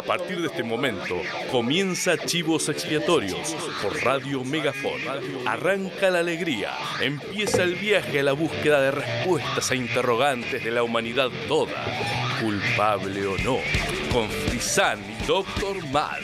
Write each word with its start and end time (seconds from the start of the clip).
A 0.00 0.02
partir 0.02 0.40
de 0.40 0.46
este 0.46 0.62
momento 0.62 1.20
comienza 1.50 2.16
Chivos 2.16 2.70
Expiatorios 2.70 3.54
por 3.82 4.02
Radio 4.02 4.42
Megafon. 4.42 4.98
Arranca 5.46 6.08
la 6.08 6.20
alegría, 6.20 6.70
empieza 7.02 7.64
el 7.64 7.74
viaje 7.74 8.20
a 8.20 8.22
la 8.22 8.32
búsqueda 8.32 8.80
de 8.80 8.92
respuestas 8.92 9.70
a 9.70 9.74
interrogantes 9.74 10.64
de 10.64 10.70
la 10.70 10.82
humanidad 10.82 11.28
toda, 11.48 11.84
culpable 12.40 13.26
o 13.26 13.36
no, 13.44 13.58
con 14.10 14.30
Frisán 14.30 15.00
y 15.06 15.26
Doctor 15.26 15.86
Mal. 15.88 16.22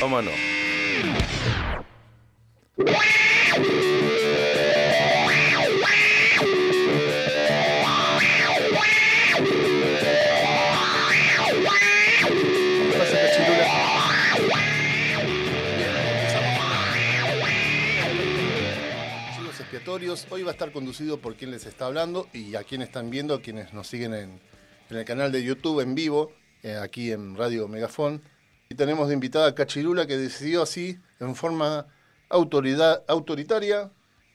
Vámonos. 0.00 0.34
Hoy 20.30 20.42
va 20.42 20.50
a 20.50 20.52
estar 20.52 20.70
conducido 20.72 21.18
por 21.18 21.34
quien 21.34 21.50
les 21.50 21.66
está 21.66 21.86
hablando 21.86 22.28
y 22.32 22.56
a 22.56 22.64
quienes 22.64 22.88
están 22.88 23.10
viendo, 23.10 23.34
a 23.34 23.40
quienes 23.40 23.72
nos 23.72 23.86
siguen 23.86 24.12
en, 24.12 24.40
en 24.90 24.96
el 24.96 25.04
canal 25.04 25.32
de 25.32 25.42
YouTube 25.42 25.80
en 25.80 25.94
vivo, 25.94 26.32
eh, 26.62 26.76
aquí 26.76 27.10
en 27.12 27.36
Radio 27.36 27.68
Megafón. 27.68 28.22
Y 28.68 28.74
tenemos 28.74 29.08
de 29.08 29.14
invitada 29.14 29.48
a 29.48 29.54
Cachirula 29.54 30.06
que 30.06 30.16
decidió 30.16 30.62
así, 30.62 30.98
en 31.20 31.34
forma 31.34 31.86
autoridad, 32.28 33.04
autoritaria, 33.08 33.90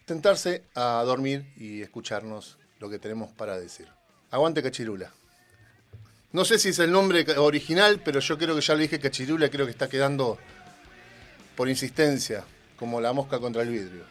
sentarse 0.07 0.63
a 0.75 1.03
dormir 1.05 1.53
y 1.55 1.81
escucharnos 1.81 2.57
lo 2.79 2.89
que 2.89 2.99
tenemos 2.99 3.31
para 3.31 3.59
decir. 3.59 3.87
Aguante 4.31 4.63
Cachirula. 4.63 5.11
No 6.31 6.45
sé 6.45 6.59
si 6.59 6.69
es 6.69 6.79
el 6.79 6.91
nombre 6.91 7.25
original, 7.37 8.01
pero 8.05 8.19
yo 8.19 8.37
creo 8.37 8.55
que 8.55 8.61
ya 8.61 8.75
le 8.75 8.83
dije 8.83 8.99
Cachirula, 8.99 9.49
creo 9.49 9.65
que 9.65 9.71
está 9.71 9.89
quedando 9.89 10.37
por 11.55 11.67
insistencia, 11.67 12.43
como 12.77 13.01
la 13.01 13.11
mosca 13.13 13.39
contra 13.39 13.63
el 13.63 13.69
vidrio. 13.69 14.03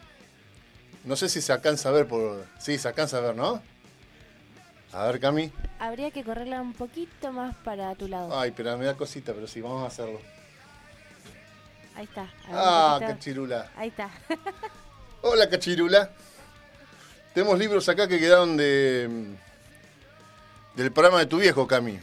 No 1.05 1.15
sé 1.15 1.29
si 1.29 1.41
se 1.41 1.51
alcanza 1.53 1.89
a 1.89 1.91
ver 1.93 2.07
por. 2.07 2.45
Sí, 2.59 2.77
se 2.77 2.87
alcanza 2.87 3.17
a 3.17 3.21
ver, 3.21 3.35
¿no? 3.35 3.61
A 4.91 5.05
ver, 5.05 5.19
Cami. 5.19 5.51
Habría 5.79 6.11
que 6.11 6.23
correrla 6.23 6.61
un 6.61 6.73
poquito 6.73 7.31
más 7.31 7.55
para 7.57 7.93
tu 7.95 8.07
lado. 8.07 8.37
Ay, 8.37 8.51
pero 8.55 8.77
me 8.77 8.85
da 8.85 8.95
cosita, 8.95 9.33
pero 9.33 9.47
sí, 9.47 9.61
vamos 9.61 9.83
a 9.83 9.87
hacerlo. 9.87 10.19
Ahí 11.95 12.05
está. 12.05 12.27
Ah, 12.47 12.97
poquito. 12.99 13.13
cachirula. 13.13 13.71
Ahí 13.75 13.89
está. 13.89 14.09
Hola, 15.21 15.49
cachirula. 15.49 16.11
Tenemos 17.33 17.59
libros 17.59 17.87
acá 17.87 18.07
que 18.07 18.19
quedaron 18.19 18.57
de. 18.57 19.35
del 20.75 20.91
programa 20.91 21.19
de 21.19 21.25
tu 21.27 21.37
viejo, 21.37 21.67
Cami. 21.67 21.99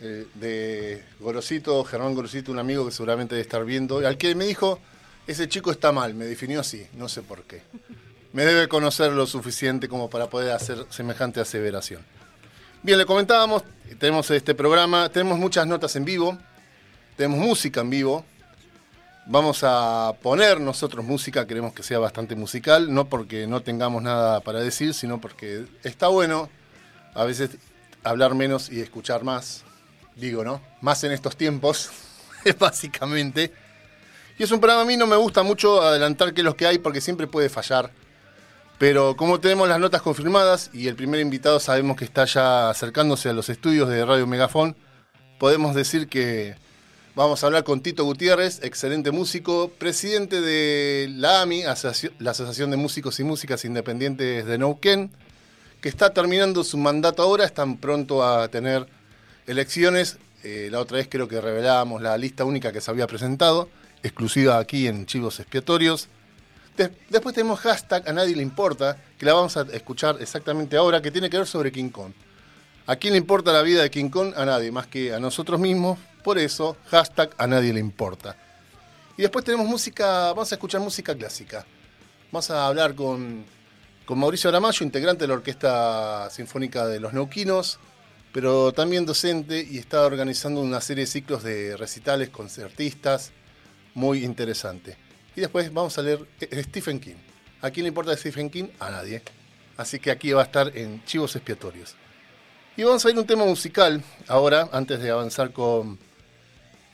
Eh, 0.00 0.26
de 0.34 1.02
Gorosito, 1.18 1.82
Germán 1.84 2.14
Gorosito, 2.14 2.52
un 2.52 2.58
amigo 2.58 2.84
que 2.84 2.92
seguramente 2.92 3.34
debe 3.34 3.42
estar 3.42 3.64
viendo, 3.64 4.06
al 4.06 4.18
que 4.18 4.34
me 4.34 4.44
dijo, 4.44 4.78
ese 5.26 5.48
chico 5.48 5.70
está 5.70 5.92
mal, 5.92 6.12
me 6.12 6.26
definió 6.26 6.60
así, 6.60 6.86
no 6.92 7.08
sé 7.08 7.22
por 7.22 7.44
qué. 7.44 7.62
Me 8.34 8.44
debe 8.44 8.68
conocer 8.68 9.12
lo 9.12 9.26
suficiente 9.26 9.88
como 9.88 10.10
para 10.10 10.28
poder 10.28 10.52
hacer 10.52 10.84
semejante 10.90 11.40
aseveración. 11.40 12.02
Bien, 12.82 12.98
le 12.98 13.06
comentábamos, 13.06 13.62
tenemos 13.98 14.30
este 14.30 14.54
programa, 14.54 15.08
tenemos 15.08 15.38
muchas 15.38 15.66
notas 15.66 15.96
en 15.96 16.04
vivo, 16.04 16.36
tenemos 17.16 17.38
música 17.38 17.80
en 17.80 17.88
vivo, 17.88 18.24
Vamos 19.26 19.60
a 19.62 20.12
poner 20.20 20.60
nosotros 20.60 21.02
música, 21.02 21.46
queremos 21.46 21.72
que 21.72 21.82
sea 21.82 21.98
bastante 21.98 22.36
musical, 22.36 22.92
no 22.92 23.08
porque 23.08 23.46
no 23.46 23.62
tengamos 23.62 24.02
nada 24.02 24.40
para 24.40 24.60
decir, 24.60 24.92
sino 24.92 25.18
porque 25.18 25.64
está 25.82 26.08
bueno 26.08 26.50
a 27.14 27.24
veces 27.24 27.56
hablar 28.02 28.34
menos 28.34 28.70
y 28.70 28.82
escuchar 28.82 29.24
más. 29.24 29.64
Digo, 30.14 30.44
¿no? 30.44 30.60
Más 30.82 31.02
en 31.04 31.12
estos 31.12 31.38
tiempos, 31.38 31.90
básicamente. 32.58 33.50
Y 34.38 34.42
es 34.42 34.50
un 34.50 34.60
programa, 34.60 34.82
a 34.82 34.84
mí 34.84 34.98
no 34.98 35.06
me 35.06 35.16
gusta 35.16 35.42
mucho 35.42 35.80
adelantar 35.80 36.34
qué 36.34 36.42
es 36.42 36.44
lo 36.44 36.54
que 36.54 36.66
hay 36.66 36.76
porque 36.76 37.00
siempre 37.00 37.26
puede 37.26 37.48
fallar. 37.48 37.90
Pero 38.78 39.16
como 39.16 39.40
tenemos 39.40 39.68
las 39.68 39.78
notas 39.78 40.02
confirmadas 40.02 40.70
y 40.72 40.88
el 40.88 40.96
primer 40.96 41.20
invitado 41.20 41.60
sabemos 41.60 41.96
que 41.96 42.04
está 42.04 42.24
ya 42.24 42.70
acercándose 42.70 43.28
a 43.28 43.32
los 43.32 43.48
estudios 43.48 43.88
de 43.88 44.04
Radio 44.04 44.26
Megafón, 44.26 44.76
podemos 45.38 45.74
decir 45.74 46.08
que 46.08 46.56
Vamos 47.16 47.44
a 47.44 47.46
hablar 47.46 47.62
con 47.62 47.80
Tito 47.80 48.04
Gutiérrez, 48.04 48.58
excelente 48.64 49.12
músico, 49.12 49.68
presidente 49.78 50.40
de 50.40 51.06
la 51.12 51.42
AMI, 51.42 51.62
la 52.18 52.30
Asociación 52.32 52.72
de 52.72 52.76
Músicos 52.76 53.20
y 53.20 53.24
Músicas 53.24 53.64
Independientes 53.64 54.44
de 54.44 54.58
Neuquén, 54.58 55.12
que 55.80 55.88
está 55.88 56.12
terminando 56.12 56.64
su 56.64 56.76
mandato 56.76 57.22
ahora, 57.22 57.44
están 57.44 57.76
pronto 57.76 58.24
a 58.24 58.48
tener 58.48 58.88
elecciones. 59.46 60.18
Eh, 60.42 60.70
la 60.72 60.80
otra 60.80 60.96
vez 60.96 61.06
creo 61.08 61.28
que 61.28 61.40
revelábamos 61.40 62.02
la 62.02 62.18
lista 62.18 62.44
única 62.44 62.72
que 62.72 62.80
se 62.80 62.90
había 62.90 63.06
presentado, 63.06 63.68
exclusiva 64.02 64.58
aquí 64.58 64.88
en 64.88 65.06
Chivos 65.06 65.38
Expiatorios. 65.38 66.08
De- 66.76 66.90
después 67.08 67.34
tenemos 67.34 67.60
hashtag 67.60 68.08
a 68.08 68.12
nadie 68.12 68.34
le 68.34 68.42
importa, 68.42 68.96
que 69.18 69.24
la 69.26 69.34
vamos 69.34 69.56
a 69.56 69.62
escuchar 69.72 70.16
exactamente 70.20 70.76
ahora, 70.76 71.00
que 71.00 71.10
tiene 71.10 71.30
que 71.30 71.38
ver 71.38 71.46
sobre 71.46 71.70
King 71.70 71.90
Kong. 71.90 72.12
¿A 72.86 72.96
quién 72.96 73.12
le 73.14 73.18
importa 73.18 73.52
la 73.52 73.62
vida 73.62 73.82
de 73.82 73.90
King 73.90 74.10
Kong? 74.10 74.34
A 74.36 74.44
nadie, 74.44 74.70
más 74.70 74.86
que 74.86 75.14
a 75.14 75.18
nosotros 75.20 75.58
mismos. 75.58 75.98
Por 76.22 76.38
eso, 76.38 76.76
hashtag 76.90 77.30
a 77.38 77.46
nadie 77.46 77.72
le 77.72 77.80
importa. 77.80 78.36
Y 79.16 79.22
después 79.22 79.44
tenemos 79.44 79.66
música, 79.66 80.28
vamos 80.32 80.50
a 80.50 80.54
escuchar 80.56 80.80
música 80.80 81.14
clásica. 81.14 81.64
Vamos 82.32 82.50
a 82.50 82.66
hablar 82.66 82.94
con, 82.94 83.44
con 84.04 84.18
Mauricio 84.18 84.50
Aramayo, 84.50 84.84
integrante 84.84 85.24
de 85.24 85.28
la 85.28 85.34
Orquesta 85.34 86.28
Sinfónica 86.30 86.86
de 86.86 86.98
los 86.98 87.12
Neuquinos, 87.12 87.78
pero 88.32 88.72
también 88.72 89.06
docente 89.06 89.64
y 89.70 89.78
está 89.78 90.02
organizando 90.04 90.60
una 90.60 90.80
serie 90.80 91.04
de 91.04 91.10
ciclos 91.10 91.44
de 91.44 91.76
recitales, 91.76 92.30
concertistas, 92.30 93.30
muy 93.94 94.24
interesante. 94.24 94.96
Y 95.36 95.40
después 95.40 95.72
vamos 95.72 95.96
a 95.98 96.02
leer 96.02 96.20
eh, 96.40 96.62
Stephen 96.62 97.00
King. 97.00 97.16
¿A 97.60 97.70
quién 97.70 97.84
le 97.84 97.88
importa 97.88 98.16
Stephen 98.16 98.50
King? 98.50 98.68
A 98.78 98.90
nadie. 98.90 99.22
Así 99.76 99.98
que 99.98 100.10
aquí 100.10 100.32
va 100.32 100.42
a 100.42 100.44
estar 100.44 100.76
en 100.76 101.04
Chivos 101.04 101.34
Expiatorios. 101.34 101.96
Y 102.76 102.84
vamos 102.84 103.04
a 103.04 103.10
ir 103.10 103.18
un 103.18 103.26
tema 103.26 103.44
musical 103.44 104.02
ahora, 104.28 104.68
antes 104.72 105.00
de 105.00 105.10
avanzar 105.10 105.52
con, 105.52 105.98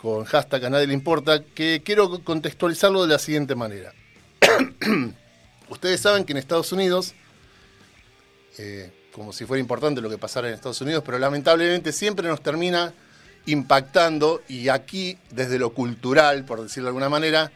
con 0.00 0.24
hashtag 0.24 0.66
a 0.66 0.70
nadie 0.70 0.86
le 0.86 0.94
importa, 0.94 1.42
que 1.42 1.82
quiero 1.84 2.22
contextualizarlo 2.22 3.02
de 3.02 3.08
la 3.08 3.18
siguiente 3.18 3.54
manera. 3.54 3.92
Ustedes 5.68 6.00
saben 6.00 6.24
que 6.24 6.32
en 6.32 6.38
Estados 6.38 6.72
Unidos, 6.72 7.14
eh, 8.58 8.90
como 9.12 9.32
si 9.32 9.44
fuera 9.44 9.60
importante 9.60 10.00
lo 10.00 10.10
que 10.10 10.18
pasara 10.18 10.48
en 10.48 10.54
Estados 10.54 10.80
Unidos, 10.80 11.02
pero 11.04 11.18
lamentablemente 11.18 11.92
siempre 11.92 12.28
nos 12.28 12.42
termina 12.42 12.92
impactando 13.46 14.42
y 14.48 14.68
aquí, 14.68 15.18
desde 15.30 15.58
lo 15.58 15.70
cultural, 15.70 16.44
por 16.44 16.62
decirlo 16.62 16.86
de 16.86 16.90
alguna 16.90 17.08
manera, 17.08 17.52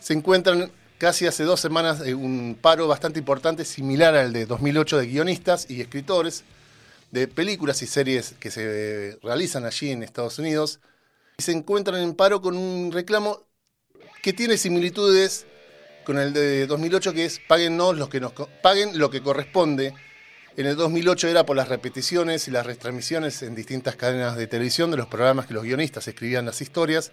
se 0.00 0.14
encuentran 0.14 0.70
casi 0.98 1.26
hace 1.26 1.44
dos 1.44 1.60
semanas 1.60 2.00
eh, 2.04 2.14
un 2.14 2.56
paro 2.60 2.88
bastante 2.88 3.18
importante, 3.18 3.64
similar 3.64 4.14
al 4.16 4.32
de 4.32 4.46
2008 4.46 4.98
de 4.98 5.06
guionistas 5.06 5.70
y 5.70 5.80
escritores, 5.80 6.44
de 7.10 7.28
películas 7.28 7.82
y 7.82 7.86
series 7.86 8.34
que 8.38 8.50
se 8.50 9.18
realizan 9.22 9.64
allí 9.64 9.90
en 9.90 10.02
Estados 10.02 10.38
Unidos 10.38 10.80
y 11.38 11.42
se 11.42 11.52
encuentran 11.52 12.02
en 12.02 12.14
paro 12.14 12.42
con 12.42 12.56
un 12.56 12.92
reclamo 12.92 13.46
que 14.22 14.32
tiene 14.32 14.58
similitudes 14.58 15.46
con 16.04 16.18
el 16.18 16.32
de 16.32 16.66
2008 16.66 17.12
que 17.12 17.24
es 17.24 17.40
los 17.48 18.08
que 18.08 18.20
nos 18.20 18.32
paguen 18.62 18.98
lo 18.98 19.10
que 19.10 19.22
corresponde. 19.22 19.94
En 20.56 20.66
el 20.66 20.74
2008 20.74 21.28
era 21.28 21.46
por 21.46 21.56
las 21.56 21.68
repeticiones 21.68 22.48
y 22.48 22.50
las 22.50 22.66
retransmisiones 22.66 23.42
en 23.42 23.54
distintas 23.54 23.94
cadenas 23.94 24.36
de 24.36 24.46
televisión 24.46 24.90
de 24.90 24.96
los 24.96 25.06
programas 25.06 25.46
que 25.46 25.54
los 25.54 25.62
guionistas 25.62 26.08
escribían 26.08 26.46
las 26.46 26.60
historias, 26.60 27.12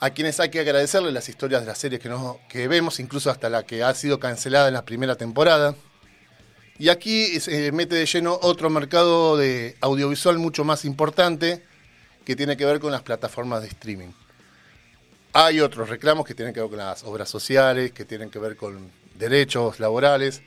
a 0.00 0.10
quienes 0.10 0.40
hay 0.40 0.50
que 0.50 0.60
agradecerles 0.60 1.12
las 1.12 1.28
historias 1.28 1.62
de 1.62 1.68
las 1.68 1.78
series 1.78 2.00
que, 2.00 2.08
no, 2.08 2.38
que 2.48 2.68
vemos, 2.68 3.00
incluso 3.00 3.30
hasta 3.30 3.48
la 3.48 3.64
que 3.64 3.82
ha 3.82 3.94
sido 3.94 4.20
cancelada 4.20 4.68
en 4.68 4.74
la 4.74 4.84
primera 4.84 5.16
temporada. 5.16 5.74
Y 6.78 6.90
aquí 6.90 7.40
se 7.40 7.72
mete 7.72 7.94
de 7.94 8.04
lleno 8.04 8.38
otro 8.42 8.68
mercado 8.68 9.36
de 9.36 9.76
audiovisual 9.80 10.38
mucho 10.38 10.64
más 10.64 10.84
importante 10.84 11.64
que 12.24 12.36
tiene 12.36 12.56
que 12.56 12.66
ver 12.66 12.80
con 12.80 12.92
las 12.92 13.02
plataformas 13.02 13.62
de 13.62 13.68
streaming. 13.68 14.12
Hay 15.32 15.60
otros 15.60 15.88
reclamos 15.88 16.26
que 16.26 16.34
tienen 16.34 16.52
que 16.52 16.60
ver 16.60 16.68
con 16.68 16.78
las 16.78 17.04
obras 17.04 17.30
sociales, 17.30 17.92
que 17.92 18.04
tienen 18.04 18.30
que 18.30 18.38
ver 18.38 18.56
con 18.56 18.90
derechos 19.14 19.80
laborales, 19.80 20.42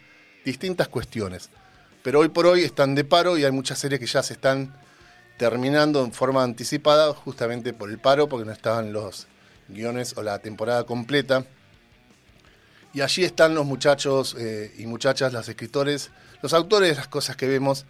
distintas 0.46 0.88
cuestiones. 0.88 1.50
Pero 2.04 2.20
hoy 2.20 2.30
por 2.30 2.46
hoy 2.46 2.64
están 2.64 2.96
de 2.96 3.04
paro 3.04 3.38
y 3.38 3.46
hay 3.46 3.52
muchas 3.52 3.80
series 3.80 4.00
que 4.00 4.06
ya 4.06 4.22
se 4.22 4.34
están 4.34 4.76
terminando 5.38 6.04
en 6.04 6.12
forma 6.12 6.44
anticipada 6.44 7.14
justamente 7.14 7.74
por 7.74 7.90
el 7.90 7.98
paro, 7.98 8.28
porque 8.30 8.46
no 8.46 8.52
estaban 8.52 8.94
los 8.94 9.28
guiones 9.70 10.16
o 10.18 10.24
la 10.24 10.40
temporada 10.40 10.84
completa. 10.84 11.46
Y 12.94 13.02
allí 13.02 13.24
están 13.24 13.54
los 13.56 13.66
muchachos 13.66 14.36
eh, 14.38 14.74
y 14.78 14.88
muchachas, 14.88 15.32
los 15.32 15.48
escritores, 15.48 16.10
los 16.42 16.54
autores 16.54 16.98
las 16.98 17.08
cosas 17.08 17.36
que 17.36 17.48
vemos, 17.48 17.86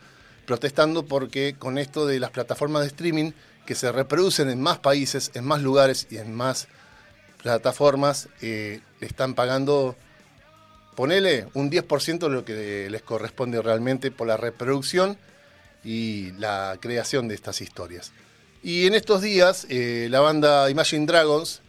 protestando 0.45 1.05
porque 1.05 1.55
con 1.57 1.77
esto 1.77 2.05
de 2.05 2.19
las 2.19 2.31
plataformas 2.31 2.81
de 2.81 2.87
streaming, 2.87 3.31
que 3.65 3.75
se 3.75 3.91
reproducen 3.91 4.49
en 4.49 4.61
más 4.61 4.79
países, 4.79 5.31
en 5.35 5.45
más 5.45 5.61
lugares 5.61 6.07
y 6.09 6.17
en 6.17 6.33
más 6.33 6.67
plataformas, 7.41 8.27
eh, 8.41 8.81
están 8.99 9.35
pagando, 9.35 9.95
ponele 10.95 11.47
un 11.53 11.69
10% 11.69 12.19
de 12.19 12.29
lo 12.29 12.43
que 12.43 12.89
les 12.89 13.01
corresponde 13.03 13.61
realmente 13.61 14.11
por 14.11 14.27
la 14.27 14.37
reproducción 14.37 15.17
y 15.83 16.31
la 16.33 16.77
creación 16.81 17.27
de 17.27 17.35
estas 17.35 17.61
historias. 17.61 18.11
Y 18.61 18.87
en 18.87 18.95
estos 18.95 19.21
días, 19.21 19.65
eh, 19.69 20.07
la 20.09 20.19
banda 20.19 20.69
Imagine 20.69 21.05
Dragons 21.05 21.61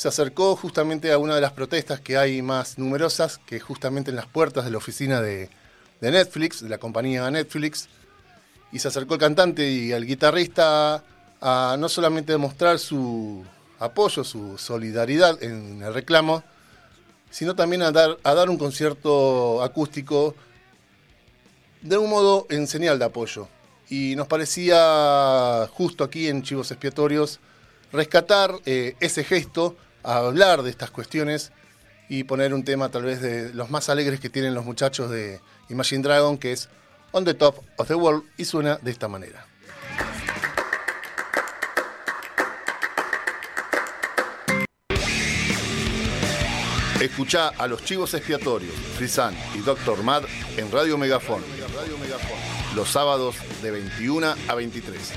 se 0.00 0.08
acercó 0.08 0.56
justamente 0.56 1.12
a 1.12 1.18
una 1.18 1.34
de 1.34 1.42
las 1.42 1.52
protestas 1.52 2.00
que 2.00 2.16
hay 2.16 2.40
más 2.40 2.78
numerosas, 2.78 3.36
que 3.36 3.60
justamente 3.60 4.08
en 4.08 4.16
las 4.16 4.24
puertas 4.24 4.64
de 4.64 4.70
la 4.70 4.78
oficina 4.78 5.20
de, 5.20 5.50
de 6.00 6.10
Netflix, 6.10 6.62
de 6.62 6.70
la 6.70 6.78
compañía 6.78 7.30
Netflix, 7.30 7.86
y 8.72 8.78
se 8.78 8.88
acercó 8.88 9.12
el 9.12 9.20
cantante 9.20 9.68
y 9.70 9.92
el 9.92 10.06
guitarrista 10.06 11.04
a 11.42 11.76
no 11.78 11.86
solamente 11.90 12.32
demostrar 12.32 12.78
su 12.78 13.44
apoyo, 13.78 14.24
su 14.24 14.56
solidaridad 14.56 15.42
en 15.42 15.82
el 15.82 15.92
reclamo, 15.92 16.44
sino 17.30 17.54
también 17.54 17.82
a 17.82 17.92
dar, 17.92 18.16
a 18.22 18.32
dar 18.32 18.48
un 18.48 18.56
concierto 18.56 19.62
acústico 19.62 20.34
de 21.82 21.98
un 21.98 22.08
modo 22.08 22.46
en 22.48 22.66
señal 22.68 22.98
de 22.98 23.04
apoyo. 23.04 23.48
Y 23.90 24.16
nos 24.16 24.28
parecía 24.28 25.68
justo 25.74 26.04
aquí 26.04 26.28
en 26.28 26.42
Chivos 26.42 26.70
Expiatorios 26.70 27.38
rescatar 27.92 28.54
eh, 28.64 28.94
ese 29.00 29.24
gesto, 29.24 29.76
hablar 30.02 30.62
de 30.62 30.70
estas 30.70 30.90
cuestiones 30.90 31.52
y 32.08 32.24
poner 32.24 32.54
un 32.54 32.64
tema 32.64 32.90
tal 32.90 33.04
vez 33.04 33.20
de 33.20 33.54
los 33.54 33.70
más 33.70 33.88
alegres 33.88 34.20
que 34.20 34.30
tienen 34.30 34.54
los 34.54 34.64
muchachos 34.64 35.10
de 35.10 35.40
Imagine 35.68 36.02
Dragon, 36.02 36.38
que 36.38 36.52
es 36.52 36.68
On 37.12 37.24
the 37.24 37.34
Top 37.34 37.64
of 37.76 37.88
the 37.88 37.94
World, 37.94 38.24
y 38.36 38.44
suena 38.44 38.76
de 38.82 38.90
esta 38.90 39.08
manera. 39.08 39.46
Escucha 47.00 47.48
a 47.48 47.66
los 47.66 47.82
chivos 47.82 48.12
expiatorios, 48.12 48.74
Frisan 48.98 49.34
y 49.54 49.60
Dr. 49.60 50.02
Mad 50.02 50.24
en 50.58 50.70
Radio 50.70 50.98
Megafon. 50.98 51.42
Los 52.74 52.90
sábados 52.90 53.36
de 53.62 53.70
21 53.70 54.34
a 54.48 54.54
23. 54.54 55.12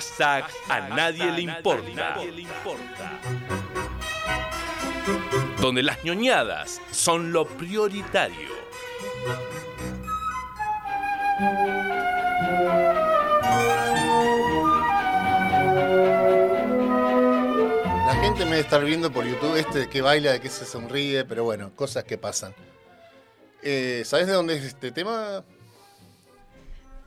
Hashtag 0.00 0.46
a 0.70 0.88
nadie 0.88 1.30
le 1.30 1.42
importa. 1.42 2.16
Donde 5.60 5.82
las 5.82 6.02
ñoñadas 6.02 6.80
son 6.90 7.34
lo 7.34 7.46
prioritario. 7.46 8.48
La 18.06 18.14
gente 18.22 18.44
me 18.46 18.52
debe 18.52 18.60
estar 18.60 18.82
viendo 18.82 19.12
por 19.12 19.26
YouTube 19.26 19.56
este 19.56 19.90
que 19.90 20.00
baila, 20.00 20.32
de 20.32 20.40
que 20.40 20.48
se 20.48 20.64
sonríe, 20.64 21.26
pero 21.26 21.44
bueno, 21.44 21.76
cosas 21.76 22.04
que 22.04 22.16
pasan. 22.16 22.54
Eh, 23.62 24.00
¿Sabes 24.06 24.28
de 24.28 24.32
dónde 24.32 24.56
es 24.56 24.64
este 24.64 24.92
tema? 24.92 25.44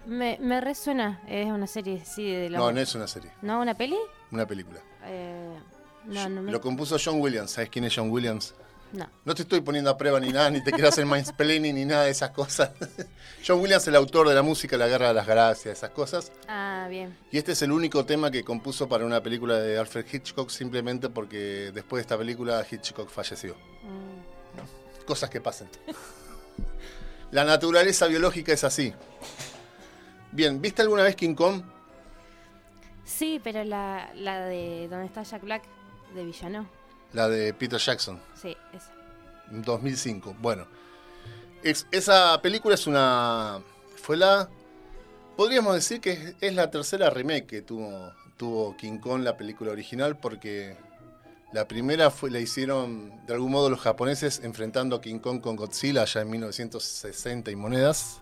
Me, 0.06 0.38
me 0.42 0.60
resuena, 0.62 1.22
es 1.28 1.48
una 1.48 1.68
serie, 1.68 2.04
sí, 2.06 2.30
de 2.32 2.50
la... 2.50 2.58
No, 2.58 2.72
no 2.72 2.80
es 2.80 2.94
una 2.96 3.08
serie, 3.08 3.32
¿No, 3.42 3.62
una 3.62 3.74
peli? 3.74 3.98
una 4.32 4.46
película. 4.46 4.80
Eh, 5.06 5.58
no, 6.06 6.30
no 6.30 6.42
me... 6.42 6.52
Lo 6.52 6.60
compuso 6.60 6.98
John 7.04 7.22
Williams. 7.22 7.52
¿Sabes 7.52 7.70
quién 7.70 7.86
es 7.86 7.94
John 7.96 8.10
Williams? 8.12 8.54
No. 8.92 9.10
No 9.26 9.34
te 9.34 9.42
estoy 9.44 9.62
poniendo 9.62 9.90
a 9.90 9.98
prueba 9.98 10.20
ni 10.20 10.32
nada, 10.32 10.52
ni 10.52 10.64
te 10.64 10.72
quiero 10.72 10.90
hacer 10.90 11.06
mansplaining 11.06 11.74
ni 11.74 11.86
nada 11.86 12.04
de 12.04 12.12
esas 12.12 12.30
cosas. 12.32 12.72
John 13.48 13.60
Williams 13.60 13.84
es 13.84 13.88
el 13.88 13.96
autor 13.96 14.28
de 14.30 14.36
la 14.36 14.44
música 14.44 14.78
La 14.78 14.88
Guerra 14.88 15.08
de 15.08 15.14
las 15.16 15.26
Gracias, 15.26 15.78
esas 15.78 15.90
cosas. 15.92 16.32
Ah, 16.48 16.86
bien. 16.90 17.18
Y 17.32 17.38
este 17.38 17.54
es 17.54 17.62
el 17.64 17.72
único 17.72 18.06
tema 18.06 18.30
que 18.30 18.44
compuso 18.44 18.88
para 18.88 19.06
una 19.06 19.24
película 19.24 19.58
de 19.60 19.80
Alfred 19.80 20.06
Hitchcock 20.12 20.50
simplemente 20.50 21.10
porque 21.10 21.72
después 21.74 22.00
de 22.00 22.02
esta 22.02 22.18
película 22.18 22.64
Hitchcock 22.70 23.10
falleció. 23.10 23.56
Mm, 23.84 25.06
Cosas 25.06 25.30
que 25.30 25.42
pasan. 25.42 25.70
La 27.32 27.44
naturaleza 27.44 28.06
biológica 28.08 28.54
es 28.54 28.64
así. 28.64 28.94
Bien, 30.34 30.62
¿viste 30.62 30.82
alguna 30.82 31.04
vez 31.04 31.16
King 31.16 31.36
Kong? 31.36 31.62
Sí, 33.06 33.40
pero 33.44 33.64
la, 33.64 34.10
la 34.16 34.46
de 34.46 34.88
donde 34.90 35.06
está 35.06 35.24
Jack 35.24 35.44
Black, 35.44 35.64
de 36.16 36.24
Villano. 36.26 36.68
La 37.12 37.28
de 37.30 37.54
Peter 37.54 37.80
Jackson, 37.80 38.20
Sí, 38.42 38.56
esa. 38.74 38.92
en 39.52 39.62
2005. 39.62 40.36
Bueno, 40.40 40.66
es- 41.64 41.86
esa 41.92 42.42
película 42.42 42.76
es 42.76 42.88
una... 42.88 43.62
Fue 43.98 44.18
la... 44.18 44.50
Podríamos 45.38 45.76
decir 45.76 46.00
que 46.02 46.12
es, 46.12 46.36
es 46.42 46.54
la 46.56 46.72
tercera 46.72 47.10
remake 47.10 47.46
que 47.46 47.62
tuvo, 47.62 48.12
tuvo 48.38 48.76
King 48.78 48.98
Kong, 49.00 49.22
la 49.24 49.38
película 49.38 49.72
original, 49.72 50.18
porque 50.18 50.76
la 51.52 51.68
primera 51.68 52.10
fue, 52.10 52.32
la 52.32 52.40
hicieron 52.40 53.26
de 53.28 53.34
algún 53.34 53.52
modo 53.52 53.70
los 53.70 53.80
japoneses 53.80 54.42
enfrentando 54.44 54.96
a 54.96 55.02
King 55.02 55.20
Kong 55.20 55.42
con 55.42 55.56
Godzilla 55.56 56.02
allá 56.04 56.22
en 56.22 56.30
1960 56.32 57.52
y 57.52 57.56
monedas. 57.56 58.22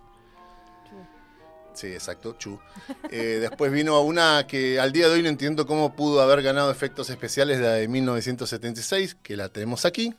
Sí, 1.74 1.88
exacto, 1.88 2.36
Chu. 2.38 2.60
Eh, 3.10 3.40
después 3.40 3.72
vino 3.72 4.00
una 4.02 4.46
que 4.48 4.80
al 4.80 4.92
día 4.92 5.08
de 5.08 5.16
hoy 5.16 5.24
no 5.24 5.30
entiendo 5.30 5.66
cómo 5.66 5.96
pudo 5.96 6.22
haber 6.22 6.42
ganado 6.42 6.70
efectos 6.70 7.10
especiales, 7.10 7.60
la 7.60 7.74
de 7.74 7.88
1976, 7.88 9.16
que 9.22 9.38
la 9.38 9.50
tenemos 9.50 9.86
aquí. 9.86 10.14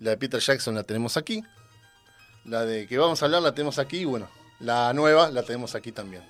La 0.00 0.10
de 0.10 0.16
Peter 0.16 0.40
Jackson 0.40 0.74
la 0.74 0.82
tenemos 0.82 1.16
aquí. 1.16 1.42
La 2.44 2.64
de 2.64 2.86
que 2.86 2.98
vamos 2.98 3.22
a 3.22 3.24
hablar 3.24 3.42
la 3.42 3.54
tenemos 3.54 3.78
aquí. 3.78 3.98
Y 3.98 4.04
bueno, 4.04 4.28
la 4.60 4.92
nueva 4.92 5.30
la 5.30 5.42
tenemos 5.42 5.74
aquí 5.74 5.92
también. 5.92 6.22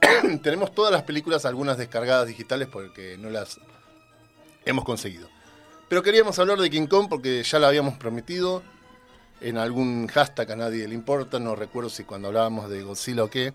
tenemos 0.42 0.74
todas 0.74 0.92
las 0.92 1.02
películas, 1.02 1.44
algunas 1.44 1.78
descargadas 1.78 2.26
digitales 2.26 2.68
porque 2.70 3.16
no 3.18 3.30
las 3.30 3.58
hemos 4.64 4.84
conseguido. 4.84 5.28
Pero 5.88 6.02
queríamos 6.02 6.38
hablar 6.38 6.58
de 6.58 6.70
King 6.70 6.86
Kong 6.86 7.08
porque 7.08 7.42
ya 7.42 7.58
la 7.58 7.68
habíamos 7.68 7.96
prometido 7.98 8.62
en 9.40 9.58
algún 9.58 10.06
hashtag 10.08 10.52
a 10.52 10.56
nadie 10.56 10.86
le 10.86 10.94
importa, 10.94 11.38
no 11.38 11.54
recuerdo 11.56 11.90
si 11.90 12.04
cuando 12.04 12.28
hablábamos 12.28 12.68
de 12.68 12.82
Godzilla 12.82 13.24
o 13.24 13.30
qué. 13.30 13.52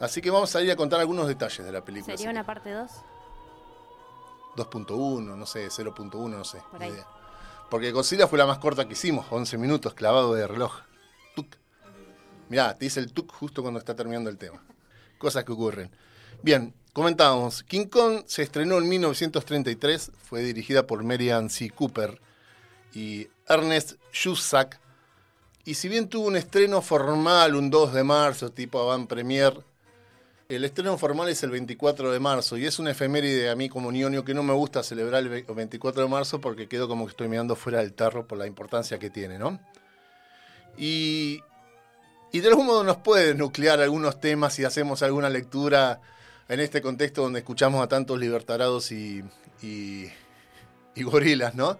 Así 0.00 0.20
que 0.20 0.30
vamos 0.30 0.54
a 0.56 0.62
ir 0.62 0.70
a 0.70 0.76
contar 0.76 1.00
algunos 1.00 1.28
detalles 1.28 1.64
de 1.64 1.72
la 1.72 1.84
película. 1.84 2.16
¿Sería 2.16 2.30
una 2.30 2.44
parte 2.44 2.70
2? 2.72 2.90
que 4.54 4.62
2.1, 4.62 5.36
no 5.36 5.46
sé, 5.46 5.68
0.1, 5.68 6.28
no 6.28 6.44
sé. 6.44 6.58
Por 6.70 6.82
idea. 6.82 7.06
Porque 7.70 7.92
Godzilla 7.92 8.28
fue 8.28 8.38
la 8.38 8.46
más 8.46 8.58
corta 8.58 8.86
que 8.86 8.92
hicimos, 8.92 9.26
11 9.30 9.58
minutos 9.58 9.94
clavado 9.94 10.34
de 10.34 10.46
reloj. 10.46 10.80
Tuc. 11.34 11.56
Mirá, 12.48 12.74
te 12.74 12.84
dice 12.84 13.00
el 13.00 13.12
tuk 13.12 13.32
justo 13.32 13.62
cuando 13.62 13.80
está 13.80 13.96
terminando 13.96 14.30
el 14.30 14.38
tema. 14.38 14.62
Cosas 15.18 15.44
que 15.44 15.52
ocurren. 15.52 15.90
Bien, 16.42 16.74
comentábamos. 16.92 17.62
King 17.62 17.86
Kong 17.86 18.22
se 18.26 18.42
estrenó 18.42 18.78
en 18.78 18.88
1933, 18.88 20.12
fue 20.16 20.42
dirigida 20.42 20.86
por 20.86 21.02
Marian 21.02 21.48
C. 21.50 21.70
Cooper 21.70 22.20
y 22.92 23.28
Ernest 23.48 23.94
Shusак. 24.12 24.80
Y 25.64 25.74
si 25.74 25.88
bien 25.88 26.08
tuvo 26.08 26.26
un 26.26 26.36
estreno 26.36 26.82
formal 26.82 27.54
un 27.54 27.70
2 27.70 27.92
de 27.94 28.04
marzo, 28.04 28.50
tipo 28.52 28.80
avant 28.80 29.08
premier, 29.08 29.54
el 30.48 30.64
estreno 30.64 30.98
formal 30.98 31.28
es 31.30 31.42
el 31.42 31.50
24 31.50 32.12
de 32.12 32.20
marzo 32.20 32.58
y 32.58 32.66
es 32.66 32.78
una 32.78 32.90
efeméride 32.90 33.48
a 33.48 33.56
mí 33.56 33.70
como 33.70 33.90
ñoño 33.90 34.24
que 34.24 34.34
no 34.34 34.42
me 34.42 34.52
gusta 34.52 34.82
celebrar 34.82 35.22
el 35.22 35.28
ve- 35.30 35.46
24 35.48 36.02
de 36.02 36.08
marzo 36.08 36.40
porque 36.40 36.68
quedo 36.68 36.86
como 36.86 37.06
que 37.06 37.10
estoy 37.10 37.28
mirando 37.28 37.56
fuera 37.56 37.78
del 37.78 37.94
tarro 37.94 38.26
por 38.26 38.36
la 38.36 38.46
importancia 38.46 38.98
que 38.98 39.08
tiene, 39.08 39.38
¿no? 39.38 39.58
Y, 40.76 41.40
y 42.32 42.40
de 42.40 42.48
algún 42.48 42.66
modo 42.66 42.84
nos 42.84 42.98
puede 42.98 43.34
nuclear 43.34 43.80
algunos 43.80 44.20
temas 44.20 44.52
si 44.54 44.64
hacemos 44.64 45.02
alguna 45.02 45.30
lectura 45.30 46.00
en 46.48 46.60
este 46.60 46.82
contexto 46.82 47.22
donde 47.22 47.38
escuchamos 47.38 47.82
a 47.82 47.88
tantos 47.88 48.18
libertarados 48.18 48.92
y, 48.92 49.24
y, 49.62 50.08
y 50.94 51.02
gorilas, 51.04 51.54
¿no? 51.54 51.78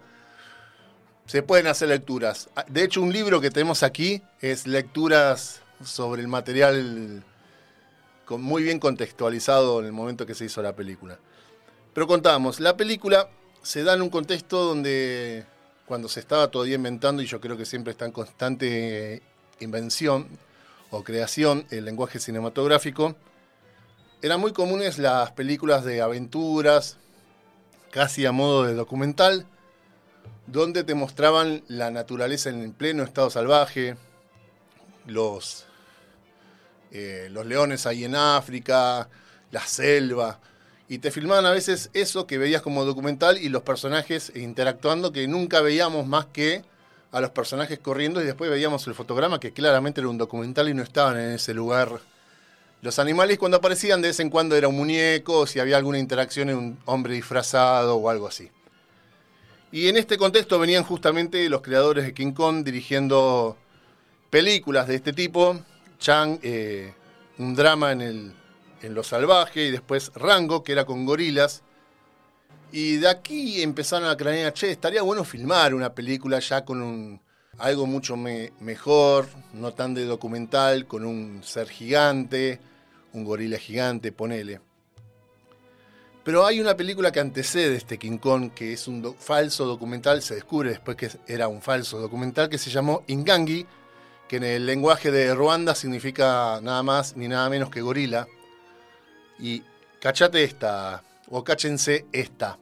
Se 1.26 1.43
pueden 1.43 1.66
hacer 1.66 1.88
lecturas. 1.88 2.49
Ah, 2.54 2.64
De 2.69 2.85
hecho, 2.85 3.00
un 3.00 3.12
libro 3.12 3.40
que 3.40 3.50
tenemos 3.50 3.83
aquí 3.83 4.23
es 4.40 4.66
lecturas 4.66 5.61
sobre 5.83 6.23
el 6.23 6.28
material 6.28 7.25
con- 8.25 8.43
muy 8.43 8.62
bien 8.62 8.78
contextualizado 8.78 9.81
en 9.81 9.87
el 9.87 9.93
momento 9.93 10.26
que 10.26 10.35
se 10.35 10.45
hizo 10.45 10.62
la 10.62 10.75
película. 10.76 11.19
Pero 11.95 12.07
contábamos, 12.07 12.61
la 12.61 12.76
película 12.76 13.28
se 13.62 13.83
da 13.85 13.95
en 13.95 14.02
un 14.02 14.11
contexto 14.11 14.64
donde 14.64 15.45
cuando 15.87 16.09
se 16.09 16.21
estaba 16.21 16.50
todavía 16.50 16.75
inventando, 16.76 17.23
y 17.23 17.26
yo 17.26 17.40
creo 17.40 17.57
que 17.57 17.66
siempre 17.66 17.90
está 17.93 18.04
en 18.07 18.12
constante 18.12 19.14
eh, 19.16 19.23
invención 19.61 20.26
o 20.90 21.04
creación 21.04 21.66
el 21.71 21.85
lenguaje 21.85 22.19
cinematográfico, 22.19 23.14
eran 24.23 24.40
muy 24.40 24.52
comunes 24.52 24.99
las 24.99 25.33
películas 25.33 25.85
de 25.85 26.00
aventuras, 26.00 26.97
casi 27.90 28.25
a 28.25 28.33
modo 28.33 28.64
de 28.64 28.75
documental, 28.75 29.47
donde 30.47 30.85
te 30.85 30.95
mostraban 30.95 31.62
la 31.69 31.90
naturaleza 31.90 32.50
en 32.50 32.73
pleno 32.73 33.02
estado 33.02 33.31
salvaje, 33.31 33.97
los, 35.07 35.66
eh, 36.93 37.28
los 37.31 37.47
leones 37.47 37.87
ahí 37.87 38.04
en 38.04 38.14
África, 38.14 39.09
la 39.50 39.66
selva, 39.66 40.40
Y 40.87 40.99
te 40.99 41.11
filmaban 41.11 41.47
a 41.47 41.50
veces 41.50 41.88
eso 41.95 42.26
que 42.26 42.37
veías 42.37 42.61
como 42.61 42.85
documental 42.85 43.38
y 43.38 43.49
los 43.49 43.62
personajes 43.62 44.31
interactuando 44.35 45.12
que 45.12 45.26
nunca 45.26 45.62
veíamos 45.62 46.07
más 46.07 46.26
que 46.26 46.62
a 47.11 47.23
los 47.23 47.31
personajes 47.31 47.78
corriendo 47.78 48.21
y 48.21 48.26
después 48.26 48.50
veíamos 48.50 48.87
el 48.87 48.95
fotograma 48.95 49.40
que 49.40 49.52
claramente 49.52 50.02
era 50.02 50.11
un 50.11 50.19
documental 50.19 50.69
y 50.69 50.75
no 50.75 50.83
estaban 50.83 51.16
en 51.19 51.31
ese 51.31 51.54
lugar. 51.54 52.00
Los 52.83 52.99
animales 52.99 53.38
cuando 53.38 53.57
aparecían 53.57 54.02
de 54.02 54.09
vez 54.09 54.21
en 54.21 54.28
cuando 54.28 54.57
era 54.57 54.69
un 54.69 54.76
muñeco, 54.76 55.47
si 55.47 55.59
había 55.59 55.78
alguna 55.78 55.99
interacción 55.99 56.50
en 56.50 56.57
un 56.59 56.78
hombre 56.85 57.14
disfrazado 57.14 57.97
o 57.97 58.11
algo 58.11 58.28
así. 58.28 58.50
Y 59.75 59.88
en 59.88 59.97
este 59.97 60.16
contexto 60.16 60.61
venían 60.61 60.85
justamente 60.85 61.49
los 61.49 61.61
creadores 61.61 62.04
de 62.04 62.14
King 62.14 62.31
Kong 62.31 62.62
dirigiendo 62.62 63.57
películas 64.31 64.87
de 64.87 64.95
este 64.95 65.12
tipo. 65.12 65.59
Chang, 65.99 66.38
eh, 66.45 66.95
un 67.38 67.57
drama 67.57 67.90
en 67.90 68.00
el, 68.00 68.33
en 68.83 68.95
lo 68.95 69.02
salvaje 69.02 69.64
y 69.64 69.71
después 69.73 70.12
Rango, 70.14 70.62
que 70.62 70.71
era 70.71 70.85
con 70.85 71.04
gorilas. 71.04 71.64
Y 72.71 72.99
de 72.99 73.09
aquí 73.09 73.62
empezaron 73.62 74.09
a 74.09 74.16
cranear, 74.16 74.52
che, 74.52 74.71
estaría 74.71 75.02
bueno 75.02 75.25
filmar 75.25 75.75
una 75.75 75.93
película 75.93 76.38
ya 76.38 76.64
con 76.64 76.81
un, 76.81 77.21
algo 77.59 77.85
mucho 77.85 78.16
mejor, 78.16 79.26
no 79.54 79.73
tan 79.73 79.93
de 79.93 80.04
documental, 80.04 80.87
con 80.87 81.04
un 81.04 81.43
ser 81.43 81.69
gigante, 81.69 82.61
un 83.12 83.25
gorila 83.25 83.59
gigante, 83.59 84.12
ponele. 84.12 84.61
Pero 86.25 86.47
hay 86.47 86.59
una 86.59 86.75
película 86.75 87.12
que 87.12 87.21
antecede 87.21 87.76
este 87.76 87.99
King 87.99 88.16
Kong, 88.16 88.52
que 88.54 88.73
es 88.73 88.88
un 88.88 89.14
falso 89.19 89.66
documental, 89.66 90.23
se 90.23 90.35
descubre 90.35 90.71
después 90.71 90.97
que 90.97 91.11
era 91.26 91.49
un 91.49 91.61
falso 91.61 92.00
documental, 92.00 92.49
que 92.49 92.57
se 92.57 92.71
llamó 92.71 93.04
Ingangi, 93.09 93.66
que 94.26 94.37
en 94.37 94.45
el 94.45 94.64
lenguaje 94.64 95.11
de 95.11 95.35
Ruanda 95.35 95.75
significa 95.75 96.61
nada 96.62 96.83
más 96.83 97.14
ni 97.14 97.28
nada 97.28 97.50
menos 97.50 97.69
que 97.69 97.83
gorila. 97.83 98.26
Y 99.38 99.62
cachate 100.00 100.45
esta, 100.45 101.02
o 101.28 101.45
cáchense 101.45 102.07
esta. 102.11 102.59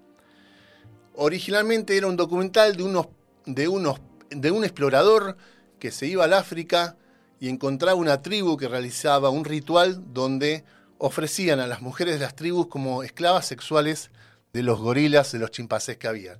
Originalmente 1.15 1.97
era 1.97 2.09
un 2.09 2.17
documental 2.17 2.77
de, 2.77 2.83
unos, 2.83 3.07
de, 3.47 3.69
unos, 3.69 4.01
de 4.31 4.51
un 4.51 4.65
explorador 4.65 5.37
que 5.79 5.93
se 5.93 6.07
iba 6.09 6.25
al 6.25 6.33
África 6.33 6.97
y 7.39 7.49
encontraba 7.49 7.95
una 7.95 8.23
tribu 8.23 8.57
que 8.57 8.67
realizaba 8.67 9.31
un 9.31 9.45
ritual 9.45 10.03
donde 10.13 10.65
ofrecían 11.05 11.59
a 11.59 11.67
las 11.67 11.83
mujeres 11.83 12.15
de 12.15 12.21
las 12.21 12.37
tribus 12.37 12.69
como 12.69 13.03
esclavas 13.03 13.45
sexuales 13.45 14.13
de 14.53 14.63
los 14.63 14.79
gorilas, 14.79 15.33
de 15.33 15.41
los 15.41 15.51
chimpancés 15.51 15.97
que 15.97 16.07
había. 16.07 16.39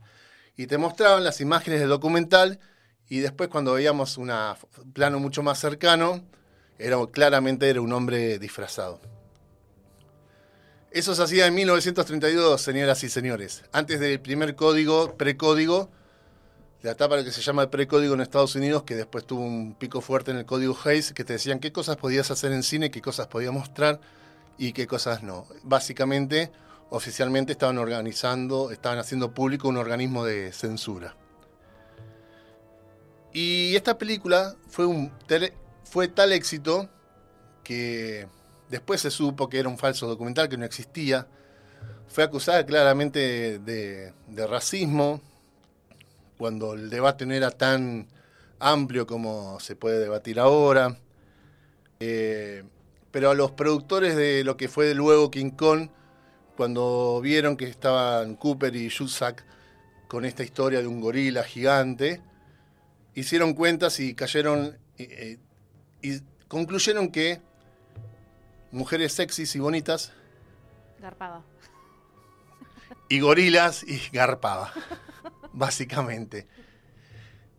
Y 0.57 0.69
te 0.69 0.79
mostraban 0.79 1.25
las 1.25 1.41
imágenes 1.41 1.81
del 1.81 1.89
documental 1.89 2.61
y 3.09 3.19
después 3.19 3.49
cuando 3.49 3.73
veíamos 3.73 4.19
un 4.19 4.31
plano 4.93 5.19
mucho 5.19 5.43
más 5.43 5.59
cercano, 5.59 6.25
era, 6.79 6.97
claramente 7.11 7.69
era 7.69 7.81
un 7.81 7.93
hombre 7.93 8.39
disfrazado. 8.39 9.01
Eso 10.93 11.17
se 11.17 11.23
hacía 11.25 11.47
en 11.49 11.55
1932, 11.55 12.61
señoras 12.61 13.03
y 13.03 13.09
señores. 13.09 13.65
Antes 13.73 13.99
del 13.99 14.21
primer 14.21 14.55
código, 14.55 15.17
precódigo, 15.17 15.91
la 16.83 16.93
etapa 16.93 17.25
que 17.25 17.33
se 17.33 17.41
llama 17.41 17.63
el 17.63 17.69
precódigo 17.69 18.15
en 18.15 18.21
Estados 18.21 18.55
Unidos, 18.55 18.85
que 18.85 18.95
después 18.95 19.27
tuvo 19.27 19.43
un 19.43 19.75
pico 19.75 20.01
fuerte 20.01 20.31
en 20.31 20.37
el 20.37 20.47
código 20.47 20.79
Hayes, 20.85 21.13
que 21.13 21.25
te 21.25 21.33
decían 21.33 21.59
qué 21.59 21.73
cosas 21.73 21.97
podías 21.97 22.31
hacer 22.31 22.53
en 22.53 22.63
cine, 22.63 22.93
qué 22.93 23.03
cosas 23.03 23.27
podías 23.27 23.53
mostrar 23.53 24.01
y 24.59 24.73
qué 24.73 24.87
cosas 24.87 25.23
no. 25.23 25.47
Básicamente, 25.63 26.51
oficialmente 26.91 27.53
estaban 27.53 27.79
organizando, 27.79 28.71
estaban 28.71 28.99
haciendo 28.99 29.33
público 29.33 29.69
un 29.69 29.77
organismo 29.77 30.25
de 30.25 30.53
censura. 30.53 31.17
Y 33.33 33.75
esta 33.77 33.97
película 33.97 34.57
fue, 34.69 34.87
un 34.87 35.11
fue 35.85 36.09
tal 36.09 36.33
éxito 36.33 36.89
que 37.65 38.29
Después 38.73 39.03
se 39.03 39.11
supo 39.11 39.51
que 39.51 39.59
era 39.59 39.69
un 39.69 39.77
falso 39.77 40.07
documental, 40.07 40.49
que 40.49 40.57
no 40.57 40.65
existía. 40.65 41.27
Fue 42.09 42.25
acusada 42.25 42.65
claramente 42.65 43.59
de, 43.59 44.47
racismo, 44.49 45.21
cuando 46.39 46.73
el 46.73 46.89
debate 46.89 47.27
no 47.27 47.35
era 47.35 47.51
tan 47.51 48.09
amplio 48.59 49.07
como 49.07 49.61
se 49.61 49.77
puede 49.77 49.99
debatir 49.99 50.41
ahora. 50.41 50.97
Eh, 52.01 52.65
pero 53.13 53.31
a 53.31 53.35
los 53.35 53.53
productores 53.53 54.17
de 54.17 54.43
lo 54.43 54.57
que 54.57 54.69
fue 54.69 54.95
luego 54.95 55.31
King 55.31 55.51
Kong, 55.51 55.91
cuando 56.57 57.21
vieron 57.23 57.57
que 57.57 57.67
estaban 57.67 58.35
Cooper 58.35 58.75
y 58.75 58.89
Shuzak 58.89 59.45
con 60.09 60.25
esta 60.25 60.43
historia 60.43 60.81
de 60.81 60.87
un 60.87 61.01
gorila 61.01 61.45
gigante, 61.45 62.23
hicieron 63.15 63.55
cuentas 63.55 64.01
y 64.01 64.15
cayeron 64.15 64.79
eh, 64.99 65.39
y 66.01 66.21
concluyeron 66.49 67.11
que 67.11 67.41
mujeres 68.71 69.13
sexys 69.13 69.55
y 69.55 69.59
bonitas. 69.59 70.13
Garpaba. 71.01 71.43
Y 73.09 73.21
gorilas 73.21 73.85
y 73.85 74.01
garpaba. 74.11 74.73
básicamente. 75.53 76.47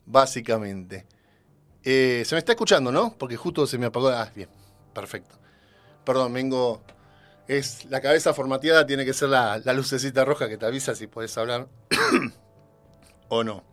Básicamente. 0.05 1.05
Eh, 1.83 2.23
se 2.25 2.35
me 2.35 2.39
está 2.39 2.53
escuchando, 2.53 2.91
¿no? 2.91 3.15
Porque 3.17 3.35
justo 3.35 3.67
se 3.67 3.77
me 3.77 3.85
apagó. 3.85 4.09
Ah, 4.09 4.31
bien. 4.35 4.49
Perfecto. 4.93 5.42
Perdón, 6.05 6.33
vengo. 6.33 6.81
Es 7.47 7.85
la 7.85 7.99
cabeza 7.99 8.33
formateada, 8.33 8.85
tiene 8.85 9.03
que 9.03 9.13
ser 9.13 9.29
la, 9.29 9.61
la 9.63 9.73
lucecita 9.73 10.23
roja 10.23 10.47
que 10.47 10.57
te 10.57 10.65
avisa 10.65 10.95
si 10.95 11.07
puedes 11.07 11.37
hablar 11.37 11.67
o 13.29 13.43
no. 13.43 13.63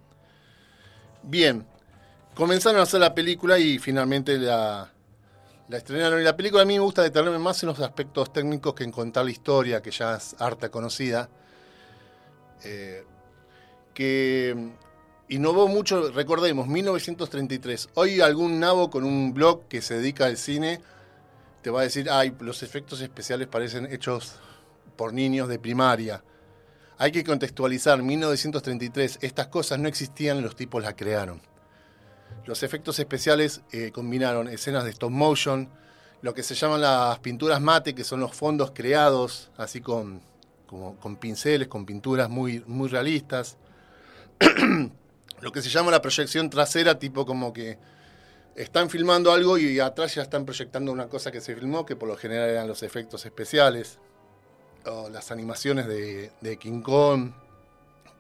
Bien. 1.22 1.66
Comenzaron 2.34 2.80
a 2.80 2.84
hacer 2.84 3.00
la 3.00 3.14
película 3.14 3.58
y 3.58 3.78
finalmente 3.78 4.38
la, 4.38 4.90
la 5.68 5.76
estrenaron 5.76 6.20
y 6.20 6.25
la 6.25 6.37
película 6.37 6.62
a 6.62 6.64
mí 6.64 6.75
me 6.75 6.80
gusta 6.80 7.02
detenerme 7.02 7.38
más 7.38 7.62
en 7.62 7.68
los 7.68 7.78
aspectos 7.80 8.32
técnicos 8.32 8.75
que 8.75 8.82
en 8.82 8.90
contar 8.90 9.25
la 9.25 9.30
historia, 9.30 9.80
que 9.80 9.90
ya 9.92 10.16
es 10.16 10.34
harta 10.38 10.68
conocida. 10.68 11.28
Eh, 12.64 13.04
que 13.94 14.72
innovó 15.28 15.68
mucho, 15.68 16.10
recordemos, 16.10 16.66
1933. 16.66 17.90
Hoy 17.94 18.20
algún 18.20 18.58
nabo 18.58 18.90
con 18.90 19.04
un 19.04 19.32
blog 19.32 19.68
que 19.68 19.80
se 19.80 19.94
dedica 19.94 20.26
al 20.26 20.37
cine 20.37 20.80
te 21.62 21.71
va 21.71 21.81
a 21.81 21.85
decir, 21.85 22.09
ay, 22.11 22.35
los 22.40 22.62
efectos 22.62 23.00
especiales 23.00 23.49
parecen 23.49 23.87
hechos 23.93 24.37
por 24.97 25.12
niños 25.12 25.49
de 25.49 25.59
primaria. 25.59 26.23
Hay 26.99 27.12
que 27.12 27.25
contextualizar, 27.25 28.02
1933, 28.02 29.19
estas 29.23 29.47
cosas 29.49 29.79
no 29.79 29.88
existían, 29.88 30.43
los 30.43 30.57
tipos 30.57 30.83
las 30.83 30.95
crearon. 30.95 31.40
Los 32.47 32.62
efectos 32.62 32.99
especiales 32.99 33.62
eh, 33.73 33.90
combinaron 33.93 34.49
escenas 34.49 34.85
de 34.85 34.90
stop 34.90 35.11
motion, 35.11 35.69
lo 36.23 36.35
que 36.35 36.43
se 36.43 36.55
llaman 36.55 36.83
las 36.83 37.19
pinturas 37.21 37.61
mate, 37.61 37.95
que 37.95 38.05
son 38.05 38.21
los 38.21 38.35
fondos 38.35 38.73
creados, 38.73 39.50
así 39.57 39.81
con, 39.81 40.21
con 40.67 41.17
pinceles, 41.17 41.69
con 41.69 41.87
pinturas 41.87 42.29
muy, 42.29 42.62
muy 42.67 42.88
realistas. 42.88 43.57
lo 45.40 45.52
que 45.52 45.62
se 45.62 45.71
llama 45.71 45.90
la 45.90 46.02
proyección 46.02 46.50
trasera, 46.50 46.99
tipo 46.99 47.25
como 47.25 47.52
que 47.52 47.79
están 48.54 48.90
filmando 48.90 49.33
algo 49.33 49.59
y 49.59 49.80
atrás 49.80 50.14
ya 50.14 50.23
están 50.23 50.45
proyectando 50.45 50.92
una 50.92 51.09
cosa 51.09 51.30
que 51.30 51.40
se 51.40 51.54
filmó, 51.54 51.87
que 51.87 51.97
por 51.97 52.09
lo 52.09 52.16
general 52.16 52.50
eran 52.50 52.69
los 52.69 52.83
efectos 52.83 53.25
especiales, 53.25 53.99
o 54.87 55.09
las 55.11 55.30
animaciones 55.30 55.87
de, 55.87 56.33
de 56.40 56.57
King 56.57 56.83
Kong 56.83 57.33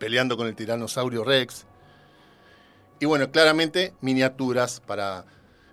peleando 0.00 0.36
con 0.36 0.48
el 0.48 0.56
tiranosaurio 0.56 1.22
Rex. 1.22 1.66
Y 2.98 3.06
bueno, 3.06 3.30
claramente 3.30 3.94
miniaturas 4.00 4.80
para 4.80 5.24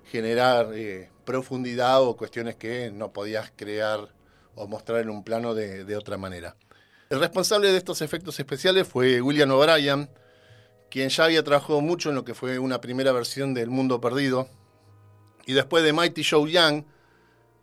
generar 0.06 0.70
eh, 0.74 1.10
profundidad 1.26 2.02
o 2.02 2.16
cuestiones 2.16 2.56
que 2.56 2.92
no 2.92 3.12
podías 3.12 3.52
crear 3.56 4.14
o 4.56 4.68
mostrar 4.68 5.02
en 5.02 5.10
un 5.10 5.24
plano 5.24 5.54
de, 5.54 5.96
otra 5.96 6.18
manera. 6.18 6.56
El 7.10 7.20
responsable 7.20 7.72
de 7.72 7.78
estos 7.78 8.02
efectos 8.02 8.40
especiales 8.40 8.88
fue 8.88 9.22
William 9.22 9.52
O'Brien, 9.52 10.10
quien 10.90 11.10
ya 11.10 11.26
había 11.26 11.44
trabajado 11.44 11.82
mucho 11.82 12.10
en 12.10 12.16
lo 12.16 12.24
que 12.24 12.34
fue 12.34 12.60
una 12.60 12.82
primera 12.82 13.12
versión 13.12 13.54
del 13.54 13.70
Mundo 13.70 14.00
Perdido. 14.00 14.48
Y 15.46 15.54
después 15.54 15.84
de 15.84 15.94
Mighty 15.94 16.24
Joe 16.24 16.52
Young, 16.52 16.84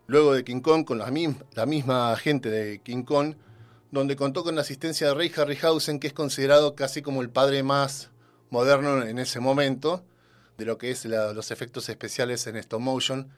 luego 0.06 0.32
de 0.32 0.44
King 0.44 0.60
Kong, 0.60 0.84
con 0.84 0.98
la, 0.98 1.10
misma 1.66 2.16
gente 2.16 2.50
de 2.50 2.80
King 2.80 3.04
Kong, 3.04 3.36
donde 3.90 4.16
contó 4.16 4.42
con 4.42 4.54
la 4.54 4.62
asistencia 4.62 5.08
de 5.08 5.14
Ray 5.14 5.32
Harryhausen, 5.34 6.00
que 6.00 6.06
es 6.06 6.12
considerado 6.12 6.74
casi 6.74 7.02
como 7.02 7.22
el 7.22 7.30
padre 7.30 7.62
más 7.62 8.10
moderno 8.50 9.02
en 9.02 9.18
ese 9.18 9.40
momento 9.40 10.04
de 10.58 10.64
lo 10.64 10.78
que 10.78 10.90
es 10.90 11.04
los 11.04 11.50
efectos 11.50 11.88
especiales 11.88 12.46
en 12.46 12.56
stop 12.56 12.80
motion, 12.80 13.30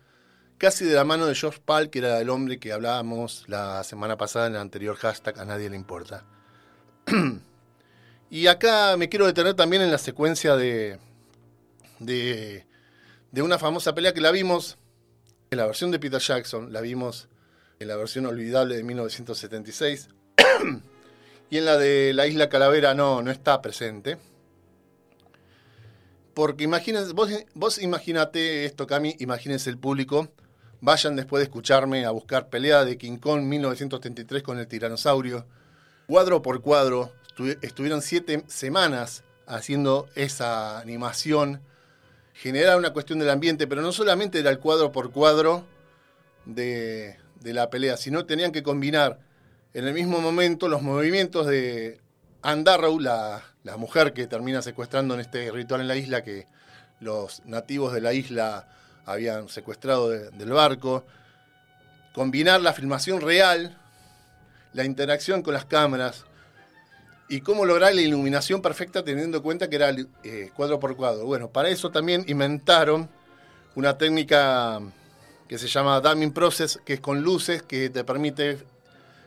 casi 0.58 0.84
de 0.84 0.94
la 0.94 1.04
mano 1.04 1.26
de 1.26 1.34
George 1.34 1.60
Pal, 1.64 1.90
que 1.90 2.00
era 2.00 2.20
el 2.20 2.30
hombre 2.30 2.58
que 2.58 2.72
hablábamos 2.72 3.44
la 3.48 3.82
semana 3.84 4.16
pasada 4.16 4.46
en 4.46 4.54
el 4.54 4.60
anterior 4.60 4.96
hashtag 4.96 5.38
A 5.38 5.44
Nadie 5.44 5.70
Le 5.70 5.76
Importa. 5.76 6.24
y 8.30 8.46
acá 8.46 8.96
me 8.96 9.08
quiero 9.08 9.26
detener 9.26 9.54
también 9.54 9.82
en 9.82 9.90
la 9.90 9.98
secuencia 9.98 10.56
de, 10.56 10.98
de, 11.98 12.66
de 13.32 13.42
una 13.42 13.58
famosa 13.58 13.94
pelea 13.94 14.14
que 14.14 14.20
la 14.20 14.30
vimos 14.30 14.78
en 15.50 15.58
la 15.58 15.66
versión 15.66 15.90
de 15.90 15.98
Peter 15.98 16.20
Jackson, 16.20 16.72
la 16.72 16.80
vimos 16.80 17.28
en 17.78 17.88
la 17.88 17.96
versión 17.96 18.26
olvidable 18.26 18.76
de 18.76 18.82
1976, 18.82 20.08
y 21.50 21.58
en 21.58 21.64
la 21.64 21.76
de 21.76 22.12
la 22.14 22.26
Isla 22.26 22.48
Calavera 22.48 22.94
no, 22.94 23.22
no 23.22 23.30
está 23.30 23.62
presente. 23.62 24.18
Porque 26.34 26.64
imagínense, 26.64 27.12
vos, 27.12 27.30
vos 27.54 27.78
imagínate 27.78 28.66
esto, 28.66 28.86
Cami, 28.86 29.16
imagínense 29.18 29.70
el 29.70 29.78
público 29.78 30.30
Vayan 30.80 31.16
después 31.16 31.40
de 31.40 31.44
escucharme 31.44 32.04
a 32.04 32.10
buscar 32.10 32.48
pelea 32.48 32.84
de 32.84 32.98
King 32.98 33.16
Kong 33.16 33.42
1933 33.42 34.42
con 34.42 34.58
el 34.58 34.68
tiranosaurio. 34.68 35.46
Cuadro 36.06 36.42
por 36.42 36.60
cuadro, 36.60 37.12
estuvieron 37.60 38.02
siete 38.02 38.44
semanas 38.46 39.24
haciendo 39.46 40.08
esa 40.14 40.78
animación. 40.78 41.60
Generaba 42.34 42.76
una 42.76 42.92
cuestión 42.92 43.18
del 43.18 43.30
ambiente, 43.30 43.66
pero 43.66 43.82
no 43.82 43.92
solamente 43.92 44.38
era 44.38 44.50
el 44.50 44.58
cuadro 44.58 44.92
por 44.92 45.10
cuadro 45.10 45.64
de, 46.44 47.16
la 47.42 47.70
pelea, 47.70 47.96
sino 47.96 48.26
tenían 48.26 48.52
que 48.52 48.62
combinar 48.62 49.20
en 49.72 49.86
el 49.86 49.94
mismo 49.94 50.20
momento 50.20 50.68
los 50.68 50.82
movimientos 50.82 51.46
de 51.46 52.00
Andarrow, 52.42 52.98
la 52.98 53.42
mujer 53.78 54.12
que 54.12 54.26
termina 54.26 54.62
secuestrando 54.62 55.14
en 55.14 55.20
este 55.20 55.50
ritual 55.50 55.80
en 55.80 55.88
la 55.88 55.96
isla 55.96 56.22
que 56.22 56.46
los 57.00 57.44
nativos 57.44 57.92
de 57.92 58.00
la 58.00 58.12
isla 58.12 58.68
habían 59.04 59.48
secuestrado 59.48 60.08
del 60.08 60.50
barco, 60.50 61.04
combinar 62.12 62.60
la 62.60 62.72
filmación 62.72 63.20
real, 63.20 63.78
la 64.72 64.84
interacción 64.84 65.42
con 65.42 65.54
las 65.54 65.64
cámaras 65.64 66.24
y 67.28 67.40
cómo 67.40 67.64
lograr 67.64 67.94
la 67.94 68.00
iluminación 68.00 68.62
perfecta 68.62 69.02
teniendo 69.02 69.38
en 69.38 69.42
cuenta 69.42 69.68
que 69.68 69.76
era 69.76 69.90
eh, 70.22 70.50
cuadro 70.54 70.78
por 70.78 70.96
cuadro. 70.96 71.24
Bueno, 71.26 71.48
para 71.48 71.68
eso 71.68 71.90
también 71.90 72.24
inventaron 72.28 73.08
una 73.74 73.98
técnica 73.98 74.80
que 75.48 75.58
se 75.58 75.68
llama 75.68 76.00
Damming 76.00 76.32
Process, 76.32 76.80
que 76.84 76.94
es 76.94 77.00
con 77.00 77.22
luces, 77.22 77.62
que 77.62 77.90
te 77.90 78.04
permite 78.04 78.58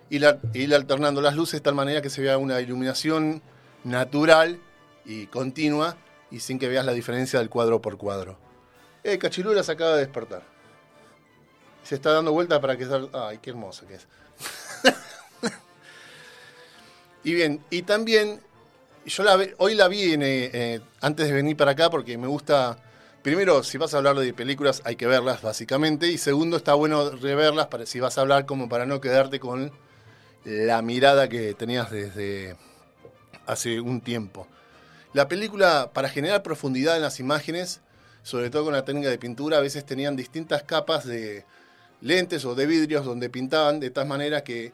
ir, 0.09 0.25
alternando 0.73 1.21
las 1.21 1.35
luces 1.35 1.59
de 1.59 1.61
tal 1.61 1.75
manera 1.75 2.01
que 2.01 2.09
se 2.09 2.21
vea 2.21 2.37
una 2.37 2.59
iluminación 2.61 3.41
natural 3.83 4.59
y 5.05 5.27
continua 5.27 5.97
y 6.31 6.39
sin 6.39 6.59
que 6.59 6.67
veas 6.67 6.85
la 6.85 6.93
diferencia 6.93 7.39
del 7.39 7.49
cuadro 7.49 7.81
por 7.81 7.97
cuadro. 7.97 8.37
Eh, 9.03 9.17
Cachilura 9.17 9.63
se 9.63 9.71
acaba 9.71 9.93
de 9.93 9.99
despertar. 9.99 10.43
Se 11.83 11.95
está 11.95 12.11
dando 12.11 12.31
vuelta 12.31 12.59
para 12.59 12.77
que... 12.77 12.87
Ay, 13.13 13.39
qué 13.41 13.49
hermosa 13.51 13.87
que 13.87 13.95
es. 13.95 14.07
y 17.23 17.33
bien, 17.33 17.63
y 17.69 17.81
también, 17.83 18.41
yo 19.05 19.23
la, 19.23 19.37
hoy 19.57 19.75
la 19.75 19.87
vi 19.87 20.13
eh, 20.13 20.17
eh, 20.21 20.79
antes 21.01 21.27
de 21.27 21.33
venir 21.33 21.57
para 21.57 21.71
acá 21.71 21.89
porque 21.89 22.17
me 22.17 22.27
gusta... 22.27 22.77
Primero, 23.21 23.63
si 23.63 23.77
vas 23.77 23.93
a 23.93 23.97
hablar 23.97 24.15
de 24.15 24.33
películas, 24.33 24.81
hay 24.85 24.95
que 24.95 25.05
verlas 25.05 25.41
básicamente. 25.41 26.07
Y 26.07 26.17
segundo, 26.17 26.55
está 26.55 26.73
bueno 26.73 27.09
reverlas 27.11 27.67
para, 27.67 27.85
si 27.85 27.99
vas 27.99 28.17
a 28.17 28.21
hablar 28.21 28.45
como 28.45 28.69
para 28.69 28.85
no 28.85 29.01
quedarte 29.01 29.41
con 29.41 29.73
la 30.45 30.81
mirada 30.81 31.27
que 31.27 31.53
tenías 31.53 31.91
desde 31.91 32.55
hace 33.45 33.81
un 33.81 33.99
tiempo. 33.99 34.47
La 35.13 35.27
película, 35.27 35.91
para 35.93 36.07
generar 36.07 36.43
profundidad 36.43 36.95
en 36.95 37.01
las 37.01 37.19
imágenes, 37.19 37.81
sobre 38.23 38.49
todo 38.49 38.65
con 38.65 38.73
la 38.73 38.85
técnica 38.85 39.09
de 39.09 39.17
pintura, 39.17 39.57
a 39.57 39.61
veces 39.61 39.85
tenían 39.85 40.15
distintas 40.15 40.63
capas 40.63 41.05
de 41.05 41.45
lentes 42.01 42.45
o 42.45 42.55
de 42.55 42.65
vidrios 42.67 43.05
donde 43.05 43.29
pintaban 43.29 43.79
de 43.79 43.89
tal 43.89 44.07
manera 44.07 44.43
que 44.43 44.71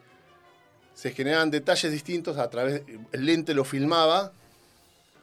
se 0.96 1.12
generaban 1.12 1.50
detalles 1.50 1.92
distintos 1.92 2.38
a 2.38 2.48
través, 2.48 2.82
el 3.12 3.26
lente 3.26 3.52
lo 3.52 3.64
filmaba 3.64 4.32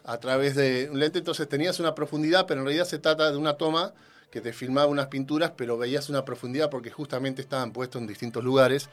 a 0.06 0.18
través 0.20 0.56
de 0.56 0.88
un 0.92 1.00
lente, 1.00 1.18
entonces 1.18 1.50
tenías 1.50 1.80
una 1.80 1.96
profundidad, 1.96 2.46
pero 2.46 2.60
en 2.60 2.68
realidad 2.68 2.86
se 2.86 3.00
trata 3.00 3.32
de 3.32 3.38
una 3.38 3.56
toma 3.56 3.92
que 4.30 4.40
te 4.40 4.54
filmaba 4.54 4.86
unas 4.86 5.08
pinturas, 5.08 5.52
pero 5.58 5.76
veías 5.76 6.10
una 6.10 6.24
profundidad 6.24 6.70
porque 6.70 6.92
justamente 6.92 7.42
estaban 7.42 7.72
puestos 7.72 8.00
en 8.00 8.08
distintos 8.08 8.44
lugares 8.44 8.88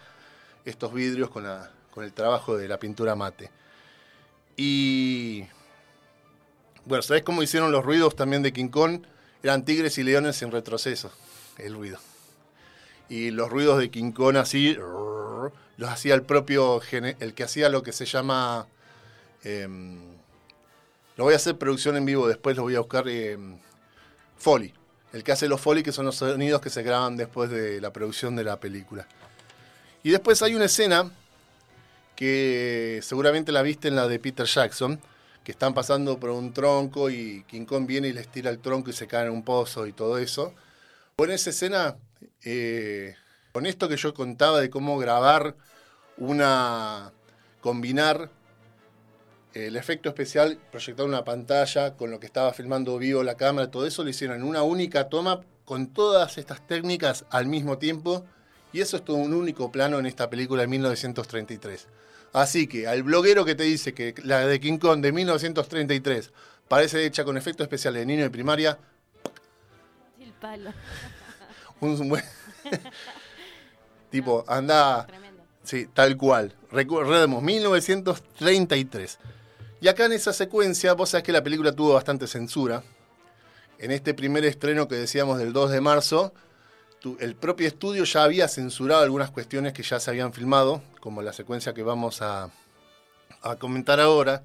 estos 0.64 0.94
vidrios 0.94 1.28
con, 1.28 1.44
la, 1.44 1.70
con 1.90 2.02
el 2.02 2.14
trabajo 2.14 2.56
de 2.56 2.66
la 2.66 2.78
pintura 2.78 3.14
mate. 3.14 3.50
Y 4.56 5.44
bueno, 6.86 7.02
¿sabés 7.02 7.22
cómo 7.22 7.42
hicieron 7.42 7.72
los 7.72 7.84
ruidos 7.84 8.16
también 8.16 8.42
de 8.42 8.54
King 8.54 8.68
Kong? 8.68 9.02
Eran 9.42 9.66
tigres 9.66 9.98
y 9.98 10.02
leones 10.02 10.40
en 10.40 10.50
retroceso, 10.50 11.12
el 11.58 11.74
ruido. 11.74 11.98
Y 13.10 13.32
los 13.32 13.50
ruidos 13.50 13.78
de 13.78 13.90
King 13.90 14.12
Kong 14.12 14.36
así, 14.36 14.78
los 15.80 15.88
hacía 15.88 16.14
el 16.14 16.22
propio, 16.22 16.82
el 16.92 17.32
que 17.32 17.42
hacía 17.42 17.70
lo 17.70 17.82
que 17.82 17.92
se 17.92 18.04
llama... 18.04 18.66
Em, 19.42 19.98
lo 21.16 21.24
voy 21.24 21.32
a 21.32 21.36
hacer 21.36 21.56
producción 21.56 21.96
en 21.96 22.04
vivo, 22.04 22.28
después 22.28 22.54
lo 22.54 22.64
voy 22.64 22.76
a 22.76 22.80
buscar. 22.80 23.08
Eh, 23.08 23.38
Foley. 24.36 24.74
El 25.14 25.24
que 25.24 25.32
hace 25.32 25.48
los 25.48 25.58
Foley, 25.58 25.82
que 25.82 25.90
son 25.90 26.04
los 26.04 26.16
sonidos 26.16 26.60
que 26.60 26.68
se 26.68 26.82
graban 26.82 27.16
después 27.16 27.48
de 27.50 27.80
la 27.80 27.94
producción 27.94 28.36
de 28.36 28.44
la 28.44 28.60
película. 28.60 29.08
Y 30.02 30.10
después 30.10 30.42
hay 30.42 30.54
una 30.54 30.66
escena 30.66 31.10
que 32.14 33.00
seguramente 33.02 33.50
la 33.50 33.62
viste 33.62 33.88
en 33.88 33.96
la 33.96 34.06
de 34.06 34.18
Peter 34.18 34.46
Jackson, 34.46 35.00
que 35.42 35.52
están 35.52 35.72
pasando 35.72 36.20
por 36.20 36.28
un 36.28 36.52
tronco 36.52 37.08
y 37.08 37.42
King 37.44 37.64
Kong 37.64 37.86
viene 37.86 38.08
y 38.08 38.12
les 38.12 38.28
tira 38.28 38.50
el 38.50 38.58
tronco 38.58 38.90
y 38.90 38.92
se 38.92 39.06
cae 39.06 39.26
en 39.26 39.32
un 39.32 39.42
pozo 39.42 39.86
y 39.86 39.92
todo 39.94 40.18
eso. 40.18 40.52
Bueno, 41.16 41.32
esa 41.32 41.48
escena, 41.48 41.96
eh, 42.44 43.14
con 43.52 43.66
esto 43.66 43.88
que 43.88 43.96
yo 43.96 44.14
contaba 44.14 44.60
de 44.60 44.70
cómo 44.70 44.98
grabar 44.98 45.56
una, 46.16 47.12
combinar 47.60 48.30
el 49.54 49.76
efecto 49.76 50.08
especial, 50.08 50.58
proyectar 50.70 51.06
una 51.06 51.24
pantalla 51.24 51.96
con 51.96 52.10
lo 52.10 52.20
que 52.20 52.26
estaba 52.26 52.52
filmando 52.52 52.98
vivo 52.98 53.22
la 53.22 53.36
cámara, 53.36 53.70
todo 53.70 53.86
eso 53.86 54.04
lo 54.04 54.10
hicieron 54.10 54.36
en 54.36 54.44
una 54.44 54.62
única 54.62 55.08
toma 55.08 55.40
con 55.64 55.88
todas 55.88 56.38
estas 56.38 56.66
técnicas 56.66 57.24
al 57.30 57.46
mismo 57.46 57.78
tiempo. 57.78 58.24
Y 58.72 58.80
eso 58.80 58.96
es 58.96 59.04
todo 59.04 59.16
un 59.16 59.34
único 59.34 59.72
plano 59.72 59.98
en 59.98 60.06
esta 60.06 60.30
película 60.30 60.62
de 60.62 60.68
1933. 60.68 61.88
Así 62.32 62.68
que 62.68 62.86
al 62.86 63.02
bloguero 63.02 63.44
que 63.44 63.56
te 63.56 63.64
dice 63.64 63.92
que 63.92 64.14
la 64.22 64.46
de 64.46 64.60
King 64.60 64.78
Kong 64.78 65.00
de 65.00 65.10
1933 65.10 66.32
parece 66.68 67.04
hecha 67.04 67.24
con 67.24 67.36
efectos 67.36 67.64
especiales 67.64 68.00
de 68.00 68.06
niño 68.06 68.22
de 68.22 68.30
primaria. 68.30 68.78
El 70.20 70.32
palo. 70.34 70.72
Un 71.80 72.08
buen. 72.08 72.22
tipo, 74.10 74.44
anda. 74.46 75.06
Tremendo. 75.06 75.42
Sí, 75.62 75.88
tal 75.92 76.16
cual. 76.16 76.54
Recordemos, 76.70 77.42
1933. 77.42 79.18
Y 79.80 79.88
acá 79.88 80.06
en 80.06 80.12
esa 80.12 80.32
secuencia, 80.32 80.92
vos 80.92 81.10
sabés 81.10 81.24
que 81.24 81.32
la 81.32 81.42
película 81.42 81.72
tuvo 81.72 81.94
bastante 81.94 82.26
censura. 82.26 82.82
En 83.78 83.90
este 83.90 84.12
primer 84.12 84.44
estreno 84.44 84.88
que 84.88 84.96
decíamos 84.96 85.38
del 85.38 85.52
2 85.52 85.70
de 85.70 85.80
marzo, 85.80 86.34
el 87.18 87.34
propio 87.34 87.66
estudio 87.66 88.04
ya 88.04 88.24
había 88.24 88.46
censurado 88.46 89.02
algunas 89.02 89.30
cuestiones 89.30 89.72
que 89.72 89.82
ya 89.82 89.98
se 89.98 90.10
habían 90.10 90.34
filmado, 90.34 90.82
como 91.00 91.22
la 91.22 91.32
secuencia 91.32 91.72
que 91.72 91.82
vamos 91.82 92.20
a, 92.20 92.50
comentar 93.58 94.00
ahora, 94.00 94.42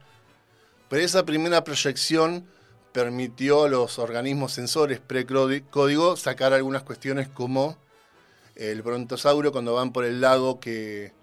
pero 0.88 1.04
esa 1.04 1.26
primera 1.26 1.66
proyección 1.66 2.46
permitió 2.94 3.66
a 3.66 3.70
los 3.70 4.00
organismos 4.00 4.54
censores 4.54 5.02
pre-código 5.02 6.16
sacar 6.16 6.54
algunas 6.54 6.84
cuestiones 6.84 7.28
como 7.28 7.76
el 8.56 8.82
brontosauro 8.82 9.52
cuando 9.52 9.74
van 9.74 9.92
por 9.92 10.06
el 10.06 10.22
lago 10.22 10.60
que, 10.60 11.14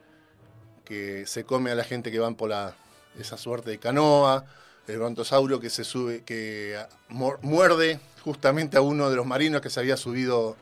que 0.84 1.26
se 1.26 1.44
come 1.44 1.70
a 1.70 1.74
la 1.74 1.84
gente 1.84 2.10
que 2.10 2.18
van 2.18 2.34
por 2.34 2.50
la, 2.50 2.76
esa 3.18 3.36
suerte 3.36 3.70
de 3.70 3.78
canoa, 3.78 4.44
el 4.86 4.98
brontosauro 4.98 5.60
que 5.60 5.70
se 5.70 5.84
sube, 5.84 6.22
que 6.22 6.78
muerde 7.08 8.00
justamente 8.24 8.76
a 8.76 8.80
uno 8.80 9.10
de 9.10 9.16
los 9.16 9.26
marinos 9.26 9.60
que 9.60 9.70
se 9.70 9.80
había 9.80 9.96
subido 9.96 10.56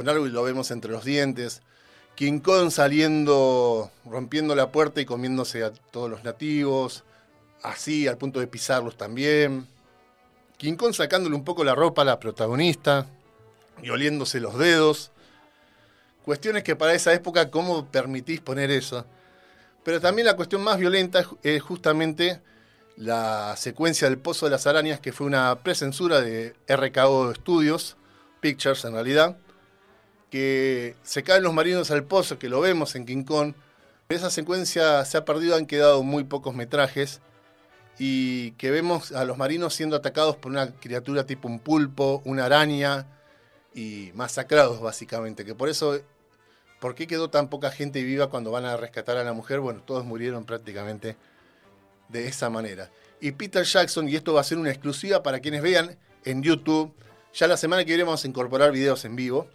y 0.00 0.30
lo 0.30 0.42
vemos 0.42 0.70
entre 0.70 0.92
los 0.92 1.04
dientes. 1.04 1.62
King 2.14 2.40
saliendo, 2.70 3.90
rompiendo 4.04 4.54
la 4.54 4.70
puerta 4.70 5.00
y 5.00 5.04
comiéndose 5.04 5.64
a 5.64 5.72
todos 5.72 6.10
los 6.10 6.24
nativos, 6.24 7.04
así 7.62 8.06
al 8.06 8.18
punto 8.18 8.40
de 8.40 8.46
pisarlos 8.46 8.96
también. 8.96 9.66
King 10.56 10.74
Kong 10.74 10.94
sacándole 10.94 11.36
un 11.36 11.44
poco 11.44 11.62
la 11.62 11.74
ropa 11.74 12.02
a 12.02 12.04
la 12.04 12.18
protagonista 12.18 13.06
y 13.82 13.90
oliéndose 13.90 14.40
los 14.40 14.58
dedos. 14.58 15.12
Cuestiones 16.28 16.62
que 16.62 16.76
para 16.76 16.92
esa 16.92 17.14
época, 17.14 17.50
¿cómo 17.50 17.86
permitís 17.86 18.42
poner 18.42 18.70
eso? 18.70 19.06
Pero 19.82 19.98
también 19.98 20.26
la 20.26 20.36
cuestión 20.36 20.62
más 20.62 20.76
violenta 20.76 21.24
es 21.42 21.62
justamente 21.62 22.42
la 22.96 23.54
secuencia 23.56 24.10
del 24.10 24.18
Pozo 24.18 24.44
de 24.44 24.50
las 24.50 24.66
Arañas, 24.66 25.00
que 25.00 25.10
fue 25.10 25.26
una 25.26 25.62
presensura 25.62 26.20
de 26.20 26.54
RKO 26.68 27.34
Studios, 27.34 27.96
Pictures 28.42 28.84
en 28.84 28.92
realidad, 28.92 29.38
que 30.30 30.96
se 31.02 31.22
caen 31.22 31.44
los 31.44 31.54
marinos 31.54 31.90
al 31.90 32.04
pozo, 32.04 32.38
que 32.38 32.50
lo 32.50 32.60
vemos 32.60 32.94
en 32.94 33.06
King 33.06 33.24
Kong. 33.24 33.54
Esa 34.10 34.28
secuencia 34.28 35.02
se 35.06 35.16
ha 35.16 35.24
perdido, 35.24 35.56
han 35.56 35.64
quedado 35.64 36.02
muy 36.02 36.24
pocos 36.24 36.54
metrajes 36.54 37.22
y 37.98 38.50
que 38.58 38.70
vemos 38.70 39.12
a 39.12 39.24
los 39.24 39.38
marinos 39.38 39.72
siendo 39.72 39.96
atacados 39.96 40.36
por 40.36 40.52
una 40.52 40.72
criatura 40.72 41.24
tipo 41.24 41.48
un 41.48 41.58
pulpo, 41.58 42.20
una 42.26 42.44
araña 42.44 43.06
y 43.74 44.10
masacrados 44.14 44.82
básicamente, 44.82 45.46
que 45.46 45.54
por 45.54 45.70
eso, 45.70 45.98
¿por 46.80 46.94
qué 46.94 47.06
quedó 47.06 47.30
tan 47.30 47.48
poca 47.48 47.70
gente 47.70 48.02
viva 48.02 48.30
cuando 48.30 48.50
van 48.50 48.64
a 48.64 48.76
rescatar 48.76 49.16
a 49.16 49.24
la 49.24 49.32
mujer? 49.32 49.60
Bueno, 49.60 49.82
todos 49.84 50.04
murieron 50.04 50.44
prácticamente 50.44 51.16
de 52.08 52.26
esa 52.26 52.50
manera. 52.50 52.90
Y 53.20 53.32
Peter 53.32 53.64
Jackson, 53.64 54.08
y 54.08 54.16
esto 54.16 54.34
va 54.34 54.40
a 54.40 54.44
ser 54.44 54.58
una 54.58 54.70
exclusiva 54.70 55.22
para 55.22 55.40
quienes 55.40 55.62
vean 55.62 55.96
en 56.24 56.42
YouTube, 56.42 56.94
ya 57.34 57.46
la 57.46 57.56
semana 57.56 57.84
que 57.84 57.88
viene 57.88 58.04
vamos 58.04 58.24
a 58.24 58.28
incorporar 58.28 58.72
videos 58.72 59.04
en 59.04 59.16
vivo, 59.16 59.48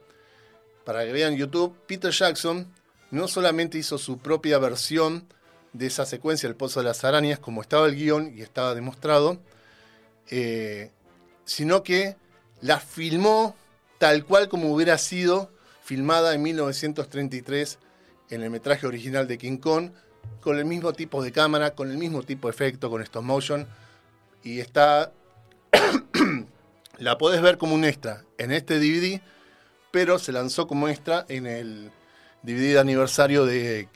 para 0.84 1.06
que 1.06 1.14
vean 1.14 1.36
YouTube, 1.36 1.76
Peter 1.88 2.12
Jackson 2.12 2.68
no 3.12 3.28
solamente 3.28 3.78
hizo 3.78 3.98
su 3.98 4.18
propia 4.18 4.58
versión 4.58 5.28
de 5.72 5.88
esa 5.88 6.06
secuencia, 6.06 6.48
El 6.48 6.56
Pozo 6.56 6.82
de 6.82 6.86
las 6.86 7.04
Arañas, 7.04 7.40
como 7.40 7.62
estaba 7.62 7.88
el 7.88 7.96
guion 7.96 8.34
y 8.36 8.42
estaba 8.42 8.76
demostrado, 8.76 9.40
eh, 10.30 10.92
sino 11.46 11.84
que 11.84 12.16
la 12.62 12.80
filmó 12.80 13.56
tal 13.98 14.26
cual 14.26 14.50
como 14.50 14.74
hubiera 14.74 14.98
sido 14.98 15.53
filmada 15.84 16.34
en 16.34 16.42
1933 16.42 17.80
en 18.30 18.42
el 18.42 18.50
metraje 18.50 18.88
original 18.88 19.28
de 19.28 19.38
King 19.38 19.58
Kong, 19.58 19.92
con 20.42 20.58
el 20.58 20.66
mismo 20.66 20.94
tipo 20.94 21.24
de 21.24 21.32
cámara, 21.32 21.76
con 21.76 21.92
el 21.92 21.98
mismo 21.98 22.24
tipo 22.24 22.48
de 22.48 22.54
efecto, 22.54 22.90
con 22.90 23.02
stop 23.02 23.24
motion, 23.24 23.68
y 24.44 24.60
está... 24.60 25.12
la 26.98 27.18
podés 27.18 27.42
ver 27.42 27.58
como 27.58 27.76
un 27.76 27.84
extra 27.84 28.24
en 28.38 28.52
este 28.52 28.80
DVD, 28.80 29.22
pero 29.92 30.20
se 30.20 30.32
lanzó 30.32 30.68
como 30.68 30.88
extra 30.88 31.26
en 31.28 31.46
el 31.46 31.92
DVD 32.44 32.74
de 32.74 32.80
aniversario 32.80 33.46
de, 33.46 33.90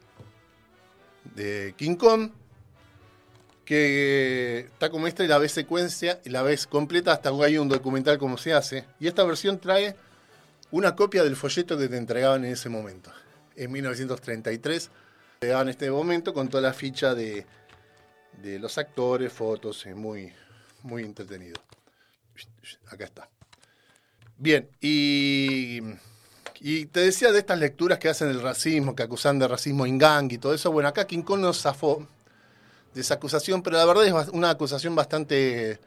King 1.76 1.96
Kong, 1.96 2.32
que 3.64 4.60
está 4.72 4.90
como 4.90 5.08
extra 5.08 5.26
y 5.26 5.28
la 5.28 5.38
ves 5.38 5.52
secuencia 5.52 6.22
y 6.24 6.30
la 6.30 6.42
ves 6.42 6.68
completa 6.68 7.12
hasta 7.12 7.32
que 7.32 7.44
hay 7.44 7.58
un 7.58 7.70
documental 7.70 8.18
como 8.18 8.38
se 8.38 8.54
hace. 8.54 8.86
Y 9.00 9.08
esta 9.08 9.24
versión 9.24 9.60
trae 9.60 9.96
una 10.72 10.96
copia 10.96 11.24
del 11.24 11.36
folleto 11.36 11.78
que 11.78 11.88
te 11.88 11.98
entregaban 11.98 12.46
en 12.46 12.54
ese 12.54 12.70
momento. 12.70 13.12
En 13.56 13.72
1933 13.72 14.90
te 15.40 15.48
daban 15.48 15.70
este 15.70 15.90
momento 15.90 16.34
con 16.34 16.50
toda 16.50 16.62
la 16.62 16.74
ficha 16.74 17.16
de, 17.16 17.46
de 18.42 18.60
los 18.60 18.78
actores, 18.78 19.32
fotos, 19.32 19.86
es 19.86 19.96
muy, 19.96 20.32
muy 20.84 21.04
entretenido. 21.04 21.60
Acá 22.88 23.06
está. 23.06 23.30
Bien, 24.38 24.70
y, 24.82 25.80
y 26.60 26.86
te 26.88 27.00
decía 27.00 27.32
de 27.32 27.40
estas 27.40 27.60
lecturas 27.60 27.98
que 27.98 28.10
hacen 28.10 28.28
del 28.28 28.42
racismo, 28.42 28.96
que 28.96 29.04
acusan 29.04 29.40
de 29.40 29.48
racismo 29.48 29.86
en 29.86 29.98
gang 29.98 30.32
y 30.32 30.38
todo 30.38 30.54
eso. 30.54 30.72
Bueno, 30.72 30.90
acá 30.90 31.08
Kong 31.08 31.40
nos 31.40 31.62
zafó 31.62 32.08
de 32.94 33.02
esa 33.02 33.16
acusación, 33.16 33.64
pero 33.64 33.78
la 33.78 33.86
verdad 33.86 34.06
es 34.06 34.30
una 34.30 34.52
acusación 34.52 34.96
bastante 34.96 35.80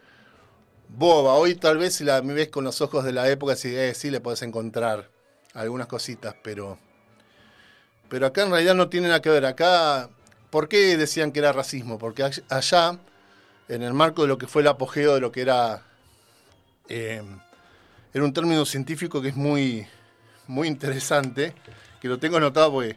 boba. 0.97 1.35
Hoy 1.35 1.55
tal 1.55 1.79
vez 1.79 1.95
si 1.95 2.05
la 2.05 2.23
me 2.23 2.35
ves 2.35 2.49
con 2.49 2.65
los 2.65 2.81
ojos 2.81 3.05
de 3.05 3.13
la 3.13 3.29
época, 3.29 3.57
sí, 3.57 3.75
eh, 3.75 3.95
le 4.03 4.21
puedes 4.21 4.43
encontrar 4.43 5.09
algunas 5.55 5.87
cositas, 5.87 6.35
pero, 6.43 6.79
pero 8.09 8.27
acá 8.27 8.43
en 8.43 8.51
realidad 8.51 8.75
no 8.75 8.89
tiene 8.89 9.09
nada 9.09 9.23
que 9.23 9.31
ver. 9.31 9.47
Acá, 9.47 10.11
¿por 10.51 10.69
qué 10.69 10.97
decían 10.97 11.33
que 11.33 11.41
era 11.41 11.53
racismo? 11.53 11.99
Porque 11.99 12.29
allá, 12.49 12.99
en 13.69 13.83
el 13.83 13.95
marco 13.95 14.23
de 14.23 14.29
lo 14.29 14.39
que 14.39 14.47
fue 14.47 14.63
el 14.63 14.69
apogeo 14.69 15.15
de 15.15 15.21
lo 15.21 15.33
que 15.33 15.43
era... 15.43 15.83
Eh, 16.89 17.23
era 18.13 18.25
un 18.25 18.33
término 18.33 18.65
científico 18.65 19.23
que 19.23 19.29
es 19.29 19.37
muy, 19.37 19.87
muy 20.49 20.67
interesante, 20.67 21.55
que 22.01 22.09
lo 22.09 22.19
tengo 22.19 22.37
anotado 22.39 22.73
porque... 22.73 22.97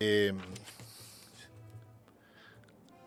Eh, 0.00 0.32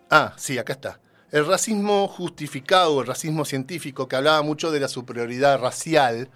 ah, 0.09 0.33
sí, 0.38 0.57
acá 0.57 0.73
está. 0.73 0.99
El 1.33 1.47
racismo 1.47 2.07
justificado, 2.07 3.01
el 3.01 3.07
racismo 3.07 3.43
científico, 3.43 4.07
que 4.07 4.15
hablaba 4.15 4.43
mucho 4.43 4.69
de 4.69 4.79
la 4.79 4.87
superioridad 4.87 5.59
racial, 5.59 6.29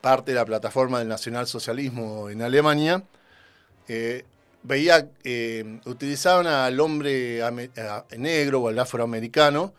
parte 0.00 0.30
de 0.30 0.36
la 0.36 0.46
plataforma 0.46 0.98
del 0.98 1.08
nacionalsocialismo 1.08 2.30
en 2.30 2.40
Alemania, 2.40 3.02
eh, 3.86 4.24
veía, 4.62 5.10
eh, 5.24 5.80
utilizaban 5.84 6.46
al 6.46 6.80
hombre 6.80 7.42
negro 8.16 8.62
o 8.62 8.68
al 8.68 8.78
afroamericano 8.78 9.74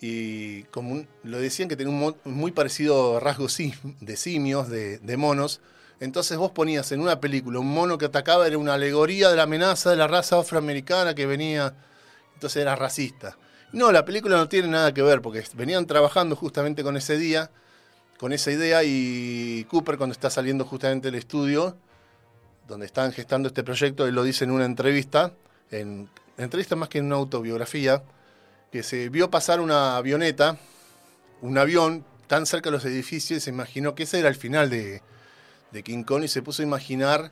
y 0.00 0.62
como 0.64 1.04
lo 1.24 1.38
decían 1.40 1.68
que 1.68 1.74
tenía 1.74 1.92
un 1.92 2.14
muy 2.24 2.52
parecido 2.52 3.18
rasgos 3.18 3.58
de 4.00 4.16
simios, 4.16 4.68
de, 4.68 4.98
de, 4.98 5.16
monos. 5.16 5.60
Entonces 5.98 6.38
vos 6.38 6.52
ponías 6.52 6.92
en 6.92 7.00
una 7.00 7.18
película 7.18 7.58
un 7.58 7.74
mono 7.74 7.98
que 7.98 8.04
atacaba, 8.04 8.46
era 8.46 8.56
una 8.56 8.74
alegoría 8.74 9.30
de 9.30 9.36
la 9.36 9.42
amenaza 9.42 9.90
de 9.90 9.96
la 9.96 10.06
raza 10.06 10.38
afroamericana 10.38 11.16
que 11.16 11.26
venía 11.26 11.74
entonces 12.42 12.60
era 12.60 12.74
racista. 12.74 13.36
No, 13.70 13.92
la 13.92 14.04
película 14.04 14.36
no 14.36 14.48
tiene 14.48 14.66
nada 14.66 14.92
que 14.92 15.00
ver, 15.00 15.22
porque 15.22 15.44
venían 15.54 15.86
trabajando 15.86 16.34
justamente 16.34 16.82
con 16.82 16.96
ese 16.96 17.16
día, 17.16 17.52
con 18.18 18.32
esa 18.32 18.50
idea, 18.50 18.82
y 18.82 19.64
Cooper 19.70 19.96
cuando 19.96 20.12
está 20.12 20.28
saliendo 20.28 20.64
justamente 20.64 21.08
del 21.12 21.20
estudio, 21.20 21.76
donde 22.66 22.86
están 22.86 23.12
gestando 23.12 23.46
este 23.46 23.62
proyecto, 23.62 24.08
él 24.08 24.16
lo 24.16 24.24
dice 24.24 24.42
en 24.42 24.50
una 24.50 24.64
entrevista, 24.64 25.34
en 25.70 26.10
entrevista 26.36 26.74
más 26.74 26.88
que 26.88 26.98
en 26.98 27.06
una 27.06 27.14
autobiografía, 27.14 28.02
que 28.72 28.82
se 28.82 29.08
vio 29.08 29.30
pasar 29.30 29.60
una 29.60 29.96
avioneta, 29.96 30.58
un 31.42 31.58
avión 31.58 32.04
tan 32.26 32.44
cerca 32.44 32.70
de 32.70 32.72
los 32.72 32.84
edificios, 32.84 33.38
y 33.38 33.40
se 33.40 33.50
imaginó 33.50 33.94
que 33.94 34.02
ese 34.02 34.18
era 34.18 34.28
el 34.28 34.34
final 34.34 34.68
de, 34.68 35.00
King 35.84 36.02
Kong, 36.02 36.24
y 36.24 36.28
se 36.28 36.42
puso 36.42 36.62
a 36.62 36.64
imaginar 36.64 37.30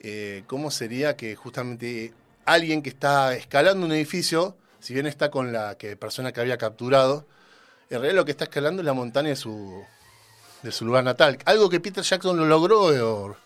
eh, 0.00 0.42
cómo 0.48 0.72
sería 0.72 1.16
que 1.16 1.36
justamente 1.36 2.12
alguien 2.48 2.82
que 2.82 2.88
está 2.88 3.34
escalando 3.34 3.84
un 3.84 3.92
edificio, 3.92 4.56
si 4.80 4.94
bien 4.94 5.06
está 5.06 5.30
con 5.30 5.52
la 5.52 5.76
persona 5.98 6.32
que 6.32 6.40
había 6.40 6.56
capturado, 6.56 7.26
en 7.90 8.00
realidad 8.00 8.16
lo 8.16 8.24
que 8.24 8.30
está 8.30 8.44
escalando 8.44 8.80
es 8.80 8.86
la 8.86 8.94
montaña 8.94 9.28
de 9.28 9.36
su, 9.36 9.82
de 10.62 10.72
su 10.72 10.86
lugar 10.86 11.04
natal. 11.04 11.38
Algo 11.44 11.68
que 11.68 11.78
Peter 11.80 12.02
Jackson 12.02 12.36
lo 12.36 12.46
logró, 12.46 13.36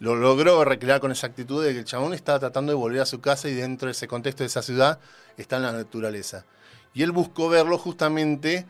lo 0.00 0.16
logró 0.16 0.64
recrear 0.64 1.00
con 1.00 1.12
esa 1.12 1.28
actitud 1.28 1.64
de 1.64 1.72
que 1.72 1.78
el 1.80 1.84
chabón 1.84 2.12
estaba 2.12 2.40
tratando 2.40 2.72
de 2.72 2.76
volver 2.76 3.00
a 3.00 3.06
su 3.06 3.20
casa 3.20 3.48
y 3.48 3.54
dentro 3.54 3.86
de 3.86 3.92
ese 3.92 4.08
contexto 4.08 4.42
de 4.42 4.48
esa 4.48 4.62
ciudad 4.62 4.98
está 5.36 5.56
en 5.56 5.62
la 5.62 5.72
naturaleza. 5.72 6.44
Y 6.92 7.02
él 7.02 7.12
buscó 7.12 7.48
verlo 7.48 7.78
justamente 7.78 8.66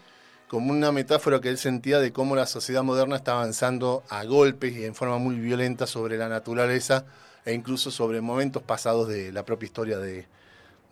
como 0.48 0.72
una 0.72 0.92
metáfora 0.92 1.40
que 1.40 1.48
él 1.48 1.58
sentía 1.58 2.00
de 2.00 2.12
cómo 2.12 2.36
la 2.36 2.46
sociedad 2.46 2.82
moderna 2.82 3.16
está 3.16 3.32
avanzando 3.32 4.02
a 4.10 4.24
golpes 4.24 4.76
y 4.76 4.84
en 4.84 4.94
forma 4.94 5.16
muy 5.18 5.36
violenta 5.36 5.86
sobre 5.86 6.18
la 6.18 6.28
naturaleza 6.28 7.06
e 7.44 7.52
incluso 7.52 7.90
sobre 7.90 8.20
momentos 8.20 8.62
pasados 8.62 9.08
de 9.08 9.32
la 9.32 9.44
propia 9.44 9.66
historia 9.66 9.98
de, 9.98 10.26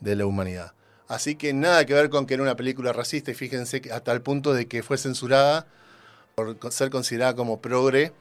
la 0.01 0.27
humanidad. 0.27 0.73
Así 1.09 1.37
que 1.37 1.53
nada 1.53 1.85
que 1.85 1.95
ver 1.95 2.11
con 2.11 2.27
que 2.27 2.35
era 2.35 2.43
una 2.43 2.57
película 2.57 2.93
racista 2.93 3.31
y 3.31 3.35
fíjense 3.35 3.81
que 3.81 3.93
hasta 3.93 4.13
el 4.13 4.23
punto 4.23 4.53
de 4.55 4.67
que 4.67 4.83
fue 4.83 4.99
censurada 4.99 5.67
por 6.35 6.57
ser 6.73 6.91
considerada 6.91 7.37
como 7.37 7.61
progre 7.61 8.13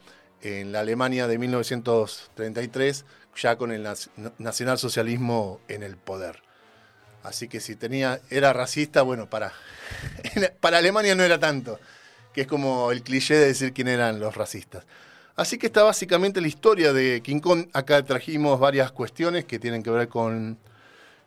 en 0.41 0.71
la 0.71 0.81
Alemania 0.81 1.27
de 1.27 1.37
1933, 1.37 3.05
ya 3.35 3.55
con 3.57 3.71
el 3.71 3.87
nacionalsocialismo 4.37 5.59
en 5.67 5.83
el 5.83 5.97
poder. 5.97 6.41
Así 7.23 7.47
que 7.47 7.59
si 7.59 7.75
tenía, 7.75 8.19
era 8.29 8.51
racista, 8.51 9.03
bueno, 9.03 9.29
para, 9.29 9.53
para 10.59 10.79
Alemania 10.79 11.15
no 11.15 11.23
era 11.23 11.39
tanto, 11.39 11.79
que 12.33 12.41
es 12.41 12.47
como 12.47 12.91
el 12.91 13.03
cliché 13.03 13.35
de 13.35 13.47
decir 13.47 13.73
quién 13.73 13.87
eran 13.87 14.19
los 14.19 14.35
racistas. 14.35 14.85
Así 15.41 15.57
que 15.57 15.65
está 15.65 15.81
básicamente 15.81 16.39
la 16.39 16.47
historia 16.47 16.93
de 16.93 17.21
King 17.23 17.39
Kong. 17.39 17.65
Acá 17.73 18.05
trajimos 18.05 18.59
varias 18.59 18.91
cuestiones 18.91 19.43
que 19.43 19.57
tienen 19.57 19.81
que 19.81 19.89
ver 19.89 20.07
con, 20.07 20.59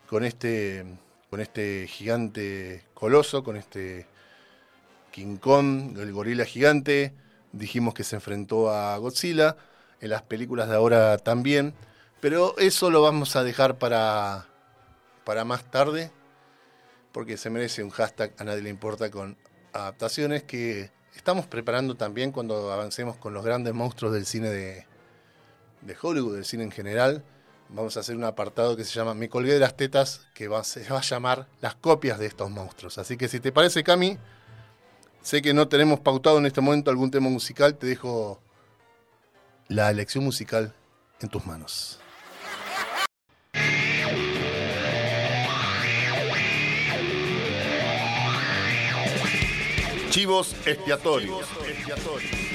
con, 0.09 0.25
este, 0.25 0.85
con 1.31 1.41
este 1.41 1.89
gigante 1.89 2.85
coloso, 2.95 3.43
con 3.43 3.57
este 3.57 4.07
King 5.11 5.39
Kong, 5.39 5.99
el 5.99 6.13
gorila 6.13 6.45
gigante. 6.45 7.13
Dijimos 7.51 7.93
que 7.93 8.05
se 8.05 8.15
enfrentó 8.15 8.71
a 8.71 8.97
Godzilla, 8.99 9.57
en 10.01 10.11
las 10.11 10.23
películas 10.23 10.69
de 10.69 10.77
ahora 10.77 11.19
también. 11.19 11.75
Pero 12.21 12.57
eso 12.59 12.93
lo 12.93 13.03
vamos 13.03 13.35
a 13.35 13.43
dejar 13.43 13.79
para, 13.79 14.47
para 15.25 15.45
más 15.45 15.69
tarde, 15.73 16.13
porque 17.11 17.37
se 17.37 17.51
merece 17.51 17.83
un 17.83 17.91
hashtag 17.91 18.33
a 18.39 18.45
nadie 18.45 18.63
le 18.63 18.71
importa 18.71 19.11
con 19.11 19.37
adaptaciones 19.73 20.45
que 20.45 20.93
estamos 21.17 21.47
preparando 21.47 21.95
también 21.95 22.33
cuando 22.33 22.73
avancemos 22.73 23.17
con 23.17 23.35
los 23.35 23.45
grandes 23.45 23.75
monstruos 23.75 24.13
del 24.13 24.27
cine 24.27 24.51
de, 24.51 24.87
Hollywood, 26.01 26.37
del 26.37 26.45
cine 26.45 26.65
en 26.65 26.71
general. 26.71 27.25
Vamos 27.69 27.97
a 27.97 28.01
hacer 28.01 28.17
un 28.17 28.25
apartado 28.25 28.77
que 28.77 28.85
se 28.85 28.93
llama 28.93 29.15
Me 29.15 29.29
colgué 29.29 29.55
de 29.55 29.59
las 29.59 29.77
tetas, 29.77 30.27
que 30.35 30.49
va, 30.49 30.63
se 30.65 30.89
va 30.89 30.99
a 30.99 31.03
llamar 31.03 31.47
las 31.61 31.75
copias 31.75 32.19
de 32.19 32.27
estos 32.27 32.51
monstruos. 32.51 32.99
Así 32.99 33.17
que 33.17 33.29
si 33.29 33.41
te 33.41 33.53
parece, 33.53 33.83
Cami, 33.83 34.19
sé 35.23 35.41
que 35.41 35.55
no 35.55 35.69
tenemos 35.69 36.01
pautado 36.01 36.39
en 36.39 36.47
este 36.47 36.61
momento 36.61 36.91
algún 36.91 37.11
tema 37.11 37.31
musical, 37.31 37.77
te 37.77 37.87
dejo 37.87 38.41
la 39.69 39.91
elección 39.91 40.25
musical 40.25 40.75
en 41.21 41.29
tus 41.29 41.47
manos. 41.47 41.99
Chivos 50.15 50.55
Expiatorios. 50.65 51.45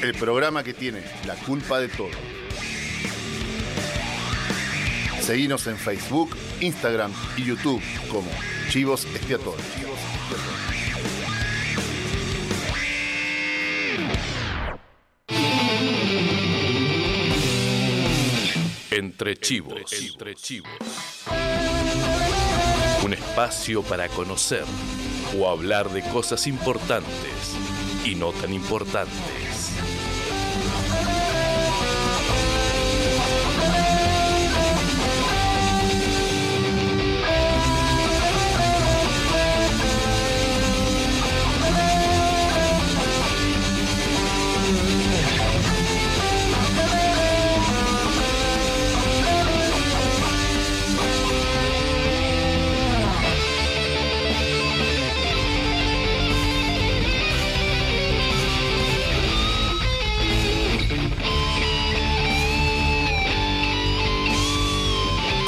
El 0.02 0.16
programa 0.16 0.64
que 0.64 0.74
tiene 0.74 1.04
la 1.26 1.36
culpa 1.36 1.82
de 1.82 1.90
todo. 1.90 2.08
Seguinos 5.20 5.68
en 5.68 5.76
Facebook, 5.76 6.38
Instagram 6.62 7.12
y 7.36 7.44
YouTube 7.44 7.84
como 8.10 8.32
Chivos 8.70 9.04
Expiatorios. 9.14 9.62
Entre 18.90 19.36
chivos. 19.36 19.92
Entre 19.92 20.36
chivos. 20.36 20.72
Un 23.04 23.12
espacio 23.12 23.84
para 23.84 24.08
conocer 24.08 24.64
o 25.38 25.50
hablar 25.50 25.90
de 25.90 26.02
cosas 26.02 26.48
importantes 26.48 27.56
y 28.06 28.16
no 28.16 28.32
tan 28.32 28.54
importantes. 28.54 29.49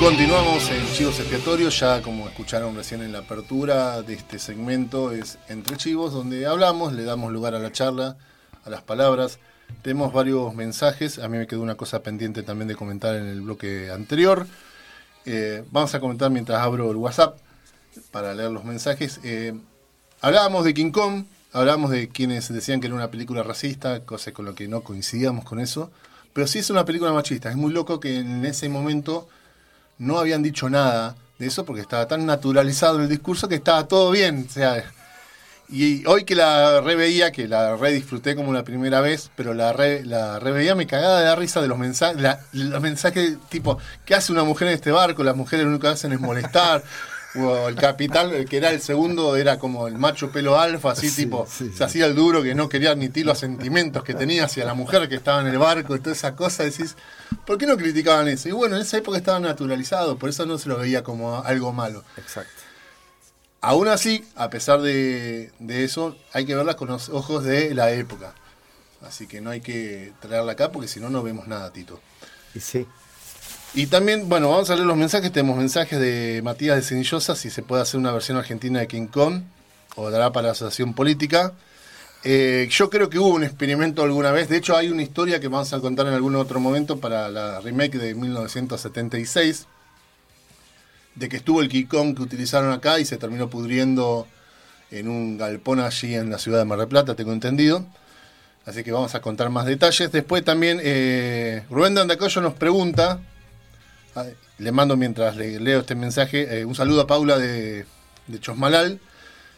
Continuamos 0.02 0.68
en 0.72 0.84
Chivos 0.94 1.20
Expiatorios, 1.20 1.80
ya 1.80 2.02
como 2.02 2.28
escucharon 2.28 2.76
recién 2.76 3.04
en 3.04 3.12
la 3.12 3.20
apertura 3.20 4.02
de 4.02 4.16
este 4.16 4.40
segmento, 4.40 5.12
es 5.12 5.38
Entre 5.48 5.78
Chivos, 5.78 6.12
donde 6.12 6.48
hablamos, 6.48 6.94
le 6.94 7.04
damos 7.04 7.32
lugar 7.32 7.54
a 7.54 7.60
la 7.60 7.72
charla, 7.72 8.18
a 8.66 8.70
las 8.72 8.82
palabras. 8.82 9.38
Tenemos 9.84 10.12
varios 10.12 10.56
mensajes, 10.56 11.20
a 11.20 11.28
mí 11.28 11.38
me 11.38 11.46
quedó 11.46 11.62
una 11.62 11.76
cosa 11.76 12.02
pendiente 12.02 12.42
también 12.42 12.68
de 12.68 12.76
comentar 12.76 13.16
en 13.16 13.28
el 13.28 13.42
bloque 13.42 13.92
anterior. 13.92 14.48
Eh, 15.26 15.64
vamos 15.70 15.94
a 15.94 16.00
comentar 16.00 16.32
mientras 16.32 16.60
abro 16.60 16.90
el 16.90 16.98
WhatsApp 16.98 17.38
para 18.10 18.34
leer 18.34 18.50
los 18.50 18.66
mensajes. 18.66 19.20
Eh, 19.24 19.54
hablábamos 20.20 20.66
de 20.66 20.74
King 20.74 20.90
Kong, 20.90 21.26
hablábamos 21.54 21.92
de 21.92 22.10
quienes 22.10 22.52
decían 22.52 22.82
que 22.82 22.88
era 22.88 22.96
una 22.96 23.12
película 23.12 23.44
racista, 23.44 24.04
cosa 24.04 24.32
con 24.32 24.46
lo 24.46 24.56
que 24.56 24.68
no 24.68 24.82
coincidíamos 24.82 25.46
con 25.46 25.60
eso, 25.60 25.92
pero 26.34 26.48
sí 26.48 26.58
es 26.58 26.72
una 26.72 26.86
película 26.86 27.14
machista. 27.14 27.52
Es 27.52 27.56
muy 27.56 27.72
loco 27.72 28.00
que 28.00 28.18
en 28.18 28.44
ese 28.48 28.68
momento 28.68 29.30
no 30.02 30.18
habían 30.18 30.42
dicho 30.42 30.68
nada 30.68 31.16
de 31.38 31.46
eso 31.46 31.64
porque 31.64 31.82
estaba 31.82 32.08
tan 32.08 32.26
naturalizado 32.26 33.00
el 33.00 33.08
discurso 33.08 33.48
que 33.48 33.56
estaba 33.56 33.88
todo 33.88 34.10
bien. 34.10 34.48
O 34.50 34.52
sea, 34.52 34.84
y 35.70 36.06
hoy 36.08 36.26
que 36.26 36.34
la 36.34 36.82
reveía, 36.82 37.32
que 37.32 37.48
la 37.48 37.76
re 37.76 37.92
disfruté 37.94 38.36
como 38.36 38.52
la 38.52 38.64
primera 38.64 39.00
vez, 39.00 39.30
pero 39.36 39.54
la 39.54 39.74
re, 39.74 40.04
la 40.04 40.40
reveía 40.40 40.74
me 40.74 40.88
cagaba 40.88 41.20
de 41.20 41.26
la 41.26 41.36
risa 41.36 41.62
de 41.62 41.68
los 41.68 41.78
mensajes, 41.78 42.18
los 42.52 42.82
mensajes 42.82 43.38
tipo, 43.50 43.78
¿qué 44.04 44.16
hace 44.16 44.32
una 44.32 44.44
mujer 44.44 44.70
en 44.70 44.74
este 44.74 44.92
barco? 44.92 45.24
Las 45.24 45.36
mujeres 45.36 45.66
lo 45.66 45.70
único 45.70 45.84
que 45.84 45.94
hacen 45.94 46.12
es 46.12 46.20
molestar. 46.20 46.84
o 47.36 47.70
el 47.70 47.76
capitán, 47.76 48.46
que 48.46 48.58
era 48.58 48.72
el 48.72 48.82
segundo, 48.82 49.36
era 49.36 49.58
como 49.58 49.88
el 49.88 49.98
macho 49.98 50.32
pelo 50.32 50.60
alfa, 50.60 50.92
así 50.92 51.10
tipo, 51.12 51.48
se 51.48 51.84
hacía 51.84 52.06
el 52.06 52.16
duro 52.16 52.44
que 52.44 52.56
no 52.56 52.68
quería 52.68 52.92
admitir 52.92 53.26
los 53.26 53.40
sentimientos 53.40 54.04
que 54.04 54.14
tenía 54.14 54.46
hacia 54.46 54.66
la 54.66 54.74
mujer 54.74 55.08
que 55.08 55.16
estaba 55.16 55.42
en 55.42 55.48
el 55.48 55.58
barco 55.58 55.96
y 55.96 56.00
toda 56.00 56.16
esa 56.16 56.36
cosa. 56.36 56.64
Decís, 56.64 56.96
¿por 57.46 57.58
qué 57.58 57.66
no 57.66 57.78
criticaban 57.78 58.28
eso? 58.28 58.50
Y 58.50 58.52
bueno, 58.52 58.76
en 58.76 58.82
esa 58.82 58.98
época 58.98 59.18
estaba 59.18 59.40
naturalizado, 59.40 60.18
por 60.18 60.30
eso 60.30 60.46
no 60.46 60.58
se 60.58 60.70
lo 60.70 60.78
veía 60.78 61.04
como 61.04 61.42
algo 61.44 61.72
malo. 61.72 62.04
Exacto. 62.18 62.62
Aún 63.62 63.88
así, 63.88 64.26
a 64.36 64.50
pesar 64.50 64.82
de, 64.82 65.52
eso, 65.68 66.18
hay 66.34 66.46
que 66.46 66.56
verla 66.56 66.76
con 66.76 66.88
los 66.88 67.10
ojos 67.10 67.44
de 67.44 67.74
la 67.76 67.92
época. 67.92 68.34
Así 69.04 69.28
que 69.28 69.40
no 69.40 69.52
hay 69.52 69.62
que 69.62 70.14
traerla 70.20 70.54
acá 70.54 70.72
porque 70.72 70.88
si 70.88 71.00
no, 71.00 71.10
no 71.10 71.24
vemos 71.24 71.48
nada, 71.48 71.72
Tito. 71.72 72.00
Y 72.54 72.60
sí. 72.60 72.88
Y 73.74 73.88
también, 73.88 74.28
bueno, 74.28 74.50
vamos 74.50 74.70
a 74.70 74.76
leer 74.76 74.86
los 74.86 74.98
mensajes. 74.98 75.32
Tenemos 75.32 75.58
mensajes 75.58 75.98
de 76.00 76.42
Matías 76.44 76.76
de 76.76 76.82
Cenillosa, 76.82 77.36
si 77.36 77.50
se 77.50 77.64
puede 77.64 77.82
hacer 77.82 78.00
una 78.00 78.12
versión 78.12 78.38
argentina 78.38 78.80
de 78.80 78.88
King 78.88 79.08
Kong, 79.08 79.44
o 79.96 80.10
dará 80.10 80.32
para 80.32 80.48
la 80.48 80.52
asociación 80.52 80.94
política. 80.94 81.54
Eh, 82.24 82.68
yo 82.70 82.90
creo 82.90 83.10
que 83.10 83.18
hubo 83.18 83.30
un 83.30 83.44
experimento 83.44 84.04
alguna 84.04 84.32
vez. 84.32 84.50
De 84.50 84.58
hecho, 84.58 84.76
hay 84.76 84.90
una 84.90 85.02
historia 85.02 85.40
que 85.40 85.48
vamos 85.48 85.72
a 85.72 85.80
contar 85.80 86.08
en 86.08 86.14
algún 86.14 86.36
otro 86.36 86.60
momento 86.60 87.00
para 87.00 87.30
la 87.30 87.62
remake 87.62 87.98
de 87.98 88.14
1976. 88.14 89.68
De 91.16 91.30
que 91.30 91.38
estuvo 91.38 91.62
el 91.62 91.70
King 91.70 91.86
Kong 91.86 92.16
que 92.16 92.22
utilizaron 92.22 92.72
acá 92.74 93.00
y 93.00 93.06
se 93.06 93.18
terminó 93.18 93.50
pudriendo 93.50 94.28
en 94.92 95.08
un 95.08 95.38
galpón 95.38 95.80
allí 95.80 96.14
en 96.14 96.30
la 96.30 96.38
ciudad 96.38 96.60
de 96.60 96.66
Mar 96.66 96.80
del 96.80 96.88
Plata, 96.90 97.16
tengo 97.16 97.32
entendido. 97.32 97.86
Así 98.66 98.84
que 98.84 98.92
vamos 98.92 99.16
a 99.16 99.22
contar 99.22 99.50
más 99.50 99.66
detalles. 99.66 100.12
Después 100.12 100.44
también 100.44 100.80
eh, 100.84 101.64
Rubén 101.70 101.96
Dandacoyo 101.96 102.42
nos 102.42 102.54
pregunta, 102.54 103.20
le 104.58 104.72
mando 104.72 104.98
mientras 104.98 105.36
le 105.36 105.60
leo 105.60 105.80
este 105.80 105.96
mensaje, 105.96 106.60
eh, 106.60 106.66
un 106.66 106.76
saludo 106.76 107.02
a 107.02 107.08
Paula 107.08 107.38
de, 107.38 107.86
de 108.28 108.40
Chosmalal, 108.40 109.00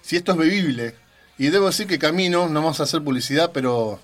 si 0.01 0.15
esto 0.15 0.33
es 0.33 0.37
bebible. 0.37 0.95
Y 1.37 1.49
debo 1.49 1.65
decir 1.65 1.87
que 1.87 1.97
camino, 1.97 2.47
no 2.47 2.61
vamos 2.61 2.79
a 2.79 2.83
hacer 2.83 3.01
publicidad, 3.03 3.51
pero 3.53 3.99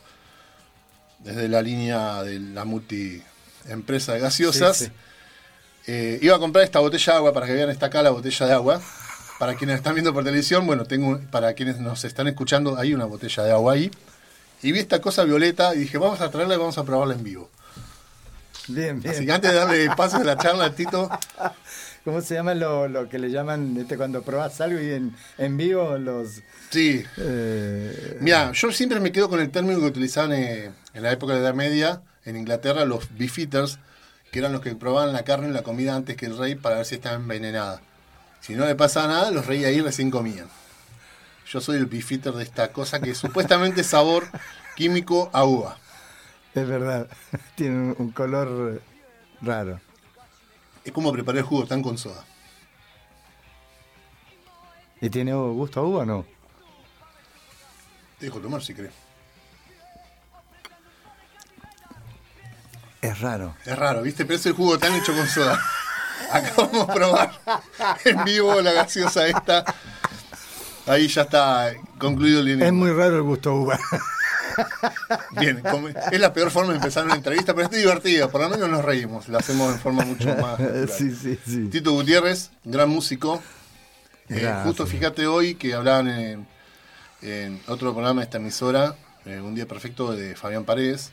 desde 1.20 1.48
la 1.48 1.62
línea 1.62 2.24
de 2.24 2.40
la 2.40 2.66
multi 2.66 3.22
empresa 3.68 4.14
de 4.14 4.20
gaseosas, 4.20 4.92
eh, 5.86 6.20
iba 6.22 6.36
a 6.36 6.40
comprar 6.40 6.64
esta 6.64 6.80
botella 6.80 7.14
de 7.14 7.18
agua 7.18 7.34
para 7.34 7.46
que 7.46 7.54
vean 7.54 7.70
esta 7.70 7.88
acá 7.88 8.02
la 8.02 8.10
botella 8.10 8.46
de 8.46 8.54
agua. 8.54 8.82
Para 9.38 9.56
quienes 9.56 9.78
están 9.78 9.94
viendo 9.94 10.14
por 10.14 10.24
televisión, 10.24 10.68
bueno, 10.68 10.84
tengo 10.84 11.18
para 11.32 11.54
quienes 11.54 11.80
nos 11.80 12.04
están 12.04 12.28
escuchando, 12.28 12.78
hay 12.78 12.94
una 12.94 13.06
botella 13.06 13.44
de 13.44 13.52
agua 13.52 13.74
ahí. 13.74 13.90
Y 14.62 14.74
vi 14.74 14.80
esta 14.80 15.00
cosa 15.00 15.24
violeta 15.24 15.74
y 15.76 15.80
dije, 15.80 15.98
vamos 15.98 16.20
a 16.20 16.30
traerla 16.30 16.56
y 16.56 16.58
vamos 16.58 16.78
a 16.78 16.84
probarla 16.84 17.14
en 17.14 17.24
vivo. 17.24 17.50
Bien, 18.67 19.02
bien. 19.02 19.13
Así 19.13 19.26
que 19.26 19.32
antes 19.32 19.52
de 19.52 19.58
darle 19.58 19.89
paso 19.95 20.17
a 20.17 20.24
la 20.24 20.38
charla 20.38 20.76
Tito, 20.76 21.10
¿Cómo 22.06 22.22
se 22.22 22.34
llama 22.36 22.54
lo, 22.54 23.10
que 23.10 23.19
le 23.19 23.30
llaman 23.30 23.78
este, 23.78 23.98
cuando 23.98 24.22
probás 24.22 24.62
algo 24.62 24.80
y 24.80 24.91
en, 24.91 25.15
en 25.38 25.58
vivo 25.58 25.98
los... 25.98 26.41
Sí. 26.69 27.04
Eh, 27.17 28.17
Mira, 28.22 28.52
yo 28.54 28.72
siempre 28.72 29.00
me 29.00 29.12
quedo 29.12 29.30
con 29.30 29.39
el 29.39 29.52
término 29.52 29.80
que 29.80 29.86
utilizaban 29.86 30.32
eh, 30.34 30.72
en 30.93 31.04
la 31.04 31.12
época 31.12 31.34
de 31.34 31.41
la 31.41 31.48
Edad 31.48 31.56
Media 31.56 32.02
en 32.26 32.38
Inglaterra 32.38 32.86
los 32.86 33.15
beefeaters, 33.17 33.80
que 34.32 34.39
eran 34.39 34.54
los 34.54 34.62
que 34.62 34.76
probaban 34.76 35.13
la 35.13 35.24
carne 35.24 35.50
y 35.50 35.52
la 35.52 35.63
comida 35.63 35.95
antes 35.95 36.15
que 36.15 36.28
el 36.28 36.38
rey 36.38 36.56
para 36.56 36.78
ver 36.78 36.86
si 36.86 36.95
estaba 36.95 37.15
envenenada. 37.15 37.82
Si 38.41 38.54
no 38.54 38.65
le 38.65 38.76
pasaba 38.76 39.08
nada, 39.08 39.32
los 39.32 39.45
reyes 39.45 39.67
ahí 39.67 39.82
recién 39.82 40.12
comían. 40.12 40.48
Yo 41.52 41.62
soy 41.62 41.78
el 41.78 41.88
beefeater 41.88 42.34
de 42.34 42.43
esta 42.43 42.72
cosa 42.72 43.00
que 43.00 43.15
supuestamente 43.15 43.82
es 43.82 43.88
sabor 43.88 44.28
químico 44.76 45.30
a 45.34 45.43
uva. 45.43 45.78
Es 46.60 46.67
verdad, 46.67 47.08
tiene 47.56 47.95
un 47.98 48.12
color 48.12 48.82
raro. 49.41 49.80
Es 50.84 50.91
como 50.91 51.12
preparar 51.13 51.38
el 51.38 51.43
jugo 51.45 51.65
tan 51.65 51.82
con 51.82 51.98
soda. 51.98 52.26
¿Y 55.00 55.10
tiene 55.10 55.34
gusto 55.34 55.80
a 55.80 55.84
uva 55.84 56.00
o 56.00 56.06
no? 56.06 56.26
Te 58.17 58.26
dejo 58.26 58.39
tomar 58.39 58.62
si 58.62 58.74
crees. 58.74 58.91
Es 63.02 63.22
raro. 63.22 63.56
Es 63.65 63.80
raro, 63.80 64.02
¿viste? 64.02 64.26
Pero 64.26 64.38
es 64.38 64.45
el 64.45 64.54
jugo 64.54 64.78
tan 64.78 64.93
hecho 64.95 65.15
con 65.15 65.28
soda. 65.28 65.58
Acá 66.32 66.52
vamos 66.58 66.89
a 66.89 66.93
probar 66.93 67.32
en 68.04 68.24
vivo 68.26 68.62
la 68.62 68.74
gaseosa 68.74 69.28
esta. 69.28 69.63
Ahí 70.86 71.08
ya 71.08 71.22
está 71.22 71.72
concluido 71.98 72.41
el 72.41 72.62
Es 72.62 72.74
muy 72.74 72.91
raro 72.91 73.15
el 73.15 73.24
gusto 73.24 73.52
a 73.52 73.54
uva. 73.54 73.80
Bien, 75.39 75.62
es 76.12 76.19
la 76.19 76.34
peor 76.34 76.52
forma 76.52 76.72
de 76.72 76.78
empezar 76.78 77.06
una 77.06 77.15
entrevista, 77.15 77.54
pero 77.54 77.67
es 77.67 77.72
divertida, 77.72 78.30
por 78.30 78.41
lo 78.41 78.50
menos 78.50 78.69
nos 78.69 78.84
reímos, 78.84 79.28
lo 79.28 79.38
hacemos 79.38 79.74
de 79.74 79.80
forma 79.80 80.06
mucho 80.06 80.36
más. 80.36 80.60
Sí, 80.91 81.15
sí, 81.15 81.39
sí. 81.45 81.67
Tito 81.69 81.91
Gutiérrez, 81.91 82.52
gran 82.63 82.89
músico. 82.89 83.41
Eh, 84.30 84.54
justo 84.63 84.86
fíjate 84.86 85.26
hoy 85.26 85.56
que 85.56 85.74
hablaban 85.74 86.08
en, 87.22 87.60
otro 87.67 87.93
programa 87.93 88.22
de 88.22 88.26
esta 88.26 88.38
emisora, 88.38 88.95
eh, 89.26 89.39
Un 89.39 89.56
Día 89.56 89.67
Perfecto 89.67 90.15
de 90.15 90.36
Fabián 90.36 90.65
Paredes, 90.65 91.12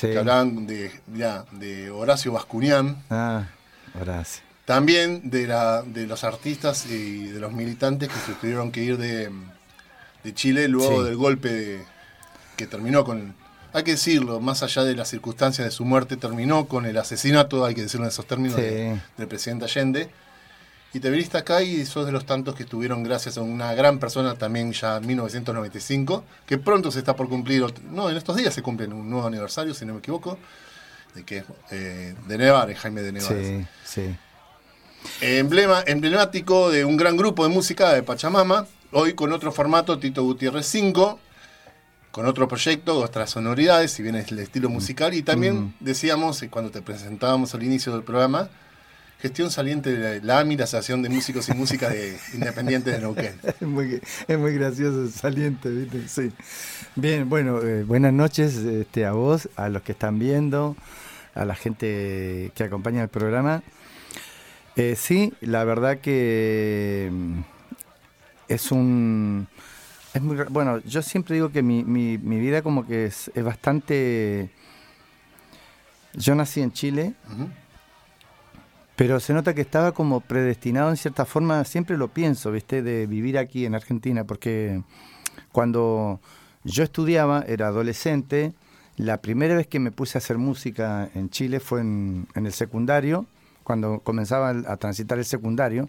que 0.00 0.18
hablaban 0.18 0.66
de, 0.66 0.92
de 1.06 1.90
Horacio 1.90 2.32
Bascunián. 2.32 3.02
Ah, 3.10 3.46
Horacio. 3.98 4.48
También 4.68 5.30
de, 5.30 5.46
la, 5.46 5.80
de 5.80 6.06
los 6.06 6.24
artistas 6.24 6.84
y 6.84 7.28
de 7.28 7.40
los 7.40 7.52
militantes 7.52 8.10
que 8.10 8.20
se 8.20 8.34
tuvieron 8.34 8.70
que 8.70 8.82
ir 8.82 8.98
de, 8.98 9.32
Chile 10.34 10.68
luego 10.68 11.02
del 11.04 11.16
golpe 11.16 11.48
de 11.48 11.84
que 12.58 12.66
terminó 12.66 13.04
con, 13.04 13.34
hay 13.72 13.84
que 13.84 13.92
decirlo, 13.92 14.40
más 14.40 14.62
allá 14.62 14.84
de 14.84 14.94
las 14.94 15.08
circunstancias 15.08 15.64
de 15.64 15.70
su 15.70 15.84
muerte, 15.84 16.16
terminó 16.16 16.66
con 16.66 16.84
el 16.84 16.98
asesinato, 16.98 17.64
hay 17.64 17.74
que 17.74 17.82
decirlo 17.82 18.04
en 18.04 18.10
esos 18.10 18.26
términos, 18.26 18.56
del 18.56 19.28
presidente 19.28 19.64
Allende. 19.64 20.10
Y 20.92 21.00
te 21.00 21.10
viniste 21.10 21.36
acá 21.36 21.62
y 21.62 21.84
sos 21.84 22.06
de 22.06 22.12
los 22.12 22.24
tantos 22.24 22.54
que 22.54 22.62
estuvieron 22.64 23.02
gracias 23.02 23.36
a 23.38 23.42
una 23.42 23.74
gran 23.74 23.98
persona 23.98 24.34
también 24.34 24.72
ya 24.72 24.96
en 24.96 25.06
1995, 25.06 26.24
que 26.46 26.58
pronto 26.58 26.90
se 26.90 26.98
está 26.98 27.14
por 27.14 27.28
cumplir, 27.28 27.64
no, 27.90 28.10
en 28.10 28.16
estos 28.16 28.36
días 28.36 28.52
se 28.52 28.62
cumple 28.62 28.86
un 28.86 29.08
nuevo 29.08 29.26
aniversario, 29.26 29.74
si 29.74 29.84
no 29.84 29.92
me 29.92 30.00
equivoco, 30.00 30.38
de 31.14 31.24
que 31.24 31.44
eh, 31.70 32.14
de 32.26 32.38
Nevares, 32.38 32.78
Jaime 32.78 33.02
de 33.02 33.12
Nevares. 33.12 33.66
Sí, 33.84 34.02
sí. 34.02 34.16
Emblema, 35.20 35.84
emblemático 35.86 36.70
de 36.70 36.84
un 36.84 36.96
gran 36.96 37.16
grupo 37.16 37.46
de 37.46 37.54
música 37.54 37.92
de 37.92 38.02
Pachamama, 38.02 38.66
hoy 38.90 39.12
con 39.12 39.32
otro 39.32 39.52
formato, 39.52 39.98
Tito 39.98 40.24
Gutiérrez 40.24 40.66
5, 40.66 41.20
con 42.18 42.26
otro 42.26 42.48
proyecto, 42.48 42.98
otras 42.98 43.30
sonoridades, 43.30 43.92
si 43.92 44.02
bien 44.02 44.16
es 44.16 44.32
el 44.32 44.40
estilo 44.40 44.68
musical. 44.68 45.14
Y 45.14 45.22
también 45.22 45.60
mm. 45.60 45.74
decíamos, 45.78 46.42
eh, 46.42 46.48
cuando 46.50 46.72
te 46.72 46.82
presentábamos 46.82 47.54
al 47.54 47.62
inicio 47.62 47.92
del 47.92 48.02
programa, 48.02 48.48
gestión 49.20 49.52
saliente 49.52 49.96
de 49.96 50.20
la 50.20 50.40
AMI, 50.40 50.56
la 50.56 50.64
Asociación 50.64 51.00
de 51.00 51.10
Músicos 51.10 51.48
y 51.48 51.52
Música 51.54 51.88
de 51.90 52.18
Independientes 52.34 52.92
de 52.92 53.00
Neuquén. 53.00 53.38
Es 53.44 53.62
muy, 53.62 54.00
es 54.26 54.36
muy 54.36 54.52
gracioso, 54.52 55.08
saliente, 55.12 55.70
¿viste? 55.70 56.08
Sí. 56.08 56.32
Bien, 56.96 57.28
bueno, 57.28 57.62
eh, 57.62 57.84
buenas 57.84 58.12
noches 58.12 58.56
este, 58.56 59.06
a 59.06 59.12
vos, 59.12 59.48
a 59.54 59.68
los 59.68 59.82
que 59.82 59.92
están 59.92 60.18
viendo, 60.18 60.76
a 61.36 61.44
la 61.44 61.54
gente 61.54 62.50
que 62.52 62.64
acompaña 62.64 63.00
el 63.00 63.10
programa. 63.10 63.62
Eh, 64.74 64.96
sí, 64.96 65.32
la 65.40 65.62
verdad 65.62 65.98
que 65.98 67.10
mm, 67.12 67.40
es 68.48 68.72
un 68.72 69.46
es 70.18 70.24
muy, 70.24 70.36
bueno, 70.50 70.78
yo 70.80 71.00
siempre 71.00 71.36
digo 71.36 71.50
que 71.50 71.62
mi, 71.62 71.84
mi, 71.84 72.16
vida 72.16 72.62
como 72.62 72.86
que 72.86 73.06
es, 73.06 73.30
bastante... 73.36 74.50
Yo 76.14 76.34
nací 76.34 76.60
en 76.60 76.72
Chile, 76.72 77.14
pero 78.96 79.20
se 79.20 79.32
nota 79.32 79.54
que 79.54 79.60
estaba 79.60 79.92
como 79.92 80.20
predestinado 80.20 80.90
en 80.90 80.96
cierta 80.96 81.24
forma, 81.24 81.62
siempre 81.64 81.96
lo 81.96 82.08
pienso, 82.08 82.50
¿viste? 82.50 82.82
De 82.82 83.06
vivir 83.06 83.38
aquí 83.38 83.64
en 83.64 83.76
Argentina, 83.76 84.24
porque 84.24 84.82
cuando 85.52 86.20
yo 86.64 86.82
estudiaba, 86.82 87.44
era 87.46 87.68
adolescente, 87.68 88.54
la 88.96 89.18
primera 89.18 89.54
vez 89.54 89.68
que 89.68 89.78
me 89.78 89.92
puse 89.92 90.18
a 90.18 90.20
hacer 90.20 90.38
música 90.38 91.08
en 91.14 91.30
Chile 91.30 91.60
fue 91.60 91.82
en, 91.82 92.26
en 92.34 92.46
el 92.46 92.52
secundario, 92.52 93.26
cuando 93.62 94.00
comenzaba 94.00 94.50
a 94.50 94.76
transitar 94.78 95.18
el 95.18 95.24
secundario. 95.24 95.88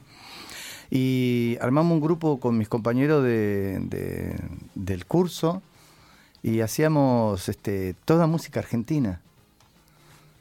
Y 0.92 1.58
armamos 1.62 1.94
un 1.94 2.02
grupo 2.02 2.40
con 2.40 2.58
mis 2.58 2.68
compañeros 2.68 3.24
de, 3.24 4.36
del 4.76 5.06
curso 5.06 5.62
y 6.42 6.62
hacíamos 6.62 7.48
este, 7.50 7.96
toda 8.06 8.28
música 8.28 8.60
argentina. 8.60 9.22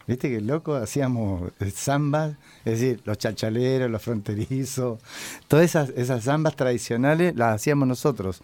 ¿Viste 0.06 0.30
qué 0.30 0.40
loco? 0.40 0.74
Hacíamos 0.74 1.52
zambas, 1.74 2.36
es 2.64 2.80
decir, 2.80 3.02
los 3.04 3.18
chachaleros, 3.18 3.90
los 3.90 4.00
fronterizos, 4.00 5.00
todas 5.48 5.66
esas, 5.66 5.90
esas 5.90 6.24
zambas 6.24 6.56
tradicionales 6.56 7.36
las 7.36 7.56
hacíamos 7.56 7.86
nosotros. 7.86 8.40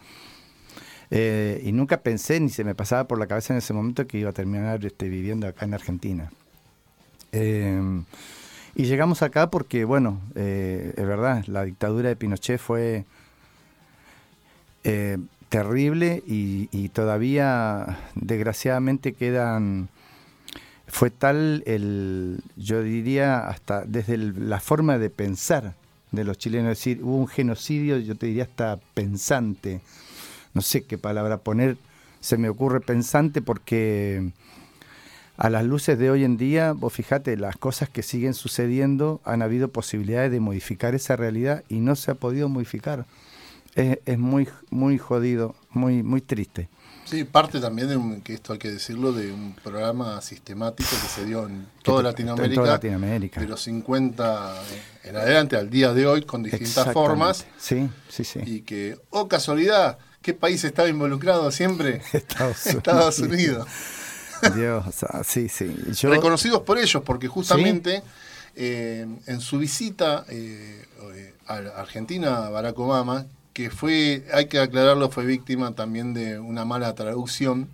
Eh, 1.11 1.63
y 1.65 1.73
nunca 1.73 2.03
pensé 2.03 2.39
ni 2.39 2.51
se 2.51 2.65
me 2.65 2.75
pasaba 2.75 3.09
por 3.09 3.19
la 3.19 3.27
cabeza 3.27 3.55
en 3.55 3.59
ese 3.59 3.73
momento 3.73 4.07
que 4.07 4.19
iba 4.19 4.31
a 4.31 4.35
terminar 4.35 4.85
este, 4.85 5.09
viviendo 5.09 5.47
acá 5.47 5.65
en 5.65 5.73
Argentina. 5.73 6.31
Eh, 7.33 7.81
y 8.75 8.85
llegamos 8.85 9.23
acá 9.23 9.51
porque, 9.51 9.85
bueno, 9.85 10.21
eh, 10.35 10.95
es 10.97 11.07
verdad, 11.07 11.45
la 11.47 11.65
dictadura 11.65 12.09
de 12.09 12.17
Pinochet 12.17 12.59
fue 12.59 13.05
terrible 15.49 16.23
y, 16.27 16.69
y, 16.73 16.91
todavía, 16.91 17.99
desgraciadamente, 18.15 19.15
quedan 19.15 19.89
fue 20.87 21.11
tal 21.11 21.63
el, 21.67 22.43
yo 22.57 22.83
diría, 22.83 23.49
hasta 23.49 23.85
desde 23.85 24.17
la 24.17 24.61
forma 24.61 24.99
de 24.99 25.11
pensar 25.11 25.75
de 26.13 26.25
los 26.25 26.39
chilenos, 26.39 26.73
es 26.73 26.79
decir, 26.79 27.03
hubo 27.03 27.17
un 27.17 27.27
genocidio, 27.27 27.99
yo 27.99 28.15
te 28.15 28.27
diría 28.27 28.45
hasta 28.45 28.79
pensante, 28.95 29.81
no 30.53 30.63
sé 30.63 30.85
qué 30.85 30.99
palabra 30.99 31.39
poner, 31.39 31.77
se 32.21 32.37
me 32.37 32.49
ocurre 32.49 32.81
pensante 32.81 33.43
porque 33.43 34.31
a 35.37 35.51
las 35.51 35.65
luces 35.65 35.99
de 35.99 36.11
hoy 36.11 36.25
en 36.25 36.37
día, 36.37 36.73
vos 36.73 36.93
fíjate, 36.93 37.37
las 37.37 37.57
cosas 37.57 37.89
que 37.89 38.03
siguen 38.03 38.35
sucediendo, 38.35 39.21
han 39.25 39.43
habido 39.43 39.69
posibilidades 39.69 40.31
de 40.31 40.41
modificar 40.41 40.95
esa 40.95 41.17
realidad 41.17 41.65
y 41.69 41.81
no 41.81 41.97
se 41.97 42.11
ha 42.11 42.15
podido 42.15 42.49
modificar. 42.49 43.07
Es, 43.75 43.99
es 44.07 44.19
muy, 44.19 44.49
muy 44.71 44.99
jodido, 44.99 45.55
muy, 45.71 46.03
muy 46.03 46.21
triste. 46.21 46.69
Sí, 47.05 47.25
parte 47.25 47.61
también 47.61 47.89
de 47.89 47.97
un, 47.97 48.23
que 48.23 48.35
esto 48.35 48.55
hay 48.55 48.59
que 48.59 48.71
decirlo, 48.71 49.13
de 49.13 49.31
un 49.31 49.55
programa 49.63 50.21
sistemático 50.23 50.89
que 50.91 51.09
se 51.09 51.27
dio 51.27 51.47
en 51.47 51.67
toda 51.83 52.03
Latinoamérica, 52.03 52.55
en 52.55 52.55
toda 52.55 52.73
Latinoamérica. 52.73 53.41
de 53.41 53.47
los 53.47 53.61
50 53.63 54.63
en 55.05 55.17
adelante 55.17 55.57
al 55.57 55.69
día 55.69 55.93
de 55.93 56.07
hoy 56.07 56.23
con 56.23 56.43
distintas 56.43 56.93
formas. 56.93 57.47
Sí, 57.59 57.91
sí, 58.09 58.25
sí. 58.25 58.41
Y 58.47 58.61
que, 58.63 58.97
oh 59.11 59.29
casualidad, 59.29 59.99
¿qué 60.23 60.33
país 60.33 60.65
estaba 60.65 60.89
involucrado 60.89 61.51
siempre? 61.51 62.01
Estados 62.13 63.19
Unidos. 63.19 63.69
Dios, 64.55 64.85
sí, 65.25 65.49
sí. 65.49 65.75
Reconocidos 66.03 66.63
por 66.63 66.79
ellos, 66.79 67.03
porque 67.05 67.29
justamente 67.29 68.03
eh, 68.57 69.07
en 69.27 69.41
su 69.41 69.59
visita 69.59 70.25
eh, 70.29 70.85
eh, 71.15 71.35
a 71.47 71.57
Argentina, 71.81 72.49
Barack 72.51 72.79
Obama, 72.79 73.27
que 73.53 73.71
fue, 73.71 74.27
hay 74.33 74.47
que 74.47 74.59
aclararlo, 74.59 75.11
fue 75.11 75.25
víctima 75.25 75.75
también 75.75 76.15
de 76.15 76.39
una 76.39 76.65
mala 76.65 76.95
traducción, 76.95 77.69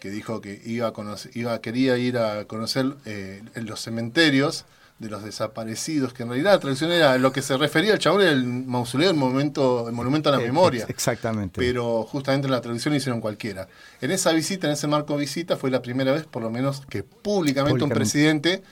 que 0.00 0.10
dijo 0.10 0.40
que 0.40 0.60
iba 0.64 0.88
a 0.88 0.92
conocer, 0.92 1.36
iba, 1.36 1.60
quería 1.60 1.96
ir 1.98 2.18
a 2.18 2.44
conocer 2.44 2.96
eh, 3.04 3.42
los 3.54 3.80
cementerios 3.80 4.64
de 4.98 5.08
los 5.08 5.22
desaparecidos, 5.22 6.12
que 6.12 6.24
en 6.24 6.30
realidad 6.30 6.52
la 6.52 6.58
traducción 6.58 6.90
era 6.90 7.18
lo 7.18 7.30
que 7.30 7.40
se 7.40 7.56
refería 7.56 7.92
al 7.92 7.98
chabón 8.00 8.22
el 8.22 8.44
mausoleo, 8.44 9.10
el 9.10 9.16
momento, 9.16 9.88
el 9.88 9.94
monumento 9.94 10.28
a 10.28 10.32
la 10.32 10.42
eh, 10.42 10.46
memoria. 10.46 10.86
Exactamente. 10.88 11.60
Pero 11.60 12.02
justamente 12.02 12.46
en 12.46 12.52
la 12.52 12.60
traducción 12.60 12.94
hicieron 12.94 13.20
cualquiera. 13.20 13.68
En 14.00 14.10
esa 14.10 14.32
visita, 14.32 14.66
en 14.66 14.72
ese 14.72 14.88
marco 14.88 15.14
de 15.14 15.20
visita, 15.20 15.56
fue 15.56 15.70
la 15.70 15.82
primera 15.82 16.12
vez, 16.12 16.24
por 16.24 16.42
lo 16.42 16.50
menos, 16.50 16.82
que 16.88 17.04
públicamente. 17.04 17.84
un 17.84 17.90
presidente 17.90 18.62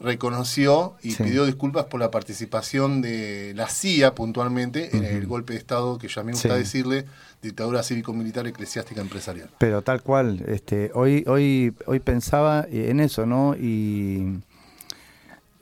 reconoció 0.00 0.96
y 1.02 1.14
pidió 1.14 1.46
disculpas 1.46 1.86
por 1.86 2.00
la 2.00 2.10
participación 2.10 3.00
de 3.00 3.52
la 3.54 3.68
CIA 3.68 4.14
puntualmente 4.14 4.96
en 4.96 5.04
el 5.04 5.26
golpe 5.26 5.52
de 5.52 5.60
Estado 5.60 5.98
que 5.98 6.08
ya 6.08 6.22
me 6.24 6.32
gusta 6.32 6.56
decirle 6.56 7.04
dictadura 7.40 7.82
cívico-militar 7.82 8.46
eclesiástica 8.46 9.00
empresarial. 9.00 9.50
Pero 9.58 9.82
tal 9.82 10.02
cual, 10.02 10.42
este, 10.48 10.90
hoy, 10.94 11.24
hoy, 11.26 11.74
hoy 11.86 12.00
pensaba 12.00 12.66
en 12.70 13.00
eso, 13.00 13.24
¿no? 13.24 13.54
Y 13.54 14.40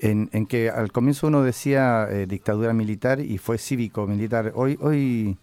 en, 0.02 0.46
que 0.46 0.68
al 0.68 0.92
comienzo 0.92 1.28
uno 1.28 1.42
decía 1.42 2.06
eh, 2.10 2.26
dictadura 2.26 2.72
militar 2.72 3.20
y 3.20 3.38
fue 3.38 3.56
cívico-militar. 3.56 4.52
Hoy, 4.54 4.76
hoy 4.80 5.38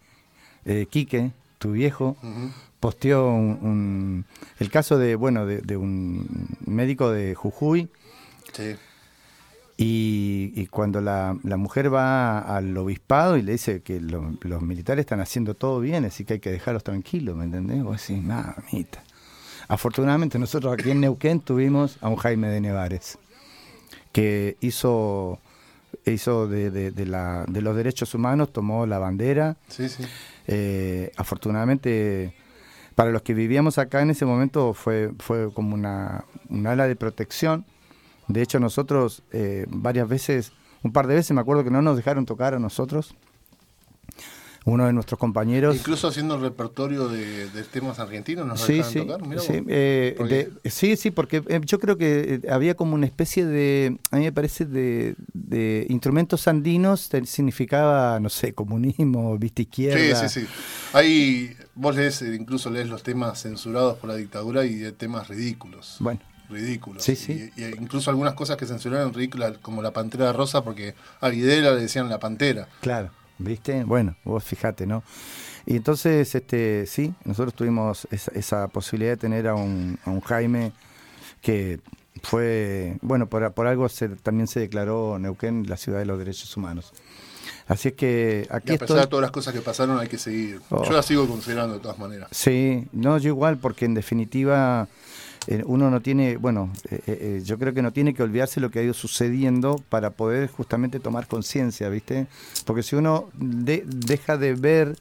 eh, 0.66 0.86
Quique, 0.90 1.32
tu 1.58 1.72
viejo, 1.72 2.18
posteó 2.80 3.28
un, 3.28 4.26
el 4.60 4.70
caso 4.70 4.98
de, 4.98 5.16
bueno, 5.16 5.46
de, 5.46 5.62
de 5.62 5.78
un 5.78 6.48
médico 6.66 7.10
de 7.12 7.36
Jujuy 7.36 7.90
y, 9.82 10.68
cuando 10.68 11.00
la, 11.00 11.38
mujer 11.44 11.94
va 11.94 12.40
al 12.40 12.76
obispado 12.76 13.38
y 13.38 13.42
le 13.42 13.54
dice 13.54 13.82
que 13.82 14.02
los 14.02 14.62
militares 14.62 15.04
están 15.04 15.22
haciendo 15.22 15.54
todo 15.54 15.80
bien, 15.80 16.04
así 16.04 16.26
que 16.26 16.34
hay 16.34 16.40
que 16.40 16.52
dejarlos 16.52 16.84
tranquilos, 16.84 17.38
¿me 17.38 17.46
entendés? 17.46 17.82
Vos 17.82 18.06
decís, 18.06 18.22
mamita. 18.22 19.02
Afortunadamente 19.70 20.38
nosotros 20.38 20.74
aquí 20.74 20.92
en 20.92 21.00
Neuquén 21.00 21.40
tuvimos 21.40 21.98
a 22.02 22.10
un 22.10 22.18
Jaime 22.18 22.50
de 22.50 22.60
Nevares, 22.60 23.18
que 24.12 24.58
hizo, 24.62 25.40
hizo 26.06 26.48
de, 26.48 27.06
la, 27.06 27.46
de 27.48 27.62
los 27.62 27.76
derechos 27.76 28.14
humanos, 28.14 28.52
tomó 28.52 28.86
la 28.86 29.00
bandera. 29.00 29.58
Sí, 29.68 29.90
sí. 29.90 30.04
Eh, 30.48 31.12
afortunadamente, 31.18 32.34
para 32.96 33.12
los 33.12 33.22
que 33.22 33.34
vivíamos 33.34 33.78
acá 33.78 34.02
en 34.02 34.10
ese 34.10 34.26
momento 34.26 34.74
fue, 34.74 35.12
fue 35.20 35.54
como 35.54 35.76
una, 35.76 36.26
una 36.50 36.72
ala 36.72 36.88
de 36.88 36.96
protección 36.96 37.66
de 38.30 38.44
hecho, 38.44 38.60
nosotros 38.60 39.24
eh, 39.32 39.66
varias 39.70 40.08
veces, 40.08 40.54
un 40.84 40.94
par 40.94 41.08
de 41.08 41.16
veces 41.16 41.32
me 41.32 41.42
acuerdo 41.42 41.64
que 41.64 41.72
no 41.72 41.82
nos 41.82 41.98
dejaron 41.98 42.28
tocar 42.28 42.54
a 42.54 42.60
nosotros. 42.60 43.16
Uno 44.66 44.86
de 44.86 44.94
nuestros 44.94 45.20
compañeros. 45.20 45.76
Incluso 45.76 46.08
haciendo 46.08 46.36
el 46.36 46.42
repertorio 46.42 47.08
de, 47.08 47.48
temas 47.72 48.00
argentinos, 48.00 48.46
¿nos 48.46 48.62
sí, 48.62 48.82
sí, 48.84 49.00
tocar? 49.00 49.22
sí, 49.40 49.64
eh, 49.68 50.50
sí, 50.66 50.96
sí, 50.96 51.12
porque 51.12 51.44
eh, 51.48 51.62
yo 51.64 51.80
creo 51.80 51.98
que 51.98 52.42
había 52.50 52.76
como 52.76 52.96
una 52.96 53.06
especie 53.06 53.46
de, 53.46 53.98
a 54.12 54.18
mí 54.18 54.24
me 54.24 54.32
parece, 54.32 54.66
de, 54.66 55.16
instrumentos 55.90 56.48
andinos, 56.48 57.10
significaba, 57.26 58.20
no 58.20 58.30
sé, 58.30 58.54
comunismo, 58.54 59.38
vista 59.38 59.62
izquierda. 59.62 60.28
Sí, 60.28 60.30
sí, 60.30 60.42
sí. 60.42 60.48
Ahí 60.94 61.56
vos 61.76 61.96
lees, 61.96 62.22
incluso 62.22 62.70
lees 62.70 62.88
los 62.88 63.04
temas 63.04 63.42
censurados 63.42 63.98
por 63.98 64.10
la 64.10 64.16
dictadura 64.16 64.66
y 64.66 64.76
de 64.76 64.92
temas 64.92 65.28
ridículos. 65.28 65.98
Bueno 66.00 66.22
ridículos. 66.50 67.04
Sí, 67.04 67.16
sí. 67.16 67.52
Y, 67.56 67.66
incluso 67.66 68.10
algunas 68.10 68.34
cosas 68.34 68.58
que 68.58 68.66
censuraron 68.66 69.14
ridículas, 69.14 69.58
como 69.62 69.82
la 69.82 69.92
pantera 69.92 70.34
rosa, 70.34 70.64
porque 70.64 70.96
a 71.22 71.30
Videla 71.30 71.72
le 71.72 71.82
decían 71.82 72.10
la 72.10 72.20
pantera. 72.20 72.68
Claro, 72.82 73.12
¿viste? 73.40 73.84
Bueno, 73.84 74.16
vos 74.24 74.44
fijate, 74.44 74.86
¿no? 74.86 75.04
Y 75.66 75.76
entonces, 75.76 76.34
este, 76.36 76.86
sí, 76.86 77.14
nosotros 77.26 77.54
tuvimos 77.54 78.08
esa, 78.12 78.68
posibilidad 78.68 79.12
de 79.12 79.18
tener 79.18 79.48
a 79.48 79.56
un, 79.56 79.98
a 80.06 80.10
un, 80.10 80.22
Jaime 80.22 80.72
que 81.42 81.80
fue, 82.24 82.98
bueno, 83.02 83.28
por, 83.28 83.52
por 83.54 83.68
algo 83.68 83.88
se, 83.90 84.10
también 84.10 84.48
se 84.48 84.60
declaró 84.60 85.20
Neuquén 85.20 85.68
la 85.68 85.78
ciudad 85.78 86.00
de 86.00 86.06
los 86.06 86.18
derechos 86.18 86.56
humanos. 86.58 86.94
Así 87.68 87.90
es 87.90 87.94
que 87.94 88.48
aquí 88.50 88.72
y 88.72 88.76
a 88.76 88.80
pesar 88.80 88.98
de 89.02 89.08
todas 89.08 89.22
las 89.22 89.32
cosas 89.32 89.54
que 89.54 89.62
pasaron 89.62 90.00
hay 90.00 90.08
que 90.08 90.18
seguir. 90.18 90.60
Yo 90.72 90.92
la 90.92 91.00
oh. 91.00 91.04
sigo 91.04 91.28
considerando 91.28 91.76
de 91.76 91.80
todas 91.80 92.00
maneras. 92.00 92.30
Sí, 92.32 92.88
no, 92.92 93.18
yo 93.20 93.30
igual, 93.30 93.60
porque 93.60 93.86
en 93.86 93.94
definitiva 93.94 94.88
eh, 95.52 95.64
uno 95.66 95.90
no 95.90 96.00
tiene, 96.00 96.38
bueno, 96.38 96.72
eh, 96.92 97.02
eh, 97.08 97.42
yo 97.44 97.58
creo 97.58 97.74
que 97.74 97.82
no 97.82 97.92
tiene 97.92 98.14
que 98.14 98.22
olvidarse 98.22 98.60
lo 98.60 98.70
que 98.70 98.78
ha 98.78 98.84
ido 98.84 98.94
sucediendo 98.94 99.84
para 99.90 100.12
poder 100.12 100.48
justamente 100.48 101.00
tomar 101.00 101.26
conciencia, 101.26 101.90
¿viste? 101.90 102.28
Porque 102.66 102.84
si 102.84 102.96
uno 102.96 103.32
deja 103.34 104.38
de 104.38 104.54
ver, 104.54 104.96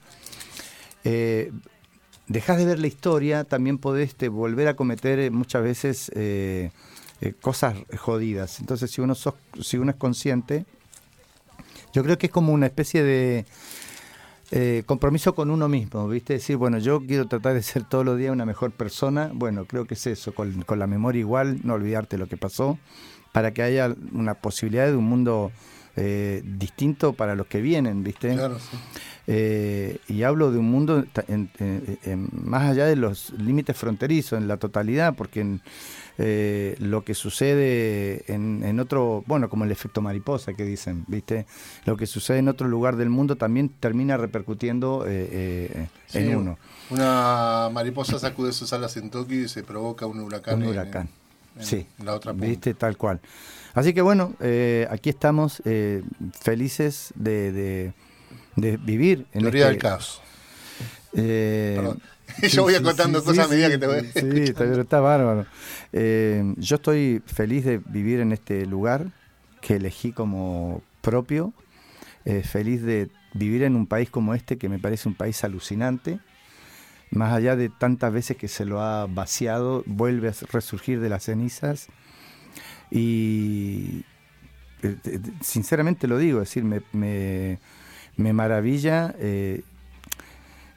dejas 2.29 2.57
de 2.57 2.65
ver 2.65 2.79
la 2.79 2.87
historia, 2.87 3.45
también 3.45 3.77
podés 3.77 4.09
este, 4.09 4.31
volver 4.31 4.69
a 4.69 4.75
cometer 4.75 5.31
muchas 5.31 5.63
veces 5.63 6.11
cosas 7.43 7.77
jodidas. 7.99 8.59
Entonces, 8.61 8.91
si 8.91 9.03
uno, 9.03 9.15
si 9.15 9.77
uno 9.77 9.91
es 9.91 9.99
consciente, 9.99 10.65
yo 11.93 12.03
creo 12.03 12.17
que 12.17 12.29
es 12.29 12.33
como 12.33 12.55
una 12.55 12.65
especie 12.65 13.03
de 13.03 13.45
eh, 14.51 14.83
compromiso 14.87 15.35
con 15.35 15.51
uno 15.51 15.69
mismo, 15.69 16.09
¿viste? 16.09 16.35
Decir, 16.35 16.57
bueno, 16.57 16.79
yo 16.79 17.01
quiero 17.01 17.27
tratar 17.27 17.55
de 17.55 17.63
ser 17.63 17.85
todos 17.85 18.05
los 18.05 18.17
días 18.17 18.33
una 18.33 18.47
mejor 18.47 18.71
persona. 18.71 19.31
Bueno, 19.35 19.67
creo 19.67 19.85
que 19.87 19.95
es 19.95 20.07
eso, 20.07 20.33
con, 20.35 20.65
la 20.67 20.87
memoria 20.87 21.21
igual, 21.21 21.61
no 21.65 21.75
olvidarte 21.75 22.17
lo 22.17 22.27
que 22.27 22.37
pasó, 22.37 22.79
para 23.33 23.53
que 23.53 23.63
haya 23.63 23.95
una 24.13 24.35
posibilidad 24.35 24.87
de 24.87 24.97
un 24.97 25.05
mundo 25.05 25.53
eh, 25.97 26.43
distinto 26.45 27.13
para 27.13 27.35
los 27.35 27.47
que 27.47 27.61
vienen, 27.61 28.03
¿viste? 28.03 28.35
Claro, 28.35 28.59
sí. 28.59 28.77
Eh, 29.31 29.99
y 30.09 30.23
hablo 30.23 30.51
de 30.51 30.59
un 30.59 30.71
mundo 30.71 31.05
más 32.33 32.71
allá 32.71 32.87
de 32.87 32.97
los 32.97 33.31
límites 33.35 33.77
fronterizos, 33.77 34.39
en 34.39 34.49
la 34.49 34.57
totalidad, 34.57 35.15
porque 35.15 35.41
en, 35.41 35.61
eh, 36.19 36.77
lo 36.81 37.05
que 37.05 37.15
sucede 37.15 38.25
en, 38.27 38.79
otro, 38.81 39.23
bueno, 39.27 39.49
como 39.49 39.65
el 39.65 39.71
efecto 39.71 40.01
mariposa 40.03 40.53
que 40.53 40.65
dicen, 40.65 41.05
¿viste? 41.07 41.47
Lo 41.85 41.97
que 41.97 42.07
sucede 42.07 42.39
en 42.39 42.49
otro 42.49 42.67
lugar 42.69 42.97
del 42.97 43.09
mundo 43.09 43.37
también 43.37 43.69
termina 43.69 44.17
repercutiendo 44.17 45.05
eh, 45.07 45.29
eh, 45.81 45.89
en 46.15 46.37
uno. 46.37 46.59
Una 46.91 47.69
mariposa 47.73 48.19
sacude 48.19 48.53
sus 48.53 48.73
alas 48.73 48.97
en 48.97 49.11
Tokio 49.11 49.45
y 49.45 49.49
se 49.49 49.63
provoca 49.63 50.07
un 50.07 50.21
huracán. 50.21 50.63
Un 50.63 50.69
huracán. 50.69 51.09
en 51.57 51.65
Sí, 51.65 51.87
la 52.03 52.15
otra 52.15 52.33
punta. 52.33 52.47
viste, 52.47 52.75
tal 52.75 52.97
cual. 52.97 53.21
Así 53.75 53.95
que 53.95 54.03
bueno, 54.03 54.35
aquí 54.91 55.09
estamos 55.11 55.63
felices 56.41 57.13
de, 57.15 57.53
de- 57.53 57.93
de 58.57 58.77
vivir 58.77 59.27
en 59.33 59.43
Teoría 59.43 59.63
este- 59.67 59.73
del 59.75 59.79
caos. 59.79 60.21
Eh, 61.15 61.81
Yo 62.51 62.63
voy 62.63 62.75
acotando 62.75 63.23
cosas 63.25 63.47
a 63.47 63.49
medida 63.49 63.69
que 63.69 63.79
te 63.79 63.87
voy 63.87 64.01
Sí, 64.15 64.45
está, 64.45 64.59
pero 64.65 64.83
está 64.83 65.01
bárbaro. 65.01 65.47
Eh, 65.93 66.55
yo 66.57 66.77
estoy 66.77 67.23
feliz 67.27 67.65
de 67.65 67.79
vivir 67.79 68.21
en 68.21 68.33
este 68.33 68.67
lugar 68.67 69.07
que 69.61 69.77
elegí 69.77 70.13
como 70.13 70.83
propio. 71.01 71.53
eh, 72.25 72.43
feliz 72.43 72.83
de 72.83 73.09
vivir 73.35 73.63
en 73.63 73.77
un 73.77 73.87
país 73.87 74.11
como 74.11 74.35
este, 74.35 74.57
que 74.59 74.69
me 74.69 74.79
parece 74.79 75.09
un 75.09 75.15
país 75.15 75.43
alucinante. 75.45 76.19
Más 77.11 77.33
allá 77.33 77.57
de 77.57 77.69
tantas 77.71 78.13
veces 78.13 78.37
que 78.37 78.49
se 78.49 78.65
lo 78.67 78.81
ha 78.83 79.07
vaciado, 79.07 79.83
vuelve 79.87 80.29
a 80.29 80.35
resurgir 80.53 81.01
de 81.01 81.09
las 81.09 81.25
cenizas. 81.25 81.89
Y 82.91 84.05
eh, 84.83 84.97
eh, 85.05 85.21
sinceramente 85.41 86.07
lo 86.07 86.19
digo, 86.19 86.41
es 86.43 86.49
decir, 86.49 86.65
me, 86.65 86.83
me- 86.93 87.59
me 88.17 88.33
maravilla. 88.33 89.15
eh, 89.19 89.63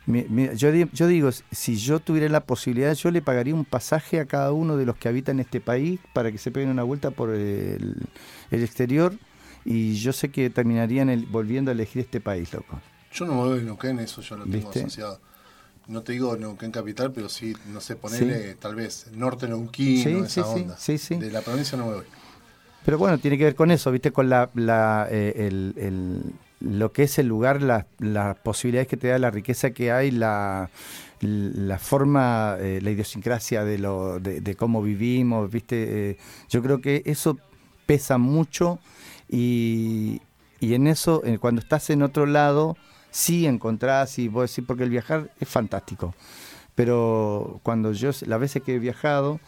mi- 0.05 0.25
mi- 0.29 0.55
yo, 0.55 0.71
yo 0.71 1.07
digo, 1.07 1.29
si 1.51 1.77
yo 1.77 1.99
tuviera 1.99 2.27
la 2.29 2.41
posibilidad, 2.45 2.93
yo 2.93 3.11
le 3.11 3.21
pagaría 3.21 3.55
un 3.55 3.65
pasaje 3.65 4.19
a 4.19 4.25
cada 4.25 4.51
uno 4.51 4.77
de 4.77 4.85
los 4.85 4.97
que 4.97 5.07
habitan 5.09 5.39
este 5.39 5.61
país 5.61 5.99
para 6.13 6.31
que 6.31 6.37
se 6.37 6.51
peguen 6.51 6.69
una 6.69 6.83
vuelta 6.83 7.11
por 7.11 7.29
el, 7.31 7.95
el 8.51 8.63
exterior 8.63 9.13
y 9.65 9.95
yo 9.95 10.11
sé 10.13 10.29
que 10.29 10.49
terminarían 10.49 11.09
el- 11.09 11.25
volviendo 11.27 11.71
a 11.71 11.73
elegir 11.73 12.01
este 12.01 12.19
país, 12.19 12.51
loco. 12.53 12.79
Yo 13.13 13.25
no 13.25 13.33
me 13.35 13.39
voy 13.41 13.59
de 13.59 13.65
Neuquén, 13.65 13.99
eso 13.99 14.21
yo 14.21 14.37
lo 14.37 14.45
tengo 14.45 14.69
¿Viste? 14.69 14.79
asociado. 14.79 15.19
No 15.87 16.03
te 16.03 16.13
digo 16.13 16.37
Neuquén 16.37 16.71
capital, 16.71 17.11
pero 17.11 17.29
sí, 17.29 17.55
no 17.73 17.81
sé, 17.81 17.95
ponerle 17.95 18.55
tal 18.55 18.75
vez 18.75 19.07
norte 19.13 19.47
Neuquén, 19.47 19.97
Sí, 20.03 20.09
esa 20.25 20.27
sí, 20.27 20.43
sí, 20.43 20.63
onda. 20.63 20.75
sí, 20.77 20.97
sí. 20.97 21.15
De 21.15 21.31
la 21.31 21.41
provincia 21.41 21.77
no 21.77 21.87
me 21.87 21.95
voy. 21.95 22.05
Pero 22.85 22.97
bueno, 22.97 23.19
tiene 23.19 23.37
que 23.37 23.43
ver 23.43 23.55
con 23.55 23.69
eso, 23.71 23.91
¿viste? 23.91 24.11
Con 24.11 24.29
la, 24.29 24.49
la, 24.55 25.07
eh, 25.11 25.33
el, 25.47 25.73
el- 25.77 26.33
lo 26.61 26.91
que 26.93 27.03
es 27.03 27.19
el 27.19 27.27
lugar, 27.27 27.61
la- 27.61 27.87
las 27.99 28.37
posibilidades 28.37 28.87
que 28.87 28.97
te 28.97 29.07
da, 29.09 29.19
la 29.19 29.31
riqueza 29.31 29.71
que 29.71 29.91
hay, 29.91 30.11
la, 30.11 30.69
la 31.21 31.77
forma, 31.79 32.57
eh, 32.59 32.79
la 32.81 32.91
idiosincrasia 32.91 33.63
de, 33.63 33.77
lo, 33.77 34.19
de, 34.19 34.55
cómo 34.55 34.81
vivimos, 34.81 35.51
¿viste? 35.51 36.11
Eh, 36.11 36.17
yo 36.49 36.61
creo 36.61 36.81
que 36.81 37.03
eso 37.05 37.37
pesa 37.85 38.17
mucho 38.17 38.79
y, 39.29 40.21
y 40.59 40.73
en 40.73 40.87
eso, 40.87 41.21
cuando 41.39 41.61
estás 41.61 41.89
en 41.89 42.01
otro 42.03 42.25
lado, 42.25 42.77
sí 43.11 43.45
encontrás 43.45 44.17
y 44.19 44.27
vos 44.27 44.49
decís, 44.49 44.63
porque 44.67 44.83
el 44.83 44.89
viajar 44.89 45.31
es 45.39 45.47
fantástico. 45.49 46.13
Pero 46.75 47.59
cuando 47.63 47.91
yo, 47.91 48.11
las 48.25 48.39
veces 48.39 48.63
que 48.63 48.75
he 48.75 48.79
viajado, 48.79 49.39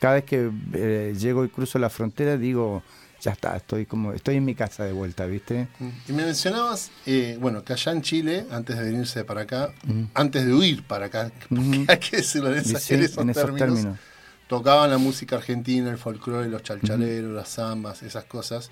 cada 0.00 0.14
vez 0.14 0.24
que 0.24 0.50
eh, 0.74 1.14
llego 1.18 1.44
y 1.44 1.48
cruzo 1.48 1.78
la 1.78 1.90
frontera, 1.90 2.36
digo, 2.36 2.82
ya 3.24 3.32
está, 3.32 3.56
estoy 3.56 3.86
como, 3.86 4.12
estoy 4.12 4.36
en 4.36 4.44
mi 4.44 4.54
casa 4.54 4.84
de 4.84 4.92
vuelta, 4.92 5.24
¿viste? 5.26 5.66
Y 6.08 6.12
me 6.12 6.24
mencionabas, 6.26 6.90
eh, 7.06 7.38
bueno, 7.40 7.64
que 7.64 7.72
allá 7.72 7.92
en 7.92 8.02
Chile, 8.02 8.46
antes 8.50 8.76
de 8.76 8.84
venirse 8.84 9.24
para 9.24 9.40
acá, 9.42 9.72
Mm. 9.86 10.04
antes 10.14 10.44
de 10.44 10.52
huir 10.54 10.86
para 10.86 11.06
acá, 11.06 11.32
porque 11.48 11.84
hay 11.88 11.98
que 11.98 12.18
decirlo 12.18 12.48
en, 12.48 12.54
en 12.58 12.60
esos, 12.60 12.90
en 12.90 13.00
esos 13.02 13.14
términos, 13.16 13.58
términos. 13.58 13.98
tocaban 14.46 14.90
la 14.90 14.98
música 14.98 15.36
argentina, 15.36 15.90
el 15.90 15.98
folclore, 15.98 16.48
los 16.48 16.62
chalchaleros, 16.62 17.32
las 17.34 17.48
zambas, 17.48 18.02
esas 18.02 18.24
cosas. 18.24 18.70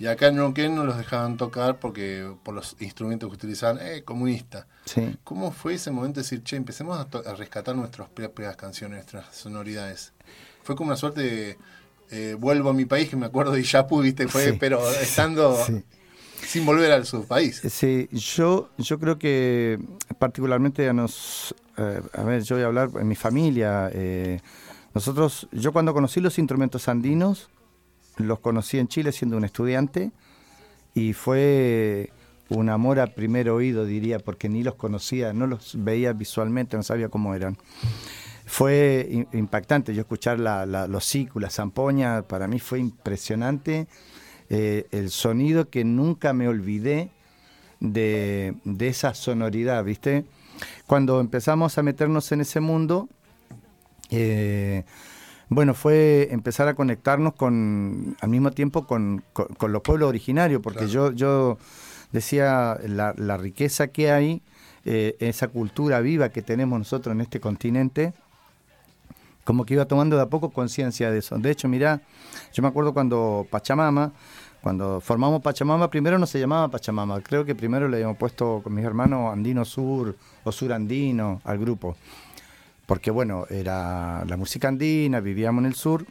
Y 0.00 0.06
acá 0.06 0.28
en 0.28 0.36
Neuquén 0.36 0.74
no 0.76 0.84
los 0.84 0.96
dejaban 0.96 1.36
tocar 1.36 1.78
porque 1.80 2.32
por 2.44 2.54
los 2.54 2.76
instrumentos 2.78 3.28
que 3.30 3.34
utilizaban, 3.34 3.78
eh, 3.80 4.02
comunista. 4.04 4.66
Sí. 4.84 5.16
¿Cómo 5.24 5.50
fue 5.50 5.74
ese 5.74 5.90
momento 5.90 6.20
de 6.20 6.22
decir, 6.22 6.42
che, 6.44 6.54
empecemos 6.56 6.96
a, 6.98 7.30
a 7.30 7.34
rescatar 7.34 7.74
nuestras 7.74 8.08
propias 8.08 8.54
canciones, 8.56 8.96
nuestras 8.98 9.34
sonoridades? 9.34 10.12
Fue 10.62 10.76
como 10.76 10.88
una 10.90 10.96
suerte 10.96 11.22
de 11.22 11.58
eh, 12.10 12.36
vuelvo 12.38 12.70
a 12.70 12.72
mi 12.72 12.84
país, 12.84 13.08
que 13.08 13.16
me 13.16 13.26
acuerdo 13.26 13.52
de 13.52 13.60
Iyapu, 13.60 14.00
viste, 14.02 14.28
fue, 14.28 14.52
Sí. 14.52 14.56
pero 14.58 14.80
estando 14.92 15.56
Sí. 15.64 15.82
sin 16.46 16.64
volver 16.66 16.92
a 16.92 17.04
su 17.04 17.24
país. 17.26 17.60
Sí, 17.68 18.08
yo, 18.12 18.70
yo 18.78 18.98
creo 18.98 19.18
que 19.18 19.78
particularmente 20.18 20.88
a 20.88 20.92
nos, 20.92 21.54
eh, 21.76 22.00
a 22.14 22.22
ver, 22.22 22.42
yo 22.42 22.56
voy 22.56 22.62
a 22.64 22.66
hablar 22.66 22.90
en 22.98 23.08
mi 23.08 23.14
familia. 23.16 23.90
eh, 23.92 24.40
nosotros, 24.94 25.48
yo 25.52 25.72
cuando 25.72 25.92
conocí 25.94 26.20
los 26.20 26.38
instrumentos 26.38 26.88
andinos, 26.88 27.50
los 28.16 28.40
conocí 28.40 28.78
en 28.78 28.88
Chile 28.88 29.12
siendo 29.12 29.36
un 29.36 29.44
estudiante 29.44 30.10
y 30.94 31.12
fue 31.12 32.10
un 32.48 32.68
amor 32.70 32.98
a 32.98 33.06
primer 33.08 33.50
oído, 33.50 33.84
diría, 33.84 34.18
porque 34.18 34.48
ni 34.48 34.62
los 34.64 34.74
conocía, 34.74 35.32
no 35.34 35.46
los 35.46 35.72
veía 35.84 36.14
visualmente, 36.14 36.76
no 36.76 36.82
sabía 36.82 37.10
cómo 37.10 37.34
eran. 37.34 37.58
Fue 38.50 39.26
impactante 39.34 39.94
yo 39.94 40.00
escuchar 40.00 40.40
la, 40.40 40.64
la- 40.64 40.86
los 40.86 41.04
sicu, 41.04 41.38
la 41.38 41.50
zampoña, 41.50 42.22
para 42.22 42.48
mí 42.48 42.58
fue 42.58 42.78
impresionante 42.80 43.86
eh, 44.48 44.86
el 44.90 45.10
sonido 45.10 45.68
que 45.68 45.84
nunca 45.84 46.32
me 46.32 46.48
olvidé 46.48 47.10
de, 47.80 48.54
de 48.64 48.88
esa 48.88 49.12
sonoridad, 49.14 49.84
¿viste? 49.84 50.24
Cuando 50.86 51.20
empezamos 51.20 51.76
a 51.76 51.82
meternos 51.82 52.32
en 52.32 52.40
ese 52.40 52.60
mundo, 52.60 53.08
eh, 54.10 54.84
bueno, 55.50 55.74
fue 55.74 56.28
empezar 56.30 56.68
a 56.68 56.74
conectarnos 56.74 57.34
con, 57.34 58.16
al 58.20 58.28
mismo 58.30 58.50
tiempo 58.52 58.86
con, 58.86 59.22
con- 59.34 59.48
con 59.48 59.72
los 59.72 59.82
pueblos 59.82 60.08
originarios, 60.08 60.62
porque 60.62 60.86
Claro. 60.86 61.10
yo, 61.10 61.12
yo 61.12 61.58
decía 62.12 62.78
la, 62.86 63.14
la 63.18 63.36
riqueza 63.36 63.88
que 63.88 64.10
hay, 64.10 64.40
eh, 64.86 65.16
esa 65.20 65.48
cultura 65.48 66.00
viva 66.00 66.30
que 66.30 66.40
tenemos 66.40 66.78
nosotros 66.78 67.14
en 67.14 67.20
este 67.20 67.40
continente, 67.40 68.14
como 69.48 69.64
que 69.64 69.72
iba 69.72 69.86
tomando 69.86 70.14
de 70.14 70.20
a 70.20 70.26
poco 70.26 70.50
conciencia 70.50 71.10
de 71.10 71.20
eso. 71.20 71.38
De 71.38 71.50
hecho, 71.50 71.68
mirá, 71.68 72.02
yo 72.52 72.62
me 72.62 72.68
acuerdo 72.68 72.92
cuando 72.92 73.46
Pachamama, 73.50 74.12
cuando 74.60 75.00
formamos 75.00 75.40
Pachamama, 75.40 75.88
primero 75.88 76.18
no 76.18 76.26
se 76.26 76.38
llamaba 76.38 76.68
Pachamama, 76.68 77.22
creo 77.22 77.46
que 77.46 77.54
primero 77.54 77.88
le 77.88 77.96
habíamos 77.96 78.18
puesto 78.18 78.60
con 78.62 78.74
mis 78.74 78.84
hermanos 78.84 79.32
Andino 79.32 79.64
Sur 79.64 80.18
o 80.44 80.52
Sur 80.52 80.74
Andino 80.74 81.40
al 81.44 81.56
grupo, 81.56 81.96
porque 82.84 83.10
bueno, 83.10 83.46
era 83.48 84.22
la 84.26 84.36
música 84.36 84.68
andina, 84.68 85.20
vivíamos 85.20 85.60
en 85.62 85.66
el 85.68 85.74
sur, 85.74 86.04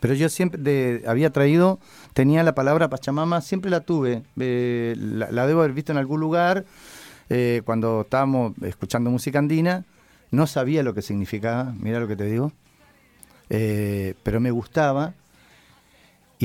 pero 0.00 0.14
yo 0.14 0.28
siempre 0.28 1.04
había 1.06 1.30
traído, 1.30 1.78
tenía 2.12 2.42
la 2.42 2.56
palabra 2.56 2.90
Pachamama, 2.90 3.40
siempre 3.40 3.70
la 3.70 3.82
tuve, 3.82 4.24
eh, 4.40 4.96
la, 4.98 5.30
la 5.30 5.46
debo 5.46 5.60
haber 5.60 5.74
visto 5.74 5.92
en 5.92 5.98
algún 5.98 6.18
lugar, 6.18 6.64
eh, 7.30 7.62
cuando 7.64 8.00
estábamos 8.00 8.52
escuchando 8.62 9.10
música 9.10 9.38
andina, 9.38 9.84
no 10.30 10.46
sabía 10.46 10.82
lo 10.82 10.94
que 10.94 11.02
significaba, 11.02 11.74
mira 11.78 12.00
lo 12.00 12.08
que 12.08 12.16
te 12.16 12.24
digo, 12.24 12.52
eh, 13.50 14.14
pero 14.22 14.40
me 14.40 14.50
gustaba. 14.50 15.14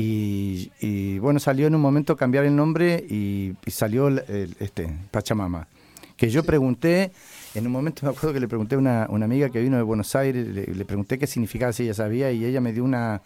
Y, 0.02 1.18
bueno, 1.18 1.40
salió 1.40 1.66
en 1.66 1.74
un 1.74 1.80
momento 1.82 2.16
cambiar 2.16 2.46
el 2.46 2.56
nombre 2.56 3.04
y, 3.10 3.54
salió 3.66 4.08
este, 4.08 4.90
Pachamama. 5.10 5.68
Que 6.16 6.30
yo 6.30 6.42
pregunté, 6.42 7.12
en 7.54 7.66
un 7.66 7.72
momento 7.72 8.06
me 8.06 8.12
acuerdo 8.12 8.32
que 8.32 8.40
le 8.40 8.48
pregunté 8.48 8.76
a 8.76 8.78
una, 8.78 9.06
una 9.10 9.26
amiga 9.26 9.50
que 9.50 9.60
vino 9.60 9.76
de 9.76 9.82
Buenos 9.82 10.14
Aires, 10.14 10.46
le, 10.46 10.66
le 10.66 10.84
pregunté 10.86 11.18
qué 11.18 11.26
significaba, 11.26 11.72
si 11.72 11.82
ella 11.82 11.94
sabía, 11.94 12.32
y 12.32 12.46
ella 12.46 12.62
me 12.62 12.72
dio 12.72 12.82
una, 12.82 13.20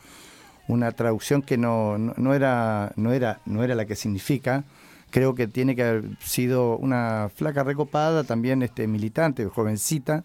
una 0.69 0.93
traducción 0.93 1.43
que 1.43 1.57
no, 1.57 1.99
no, 1.99 2.15
no 2.17 2.35
era, 2.35 2.93
no, 2.97 3.13
era, 3.13 3.41
no 3.45 3.63
era 3.63 3.75
la 3.75 3.85
que 3.85 3.97
significa. 3.97 4.65
Creo 5.11 5.35
que 5.35 5.47
tiene 5.47 5.77
que 5.77 5.83
haber 5.85 6.05
sido 6.21 6.77
una 6.77 7.31
flaca 7.35 7.63
recopada, 7.63 8.25
también 8.25 8.63
este, 8.63 8.87
militante, 8.87 9.45
jovencita, 9.47 10.25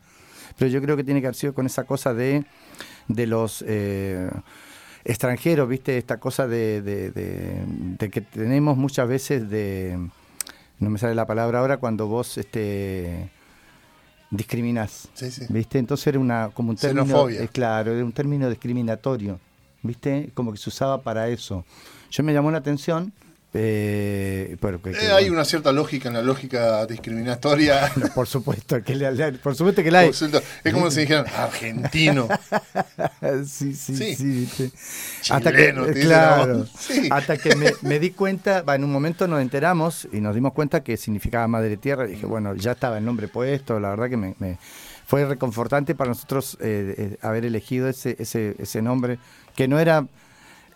pero 0.60 0.70
yo 0.70 0.82
creo 0.82 0.96
que 0.98 1.04
tiene 1.04 1.22
que 1.22 1.28
haber 1.28 1.36
sido 1.36 1.54
con 1.56 1.66
esa 1.66 1.86
cosa 1.86 2.14
de, 2.14 2.44
de 3.08 3.26
los 3.28 3.64
eh, 3.68 4.30
extranjeros, 5.06 5.68
¿viste? 5.70 5.98
Esta 5.98 6.20
cosa 6.20 6.48
de, 6.48 6.82
de- 6.82 7.10
de- 7.12 7.64
de 7.98 8.10
que 8.10 8.22
tenemos 8.22 8.78
muchas 8.78 9.08
veces 9.08 9.50
de, 9.50 9.98
no 10.80 10.90
me 10.90 11.00
sale 11.00 11.16
la 11.16 11.26
palabra 11.26 11.60
ahora, 11.60 11.78
cuando 11.78 12.08
vos 12.08 12.38
este, 12.38 13.30
discriminás, 14.32 15.10
Sí, 15.14 15.32
sí. 15.32 15.46
¿viste? 15.50 15.80
Entonces 15.80 16.06
era 16.08 16.20
una, 16.20 16.50
como 16.54 16.70
un 16.72 16.76
término, 16.76 17.30
eh, 17.30 17.50
claro, 17.52 17.94
era 17.94 18.04
un 18.06 18.12
término 18.12 18.50
discriminatorio, 18.50 19.40
¿viste? 19.82 20.30
Como 20.34 20.52
que 20.52 20.58
se 20.58 20.70
usaba 20.70 21.02
para 21.02 21.30
eso. 21.30 21.66
Yo 22.12 22.24
me 22.24 22.34
llamó 22.34 22.52
la 22.52 22.58
atención, 22.60 23.14
eh, 23.54 24.58
que- 24.62 24.80
que, 24.82 24.90
Eh, 24.92 25.12
hay 25.12 25.24
bueno, 25.26 25.34
una 25.36 25.46
cierta 25.46 25.72
lógica 25.72 26.08
en 26.10 26.14
la 26.16 26.22
lógica 26.22 26.86
discriminatoria. 26.86 27.92
por 28.16 28.28
supuesto 28.28 28.82
que 28.84 28.96
la- 28.96 29.12
la- 29.12 29.32
por 29.32 29.56
supuesto 29.56 29.82
que 29.84 29.90
la 29.92 30.00
hay. 30.00 30.10
Es 30.10 30.74
como 30.74 30.92
si 30.92 31.02
dijeran 31.02 31.26
argentino. 31.36 32.28
sí, 33.48 33.74
sí, 33.74 33.96
Sí. 33.96 34.16
sí, 34.16 34.26
¿viste? 34.26 34.72
Chileno, 35.22 35.86
te 35.86 35.94
dicen 35.94 36.12
a 36.12 36.16
claro, 36.16 36.58
vos. 36.60 36.72
Sí. 36.80 37.10
hasta 37.12 37.38
que 37.38 37.56
me, 37.56 37.72
me 37.82 38.00
di 38.00 38.12
cuenta, 38.12 38.64
en 38.68 38.84
un 38.84 38.92
momento 38.92 39.28
nos 39.28 39.42
enteramos 39.42 40.08
y 40.12 40.22
nos 40.22 40.36
dimos 40.36 40.54
cuenta 40.54 40.84
que 40.84 40.98
significaba 40.98 41.48
Madre 41.48 41.78
Tierra. 41.78 42.08
Y 42.08 42.12
dije, 42.12 42.26
bueno, 42.26 42.56
ya 42.56 42.72
estaba 42.74 42.98
el 42.98 43.06
nombre 43.06 43.28
puesto, 43.28 43.80
la 43.80 43.90
verdad 43.90 44.10
que 44.10 44.18
me, 44.18 44.36
me- 44.40 44.58
fue 45.08 45.26
reconfortante 45.26 45.96
para 45.96 46.10
nosotros 46.10 46.56
eh, 46.62 46.94
eh, 46.98 47.18
haber 47.24 47.44
elegido 47.46 47.90
ese, 47.90 48.16
ese, 48.20 48.56
ese 48.60 48.82
nombre, 48.84 49.18
que 49.56 49.68
no 49.68 49.80
era 49.80 50.06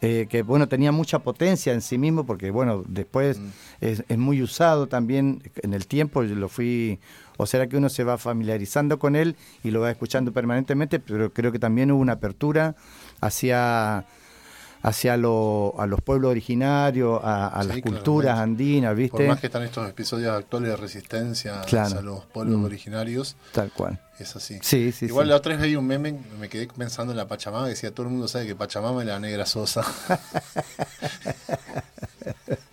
eh, 0.05 0.27
que 0.29 0.41
bueno, 0.43 0.67
tenía 0.67 0.91
mucha 0.91 1.19
potencia 1.19 1.71
en 1.71 1.79
sí 1.81 1.97
mismo, 1.97 2.25
porque 2.25 2.51
bueno, 2.51 2.83
después 2.87 3.39
Mm. 3.39 3.49
es, 3.79 4.03
es 4.09 4.17
muy 4.17 4.41
usado 4.41 4.87
también 4.87 5.41
en 5.61 5.73
el 5.73 5.87
tiempo, 5.87 6.23
yo 6.23 6.35
lo 6.35 6.49
fui, 6.49 6.99
o 7.37 7.45
será 7.45 7.67
que 7.67 7.77
uno 7.77 7.87
se 7.87 8.03
va 8.03 8.17
familiarizando 8.17 8.99
con 8.99 9.15
él 9.15 9.37
y 9.63 9.71
lo 9.71 9.79
va 9.79 9.89
escuchando 9.91 10.33
permanentemente, 10.33 10.99
pero 10.99 11.31
creo 11.31 11.53
que 11.53 11.59
también 11.59 11.89
hubo 11.89 12.01
una 12.01 12.13
apertura 12.13 12.75
hacia 13.21 14.05
hacia 14.83 15.17
lo- 15.17 15.73
a 15.79 15.87
los 15.87 16.01
pueblos 16.01 16.29
originarios, 16.31 17.19
a, 17.23 17.47
a 17.47 17.61
Sí, 17.63 17.69
las 17.69 17.81
culturas 17.81 18.37
andinas, 18.37 18.91
Por 18.91 18.97
¿viste? 18.97 19.27
más 19.27 19.39
que 19.39 19.47
están 19.47 19.63
estos 19.63 19.89
episodios 19.89 20.35
actuales 20.37 20.69
de 20.71 20.75
resistencia 20.77 21.61
Claro. 21.61 21.87
hacia 21.87 22.01
los 22.01 22.25
pueblos 22.25 22.59
Mm. 22.59 22.65
originarios, 22.65 23.35
Tal 23.53 23.71
cual. 23.71 23.99
es 24.19 24.35
así. 24.35 24.59
Sí, 24.61 24.91
sí, 24.91 25.05
Igual 25.05 25.25
sí. 25.25 25.29
la 25.29 25.35
otra 25.37 25.53
vez 25.53 25.61
veía 25.61 25.79
un 25.79 25.87
meme, 25.87 26.19
me 26.39 26.49
quedé 26.49 26.67
pensando 26.67 27.13
en 27.13 27.17
la 27.17 27.27
Pachamama, 27.27 27.63
que 27.65 27.71
decía, 27.71 27.91
todo 27.91 28.05
el 28.07 28.11
mundo 28.11 28.27
sabe 28.27 28.45
que 28.45 28.55
Pachamama 28.55 29.01
es 29.01 29.07
la 29.07 29.19
negra 29.19 29.45
sosa. 29.45 29.83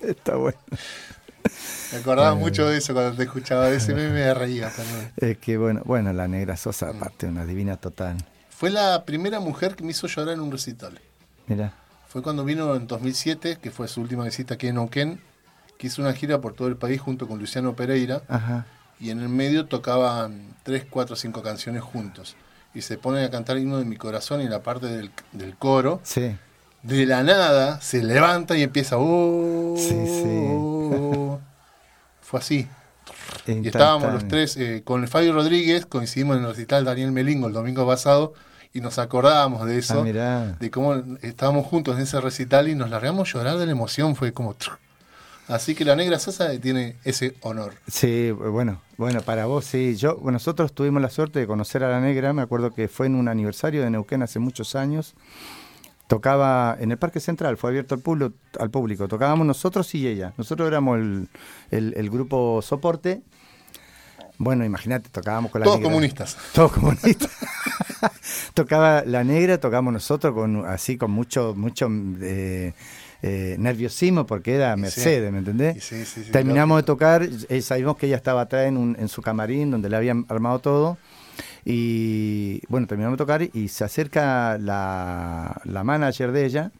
Está 0.02 0.36
bueno. 0.36 0.58
me 1.92 1.98
acordaba 1.98 2.32
Eh. 2.32 2.40
mucho 2.40 2.68
de 2.68 2.78
eso 2.78 2.92
cuando 2.92 3.16
te 3.16 3.22
escuchaba 3.24 3.66
de 3.66 3.76
ese 3.76 3.94
meme, 3.94 4.12
me 4.12 4.34
reía 4.34 4.70
también. 4.70 5.12
Es 5.16 5.38
que 5.38 5.56
bueno, 5.56 5.82
bueno, 5.84 6.12
la 6.12 6.28
negra 6.28 6.56
Sosa, 6.56 6.90
aparte, 6.90 7.26
una 7.26 7.44
divina 7.46 7.76
total. 7.76 8.16
Fue 8.50 8.70
la 8.70 9.04
primera 9.04 9.40
mujer 9.40 9.74
que 9.74 9.84
me 9.84 9.90
hizo 9.92 10.06
llorar 10.06 10.34
en 10.34 10.40
un 10.40 10.52
recital. 10.52 11.00
Mira, 11.46 11.72
Fue 12.10 12.22
cuando 12.22 12.44
vino 12.44 12.74
en 12.74 12.86
2007, 12.88 13.58
que 13.62 13.70
fue 13.70 13.86
su 13.88 14.00
última 14.00 14.24
visita 14.24 14.54
aquí 14.54 14.66
en 14.66 14.74
Neuquén, 14.74 15.20
que 15.78 15.86
hizo 15.86 16.02
una 16.02 16.12
gira 16.12 16.40
por 16.40 16.54
todo 16.54 16.66
el 16.68 16.76
país 16.76 17.00
junto 17.00 17.26
con 17.28 17.38
Luciano 17.38 17.74
Pereira, 17.76 18.22
ajá. 18.28 18.66
y 18.98 19.10
en 19.10 19.20
el 19.20 19.28
medio 19.28 19.66
tocaban 19.66 20.54
tres, 20.64 20.84
cuatro, 20.90 21.14
cinco 21.16 21.42
canciones 21.42 21.82
juntos. 21.82 22.36
Y 22.74 22.82
se 22.82 22.98
ponen 22.98 23.24
a 23.24 23.30
cantar 23.30 23.56
el 23.56 23.62
himno 23.62 23.78
de 23.78 23.84
mi 23.84 23.96
corazón 23.96 24.40
y 24.42 24.48
la 24.48 24.62
parte 24.62 24.86
del, 24.86 25.10
del 25.32 25.56
coro, 25.56 26.00
Sí, 26.02 26.36
de 26.82 27.06
la 27.06 27.22
nada, 27.22 27.80
se 27.80 28.02
levanta 28.02 28.56
y 28.56 28.62
empieza. 28.62 28.96
"Oh, 28.98 29.74
Sí, 29.78 29.88
sí. 29.88 30.46
oh". 30.52 31.38
Fue 32.22 32.40
así. 32.40 32.68
Y 33.46 33.66
estábamos 33.68 34.12
los 34.12 34.26
tres 34.28 34.56
eh, 34.56 34.82
con 34.84 35.06
Fabio 35.08 35.32
Rodríguez, 35.32 35.86
coincidimos 35.86 36.36
en 36.36 36.42
el 36.44 36.50
recital 36.50 36.84
Daniel 36.84 37.12
Melingo 37.12 37.46
el 37.48 37.52
domingo 37.52 37.86
pasado 37.86 38.34
y 38.72 38.80
nos 38.80 38.98
acordábamos 38.98 39.66
de 39.66 39.78
eso, 39.78 40.04
Ah, 40.16 40.56
de 40.58 40.70
cómo 40.70 40.94
estábamos 41.22 41.66
juntos 41.66 41.96
en 41.96 42.02
ese 42.02 42.20
recital 42.20 42.68
y 42.68 42.74
nos 42.74 42.90
largamos 42.90 43.28
a 43.28 43.32
llorar 43.38 43.58
de 43.58 43.66
la 43.66 43.72
emoción, 43.72 44.14
fue 44.16 44.32
como... 44.32 44.54
Así 45.48 45.74
que 45.74 45.84
la 45.84 45.96
Negra 45.96 46.20
Sosa 46.20 46.56
tiene 46.60 46.94
ese 47.02 47.34
honor. 47.40 47.74
Sí, 47.88 48.30
bueno, 48.30 48.80
bueno, 48.96 49.20
para 49.22 49.46
vos 49.46 49.64
sí. 49.64 49.96
Yo, 49.96 50.16
nosotros 50.22 50.72
tuvimos 50.72 51.02
la 51.02 51.10
suerte 51.10 51.40
de 51.40 51.48
conocer 51.48 51.82
a 51.82 51.90
la 51.90 52.00
negra, 52.00 52.32
me 52.32 52.42
acuerdo 52.42 52.72
que 52.72 52.86
fue 52.86 53.06
en 53.06 53.16
un 53.16 53.26
aniversario 53.26 53.82
de 53.82 53.90
Neuquén 53.90 54.22
hace 54.22 54.38
muchos 54.38 54.76
años. 54.76 55.14
Tocaba 56.06 56.76
en 56.80 56.90
el 56.92 56.98
Parque 56.98 57.20
Central, 57.20 57.56
fue 57.56 57.70
abierto 57.70 57.94
al 57.96 58.00
público, 58.00 58.34
al 58.58 58.70
público. 58.70 59.06
Tocábamos 59.08 59.46
nosotros 59.46 59.92
y 59.94 60.06
ella. 60.06 60.32
Nosotros 60.36 60.68
éramos 60.68 60.98
el, 60.98 61.28
el- 61.70 61.94
el 61.96 62.10
grupo 62.10 62.60
soporte. 62.62 63.22
Bueno, 64.42 64.64
imagínate, 64.64 65.10
tocábamos 65.10 65.50
con 65.50 65.60
la 65.60 65.64
Todos 65.66 65.80
negra. 65.80 65.90
comunistas. 65.92 66.34
Todos 66.54 66.72
comunistas. 66.72 67.30
Tocaba 68.54 69.02
la 69.04 69.22
negra, 69.22 69.58
tocamos 69.58 69.92
nosotros 69.92 70.32
con 70.34 70.64
así 70.66 70.96
con 70.96 71.10
mucho, 71.10 71.54
mucho 71.54 71.88
eh, 72.22 72.72
eh, 73.20 73.56
nerviosismo 73.58 74.24
porque 74.24 74.54
era 74.54 74.74
sí. 74.76 74.80
Mercedes, 74.80 75.30
¿me 75.30 75.38
entendés? 75.40 75.84
Sí, 75.84 76.04
sí, 76.06 76.22
sí, 76.24 76.30
Terminamos 76.30 76.78
de 76.78 76.82
tocar, 76.84 77.28
eh, 77.50 77.60
sabíamos 77.60 77.98
que 77.98 78.06
ella 78.06 78.16
estaba 78.16 78.40
atrás 78.40 78.66
en, 78.66 78.78
un- 78.78 78.96
en 78.98 79.08
su 79.08 79.20
camarín 79.20 79.70
donde 79.70 79.90
le 79.90 79.96
habían 79.96 80.24
armado 80.30 80.58
todo. 80.60 80.96
Y 81.64 82.62
bueno, 82.68 82.86
terminamos 82.86 83.18
de 83.18 83.22
tocar 83.22 83.42
y 83.42 83.68
se 83.68 83.84
acerca 83.84 84.56
la, 84.58 85.60
la 85.64 85.84
manager 85.84 86.32
de 86.32 86.46
ella 86.46 86.72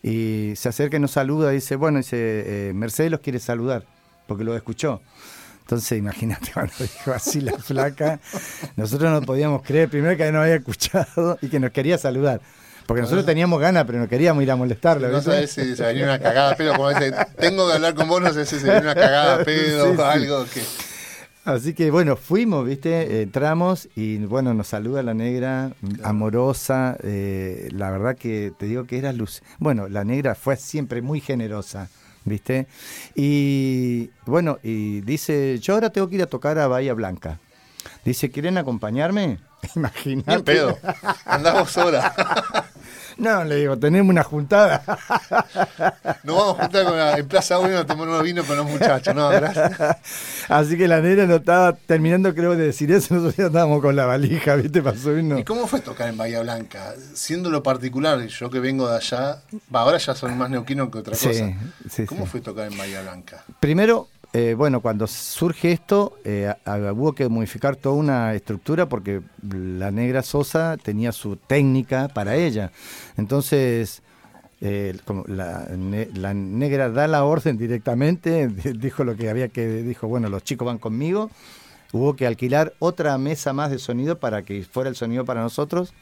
y 0.00 0.52
se 0.54 0.68
acerca 0.68 0.96
y 0.96 1.00
nos 1.00 1.10
saluda 1.10 1.50
y 1.52 1.56
dice, 1.56 1.74
bueno, 1.74 1.98
dice, 1.98 2.68
eh, 2.68 2.72
Mercedes 2.72 3.10
los 3.10 3.20
quiere 3.20 3.40
saludar 3.40 3.84
porque 4.28 4.44
lo 4.44 4.54
escuchó. 4.54 5.02
Entonces, 5.68 5.98
imagínate 5.98 6.50
cuando 6.54 6.72
dijo 6.78 7.12
así 7.12 7.42
la 7.42 7.52
flaca, 7.58 8.20
nosotros 8.76 9.12
no 9.12 9.20
podíamos 9.20 9.60
creer, 9.62 9.90
primero 9.90 10.16
que 10.16 10.32
no 10.32 10.40
había 10.40 10.54
escuchado 10.54 11.38
y 11.42 11.48
que 11.48 11.60
nos 11.60 11.72
quería 11.72 11.98
saludar. 11.98 12.40
Porque 12.86 13.02
nosotros 13.02 13.26
teníamos 13.26 13.60
ganas, 13.60 13.84
pero 13.84 13.98
no 13.98 14.08
queríamos 14.08 14.42
ir 14.42 14.50
a 14.50 14.56
molestarlo. 14.56 15.08
No 15.08 15.20
sabes 15.20 15.50
si 15.50 15.76
se 15.76 15.82
venía 15.82 16.04
una 16.04 16.18
cagada 16.18 16.56
pedo, 16.56 16.72
como 16.74 16.88
dice, 16.88 17.12
tengo 17.38 17.68
que 17.68 17.74
hablar 17.74 17.94
con 17.94 18.08
vos, 18.08 18.22
no 18.22 18.32
sé 18.32 18.46
si 18.46 18.58
se 18.58 18.64
viene 18.64 18.80
una 18.80 18.94
cagada 18.94 19.44
pedo 19.44 19.84
Sí, 19.84 19.90
o 19.90 19.94
sí. 19.94 20.00
algo 20.02 20.44
que... 20.46 20.62
Así 21.44 21.74
que 21.74 21.90
bueno, 21.90 22.16
fuimos, 22.16 22.66
¿viste? 22.66 23.20
Entramos 23.22 23.88
y 23.94 24.16
bueno, 24.18 24.54
nos 24.54 24.68
saluda 24.68 25.02
la 25.02 25.12
negra, 25.12 25.72
amorosa. 26.02 26.96
eh, 27.02 27.68
la 27.72 27.90
verdad 27.90 28.16
que 28.16 28.52
te 28.58 28.64
digo 28.64 28.84
que 28.86 28.96
era 28.96 29.12
luz. 29.12 29.42
Bueno, 29.58 29.86
la 29.88 30.04
negra 30.04 30.34
fue 30.34 30.56
siempre 30.56 31.02
muy 31.02 31.20
generosa, 31.20 31.88
¿viste? 32.28 32.66
Y 33.14 34.10
bueno, 34.26 34.58
y 34.62 35.00
dice: 35.00 35.58
Yo 35.60 35.74
ahora 35.74 35.90
tengo 35.90 36.08
que 36.08 36.16
ir 36.16 36.22
a 36.22 36.26
tocar 36.26 36.58
a 36.58 36.68
Bahía 36.68 36.94
Blanca. 36.94 37.38
Dice: 38.04 38.30
¿Quieren 38.30 38.58
acompañarme? 38.58 39.38
Imagínate. 39.74 40.30
Bien 40.30 40.44
pedo, 40.44 40.78
andamos 41.24 41.70
sola. 41.70 42.64
No, 43.18 43.44
le 43.44 43.56
digo, 43.56 43.76
tenemos 43.76 44.10
una 44.10 44.22
juntada. 44.22 44.82
Nos 46.22 46.36
vamos 46.36 46.58
a 46.58 46.62
juntar 46.62 46.84
con 46.84 46.96
la- 46.96 47.18
en 47.18 47.26
Plaza 47.28 47.58
Uno 47.58 47.78
a 47.78 47.84
tomar 47.86 48.08
unos 48.08 48.22
vinos 48.22 48.46
con 48.46 48.56
los 48.56 48.66
muchachos, 48.66 49.14
no, 49.14 49.28
gracias. 49.28 49.72
Así 50.48 50.76
que 50.78 50.86
la 50.88 51.00
negra 51.00 51.26
no 51.26 51.36
estaba 51.36 51.72
terminando, 51.74 52.34
creo, 52.34 52.56
de 52.56 52.66
decir 52.66 52.90
eso. 52.92 53.14
Nosotros 53.14 53.38
estábamos 53.46 53.82
con 53.82 53.96
la 53.96 54.06
valija, 54.06 54.54
¿viste? 54.56 54.82
Para 54.82 54.96
subirnos. 54.96 55.40
¿Y 55.40 55.44
cómo 55.44 55.66
fue 55.66 55.80
tocar 55.80 56.08
en 56.08 56.16
Bahía 56.16 56.40
Blanca? 56.42 56.94
Siendo 57.14 57.50
lo 57.50 57.62
particular, 57.62 58.24
yo 58.26 58.50
que 58.50 58.60
vengo 58.60 58.88
de 58.88 58.96
allá, 58.96 59.42
ahora 59.72 59.98
ya 59.98 60.14
son 60.14 60.38
más 60.38 60.48
neuquinos 60.50 60.90
que 60.90 60.98
otra 60.98 61.14
Sí, 61.16 61.26
cosa. 61.28 61.52
sí, 61.90 62.06
¿Cómo 62.06 62.24
sí. 62.24 62.30
fue 62.30 62.40
tocar 62.40 62.70
en 62.70 62.78
Bahía 62.78 63.02
Blanca? 63.02 63.42
Primero, 63.60 64.08
eh, 64.32 64.54
bueno, 64.54 64.80
cuando 64.80 65.06
surge 65.06 65.72
esto, 65.72 66.18
eh, 66.24 66.52
hubo 66.94 67.14
que 67.14 67.28
modificar 67.28 67.76
toda 67.76 67.94
una 67.96 68.34
estructura 68.34 68.88
porque 68.88 69.22
la 69.42 69.90
negra 69.90 70.22
Sosa 70.22 70.76
tenía 70.82 71.12
su 71.12 71.36
técnica 71.36 72.08
para 72.08 72.36
ella. 72.36 72.70
Entonces, 73.16 74.02
eh, 74.60 74.96
la, 75.26 75.66
la 76.14 76.34
negra 76.34 76.90
da 76.90 77.06
la 77.08 77.24
orden 77.24 77.56
directamente, 77.58 78.48
di- 78.48 78.72
dijo 78.78 79.04
lo 79.04 79.16
que 79.16 79.30
había 79.30 79.48
que, 79.48 79.66
dijo, 79.82 80.08
bueno, 80.08 80.28
los 80.28 80.44
chicos 80.44 80.66
van 80.66 80.78
conmigo. 80.78 81.30
Hubo 81.92 82.16
que 82.16 82.26
alquilar 82.26 82.74
otra 82.80 83.16
mesa 83.18 83.54
más 83.54 83.70
de 83.70 83.78
sonido 83.78 84.18
para 84.18 84.42
que 84.42 84.62
fuera 84.64 84.90
el 84.90 84.96
sonido 84.96 85.24
para 85.24 85.40
nosotros. 85.42 85.94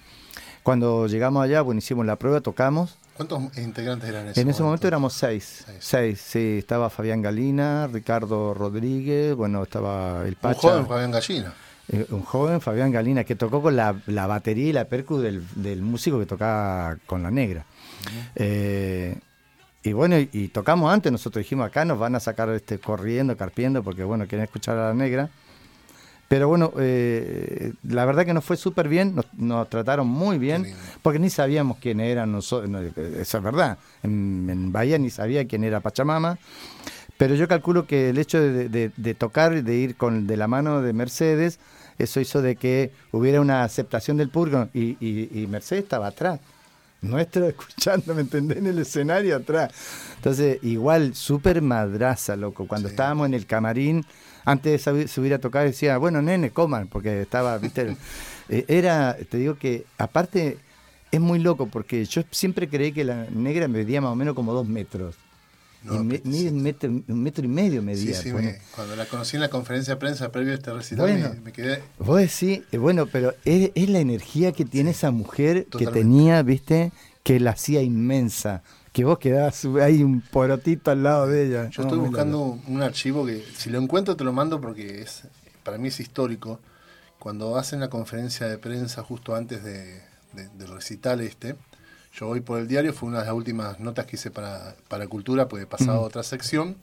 Cuando 0.63 1.07
llegamos 1.07 1.45
allá, 1.45 1.63
bueno, 1.63 1.79
hicimos 1.79 2.07
la 2.07 2.17
prueba, 2.17 2.41
tocamos. 2.41 2.99
¿Cuántos 3.17 3.57
integrantes 3.59 4.09
eran 4.09 4.23
en 4.25 4.29
ese 4.31 4.41
En 4.41 4.49
ese 4.51 4.63
momento 4.63 4.87
éramos 4.87 5.13
seis. 5.15 5.65
Seis. 5.67 5.79
Seis, 5.81 6.21
sí. 6.21 6.57
Estaba 6.59 6.91
Fabián 6.91 7.23
Galina, 7.23 7.87
Ricardo 7.87 8.53
Rodríguez, 8.55 9.35
bueno, 9.35 9.63
estaba 9.63 10.23
el 10.23 10.29
Un 10.31 10.35
Pacha. 10.35 10.61
joven 10.61 10.87
Fabián 10.87 11.11
Gallina. 11.11 11.53
eh, 11.89 12.07
un 12.11 12.23
joven, 12.23 12.61
Fabián 12.61 12.93
Galina, 12.93 13.25
que 13.25 13.35
tocó 13.37 13.63
con 13.63 13.75
la, 13.77 13.95
la 14.07 14.27
batería 14.27 14.69
y 14.69 14.73
la 14.73 14.85
percu 14.87 15.19
del, 15.19 15.43
del 15.55 15.83
músico 15.83 16.19
que 16.19 16.27
tocaba 16.27 16.97
con 17.07 17.23
la 17.23 17.31
negra. 17.31 17.65
Eh, 18.35 19.19
y 19.83 19.93
bueno, 19.93 20.19
y, 20.19 20.29
y 20.33 20.49
tocamos 20.49 20.93
antes, 20.93 21.13
nosotros 21.13 21.43
dijimos, 21.45 21.67
acá 21.67 21.85
nos 21.85 21.99
van 21.99 22.15
a 22.17 22.21
sacar 22.21 22.49
este 22.51 22.79
corriendo, 22.79 23.37
carpiendo, 23.37 23.83
porque 23.83 24.03
bueno, 24.05 24.27
quieren 24.27 24.45
escuchar 24.45 24.77
a 24.79 24.89
la 24.89 24.95
negra. 24.95 25.29
Pero 26.29 26.49
bueno, 26.49 26.73
eh, 26.79 27.73
la 27.85 28.05
verdad 28.05 28.25
que 28.25 28.35
nos 28.35 28.45
fue 28.45 28.57
súper 28.57 28.89
bien, 28.89 29.15
nos, 29.15 29.27
nos 29.35 29.69
trataron 29.71 30.09
muy 30.09 30.39
bien, 30.39 30.67
porque 31.03 31.19
ni 31.21 31.31
sabíamos 31.31 31.79
quién 31.79 32.01
eran 32.01 32.33
nosotros, 32.33 32.69
no, 32.69 32.81
eso 32.81 33.39
es 33.39 33.45
verdad, 33.45 33.79
en, 34.03 34.49
en 34.51 34.73
Bahía 34.73 34.99
ni 34.99 35.09
sabía 35.11 35.47
quién 35.47 35.63
era 35.63 35.79
Pachamama, 35.81 36.37
pero 37.17 37.35
yo 37.37 37.47
calculo 37.47 37.87
que 37.87 38.11
el 38.11 38.19
hecho 38.19 38.41
de, 38.41 38.69
de- 38.69 38.91
de 38.97 39.15
tocar, 39.15 39.63
de 39.63 39.75
ir 39.77 39.97
con 39.97 40.27
de 40.27 40.37
la 40.37 40.49
mano 40.49 40.83
de 40.83 40.93
Mercedes, 40.93 41.61
eso 41.99 42.21
hizo 42.21 42.43
de 42.43 42.57
que 42.57 42.91
hubiera 43.13 43.41
una 43.41 43.63
aceptación 43.63 44.17
del 44.17 44.29
público 44.29 44.69
y, 44.75 44.97
y- 45.01 45.31
y 45.33 45.47
Mercedes 45.47 45.85
estaba 45.85 46.09
atrás, 46.09 46.41
nuestro 47.03 47.47
escuchando, 47.49 48.15
¿me 48.15 48.23
entendés? 48.23 48.59
En 48.59 48.67
el 48.67 48.79
escenario 48.79 49.37
atrás. 49.37 49.73
Entonces, 50.17 50.59
igual, 50.63 51.15
súper 51.15 51.63
madraza, 51.63 52.37
loco. 52.37 52.67
Cuando 52.67 52.89
Sí. 52.89 52.93
estábamos 52.95 53.27
en 53.27 53.35
el 53.35 53.47
camarín, 53.47 54.05
antes 54.45 54.85
de 54.85 55.09
subir 55.09 55.35
a 55.35 55.39
tocar, 55.39 55.67
decía, 55.67 55.99
bueno, 55.99 56.23
nene, 56.23 56.51
coman, 56.51 56.89
porque 56.89 57.23
estaba, 57.23 57.59
viste, 57.59 57.97
eh, 58.49 58.65
era, 58.69 59.17
te 59.29 59.39
digo 59.39 59.57
que, 59.57 59.85
aparte, 59.99 60.59
es 61.11 61.21
muy 61.21 61.39
loco, 61.39 61.67
porque 61.67 62.05
yo 62.05 62.23
siempre 62.31 62.69
creí 62.69 62.93
que 62.93 63.05
la 63.05 63.27
negra 63.31 63.69
medía 63.69 64.01
más 64.01 64.13
o 64.13 64.17
menos 64.17 64.35
como 64.35 64.53
dos 64.53 64.67
metros. 64.67 65.17
No, 65.87 65.95
y 65.95 66.05
me- 66.05 66.19
sí. 66.19 66.49
un, 66.49 66.63
metro, 66.63 66.91
un 66.91 67.23
metro 67.23 67.45
y 67.45 67.49
medio 67.49 67.81
medía. 67.83 68.15
sí, 68.21 68.33
pone. 68.33 68.47
me- 68.53 68.59
cuando 68.75 68.97
la 68.97 69.07
conocí 69.07 69.37
en 69.37 69.43
la 69.43 69.49
conferencia 69.51 69.95
de 69.95 70.01
prensa 70.01 70.31
previo 70.33 70.53
a 70.53 70.57
este 70.57 70.73
recital, 70.73 71.11
Bueno. 71.11 71.31
me, 71.35 71.41
me 71.41 71.53
quedé... 71.53 71.83
Vos 71.99 72.19
decís, 72.21 72.63
eh, 72.73 72.79
bueno, 72.79 73.07
pero 73.07 73.35
es, 73.45 73.71
es 73.75 73.89
la 73.89 74.01
energía 74.01 74.53
que 74.53 74.65
tiene 74.65 74.91
esa 74.91 75.11
mujer 75.11 75.67
que 75.67 75.87
tenía, 75.87 76.43
viste, 76.43 76.93
que 77.23 77.39
la 77.41 77.53
hacía 77.53 77.83
inmensa. 77.83 78.63
Que 78.93 79.05
vos 79.05 79.19
quedabas, 79.19 79.65
hay 79.83 80.03
un 80.03 80.23
porotito 80.23 80.91
al 80.91 81.03
lado 81.03 81.27
de 81.27 81.47
ella. 81.47 81.71
Yo 81.71 81.83
No, 81.83 81.89
estoy 81.89 81.99
buscando 81.99 82.59
un 82.67 82.83
archivo 82.83 83.27
que, 83.27 83.45
si 83.57 83.69
lo 83.71 83.79
encuentro, 83.81 84.17
te 84.17 84.25
lo 84.25 84.33
mando 84.33 84.61
porque 84.61 85.03
es 85.03 85.23
para 85.63 85.77
mí 85.79 85.89
es 85.89 86.01
histórico. 86.01 86.61
Cuando 87.19 87.57
hacen 87.57 87.81
la 87.81 87.89
conferencia 87.91 88.47
de 88.49 88.57
prensa 88.59 89.03
justo 89.03 89.35
antes 89.35 89.63
de, 89.65 90.01
de- 90.33 90.49
del 90.57 90.69
recital 90.69 91.21
este, 91.21 91.57
Yo 92.19 92.29
voy 92.29 92.41
por 92.41 92.59
el 92.59 92.67
diario, 92.67 92.95
fue 92.95 93.11
una 93.11 93.21
de 93.21 93.27
las 93.27 93.35
últimas 93.35 93.79
notas 93.79 94.07
que 94.07 94.17
hice 94.17 94.31
para, 94.31 94.75
para 94.89 95.07
Cultura, 95.07 95.49
pues 95.49 95.63
he 95.63 95.67
pasado 95.67 95.99
a 95.99 96.01
otra 96.01 96.23
sección. 96.23 96.77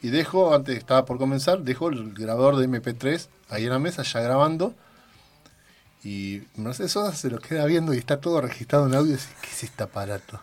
Y 0.00 0.08
dejo, 0.08 0.54
antes 0.54 0.78
estaba 0.78 1.04
por 1.04 1.18
comenzar, 1.18 1.60
dejo 1.60 1.90
el 1.90 2.14
grabador 2.14 2.56
de 2.56 2.66
MP3 2.68 3.28
ahí 3.50 3.64
en 3.64 3.70
la 3.70 3.78
mesa, 3.78 4.02
ya 4.02 4.20
grabando. 4.20 4.74
Y 6.02 6.42
Mercedes 6.56 6.92
Sosa 6.92 7.14
se 7.14 7.28
lo 7.28 7.38
queda 7.38 7.66
viendo 7.66 7.92
y 7.92 7.98
está 7.98 8.18
todo 8.18 8.40
registrado 8.40 8.86
en 8.86 8.94
audio. 8.94 9.12
Y 9.12 9.16
dice, 9.16 9.28
¿qué 9.42 9.48
es 9.50 9.64
este 9.64 9.82
aparato? 9.82 10.40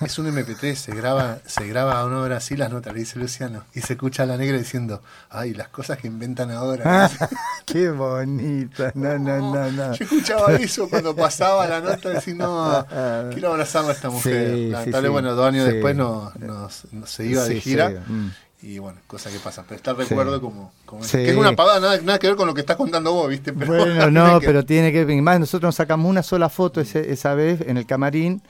Es 0.00 0.18
un 0.18 0.26
MP3, 0.32 0.74
se 0.76 0.94
graba, 0.94 1.38
se 1.46 1.66
graba 1.66 1.98
a 2.00 2.04
una 2.06 2.18
hora 2.20 2.36
así 2.36 2.56
las 2.56 2.70
notas, 2.70 2.92
le 2.92 3.00
dice 3.00 3.18
Luciano. 3.18 3.64
Y 3.74 3.80
se 3.80 3.94
escucha 3.94 4.22
a 4.22 4.26
la 4.26 4.36
negra 4.36 4.56
diciendo, 4.56 5.02
ay, 5.28 5.54
las 5.54 5.68
cosas 5.68 5.98
que 5.98 6.06
inventan 6.06 6.50
ahora. 6.52 7.10
Qué 7.66 7.90
bonita, 7.90 8.92
no, 8.94 9.18
no, 9.18 9.38
no, 9.54 9.70
no. 9.72 9.94
Yo 9.94 10.04
escuchaba 10.04 10.52
eso 10.60 10.88
cuando 10.88 11.16
pasaba 11.16 11.66
la 11.66 11.80
nota, 11.80 12.10
decir, 12.10 12.36
no, 12.36 12.86
quiero 13.32 13.50
abrazarla 13.52 13.90
a 13.90 13.94
esta 13.94 14.08
mujer. 14.10 14.54
Sí, 14.54 14.68
Lamentablemente, 14.70 14.92
sí, 14.94 15.02
sí. 15.02 15.08
bueno, 15.08 15.34
dos 15.34 15.46
años 15.48 15.66
después 15.66 15.96
no, 15.96 16.32
nos, 16.38 16.92
nos- 16.92 17.10
se 17.10 17.26
iba 17.26 17.44
de 17.44 17.60
gira. 17.60 17.90
mm. 18.06 18.30
Y 18.60 18.78
bueno, 18.80 18.98
cosa 19.06 19.30
que 19.30 19.38
pasa. 19.38 19.62
Pero 19.68 19.76
está 19.76 19.92
el 19.92 19.98
recuerdo 19.98 20.40
como, 20.40 20.72
como 20.84 21.04
Sí. 21.04 21.18
que 21.18 21.30
es 21.30 21.36
una 21.36 21.54
pavada, 21.54 21.78
nada, 21.78 22.00
nada 22.02 22.18
que 22.18 22.26
ver 22.26 22.34
con 22.36 22.48
lo 22.48 22.54
que 22.54 22.60
estás 22.62 22.76
contando 22.76 23.12
vos, 23.12 23.28
¿viste? 23.28 23.52
Pero 23.52 23.72
Bueno, 23.84 24.10
no, 24.10 24.40
que- 24.40 24.46
pero 24.46 24.64
tiene 24.64 24.90
que 24.92 25.04
ver. 25.04 25.22
Más, 25.22 25.38
nosotros 25.38 25.68
nos 25.68 25.74
sacamos 25.76 26.10
una 26.10 26.24
sola 26.24 26.48
foto 26.48 26.80
ese- 26.80 27.12
esa 27.12 27.34
vez 27.34 27.60
en 27.60 27.76
el 27.76 27.86
camarín, 27.86 28.42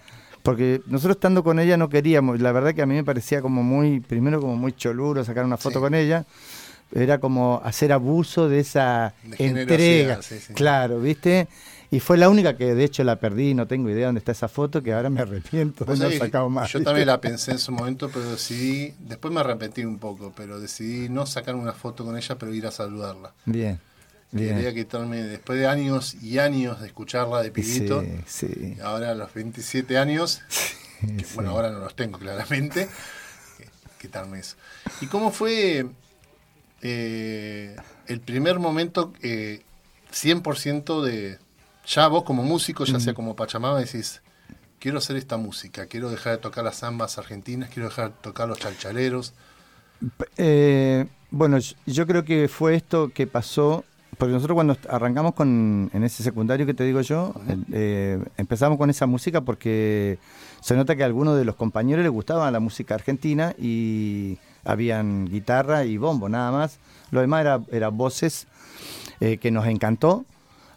porque 0.48 0.80
nosotros 0.86 1.16
estando 1.16 1.42
con 1.44 1.58
ella 1.58 1.76
no 1.76 1.88
queríamos. 1.88 2.40
La 2.40 2.52
verdad 2.52 2.74
que 2.74 2.82
a 2.82 2.86
mí 2.86 2.94
me 2.94 3.04
parecía 3.04 3.40
como 3.42 3.62
muy, 3.62 4.00
primero 4.00 4.40
como 4.40 4.56
muy 4.56 4.72
choluro 4.72 5.24
sacar 5.24 5.44
una 5.44 5.56
foto 5.56 5.78
Sí. 5.78 5.82
con 5.82 5.94
ella. 5.94 6.24
Era 6.90 7.18
como 7.18 7.60
hacer 7.64 7.92
abuso 7.92 8.48
de 8.48 8.60
esa 8.60 9.12
De 9.22 9.46
entrega. 9.46 10.22
sí, 10.22 10.38
sí. 10.40 10.54
Claro, 10.54 11.00
¿viste? 11.00 11.48
Y 11.90 12.00
fue 12.00 12.16
la 12.18 12.28
única 12.28 12.56
que 12.56 12.74
de 12.74 12.84
hecho 12.84 13.02
la 13.04 13.16
perdí, 13.16 13.54
no 13.54 13.66
tengo 13.66 13.88
idea 13.90 14.06
dónde 14.06 14.18
está 14.20 14.32
esa 14.32 14.48
foto, 14.48 14.82
que 14.82 14.92
ahora 14.92 15.08
me 15.10 15.20
arrepiento 15.20 15.84
de 15.84 15.96
no 15.96 16.08
que 16.08 16.18
sacado 16.18 16.48
más. 16.50 16.70
Yo 16.72 16.78
¿viste? 16.78 16.84
también 16.88 17.06
la 17.06 17.20
pensé 17.20 17.52
en 17.52 17.58
su 17.58 17.72
momento, 17.72 18.10
pero 18.12 18.30
decidí, 18.30 18.94
después 19.00 19.32
me 19.32 19.40
arrepentí 19.40 19.84
un 19.84 19.98
poco, 19.98 20.32
pero 20.36 20.60
decidí 20.60 21.08
no 21.08 21.24
sacar 21.26 21.54
una 21.54 21.72
foto 21.72 22.04
con 22.04 22.16
ella, 22.16 22.36
pero 22.38 22.52
ir 22.54 22.66
a 22.66 22.70
saludarla. 22.70 23.32
Bien, 23.46 23.78
Quería 24.34 24.54
bien. 24.54 24.74
quitarme, 24.74 25.22
después 25.22 25.58
de 25.58 25.66
años 25.66 26.14
y 26.22 26.38
años 26.38 26.80
de 26.80 26.86
escucharla 26.88 27.42
de 27.42 27.50
pibito, 27.50 28.02
Sí, 28.26 28.46
sí. 28.48 28.74
y 28.76 28.80
ahora 28.80 29.10
a 29.10 29.14
los 29.14 29.32
27 29.32 29.98
años, 29.98 30.42
que, 31.00 31.26
bueno, 31.34 31.50
ahora 31.50 31.70
no 31.70 31.78
los 31.80 31.94
tengo 31.96 32.18
claramente, 32.18 32.88
quitarme 34.00 34.40
eso. 34.40 34.56
¿Y 35.00 35.06
cómo 35.06 35.30
fue 35.30 35.86
eh, 36.82 37.76
el 38.06 38.20
primer 38.20 38.58
momento, 38.58 39.12
eh, 39.22 39.62
100% 40.12 41.02
de, 41.02 41.38
ya 41.86 42.08
vos 42.08 42.24
como 42.24 42.42
músico, 42.42 42.84
ya 42.84 43.00
sea 43.00 43.14
como 43.14 43.34
Pachamama, 43.36 43.78
decís, 43.80 44.22
quiero 44.78 44.98
hacer 44.98 45.16
esta 45.16 45.36
música, 45.36 45.86
quiero 45.86 46.10
dejar 46.10 46.32
de 46.36 46.38
tocar 46.38 46.64
las 46.64 46.78
zambas 46.80 47.18
argentinas, 47.18 47.70
quiero 47.70 47.88
dejar 47.88 48.10
de 48.10 48.16
tocar 48.22 48.48
los 48.48 48.58
chalchaleros. 48.58 49.34
Eh, 50.36 51.06
bueno, 51.30 51.58
yo 51.86 52.06
creo 52.06 52.24
que 52.24 52.48
fue 52.48 52.74
esto 52.76 53.10
que 53.12 53.26
pasó, 53.26 53.84
porque 54.18 54.32
nosotros 54.34 54.54
cuando 54.56 54.76
arrancamos 54.90 55.34
con, 55.34 55.90
en 55.94 56.04
ese 56.04 56.22
secundario 56.22 56.66
que 56.66 56.74
te 56.74 56.84
digo 56.84 57.00
yo, 57.00 57.32
eh, 57.72 58.22
empezamos 58.36 58.76
con 58.76 58.90
esa 58.90 59.06
música 59.06 59.40
porque 59.42 60.18
se 60.60 60.74
nota 60.76 60.96
que 60.96 61.02
a 61.04 61.06
algunos 61.06 61.36
de 61.38 61.44
los 61.44 61.54
compañeros 61.54 62.02
les 62.02 62.12
gustaba 62.12 62.50
la 62.50 62.60
música 62.60 62.94
argentina 62.96 63.54
y 63.58 64.38
habían 64.64 65.26
guitarra 65.26 65.84
y 65.84 65.96
bombo 65.96 66.28
nada 66.28 66.50
más. 66.50 66.78
Lo 67.10 67.20
demás 67.20 67.40
era, 67.42 67.60
era 67.70 67.88
voces 67.88 68.46
eh, 69.20 69.38
que 69.38 69.50
nos 69.50 69.66
encantó 69.66 70.24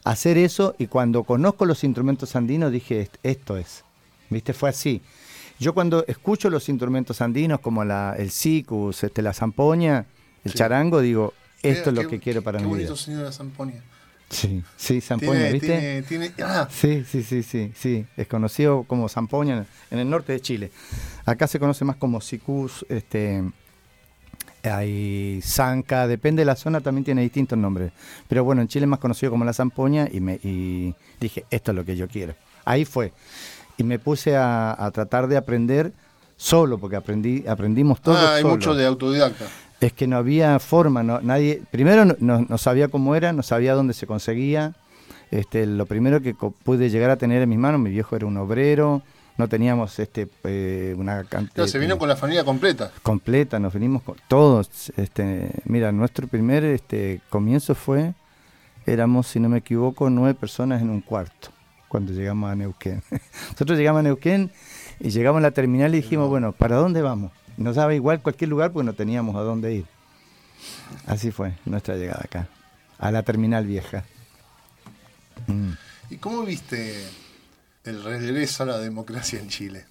hacer 0.04 0.38
eso 0.38 0.74
y 0.78 0.86
cuando 0.86 1.24
conozco 1.24 1.64
los 1.66 1.84
instrumentos 1.84 2.34
andinos 2.36 2.72
dije, 2.72 3.00
"Est- 3.02 3.16
esto 3.22 3.56
es. 3.56 3.84
¿Viste? 4.30 4.52
Fue 4.52 4.70
así. 4.70 5.02
Yo 5.58 5.74
cuando 5.74 6.04
escucho 6.06 6.48
los 6.48 6.68
instrumentos 6.68 7.20
andinos 7.20 7.60
como 7.60 7.84
la, 7.84 8.14
el 8.18 8.30
sicus, 8.30 9.04
este, 9.04 9.20
la 9.22 9.32
zampoña, 9.34 10.06
el 10.44 10.52
Sí. 10.52 10.58
charango, 10.58 11.00
digo, 11.00 11.34
esto 11.62 11.84
Qué- 11.84 11.90
es 11.90 11.94
lo 11.94 12.02
qué- 12.02 12.08
que 12.08 12.20
quiero 12.20 12.42
para 12.42 12.58
qué 12.58 12.64
mi 12.64 12.70
bonito 12.70 12.92
vida. 12.94 13.02
señor 13.02 13.22
la 13.24 13.32
zampoña. 13.32 13.82
Sí, 14.30 14.62
sí, 14.78 15.00
zampoña, 15.02 15.48
¿viste? 15.50 15.66
tiene, 15.66 16.02
tiene, 16.02 16.32
ah, 16.42 16.66
Sí, 16.70 17.04
sí, 17.06 17.22
sí, 17.22 17.42
sí, 17.42 17.70
sí. 17.76 18.06
Es 18.16 18.26
conocido 18.28 18.84
como 18.84 19.08
zampoña 19.10 19.66
en, 19.90 19.98
el 19.98 20.08
norte 20.08 20.32
de 20.32 20.40
Chile. 20.40 20.70
Acá 21.26 21.46
se 21.46 21.58
conoce 21.58 21.84
más 21.84 21.96
como 21.96 22.18
sicus, 22.22 22.86
este, 22.88 23.42
hay 24.62 25.40
zanca, 25.42 26.06
depende 26.06 26.40
de 26.42 26.46
la 26.46 26.56
zona, 26.56 26.80
también 26.80 27.04
tiene 27.04 27.22
distintos 27.22 27.58
nombres. 27.58 27.92
Pero 28.28 28.44
bueno, 28.44 28.62
en 28.62 28.68
Chile 28.68 28.84
es 28.86 28.88
más 28.88 29.00
conocido 29.00 29.30
como 29.30 29.44
la 29.44 29.52
zampoña 29.52 30.08
y, 30.10 30.20
me, 30.20 30.34
y 30.42 30.94
dije, 31.20 31.44
esto 31.50 31.72
es 31.72 31.76
lo 31.76 31.84
que 31.84 31.96
yo 31.96 32.08
quiero. 32.08 32.34
Ahí 32.64 32.84
fue. 32.84 33.12
Y 33.76 33.82
me 33.84 33.98
puse 33.98 34.36
a, 34.36 34.72
a 34.82 34.90
tratar 34.92 35.26
de 35.26 35.36
aprender 35.36 35.92
solo, 36.36 36.78
porque 36.78 36.96
aprendí, 36.96 37.44
aprendimos 37.46 38.00
todo 38.00 38.16
ah, 38.16 38.34
hay 38.36 38.42
solo. 38.42 38.54
mucho 38.54 38.74
de 38.74 38.86
autodidacta. 38.86 39.46
Es 39.82 39.92
que 39.92 40.06
no 40.06 40.16
había 40.16 40.58
forma, 40.60 41.02
no, 41.02 41.20
nadie, 41.20 41.60
primero 41.70 42.04
no, 42.04 42.14
no- 42.20 42.46
no 42.48 42.56
sabía 42.58 42.88
cómo 42.88 43.14
era, 43.16 43.32
no 43.32 43.42
sabía 43.42 43.74
dónde 43.74 43.94
se 43.94 44.06
conseguía. 44.06 44.74
Este, 45.30 45.66
lo 45.66 45.86
primero 45.86 46.20
que 46.22 46.34
pude 46.34 46.88
llegar 46.90 47.10
a 47.10 47.16
tener 47.16 47.42
en 47.42 47.48
mis 47.48 47.58
manos, 47.58 47.80
mi 47.80 47.90
viejo 47.90 48.14
era 48.14 48.26
un 48.26 48.36
obrero, 48.36 49.02
no 49.38 49.48
teníamos 49.48 49.98
este 49.98 50.28
eh, 50.44 50.94
una 50.96 51.24
cantidad 51.24 51.54
Claro, 51.54 51.68
se 51.68 51.78
vino 51.78 51.98
con 51.98 52.08
la 52.08 52.16
familia 52.16 52.44
completa. 52.44 52.92
completa, 53.02 53.58
nos 53.58 53.72
venimos 53.72 54.02
con 54.02 54.16
todos. 54.28 54.92
Este, 54.96 55.50
mira, 55.64 55.90
nuestro 55.90 56.28
primer 56.28 56.64
este, 56.64 57.20
comienzo 57.30 57.74
fue, 57.74 58.12
éramos, 58.86 59.26
si 59.26 59.40
no 59.40 59.48
me 59.48 59.58
equivoco, 59.58 60.10
nueve 60.10 60.34
personas 60.34 60.80
en 60.82 60.90
un 60.90 61.00
cuarto 61.00 61.48
cuando 61.88 62.12
llegamos 62.12 62.50
a 62.50 62.54
Neuquén. 62.54 63.02
Nosotros 63.52 63.76
llegamos 63.78 64.00
a 64.00 64.02
Neuquén 64.04 64.50
y 65.00 65.10
llegamos 65.10 65.38
a 65.38 65.42
la 65.42 65.50
terminal 65.50 65.92
y 65.94 66.02
dijimos, 66.02 66.28
bueno, 66.28 66.52
¿para 66.52 66.76
dónde 66.76 67.02
vamos? 67.02 67.32
Nos 67.62 67.76
daba 67.76 67.94
igual 67.94 68.20
cualquier 68.22 68.50
lugar 68.50 68.72
porque 68.72 68.86
no 68.86 68.92
teníamos 68.92 69.36
a 69.36 69.40
dónde 69.40 69.72
ir. 69.74 69.84
Así 71.06 71.30
fue 71.30 71.54
nuestra 71.64 71.96
llegada 71.96 72.20
acá, 72.24 72.48
a 72.98 73.10
la 73.10 73.22
terminal 73.22 73.66
vieja. 73.66 74.04
Mm. 75.46 75.72
¿Y 76.10 76.16
cómo 76.18 76.42
viste 76.44 77.04
el 77.84 78.02
regreso 78.04 78.62
a 78.64 78.66
la 78.66 78.78
democracia 78.78 79.40
en 79.40 79.48
Chile? 79.48 79.84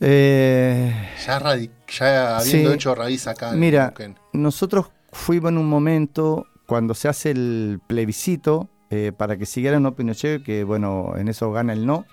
Eh, 0.00 0.92
Ya, 1.26 1.38
ya 1.38 2.38
habiendo 2.38 2.70
Sí. 2.70 2.74
hecho 2.74 2.94
raíz 2.94 3.26
acá 3.28 3.50
en 3.52 3.60
Mira, 3.60 3.86
Neuquén. 3.86 4.16
nosotros 4.32 4.86
fuimos 5.12 5.50
en 5.52 5.58
un 5.58 5.68
momento 5.68 6.46
cuando 6.66 6.94
se 6.94 7.08
hace 7.08 7.30
el 7.30 7.80
plebiscito 7.86 8.68
eh, 8.90 9.12
para 9.16 9.36
que 9.36 9.46
siguiera 9.46 9.78
no 9.80 9.94
Pinochet, 9.94 10.42
que 10.42 10.64
bueno, 10.64 11.14
en 11.16 11.28
eso 11.28 11.50
gana 11.52 11.72
el 11.72 11.86
no. 11.86 12.04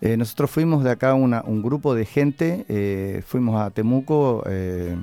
Eh, 0.00 0.16
nosotros 0.16 0.50
fuimos 0.50 0.84
de 0.84 0.90
acá 0.90 1.14
una- 1.14 1.42
un 1.44 1.62
grupo 1.62 1.94
de 1.94 2.04
gente, 2.04 2.64
eh, 2.68 3.22
fuimos 3.26 3.60
a 3.60 3.70
Temuco. 3.70 4.44
eh, 4.46 4.96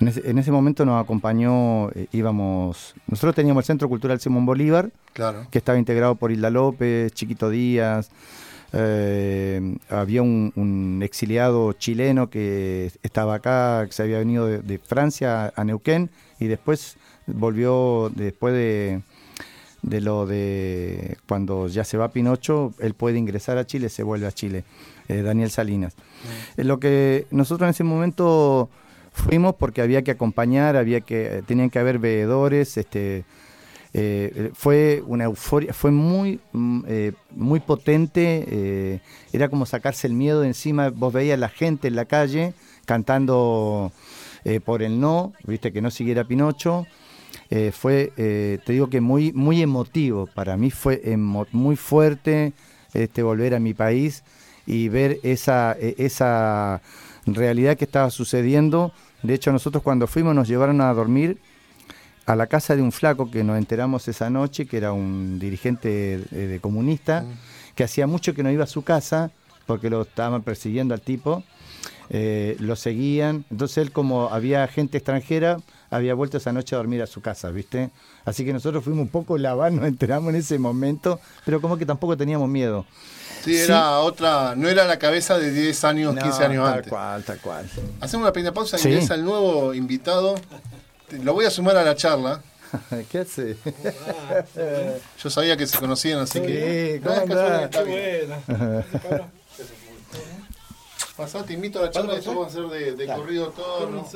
en, 0.00 0.08
ese, 0.08 0.30
en 0.30 0.38
ese 0.38 0.52
momento 0.52 0.84
nos 0.86 1.02
acompañó, 1.02 1.90
íbamos, 2.12 2.94
nosotros 3.08 3.34
teníamos 3.34 3.62
el 3.64 3.66
Centro 3.66 3.88
Cultural 3.88 4.20
Simón 4.20 4.46
Bolívar, 4.46 4.90
Claro. 5.12 5.46
que 5.50 5.58
estaba 5.58 5.76
integrado 5.78 6.14
por 6.14 6.30
Hilda 6.30 6.50
López, 6.50 7.12
Chiquito 7.12 7.50
Díaz. 7.50 8.10
había 9.90 10.22
un, 10.22 10.52
un 10.56 11.00
exiliado 11.02 11.72
chileno 11.72 12.30
que 12.30 12.92
estaba 13.02 13.34
acá, 13.36 13.84
que 13.86 13.92
se 13.92 14.02
había 14.02 14.18
venido 14.18 14.46
de, 14.46 14.58
de 14.60 14.78
Francia 14.78 15.52
a 15.56 15.64
Neuquén 15.64 16.10
y 16.38 16.46
después 16.46 16.96
volvió, 17.26 18.10
después 18.14 18.54
de, 18.54 19.00
de 19.82 20.00
lo 20.00 20.26
de 20.26 21.16
cuando 21.26 21.68
ya 21.68 21.84
se 21.84 21.96
va 21.96 22.10
Pinocho, 22.10 22.74
él 22.80 22.94
puede 22.94 23.18
ingresar 23.18 23.58
a 23.58 23.66
Chile, 23.66 23.88
se 23.88 24.02
vuelve 24.02 24.26
a 24.26 24.32
Chile, 24.32 24.64
eh, 25.08 25.22
Daniel 25.22 25.50
Salinas. 25.50 25.94
Eh, 26.56 26.64
Lo 26.64 26.80
que 26.80 27.26
nosotros 27.30 27.66
en 27.66 27.70
ese 27.70 27.84
momento 27.84 28.68
fuimos 29.12 29.54
porque 29.54 29.82
había 29.82 30.02
que 30.02 30.10
acompañar, 30.10 30.76
había 30.76 31.00
que, 31.00 31.42
tenían 31.46 31.70
que 31.70 31.78
haber 31.78 31.98
veedores, 31.98 32.76
este, 32.76 33.24
eh, 33.94 34.50
fue 34.54 35.02
una 35.06 35.24
euforia, 35.24 35.72
fue 35.72 35.90
muy, 35.90 36.40
mm, 36.52 36.80
eh, 36.86 37.12
muy 37.30 37.60
potente, 37.60 38.44
eh, 38.48 39.00
era 39.32 39.48
como 39.48 39.66
sacarse 39.66 40.06
el 40.06 40.12
miedo 40.12 40.40
de 40.42 40.48
encima, 40.48 40.90
vos 40.90 41.12
veías 41.12 41.38
la 41.38 41.48
gente 41.48 41.88
en 41.88 41.96
la 41.96 42.04
calle 42.04 42.52
cantando 42.84 43.92
eh, 44.44 44.60
por 44.60 44.82
el 44.82 45.00
no, 45.00 45.32
viste 45.44 45.72
que 45.72 45.80
no 45.80 45.90
siguiera 45.90 46.24
Pinocho, 46.24 46.86
eh, 47.50 47.72
fue, 47.72 48.12
eh, 48.16 48.58
te 48.64 48.72
digo 48.74 48.88
que 48.90 49.00
muy, 49.00 49.32
muy 49.32 49.62
emotivo, 49.62 50.26
para 50.26 50.56
mí 50.56 50.70
fue 50.70 51.00
emo- 51.04 51.46
muy 51.52 51.76
fuerte 51.76 52.52
este, 52.94 53.22
volver 53.22 53.54
a 53.54 53.60
mi 53.60 53.74
país 53.74 54.22
y 54.66 54.88
ver 54.88 55.18
esa, 55.22 55.76
e- 55.80 55.94
esa 55.98 56.80
realidad 57.26 57.76
que 57.76 57.84
estaba 57.86 58.10
sucediendo. 58.10 58.92
De 59.22 59.34
hecho, 59.34 59.50
nosotros 59.52 59.82
cuando 59.82 60.06
fuimos 60.06 60.34
nos 60.34 60.46
llevaron 60.48 60.80
a 60.80 60.92
dormir 60.92 61.38
a 62.26 62.36
la 62.36 62.46
casa 62.46 62.76
de 62.76 62.82
un 62.82 62.92
flaco 62.92 63.30
que 63.30 63.42
nos 63.42 63.56
enteramos 63.56 64.06
esa 64.08 64.28
noche, 64.28 64.66
que 64.66 64.76
era 64.76 64.92
un 64.92 65.38
dirigente 65.38 65.88
de, 66.30 66.46
de 66.48 66.60
comunista, 66.60 67.24
que 67.74 67.84
hacía 67.84 68.06
mucho 68.06 68.34
que 68.34 68.42
no 68.42 68.50
iba 68.50 68.64
a 68.64 68.66
su 68.66 68.82
casa 68.82 69.30
porque 69.66 69.88
lo 69.88 70.02
estaban 70.02 70.42
persiguiendo 70.42 70.92
al 70.94 71.00
tipo. 71.00 71.42
eh, 72.10 72.56
lo 72.60 72.76
seguían. 72.76 73.44
Entonces 73.50 73.78
él, 73.78 73.92
como 73.92 74.28
había 74.28 74.66
gente 74.68 74.98
extranjera, 74.98 75.58
había 75.90 76.14
vuelto 76.14 76.36
esa 76.36 76.52
noche 76.52 76.74
a 76.74 76.78
dormir 76.78 77.02
a 77.02 77.06
su 77.06 77.20
casa, 77.20 77.50
¿viste? 77.50 77.90
Así 78.24 78.44
que 78.44 78.52
nosotros 78.52 78.84
fuimos 78.84 79.02
un 79.02 79.08
poco 79.08 79.38
la 79.38 79.54
nos 79.70 79.86
enteramos 79.86 80.30
en 80.30 80.36
ese 80.36 80.58
momento, 80.58 81.20
pero 81.44 81.60
como 81.60 81.76
que 81.78 81.86
tampoco 81.86 82.16
teníamos 82.16 82.48
miedo. 82.48 82.84
Sí, 83.44 83.56
era 83.56 84.00
otra, 84.00 84.54
no 84.56 84.68
era 84.68 84.84
la 84.84 84.98
cabeza 84.98 85.38
de 85.38 85.50
10 85.52 85.84
años, 85.84 86.14
15 86.16 86.44
años 86.44 86.64
tal 86.64 86.74
antes. 86.74 86.90
cual, 86.90 87.24
tal 87.24 87.38
cual. 87.40 87.70
Hacemos 88.00 88.24
una 88.24 88.32
pequeña 88.32 88.52
pausa 88.52 88.76
y 88.76 88.80
Sí. 88.80 88.88
ingresa 88.88 89.14
el 89.14 89.24
nuevo 89.24 89.72
invitado. 89.74 90.34
Lo 91.22 91.32
voy 91.34 91.44
a 91.46 91.50
sumar 91.50 91.76
a 91.76 91.84
la 91.84 91.94
charla. 91.94 92.42
¿Qué 93.10 93.18
hace? 93.20 93.56
Yo 95.22 95.30
sabía 95.30 95.56
que 95.56 95.66
se 95.66 95.78
conocían, 95.78 96.18
así 96.18 96.40
que. 96.40 97.00
Sí, 97.00 97.02
¿cómo 97.02 97.14
No, 97.14 97.22
es 97.22 97.28
casual, 97.28 97.52
andás? 97.52 97.64
está 97.64 97.82
bien. 97.84 98.84
Pasá, 101.16 101.42
te 101.44 101.52
invito 101.54 101.80
a 101.80 101.82
la 101.82 101.90
charla 101.90 102.14
y 102.14 102.18
eso 102.18 102.30
vamos 102.30 102.46
a 102.46 102.50
hacer 102.50 102.68
de, 102.68 102.92
de 102.94 103.06
corrido 103.06 103.48
todo. 103.48 103.90
¿no? 103.90 104.06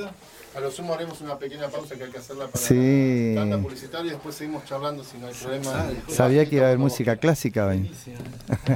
A 0.55 0.61
lo 0.61 0.71
sumo 0.71 0.93
haremos 0.93 1.21
una 1.23 1.39
pequeña 1.39 1.69
pausa 1.69 1.95
que 1.97 2.05
hay 2.05 2.11
que 2.11 2.19
hacerla 2.19 2.47
para 2.47 2.63
Sí. 2.63 3.33
la 3.35 3.41
tanda 3.41 3.59
publicitaria 3.59 4.09
y 4.09 4.11
después 4.11 4.35
seguimos 4.35 4.65
charlando 4.67 5.03
si 5.03 5.17
no 5.17 5.27
hay 5.29 5.33
problema. 5.35 5.87
Sabía 6.09 6.45
que 6.47 6.57
iba 6.57 6.65
a 6.65 6.69
haber 6.69 6.79
música 6.79 7.17
clásica 7.17 7.67
hoy. 7.67 7.91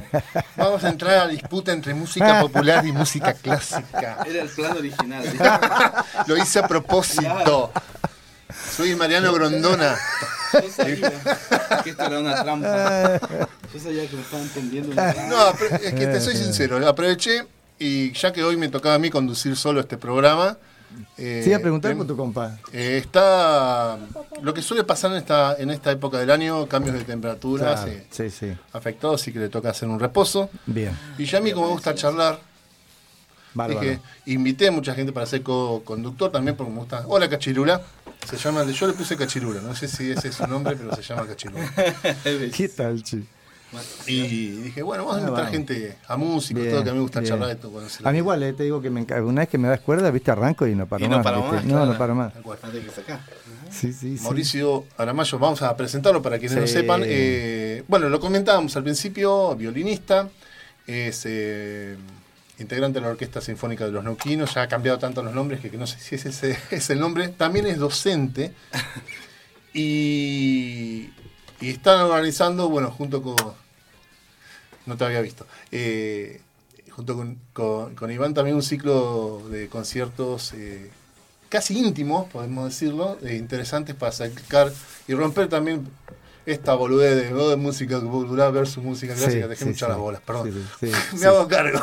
Vamos 0.56 0.82
a 0.84 0.88
entrar 0.88 1.18
a 1.18 1.28
disputa 1.28 1.72
entre 1.72 1.92
música 1.92 2.40
popular 2.40 2.86
y 2.86 2.92
música 2.92 3.34
clásica. 3.34 4.18
Era 4.26 4.42
el 4.42 4.48
plan 4.48 4.74
original. 4.76 5.24
Lo 6.26 6.36
hice 6.38 6.60
a 6.60 6.66
propósito. 6.66 7.70
Soy 8.74 8.94
Mariano 8.96 9.32
Grondona. 9.34 9.96
Yo 10.54 10.70
sabía 10.70 11.12
que 11.84 11.90
esto 11.90 12.06
era 12.06 12.20
una 12.20 12.42
trampa. 12.42 13.20
Yo 13.74 13.80
sabía 13.80 14.08
que 14.08 14.16
me 14.16 14.22
estaban 14.22 14.48
tendiendo 14.48 14.92
una 14.92 15.12
trampa. 15.12 15.28
No, 15.28 15.76
es 15.76 15.92
que 15.92 16.06
te 16.06 16.20
soy 16.22 16.36
sincero, 16.36 16.88
aproveché 16.88 17.46
y 17.78 18.12
ya 18.12 18.32
que 18.32 18.42
hoy 18.42 18.56
me 18.56 18.68
tocaba 18.70 18.94
a 18.94 18.98
mí 18.98 19.10
conducir 19.10 19.56
solo 19.56 19.80
este 19.80 19.98
programa. 19.98 20.56
Eh, 21.18 21.42
Sí, 21.44 21.52
a 21.52 21.60
preguntar 21.60 21.92
tem- 21.92 21.98
por 21.98 22.06
tu 22.06 22.16
compa. 22.16 22.58
eh, 22.72 22.98
está 23.02 23.98
lo 24.42 24.54
que 24.54 24.62
suele 24.62 24.84
pasar 24.84 25.10
en 25.12 25.18
esta, 25.18 25.56
en 25.58 25.70
esta 25.70 25.90
época 25.92 26.18
del 26.18 26.30
año, 26.30 26.66
cambios 26.66 26.94
de 26.96 27.04
temperatura, 27.04 27.72
Claro, 27.74 27.80
hace 27.82 28.06
sí, 28.10 28.30
sí. 28.30 28.56
afectado, 28.72 29.14
así 29.14 29.32
que 29.32 29.38
le 29.38 29.48
toca 29.48 29.70
hacer 29.70 29.88
un 29.88 29.98
reposo. 30.00 30.50
Bien. 30.66 30.96
Y 31.18 31.24
ya 31.24 31.38
a 31.38 31.40
mí 31.40 31.52
como 31.52 31.66
me 31.66 31.72
gusta 31.72 31.94
charlar, 31.94 32.38
Bárbaro. 33.54 33.80
dije, 33.80 34.00
invité 34.26 34.68
a 34.68 34.70
mucha 34.72 34.94
gente 34.94 35.12
para 35.12 35.26
ser 35.26 35.42
co-conductor 35.42 36.30
también 36.30 36.56
porque 36.56 36.72
me 36.72 36.78
gusta. 36.80 37.04
Hola 37.06 37.28
Cachirula. 37.28 37.80
Se 38.28 38.36
llama, 38.36 38.64
yo 38.64 38.86
le 38.88 38.92
puse 38.92 39.16
Cachirula, 39.16 39.60
no 39.60 39.74
sé 39.74 39.86
si 39.88 40.10
ese 40.10 40.28
es 40.28 40.34
su 40.34 40.46
nombre, 40.46 40.76
pero 40.76 40.94
se 40.96 41.02
llama 41.02 41.26
Cachirula. 41.26 41.64
¿Qué 42.56 42.68
tal, 42.74 43.02
chi? 43.02 43.24
Y 44.06 44.48
dije, 44.62 44.82
bueno, 44.82 45.04
vamos 45.04 45.22
a 45.22 45.24
Ah, 45.26 45.28
invitar 45.28 45.50
gente 45.50 45.96
a 46.08 46.16
músicos, 46.16 46.62
Bien, 46.62 46.74
todo 46.74 46.84
que 46.84 46.90
a 46.90 46.92
mí 46.92 46.98
me 46.98 47.02
gusta 47.02 47.20
bien. 47.20 47.30
charlar 47.30 47.48
de 47.48 47.54
esto. 47.54 47.70
cuando 47.70 47.90
se 47.90 48.02
lo- 48.02 48.08
A 48.08 48.12
mí 48.12 48.18
igual, 48.18 48.42
eh, 48.42 48.52
te 48.52 48.62
digo 48.64 48.80
que 48.80 48.90
me 48.90 49.02
una 49.22 49.40
vez 49.42 49.48
que 49.48 49.58
me 49.58 49.68
das 49.68 49.80
cuerda, 49.80 50.10
viste, 50.10 50.30
arranco 50.30 50.66
y 50.66 50.74
no 50.74 50.86
paro 50.86 51.04
Y 51.04 51.08
no 51.08 51.16
más. 51.16 51.24
paro 51.24 51.40
¿viste? 51.42 51.56
más, 51.56 51.64
No, 51.64 51.70
claro. 51.72 51.92
no 51.92 51.98
paro 51.98 52.14
más. 52.14 52.32
Sí, 53.70 53.92
sí. 53.92 54.16
Mauricio 54.22 54.84
Aramayo, 54.96 55.38
vamos 55.38 55.62
a 55.62 55.76
presentarlo 55.76 56.22
para 56.22 56.38
quienes 56.38 56.56
no 56.58 56.66
Sí. 56.66 56.72
sepan. 56.74 57.02
Eh, 57.04 57.82
bueno, 57.88 58.08
lo 58.08 58.20
comentábamos 58.20 58.76
al 58.76 58.82
principio, 58.84 59.54
violinista, 59.56 60.28
es 60.86 61.22
eh, 61.26 61.96
integrante 62.58 63.00
de 63.00 63.04
la 63.06 63.10
Orquesta 63.12 63.40
Sinfónica 63.40 63.84
de 63.84 63.92
los 63.92 64.02
Neuquinos, 64.04 64.54
ya 64.54 64.62
ha 64.62 64.68
cambiado 64.68 64.98
tanto 64.98 65.22
los 65.22 65.34
nombres 65.34 65.60
que, 65.60 65.70
que 65.70 65.76
no 65.76 65.86
sé 65.86 65.98
si 65.98 66.14
ese 66.14 66.28
ese 66.30 66.56
es 66.70 66.88
el 66.90 67.00
nombre. 67.00 67.28
También 67.28 67.66
es 67.66 67.78
docente 67.78 68.52
y, 69.74 71.10
y 71.60 71.68
están 71.70 72.00
organizando, 72.02 72.68
bueno, 72.68 72.90
junto 72.90 73.22
con... 73.22 73.36
No 74.86 74.96
te 74.96 75.04
había 75.04 75.20
visto. 75.20 75.46
Eh, 75.72 76.40
junto 76.90 77.14
con, 77.16 77.38
con- 77.52 77.94
con 77.94 78.10
Iván 78.10 78.32
también 78.34 78.56
un 78.56 78.62
ciclo 78.62 79.42
de 79.50 79.68
conciertos 79.68 80.52
eh, 80.54 80.90
casi 81.48 81.78
íntimos, 81.78 82.28
podemos 82.30 82.64
decirlo, 82.70 83.18
eh, 83.22 83.34
interesantes 83.36 83.94
para 83.94 84.12
sacar 84.12 84.72
y 85.06 85.14
romper 85.14 85.48
también 85.48 85.86
esta 86.46 86.74
boludez 86.74 87.16
de, 87.16 87.34
oh, 87.34 87.50
de 87.50 87.56
música 87.56 87.98
popular 88.00 88.52
versus 88.52 88.82
música 88.82 89.14
Sí, 89.16 89.20
clásica. 89.22 89.48
Dejé 89.48 89.64
sí, 89.64 89.70
muchas 89.70 89.86
sí. 89.88 89.90
las 89.90 89.98
bolas, 89.98 90.20
perdón. 90.24 90.66
Me 91.20 91.26
hago 91.26 91.48
cargo. 91.48 91.80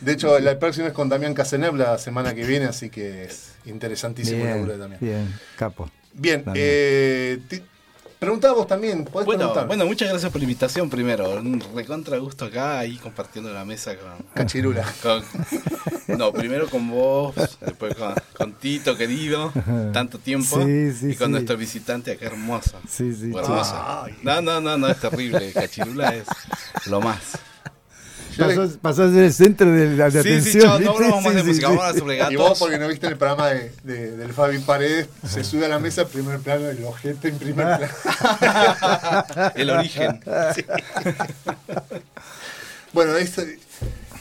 De 0.00 0.12
hecho, 0.12 0.38
la 0.40 0.58
próxima 0.58 0.88
es 0.88 0.92
con 0.92 1.08
Damián 1.08 1.34
Casenev 1.34 1.76
la 1.76 1.96
semana 1.98 2.34
que 2.34 2.44
viene, 2.44 2.66
así 2.66 2.90
que 2.90 3.24
es 3.24 3.52
interesantísimo 3.64 4.44
Bien, 4.44 4.78
Damián. 4.78 4.98
bien, 5.00 5.40
capo. 5.56 5.88
Bien, 6.12 6.44
eh, 6.54 7.40
preguntaba 8.24 8.54
vos 8.54 8.66
también, 8.66 9.04
podés 9.04 9.26
Bueno, 9.26 9.38
preguntar. 9.40 9.66
bueno, 9.66 9.86
muchas 9.86 10.08
gracias 10.08 10.30
por 10.32 10.40
la 10.40 10.44
invitación 10.44 10.90
primero. 10.90 11.30
Un 11.38 11.62
recontra 11.74 12.18
gusto 12.18 12.46
acá, 12.46 12.78
ahí 12.80 12.96
compartiendo 12.96 13.52
la 13.52 13.64
mesa 13.64 13.96
con. 13.96 14.24
Cachirula. 14.34 14.84
con- 15.02 15.22
no, 16.18 16.32
primero 16.32 16.68
con 16.68 16.90
vos, 16.90 17.34
después 17.60 17.94
con, 17.94 18.14
con 18.36 18.52
Tito, 18.54 18.96
querido, 18.96 19.52
tanto 19.92 20.18
tiempo. 20.18 20.62
Sí, 20.64 20.92
sí, 20.92 21.10
y 21.10 21.16
con 21.16 21.28
sí. 21.28 21.32
nuestro 21.32 21.56
visitante 21.56 22.12
acá, 22.12 22.26
hermoso. 22.26 22.78
Sí, 22.88 23.14
sí, 23.14 23.32
hermoso. 23.36 24.06
No, 24.22 24.40
no, 24.40 24.60
no, 24.60 24.76
no, 24.78 24.88
es 24.88 25.00
terrible. 25.00 25.52
Cachirula 25.52 26.14
es 26.14 26.26
lo 26.86 27.00
más. 27.00 27.38
Pasó, 28.38 28.78
pasó 28.80 29.02
a 29.04 29.10
ser 29.10 29.24
el 29.24 29.32
centro 29.32 29.70
de 29.70 29.96
la 29.96 30.10
de 30.10 30.22
Sí, 30.22 30.28
sí, 30.28 30.58
atención. 30.58 30.62
chao, 30.62 30.78
no 30.80 30.90
hablamos 30.92 31.22
más 31.22 31.32
Sí, 31.32 31.36
de 31.36 31.42
sí, 31.42 31.48
música, 31.48 31.66
sí. 31.68 31.76
vamos 31.76 31.94
a 31.94 31.98
sobre 31.98 32.16
Y 32.16 32.36
vos, 32.36 32.44
gatos. 32.44 32.58
porque 32.58 32.78
no 32.78 32.88
viste 32.88 33.06
el 33.06 33.16
programa 33.16 33.48
de, 33.48 33.72
de- 33.84 34.16
del 34.16 34.32
Fabi 34.32 34.58
Paredes, 34.58 35.08
se 35.28 35.44
sube 35.44 35.66
a 35.66 35.68
la 35.68 35.78
mesa, 35.78 36.06
primer 36.08 36.38
plano, 36.40 36.68
el 36.68 36.84
ojete 36.84 37.28
en 37.28 37.38
primer 37.38 37.66
Ah. 37.66 37.78
plano. 39.28 39.52
El 39.56 39.70
origen. 39.70 40.20
Bueno, 42.92 43.16
este, 43.16 43.58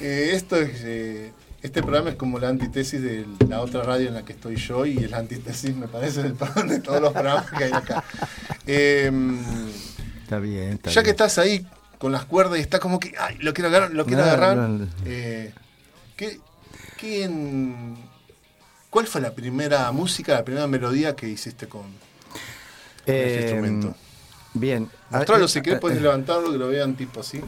eh, 0.01 0.32
esto 0.34 0.55
es, 0.57 0.82
eh, 0.84 1.32
este 1.61 1.82
programa 1.82 2.09
es 2.09 2.16
como 2.16 2.39
la 2.39 2.49
antítesis 2.49 3.01
de 3.01 3.26
la 3.47 3.61
otra 3.61 3.84
radio 3.84 4.07
en 4.07 4.16
la 4.16 4.24
que 4.26 4.34
estoy 4.34 4.55
yo 4.55 4.86
y 4.86 4.97
es 4.97 5.11
la 5.11 5.18
antítesis, 5.18 5.76
me 5.76 5.88
parece, 5.88 6.24
del 6.24 6.34
programa- 6.34 6.72
de 6.74 6.80
todos 6.80 7.01
los 7.01 7.14
programas 7.14 7.49
que 7.51 7.64
hay 7.66 7.72
acá. 7.72 8.03
Eh, 8.66 9.11
Está 10.24 10.39
bien, 10.39 10.74
está 10.74 10.89
ya 10.89 11.03
que 11.03 11.09
estás 11.09 11.38
ahí 11.38 11.68
con 12.04 12.12
las 12.12 12.26
cuerdas 12.26 12.58
y 12.60 12.62
está 12.62 12.82
como 12.82 12.99
que, 12.99 13.14
ay, 13.18 13.38
lo 13.39 13.54
quiero 13.54 13.70
agarrar, 13.70 13.91
lo 13.93 14.06
quiero 14.06 14.24
No, 14.26 14.30
agarrar. 14.30 14.58
no, 14.58 14.88
eh, 15.06 15.54
¿qué- 16.18 16.38
quién- 16.99 17.95
¿Cuál 18.89 19.08
fue 19.08 19.22
la 19.22 19.32
primera 19.32 19.89
música, 19.93 20.34
la 20.34 20.43
primera 20.43 20.68
melodía 20.68 21.16
que 21.16 21.30
hiciste 21.30 21.70
con, 21.70 21.84
este 23.06 23.38
Eh, 23.38 23.41
instrumento? 23.41 23.95
Bien. 24.54 24.89
Mostralo 25.12 25.47
si 25.47 25.60
eh, 25.60 25.62
querés, 25.62 25.80
puedes 25.80 26.01
levantarlo, 26.01 26.51
que 26.51 26.58
lo 26.58 26.68
vean 26.68 26.93
tipo 26.95 27.22
así. 27.22 27.39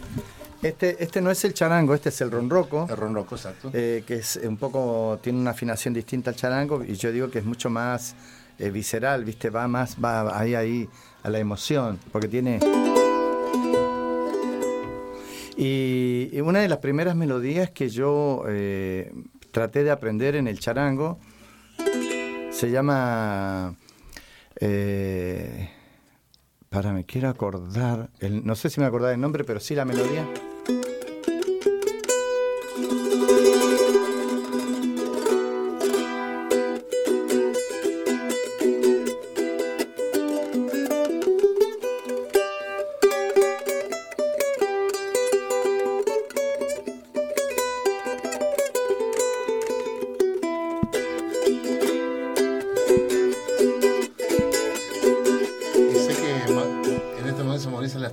Este, 0.62 1.04
este 1.04 1.20
no 1.20 1.32
es 1.32 1.44
el 1.44 1.54
charango, 1.54 1.94
este 1.94 2.08
es 2.08 2.22
el 2.22 2.32
ronroco. 2.32 2.88
El 2.90 2.96
ronroco, 2.96 3.36
exacto. 3.36 3.72
eh, 3.74 4.06
que 4.08 4.16
es 4.16 4.38
un 4.42 4.56
poco, 4.56 5.20
tiene 5.22 5.38
una 5.38 5.52
afinación 5.52 5.94
distinta 5.94 6.30
al 6.30 6.38
charango 6.38 6.82
y 6.82 6.96
yo 6.96 7.12
digo 7.12 7.30
que 7.30 7.40
es 7.40 7.46
mucho 7.46 7.70
más 7.70 8.16
eh, 8.58 8.70
visceral, 8.70 9.26
¿viste? 9.26 9.50
Va 9.50 9.68
más, 9.68 9.98
va 10.02 10.40
ahí, 10.40 10.56
ahí 10.56 10.90
a 11.24 11.30
la 11.30 11.40
emoción, 11.40 12.00
porque 12.14 12.30
tiene... 12.30 12.62
Y, 15.58 16.40
una 16.42 16.60
de 16.60 16.68
las 16.68 16.80
primeras 16.80 17.16
melodías 17.16 17.72
que 17.72 17.90
yo 17.90 18.44
eh, 18.48 19.14
traté 19.52 19.84
de 19.84 19.92
aprender 19.92 20.36
en 20.36 20.48
el 20.48 20.60
charango 20.60 21.20
se 22.52 22.72
llama... 22.72 23.76
Eh, 24.60 25.70
para, 26.70 26.92
me 26.94 27.06
quiero 27.06 27.30
acordar, 27.30 28.10
el- 28.20 28.46
no 28.46 28.56
sé 28.56 28.70
si 28.70 28.80
me 28.82 28.86
acordaba 28.86 29.14
el 29.14 29.20
nombre, 29.22 29.44
pero 29.44 29.60
sí 29.60 29.76
la 29.76 29.86
melodía. 29.86 30.28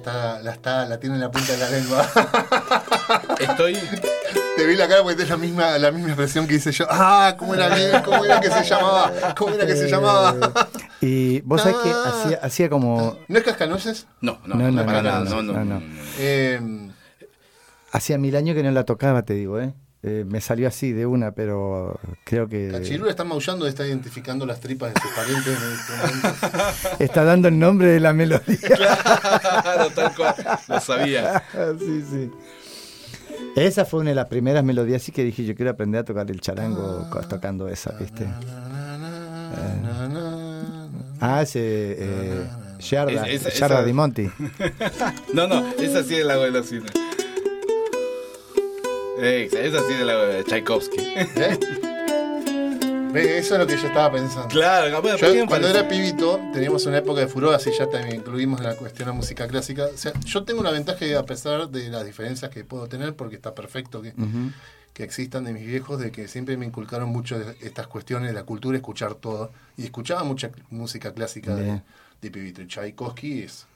Está, 0.02 0.40
la 0.42 0.52
está, 0.52 0.84
la 0.86 0.98
tiene 0.98 1.14
en 1.16 1.20
la 1.20 1.30
punta 1.30 1.52
de 1.52 1.58
la 1.58 1.70
lengua. 1.70 2.06
Estoy. 3.38 3.78
Te 4.56 4.66
vi 4.66 4.74
la 4.76 4.88
cara 4.88 5.02
porque 5.02 5.22
es 5.22 5.28
la 5.28 5.36
misma, 5.36 5.78
la 5.78 5.90
misma 5.92 6.08
expresión 6.08 6.46
que 6.46 6.54
hice 6.56 6.72
yo. 6.72 6.86
Ah, 6.90 7.36
¿cómo 7.38 7.54
era, 7.54 7.68
bien? 7.74 8.02
¿Cómo 8.04 8.24
era 8.24 8.40
que 8.40 8.50
se 8.50 8.64
llamaba? 8.64 9.12
¿Cómo 9.36 9.54
era 9.54 9.66
que 9.66 9.76
se 9.76 9.88
llamaba? 9.88 10.34
Y 11.00 11.40
vos 11.42 11.62
sabés 11.62 11.76
que 11.82 11.90
Ah. 11.90 12.04
hacía, 12.24 12.38
hacía 12.42 12.68
como. 12.68 13.16
¿No 13.28 13.38
es 13.38 13.44
cascanueces? 13.44 14.06
No, 14.20 14.38
no, 14.44 14.56
No, 14.56 14.64
no, 14.70 14.70
no, 14.72 14.86
para 14.86 15.02
no, 15.02 15.08
nada. 15.10 15.24
no, 15.24 15.42
No, 15.42 15.42
no, 15.42 15.52
no, 15.52 15.64
no. 15.64 15.80
no. 15.80 15.86
Eh, 16.18 16.60
Hacía 17.92 18.16
mil 18.18 18.34
años 18.36 18.56
que 18.56 18.62
no 18.62 18.70
la 18.70 18.84
tocaba, 18.84 19.22
te 19.22 19.34
digo, 19.34 19.60
¿eh? 19.60 19.74
Eh, 20.04 20.24
me 20.28 20.40
salió 20.40 20.66
así 20.66 20.92
de 20.92 21.06
una, 21.06 21.30
pero 21.30 22.00
creo 22.24 22.48
que. 22.48 22.70
Cachirula 22.72 23.10
está 23.10 23.22
maullando 23.22 23.68
está 23.68 23.86
identificando 23.86 24.44
las 24.44 24.58
tripas 24.58 24.92
de 24.94 25.00
sus 25.00 25.10
parientes 25.12 25.56
en 25.62 25.72
este. 25.72 27.04
Está 27.04 27.22
dando 27.24 27.46
el 27.48 27.56
nombre 27.58 27.86
de 27.88 28.00
la 28.00 28.12
melodía. 28.12 28.58
Claro, 29.62 29.90
tal 29.94 30.14
cual. 30.16 30.34
Lo 30.68 30.80
sabía. 30.80 31.44
sí, 31.78 32.04
sí. 32.10 32.30
Esa 33.54 33.84
fue 33.84 34.00
una 34.00 34.10
de 34.10 34.16
las 34.16 34.26
primeras 34.26 34.64
melodías 34.64 35.02
así 35.02 35.12
que 35.12 35.22
dije, 35.24 35.44
yo 35.44 35.54
quiero 35.54 35.70
aprender 35.70 36.00
a 36.00 36.04
tocar 36.04 36.28
el 36.30 36.40
charango 36.40 37.08
co- 37.10 37.20
tocando 37.20 37.68
esa, 37.68 37.92
¿viste? 37.92 38.26
Ah, 41.20 41.42
ese 41.42 41.96
eh, 41.98 42.46
Giarda, 42.80 43.24
Giarda 43.26 43.84
di 43.84 43.92
Monti. 43.92 44.28
No, 45.32 45.46
no, 45.46 45.68
esa 45.78 46.02
sí 46.02 46.14
es 46.14 46.20
el 46.22 46.28
lago 46.28 46.44
de 49.18 49.48
sí 49.50 49.56
es 49.56 50.00
el 50.00 50.06
lago 50.06 50.22
de 50.26 50.44
Tchaikovsky. 50.44 51.00
¿Eh? 51.00 51.58
Eso 53.14 53.54
es 53.54 53.60
lo 53.60 53.66
que 53.66 53.76
yo 53.76 53.86
estaba 53.86 54.10
pensando. 54.12 54.48
Claro, 54.48 54.90
capaz, 54.90 55.16
Yo, 55.16 55.26
¿por 55.26 55.32
qué 55.32 55.40
me 55.42 55.46
cuando 55.46 55.68
era 55.68 55.86
pibito, 55.86 56.40
teníamos 56.52 56.86
una 56.86 56.98
época 56.98 57.20
de 57.20 57.26
furor, 57.28 57.54
así 57.54 57.70
ya 57.78 57.86
también 57.86 58.16
incluimos 58.16 58.60
la 58.60 58.74
cuestión 58.74 59.08
de 59.08 59.14
música 59.14 59.46
clásica. 59.46 59.86
O 59.92 59.98
sea, 59.98 60.12
yo 60.24 60.44
tengo 60.44 60.60
una 60.60 60.70
ventaja 60.70 61.04
a 61.18 61.26
pesar 61.26 61.68
de 61.68 61.88
las 61.90 62.06
diferencias 62.06 62.50
que 62.50 62.64
puedo 62.64 62.86
tener, 62.86 63.14
porque 63.14 63.36
está 63.36 63.54
perfecto 63.54 64.00
que, 64.00 64.14
que 64.94 65.04
existan 65.04 65.44
de 65.44 65.52
mis 65.52 65.66
viejos, 65.66 66.00
de 66.00 66.10
que 66.10 66.26
siempre 66.26 66.56
me 66.56 66.64
inculcaron 66.64 67.10
mucho 67.10 67.38
de 67.38 67.54
estas 67.60 67.86
cuestiones 67.86 68.28
de 68.28 68.34
la 68.34 68.44
cultura, 68.44 68.78
escuchar 68.78 69.14
todo. 69.14 69.52
Y 69.76 69.84
escuchaba 69.84 70.24
mucha 70.24 70.50
música 70.70 71.12
clásica 71.12 71.54
de, 71.54 71.82
de 72.22 72.30
pibito. 72.30 72.62
Y 72.62 72.66
Tchaikovsky 72.66 73.42
es... 73.42 73.66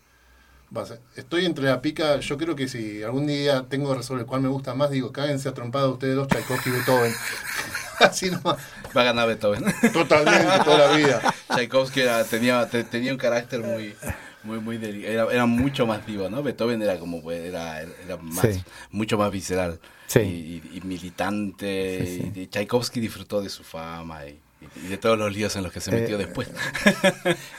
Estoy 1.16 1.46
entre 1.46 1.64
la 1.66 1.80
pica, 1.80 2.18
yo 2.20 2.36
creo 2.36 2.56
que 2.56 2.68
si 2.68 3.02
algún 3.02 3.26
día 3.26 3.64
tengo 3.68 3.90
que 3.92 3.98
resolver 3.98 4.26
cuál 4.26 4.42
me 4.42 4.48
gusta 4.48 4.74
más, 4.74 4.90
digo, 4.90 5.12
cáguense 5.12 5.48
a 5.48 5.54
trompada 5.54 5.88
ustedes 5.88 6.16
dos, 6.16 6.28
Tchaikovsky 6.28 6.70
y 6.70 6.72
Beethoven. 6.72 7.12
Así 8.00 8.30
nomás, 8.30 8.58
Va 8.96 9.00
a 9.00 9.04
ganar 9.04 9.26
Beethoven. 9.28 9.64
totalmente, 9.92 10.64
toda 10.64 10.90
la 10.90 10.96
vida. 10.96 11.34
Tchaikovsky 11.48 12.00
era- 12.00 12.24
tenía, 12.24 12.68
te- 12.68 12.84
tenía 12.84 13.12
un 13.12 13.18
carácter 13.18 13.60
muy, 13.62 13.94
muy, 14.42 14.58
muy 14.60 14.76
era, 15.04 15.32
era 15.32 15.46
mucho 15.46 15.86
más 15.86 16.04
vivo, 16.04 16.28
¿no? 16.28 16.42
Beethoven 16.42 16.82
era 16.82 16.98
como, 16.98 17.22
pues, 17.22 17.40
era, 17.44 17.80
era 17.82 18.16
más, 18.20 18.46
Sí. 18.54 18.62
mucho 18.90 19.16
más 19.16 19.30
visceral 19.32 19.80
Sí. 20.08 20.20
y, 20.20 20.62
y- 20.74 20.78
y 20.78 20.80
militante. 20.82 22.04
Sí, 22.06 22.16
sí. 22.22 22.32
Y, 22.34 22.40
y 22.42 22.46
Tchaikovsky 22.48 23.00
disfrutó 23.00 23.40
de 23.40 23.48
su 23.48 23.64
fama 23.64 24.26
y, 24.26 24.38
y 24.84 24.88
de 24.88 24.98
todos 24.98 25.18
los 25.18 25.32
líos 25.32 25.54
en 25.56 25.62
los 25.62 25.72
que 25.72 25.80
se 25.80 25.90
metió 25.90 26.16
Eh, 26.16 26.24
después. 26.24 26.48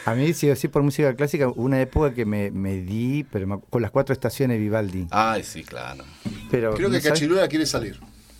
A 0.05 0.13
mí, 0.13 0.33
sí 0.33 0.49
o 0.49 0.55
sí, 0.55 0.67
por 0.67 0.83
música 0.83 1.15
clásica, 1.15 1.47
hubo 1.47 1.61
una 1.63 1.81
época 1.81 2.13
que 2.13 2.25
me, 2.25 2.51
me 2.51 2.73
di, 2.75 3.23
pero 3.31 3.47
me 3.47 3.59
con 3.69 3.81
las 3.81 3.91
cuatro 3.91 4.13
estaciones 4.13 4.59
Vivaldi. 4.59 5.07
Ay, 5.11 5.43
sí, 5.43 5.63
claro. 5.63 6.03
Pero, 6.51 6.73
Creo 6.75 6.89
que 6.89 6.95
¿no 7.27 7.47
quiere 7.47 7.65
salir. 7.65 7.99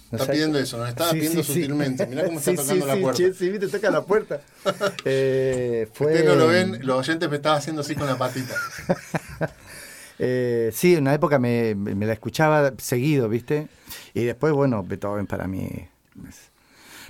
¿No 0.09 0.18
Está 0.18 0.32
pidiendo 0.32 0.57
eso, 0.57 0.78
nos 0.78 0.88
estaba 0.88 1.09
Sí, 1.11 1.18
pidiendo 1.18 1.43
sí, 1.43 1.53
sí. 1.53 1.61
sutilmente. 1.61 2.07
Mirá 2.07 2.24
cómo 2.26 2.39
está 2.39 2.51
Sí, 2.51 2.57
tocando 2.57 2.84
sí, 2.86 2.88
la 2.88 2.95
sí, 2.95 3.01
puerta. 3.01 3.24
sí, 3.38 3.49
viste, 3.49 3.68
toca 3.68 3.91
la 3.91 4.01
puerta. 4.05 4.41
Eh, 5.05 5.88
fue, 5.93 6.07
Ustedes 6.07 6.26
no 6.26 6.36
lo 6.36 6.47
ven, 6.47 6.80
los 6.86 6.97
oyentes 6.99 7.30
me 7.30 7.36
estaban 7.36 7.57
haciendo 7.59 7.82
así 7.82 7.93
con 7.95 8.07
la 8.07 8.18
patita. 8.18 8.55
Eh, 10.20 10.72
sí, 10.74 10.95
en 10.95 11.01
una 11.01 11.13
época 11.13 11.38
me, 11.38 11.76
me- 11.76 11.93
me 11.93 12.07
la 12.07 12.13
escuchaba 12.13 12.74
seguido, 12.80 13.30
¿viste? 13.30 13.68
Y 14.15 14.24
después, 14.24 14.51
bueno, 14.51 14.84
Beethoven 14.84 15.28
para 15.28 15.45
mí. 15.47 15.70
es- 16.28 16.49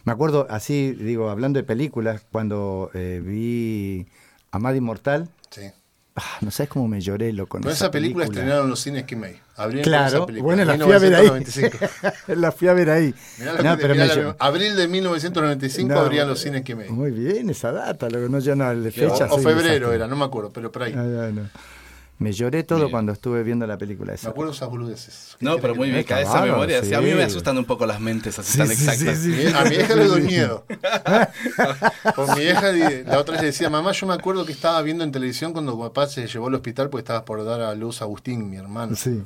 Me 0.07 0.13
acuerdo, 0.13 0.47
así, 0.49 0.93
digo, 0.93 1.29
hablando 1.29 1.59
de 1.59 1.63
películas, 1.65 2.21
cuando 2.31 2.89
eh, 2.93 3.21
vi 3.21 4.07
Amada 4.51 4.77
Inmortal, 4.77 5.27
Sí. 5.49 5.63
ah, 6.15 6.37
no 6.39 6.49
sabes 6.49 6.69
cómo 6.69 6.87
me 6.87 7.01
lloré, 7.01 7.33
loco. 7.33 7.49
con 7.57 7.63
Con 7.63 7.71
esa 7.73 7.91
película 7.91 8.23
estrenaron 8.23 8.69
los 8.69 8.79
cines 8.79 9.03
Kimei. 9.03 9.37
Abrieron 9.57 9.83
con 9.83 9.93
esa 10.07 10.09
Claro, 10.25 10.41
bueno, 10.41 10.63
la 10.63 10.77
fui 10.77 10.93
a 10.93 10.99
ver 10.99 11.13
ahí. 11.13 11.23
1995. 11.29 11.77
la 12.39 12.51
fui 12.53 12.67
a 12.69 12.73
ver 12.73 12.89
ahí. 12.89 13.13
Mirá 13.37 13.51
lo 13.55 13.63
No, 13.63 13.75
que- 13.75 13.81
pero 13.81 13.95
me 13.95 14.07
la- 14.07 14.35
abril 14.39 14.77
de 14.77 14.87
1995 14.87 15.93
No, 15.93 15.99
abrían 15.99 16.29
los 16.29 16.39
cines 16.39 16.61
Kimei. 16.63 16.89
Muy 16.89 17.11
bien 17.11 17.49
esa 17.49 17.73
data, 17.73 18.09
loco, 18.09 18.29
no, 18.29 18.39
yo 18.39 18.55
no, 18.55 18.73
de 18.73 18.91
fecha. 18.93 19.25
o 19.25 19.37
febrero 19.39 19.61
desastre. 19.89 19.95
era, 19.95 20.07
no 20.07 20.15
me 20.15 20.23
acuerdo, 20.23 20.51
pero 20.53 20.71
por 20.71 20.83
ahí. 20.83 20.93
Ah, 20.95 21.29
no. 21.33 21.49
Me 22.19 22.31
lloré 22.33 22.63
todo 22.63 22.79
Bien. 22.79 22.91
cuando 22.91 23.11
estuve 23.11 23.43
viendo 23.43 23.67
la 23.67 23.77
película 23.77 24.11
Me 24.11 24.15
esa. 24.15 24.29
acuerdo 24.29 24.51
esas 24.51 24.69
boludeces. 24.69 25.35
¿Qué 25.37 25.45
No, 25.45 25.57
pero 25.59 25.75
muy 25.75 25.91
bien, 25.91 26.03
cada 26.03 26.21
esa 26.21 26.41
memoria. 26.41 26.83
sí, 26.83 26.93
A 26.95 26.99
mí 27.01 27.11
me 27.13 27.21
asustan 27.23 27.57
un 27.59 27.65
poco 27.65 27.85
las 27.85 27.99
mentes 27.99 28.39
así 28.39 28.53
Sí, 28.53 28.57
tan 28.57 28.71
exactas. 28.71 29.17
sí, 29.19 29.23
sí. 29.25 29.31
diga? 29.31 29.61
A 29.61 29.65
mi 29.65 29.75
hija 29.75 29.95
le 29.95 30.05
doy 30.07 30.21
miedo. 30.23 30.65
Por 32.15 32.35
mi 32.35 32.43
hija, 32.43 32.71
la 33.05 33.19
otra 33.19 33.33
vez 33.33 33.41
le 33.41 33.47
decía, 33.47 33.69
mamá, 33.69 33.91
yo 33.91 34.07
me 34.07 34.13
acuerdo 34.13 34.45
que 34.45 34.51
estaba 34.51 34.81
viendo 34.81 35.03
en 35.03 35.11
televisión 35.11 35.53
cuando 35.53 35.77
papá 35.79 36.07
se 36.07 36.25
llevó 36.27 36.47
al 36.47 36.55
hospital 36.55 36.89
porque 36.89 37.01
estaba 37.01 37.23
por 37.25 37.43
dar 37.45 37.61
a 37.61 37.75
luz 37.75 38.01
a 38.01 38.05
Agustín, 38.05 38.49
mi 38.49 38.57
hermano. 38.57 38.95
Sí. 38.95 39.23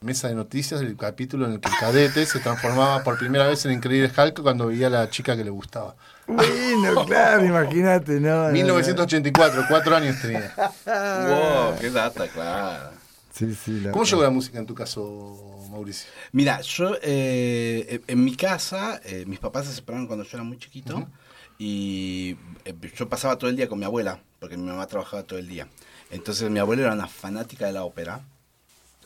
Mesa 0.00 0.28
de 0.28 0.34
noticias, 0.34 0.80
el 0.80 0.96
capítulo 0.96 1.46
en 1.46 1.52
el 1.52 1.60
que 1.60 1.68
el 1.68 1.76
cadete 1.78 2.26
se 2.26 2.40
transformaba 2.40 3.02
por 3.04 3.16
primera 3.18 3.46
vez 3.46 3.64
en 3.64 3.72
Increíble 3.72 4.10
Hulk 4.14 4.42
cuando 4.42 4.66
veía 4.66 4.88
a 4.88 4.90
la 4.90 5.08
chica 5.08 5.36
que 5.36 5.44
le 5.44 5.50
gustaba. 5.50 5.94
Bueno, 6.26 7.04
claro, 7.06 7.44
imagínate, 7.44 8.18
no. 8.20 8.44
no, 8.44 8.46
no. 8.48 8.52
1984, 8.52 9.64
cuatro 9.68 9.96
años 9.96 10.20
tenía. 10.20 10.52
Wow, 10.86 11.78
qué 11.80 11.90
data, 11.90 12.26
claro. 12.28 12.90
Sí, 13.32 13.54
sí. 13.54 13.80
la- 13.80 13.90
¿Cómo 13.90 14.04
llegó 14.04 14.22
la 14.22 14.30
música 14.30 14.58
en 14.58 14.66
tu 14.66 14.74
caso, 14.74 15.66
Mauricio? 15.70 16.08
Mira, 16.32 16.60
yo 16.60 16.96
eh, 17.02 18.00
en 18.06 18.24
mi 18.24 18.36
casa, 18.36 19.00
eh, 19.04 19.24
mis 19.26 19.38
papás 19.40 19.66
se 19.66 19.74
separaron 19.74 20.06
cuando 20.06 20.24
yo 20.24 20.36
era 20.36 20.44
muy 20.44 20.56
chiquito 20.58 21.08
y 21.58 22.36
eh, 22.64 22.74
yo 22.96 23.08
pasaba 23.08 23.36
todo 23.36 23.50
el 23.50 23.56
día 23.56 23.68
con 23.68 23.78
mi 23.78 23.84
abuela, 23.84 24.20
porque 24.40 24.56
mi 24.56 24.64
mamá 24.66 24.86
trabajaba 24.86 25.24
todo 25.24 25.38
el 25.38 25.48
día. 25.48 25.66
Entonces 26.10 26.48
mi 26.50 26.58
abuela 26.60 26.82
era 26.82 26.92
una 26.94 27.08
fanática 27.08 27.66
de 27.66 27.72
la 27.72 27.84
ópera. 27.84 28.20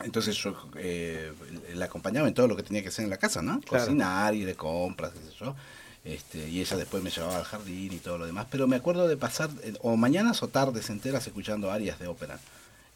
Entonces 0.05 0.37
yo 0.37 0.55
eh, 0.77 1.33
la 1.75 1.87
acompañaba 1.87 2.29
en 2.29 2.35
todo 2.35 2.47
lo 2.49 2.55
que 2.57 2.63
tenía 2.63 2.83
que 2.83 2.89
hacer 2.89 3.05
en 3.05 3.11
la 3.11 3.17
casa, 3.17 3.43
¿no? 3.43 3.61
Claro. 3.61 3.85
Cocinar, 3.87 4.35
ir 4.35 4.47
de 4.47 4.55
compras, 4.55 5.13
qué 5.13 5.19
sé 5.31 5.35
yo. 5.41 5.57
Este, 6.09 6.49
y 6.49 6.61
ella 6.61 6.77
después 6.79 7.03
me 7.03 7.11
llevaba 7.11 7.37
al 7.37 7.45
jardín 7.45 7.93
y 7.93 7.99
todo 7.99 8.17
lo 8.19 8.25
demás. 8.27 8.47
Pero 8.51 8.67
me 8.67 8.77
acuerdo 8.77 9.07
de 9.09 9.17
pasar 9.17 9.51
eh, 9.63 9.75
o 9.83 9.97
mañanas 9.97 10.43
o 10.43 10.49
tardes 10.49 10.89
enteras 10.91 11.27
escuchando 11.27 11.71
arias 11.71 11.99
de 11.99 12.07
ópera. 12.07 12.39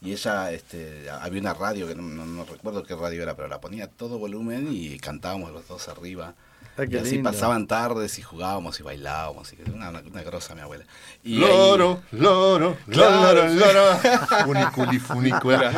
Y 0.00 0.12
ella, 0.12 0.50
este, 0.50 1.08
había 1.10 1.40
una 1.40 1.54
radio 1.54 1.86
que 1.86 1.94
no, 1.94 2.02
no- 2.02 2.24
no 2.26 2.44
recuerdo 2.44 2.82
qué 2.84 2.96
radio 2.96 3.22
era, 3.22 3.36
pero 3.36 3.48
la 3.48 3.60
ponía 3.60 3.84
a 3.84 3.88
todo 3.88 4.18
volumen 4.18 4.68
y 4.70 4.98
cantábamos 4.98 5.52
los 5.52 5.68
dos 5.68 5.88
arriba. 5.88 6.34
Ah, 6.78 6.84
y 6.90 6.96
así 6.96 7.16
lindo. 7.16 7.30
pasaban 7.30 7.66
tardes 7.66 8.18
y 8.18 8.22
jugábamos 8.22 8.80
y 8.80 8.82
bailábamos. 8.82 9.52
Y 9.52 9.58
una, 9.70 9.90
una, 9.90 10.00
una 10.00 10.22
grosa 10.22 10.54
mi 10.54 10.62
abuela. 10.62 10.84
Y 11.22 11.34
ahí- 11.34 11.40
Loro, 11.50 12.02
loro, 12.12 12.78
loro, 12.86 13.46
loro. 13.48 13.98
Funiculi, 14.46 14.98
funicula. 14.98 15.70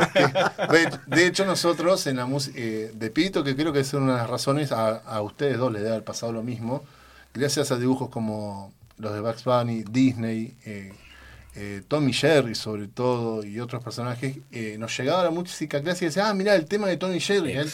De, 0.71 0.99
de 1.07 1.27
hecho, 1.27 1.45
nosotros 1.45 2.07
en 2.07 2.17
la 2.19 2.27
música 2.27 2.59
de 2.61 3.11
Pito, 3.11 3.43
que 3.43 3.57
creo 3.57 3.73
que 3.73 3.81
es 3.81 3.93
una 3.93 4.13
de 4.13 4.19
las 4.19 4.31
razones, 4.31 4.71
a, 4.71 4.99
a 4.99 5.21
ustedes 5.21 5.59
dos 5.59 5.73
les 5.73 5.83
debe 5.83 5.95
haber 5.97 6.05
pasado 6.05 6.31
lo 6.33 6.43
mismo, 6.45 6.85
gracias 7.35 7.73
a 7.73 7.77
dibujos 7.77 8.09
como 8.09 8.73
los 8.97 9.13
de 9.13 9.21
Bugs 9.21 9.45
Bunny, 9.45 9.83
Disney, 9.83 10.57
eh, 10.65 10.93
eh, 11.57 11.83
Tommy 11.87 12.13
Jerry 12.13 12.55
sobre 12.55 12.87
todo, 12.89 13.45
y 13.45 13.61
otros 13.61 13.83
personajes, 13.83 14.39
eh, 14.53 14.77
nos 14.79 14.97
llegaba 14.97 15.25
la 15.25 15.31
música 15.31 15.83
clásica 15.83 16.07
y 16.07 16.09
decía, 16.09 16.29
ah, 16.29 16.35
mirá, 16.35 16.55
el 16.55 16.67
tema 16.67 16.87
de 16.87 16.97
Tommy 16.97 17.21
Jerry. 17.21 17.53
¿eh?". 17.53 17.67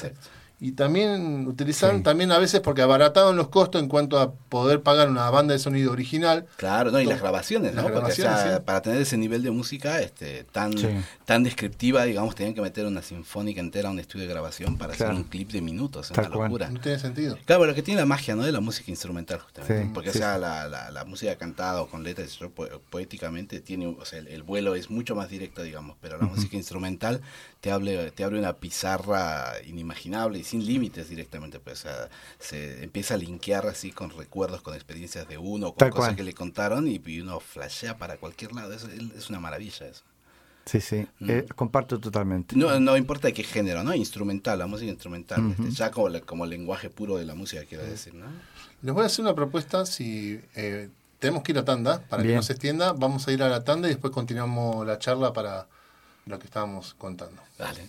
Y 0.63 0.73
también 0.73 1.47
utilizaron 1.47 1.99
Sí. 1.99 2.03
también 2.03 2.31
a 2.33 2.39
veces 2.39 2.61
porque 2.61 2.83
abarataban 2.83 3.35
los 3.35 3.49
costos 3.49 3.81
en 3.81 3.89
cuanto 3.89 4.19
a 4.19 4.33
poder 4.35 4.83
pagar 4.83 5.09
una 5.09 5.31
banda 5.31 5.55
de 5.55 5.59
sonido 5.59 5.91
original. 5.91 6.45
Claro, 6.57 6.91
no, 6.91 7.01
y 7.01 7.05
To- 7.05 7.11
las 7.11 7.21
grabaciones, 7.23 7.75
¿no? 7.75 7.83
las 7.83 7.93
Porque 7.93 8.13
o 8.13 8.15
sea, 8.15 8.25
grabaciones, 8.25 8.59
sí. 8.59 8.63
para 8.67 8.83
tener 8.83 9.01
ese 9.01 9.17
nivel 9.17 9.43
de 9.43 9.51
música 9.53 10.03
este, 10.03 10.45
tan, 10.45 10.77
Sí. 10.77 10.87
tan 11.25 11.45
descriptiva, 11.45 12.05
digamos, 12.05 12.35
tenían 12.35 12.55
que 12.55 12.61
meter 12.61 12.85
una 12.85 13.01
sinfónica 13.01 13.59
entera 13.61 13.89
a 13.89 13.93
un 13.93 13.99
estudio 14.01 14.27
de 14.27 14.33
grabación 14.35 14.77
para 14.77 14.93
Claro. 14.93 15.13
hacer 15.13 15.25
un 15.25 15.31
clip 15.31 15.51
de 15.51 15.63
minutos, 15.63 16.11
es 16.11 16.13
Tal 16.15 16.27
una 16.27 16.35
cual. 16.37 16.49
locura. 16.51 16.69
No 16.71 16.79
tiene 16.79 16.99
sentido. 16.99 17.39
Claro, 17.47 17.65
lo 17.65 17.75
que 17.75 17.83
tiene 17.83 17.99
la 18.01 18.07
magia, 18.07 18.37
¿no? 18.37 18.43
De 18.43 18.53
la 18.53 18.61
música 18.61 18.91
instrumental, 18.91 19.39
justamente. 19.41 19.85
Sí, 19.85 19.91
Porque, 19.95 20.13
sí, 20.13 20.19
o 20.19 20.21
sea, 20.21 20.37
la, 20.37 20.69
la, 20.69 20.91
la 20.91 21.05
música 21.07 21.37
cantada 21.37 21.81
o 21.81 21.89
con 21.89 22.03
letras, 22.03 22.39
po- 22.55 22.69
poéticamente, 22.91 23.61
tiene, 23.63 23.87
o 23.87 24.05
sea, 24.05 24.19
el, 24.19 24.29
el 24.29 24.43
vuelo 24.43 24.75
es 24.75 24.91
mucho 24.91 25.15
más 25.15 25.31
directo, 25.31 25.63
digamos, 25.63 25.97
pero 26.03 26.19
la 26.19 26.27
música 26.27 26.55
instrumental 26.57 27.23
te 27.61 27.71
abre, 27.71 28.11
te 28.13 28.25
abre 28.25 28.39
una 28.39 28.55
pizarra 28.55 29.53
inimaginable 29.67 30.39
y 30.39 30.45
sin 30.45 30.65
límites 30.65 31.09
directamente, 31.09 31.61
pues, 31.61 31.81
o 31.81 31.83
sea, 31.89 32.09
se 32.39 32.83
empieza 32.83 33.15
a 33.15 33.17
linkear 33.19 33.67
así 33.67 33.93
con 33.93 34.11
recuerdos, 34.11 34.63
con 34.63 34.75
experiencias 34.75 35.29
de 35.29 35.37
uno, 35.39 35.69
con 35.69 35.77
Tal 35.79 35.91
cosas 35.91 36.07
cual. 36.09 36.17
que 36.17 36.23
le 36.25 36.33
contaron 36.35 36.89
y, 36.89 37.01
y 37.05 37.21
uno 37.21 37.39
flashea 37.41 37.99
para 37.99 38.17
cualquier 38.17 38.53
lado. 38.53 38.73
Es, 38.73 38.85
es 38.85 39.29
una 39.29 39.41
maravilla 39.41 39.87
eso. 39.87 40.03
Sí, 40.67 40.81
sí. 40.81 41.07
eh, 41.27 41.47
comparto 41.57 41.99
totalmente. 41.99 42.55
No, 42.55 42.79
no 42.79 42.97
importa 42.97 43.29
de 43.29 43.35
qué 43.35 43.43
género, 43.43 43.83
¿no? 43.83 43.95
Instrumental, 43.95 44.59
la 44.59 44.67
música 44.67 44.91
instrumental, 44.91 45.51
este, 45.51 45.71
ya 45.71 45.91
como, 45.91 46.09
como 46.25 46.47
lenguaje 46.47 46.91
puro 46.91 47.17
de 47.17 47.25
la 47.25 47.35
música, 47.35 47.65
quiero 47.65 47.85
decir, 47.85 48.15
¿no? 48.15 48.27
Les 48.83 48.95
voy 48.95 49.03
a 49.03 49.07
hacer 49.07 49.25
una 49.25 49.35
propuesta. 49.35 49.85
Si 49.85 50.41
eh, 50.55 50.89
tenemos 51.19 51.43
que 51.43 51.53
ir 51.53 51.59
a 51.59 51.65
tanda, 51.65 52.03
para 52.09 52.23
que 52.23 52.35
no 52.35 52.43
se 52.43 52.53
extienda, 52.53 52.93
vamos 52.93 53.27
a 53.27 53.33
ir 53.33 53.43
a 53.43 53.49
la 53.49 53.65
tanda 53.65 53.89
y 53.89 53.93
después 53.93 54.13
continuamos 54.13 54.87
la 54.87 54.99
charla 54.99 55.33
para 55.33 55.67
lo 56.31 56.39
que 56.39 56.47
estábamos 56.47 56.95
contando. 56.95 57.43
Dale. 57.59 57.89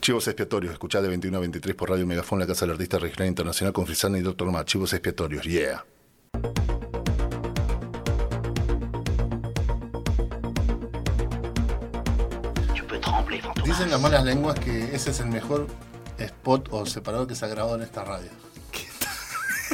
Chivos 0.00 0.26
expiatorios, 0.26 0.72
escuchá 0.72 1.00
de 1.00 1.08
21 1.08 1.36
a 1.36 1.40
23 1.40 1.76
por 1.76 1.90
Radio 1.90 2.06
Megafón, 2.06 2.40
la 2.40 2.46
Casa 2.46 2.66
del 2.66 2.72
Artista 2.72 2.98
Regional 2.98 3.28
Internacional 3.28 3.72
con 3.72 3.86
Frisana 3.86 4.18
y 4.18 4.22
Doctor 4.22 4.50
Mar. 4.50 4.64
Chivos 4.64 4.92
expiatorios, 4.92 5.44
yeah. 5.44 5.84
Dicen 13.64 13.90
las 13.90 14.00
malas 14.00 14.24
lenguas 14.24 14.58
que 14.58 14.92
ese 14.94 15.10
es 15.10 15.20
el 15.20 15.26
mejor 15.26 15.68
spot 16.18 16.68
o 16.72 16.84
separador 16.84 17.28
que 17.28 17.36
se 17.36 17.44
ha 17.44 17.48
grabado 17.48 17.76
en 17.76 17.82
esta 17.82 18.04
radio. 18.04 18.30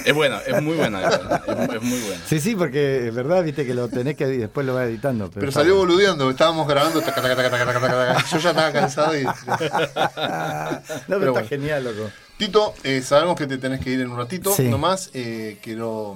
Es 0.04 0.14
bueno, 0.14 0.38
es 0.46 0.62
muy 0.62 0.76
buena. 0.76 1.00
Es, 1.08 1.14
es 1.14 1.82
muy 1.82 1.98
buena. 2.00 2.20
Sí, 2.26 2.40
sí, 2.40 2.54
porque 2.54 3.08
es 3.08 3.14
verdad, 3.14 3.42
viste 3.42 3.66
que 3.66 3.74
lo 3.74 3.88
tenés 3.88 4.16
que 4.16 4.24
y 4.32 4.38
después 4.38 4.66
lo 4.66 4.74
vas 4.74 4.86
editando. 4.86 5.30
Pero 5.30 5.50
salió 5.50 5.76
boludeando, 5.76 6.30
estábamos 6.30 6.68
grabando. 6.68 7.00
taca, 7.00 7.22
taca, 7.22 7.36
taca, 7.36 7.50
taca, 7.50 7.64
taca, 7.64 7.80
taca. 7.80 8.24
Yo 8.30 8.38
ya 8.38 8.50
estaba 8.50 8.72
cansado 8.72 9.18
y. 9.18 9.24
no, 9.24 9.32
pero, 9.46 11.02
Pero 11.06 11.18
está 11.18 11.30
bueno. 11.30 11.48
genial, 11.48 11.84
loco. 11.84 12.10
Tito, 12.36 12.74
eh, 12.84 13.02
sabemos 13.02 13.36
que 13.36 13.46
te 13.46 13.58
tenés 13.58 13.80
que 13.80 13.90
ir 13.90 14.00
en 14.00 14.10
un 14.10 14.18
ratito. 14.18 14.52
Sí. 14.52 14.68
Nomás 14.68 15.10
eh, 15.14 15.58
quiero. 15.62 16.14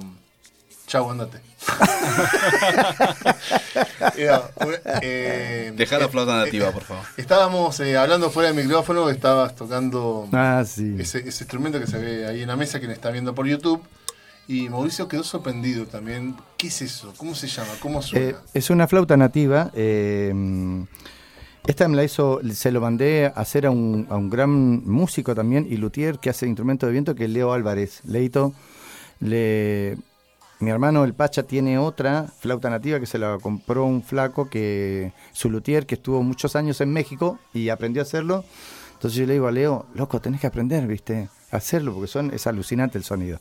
Chau, 0.87 1.09
andate. 1.09 1.50
Mira, 4.17 4.51
eh, 5.01 5.71
Deja 5.75 5.99
la 5.99 6.05
eh, 6.05 6.09
flauta 6.09 6.41
eh, 6.41 6.45
nativa, 6.45 6.71
por 6.71 6.83
favor. 6.83 7.03
Estábamos 7.17 7.79
eh, 7.79 7.97
hablando 7.97 8.29
fuera 8.29 8.51
del 8.51 8.63
micrófono, 8.63 9.09
estabas 9.09 9.55
tocando 9.55 10.27
Ah, 10.33 10.63
sí. 10.65 10.95
ese, 10.99 11.19
ese 11.19 11.43
instrumento 11.43 11.79
que 11.79 11.87
se 11.87 11.97
ve 11.97 12.27
ahí 12.27 12.41
en 12.41 12.47
la 12.47 12.55
mesa, 12.55 12.79
quien 12.79 12.91
está 12.91 13.11
viendo 13.11 13.33
por 13.35 13.47
YouTube. 13.47 13.81
Y 14.47 14.69
Mauricio 14.69 15.07
quedó 15.07 15.23
sorprendido 15.23 15.85
también. 15.85 16.35
¿Qué 16.57 16.67
es 16.67 16.81
eso? 16.81 17.13
¿Cómo 17.15 17.35
se 17.35 17.47
llama? 17.47 17.69
¿Cómo 17.79 18.01
suena? 18.01 18.29
Eh, 18.29 18.35
es 18.53 18.69
una 18.69 18.87
flauta 18.87 19.15
nativa. 19.15 19.71
eh, 19.73 20.83
esta 21.67 21.87
me 21.87 21.95
la 21.95 22.03
hizo, 22.03 22.41
se 22.53 22.71
lo 22.71 22.81
mandé 22.81 23.27
a 23.27 23.39
hacer 23.39 23.67
a 23.67 23.71
un, 23.71 24.07
a 24.09 24.15
un 24.17 24.31
gran 24.31 24.49
músico 24.83 25.35
también 25.35 25.67
y 25.69 25.77
luthier 25.77 26.17
que 26.17 26.31
hace 26.31 26.47
instrumento 26.47 26.87
de 26.87 26.91
viento, 26.91 27.13
que 27.13 27.25
es 27.25 27.29
Leo 27.29 27.53
Álvarez. 27.53 28.01
Leito, 28.03 28.51
le, 29.19 29.95
mi 30.61 30.69
hermano 30.69 31.03
el 31.03 31.13
Pacha 31.13 31.43
tiene 31.43 31.77
otra 31.77 32.27
flauta 32.39 32.69
nativa 32.69 32.99
que 32.99 33.05
se 33.05 33.17
la 33.17 33.37
compró 33.41 33.83
un 33.85 34.03
flaco 34.03 34.49
que 34.49 35.11
su 35.33 35.49
luthier 35.49 35.85
que 35.85 35.95
estuvo 35.95 36.21
muchos 36.23 36.55
años 36.55 36.79
en 36.81 36.93
México 36.93 37.39
y 37.53 37.69
aprendió 37.69 38.01
a 38.01 38.05
hacerlo. 38.05 38.45
Entonces 38.93 39.19
yo 39.19 39.25
le 39.25 39.33
digo 39.33 39.47
a 39.47 39.51
Leo, 39.51 39.87
loco, 39.95 40.21
tenés 40.21 40.39
que 40.41 40.47
aprender, 40.47 40.85
viste, 40.87 41.29
a 41.51 41.57
hacerlo 41.57 41.93
porque 41.93 42.07
son, 42.07 42.31
es 42.33 42.45
alucinante 42.45 42.97
el 42.99 43.03
sonido. 43.03 43.39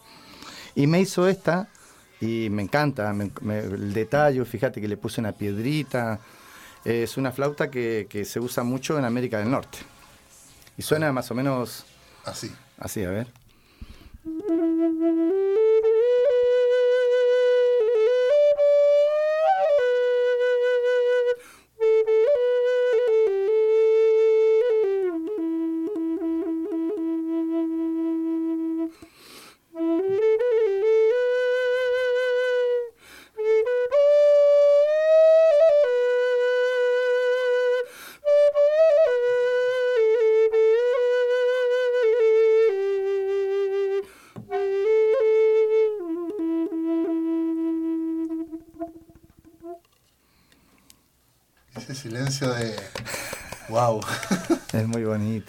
Y 0.75 0.87
me 0.87 1.01
hizo 1.01 1.29
esta 1.29 1.69
y 2.21 2.49
me 2.51 2.63
encanta 2.63 3.13
me- 3.13 3.31
me- 3.43 3.59
el 3.59 3.93
detalle, 3.93 4.43
fíjate 4.47 4.81
que 4.81 4.89
le 4.89 4.97
puse 4.97 5.21
una 5.21 5.33
piedrita. 5.33 6.21
Es 6.85 7.19
una 7.19 7.31
flauta 7.33 7.71
que, 7.71 8.07
que 8.09 8.25
se 8.25 8.41
usa 8.41 8.63
mucho 8.63 8.99
en 8.99 9.05
América 9.05 9.39
del 9.39 9.51
Norte. 9.51 9.79
Y 10.79 10.83
suena 10.83 11.13
más 11.13 11.31
o 11.31 11.35
menos 11.35 11.85
Así. 12.25 12.51
así, 12.79 13.05
a 13.05 13.11
ver. 13.11 13.27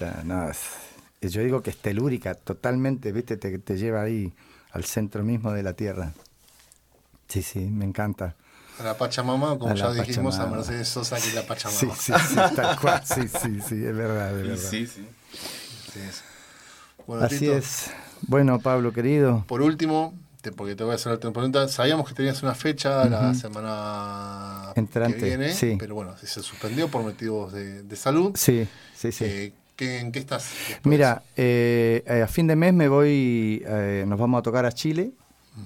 Bonita. 0.05 0.23
No, 0.23 0.49
es- 0.49 0.59
yo 1.21 1.41
digo 1.41 1.61
que 1.61 1.69
es 1.69 1.77
telúrica, 1.77 2.33
totalmente, 2.35 3.11
viste, 3.11 3.37
te, 3.37 3.57
te 3.59 3.77
lleva 3.77 4.01
ahí 4.01 4.33
al 4.71 4.85
centro 4.85 5.23
mismo 5.23 5.51
de 5.51 5.63
la 5.63 5.73
tierra. 5.73 6.13
Sí, 7.27 7.41
sí, 7.43 7.59
me 7.59 7.85
encanta. 7.85 8.35
A 8.79 8.83
la 8.83 8.97
Pachamama, 8.97 9.59
como 9.59 9.71
A 9.71 9.75
ya 9.75 9.91
dijimos, 9.91 10.39
a. 10.39 10.47
Mercedes 10.47 10.87
Sosa, 10.87 11.17
que 11.17 11.27
es 11.27 11.35
la 11.35 11.45
Pachamama. 11.45 11.79
Sí, 11.95 12.13
sí, 12.13 12.13
sí, 12.27 12.35
tal 12.55 12.79
cual. 12.79 13.01
Sí, 13.05 13.27
sí, 13.27 13.61
sí, 13.61 13.85
es 13.85 13.95
verdad, 13.95 14.37
es 14.39 14.45
Y 14.45 14.47
verdad. 14.49 14.69
Sí, 14.69 14.87
sí. 14.87 15.07
Así 15.89 15.99
es. 15.99 16.23
Bueno, 17.05 17.23
Así 17.25 17.39
Tito, 17.39 17.57
es. 17.57 17.91
Bueno, 18.21 18.59
Pablo, 18.59 18.91
querido. 18.93 19.43
Por 19.47 19.61
último, 19.61 20.13
te- 20.41 20.51
porque 20.51 20.75
te 20.75 20.83
voy 20.83 20.93
a 20.93 20.95
hacer 20.95 21.07
la 21.07 21.13
última 21.15 21.33
pregunta, 21.33 21.67
sabíamos 21.67 22.07
que 22.07 22.15
tenías 22.15 22.41
una 22.43 22.55
fecha 22.55 23.05
la 23.07 23.33
semana 23.33 24.71
Entrante, 24.75 25.17
que 25.17 25.25
viene, 25.25 25.53
sí. 25.53 25.75
pero 25.77 25.95
bueno, 25.95 26.15
se 26.17 26.27
suspendió 26.41 26.89
por 26.89 27.03
motivos 27.03 27.53
de, 27.53 27.83
de 27.83 27.95
salud. 27.95 28.31
Sí, 28.35 28.67
sí, 28.95 29.11
sí. 29.11 29.25
Eh, 29.25 29.53
¿qué- 29.75 29.99
¿En 29.99 30.11
qué 30.11 30.19
estás? 30.19 30.49
después? 30.67 30.85
Mira, 30.85 31.23
eh, 31.35 32.03
eh, 32.05 32.21
a 32.21 32.27
fin 32.27 32.47
de 32.47 32.55
mes 32.55 32.73
me 32.73 32.87
voy, 32.87 33.63
eh, 33.65 34.05
nos 34.07 34.19
vamos 34.19 34.39
a 34.39 34.41
tocar 34.41 34.65
a 34.65 34.71
Chile. 34.71 35.11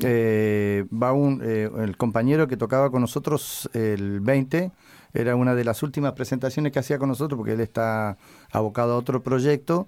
Eh, 0.02 0.86
va 0.92 1.14
un, 1.14 1.42
el 1.44 1.96
compañero 1.96 2.48
que 2.48 2.58
tocaba 2.58 2.90
con 2.90 3.02
nosotros 3.02 3.70
el 3.74 4.20
20, 4.20 4.72
era 5.14 5.36
una 5.36 5.56
de 5.56 5.64
las 5.64 5.84
últimas 5.84 6.14
presentaciones 6.14 6.72
que 6.72 6.80
hacía 6.80 6.98
con 6.98 7.08
nosotros 7.10 7.38
porque 7.38 7.54
él 7.54 7.62
está 7.62 8.18
abocado 8.52 8.94
a 8.94 8.98
otro 8.98 9.22
proyecto. 9.24 9.88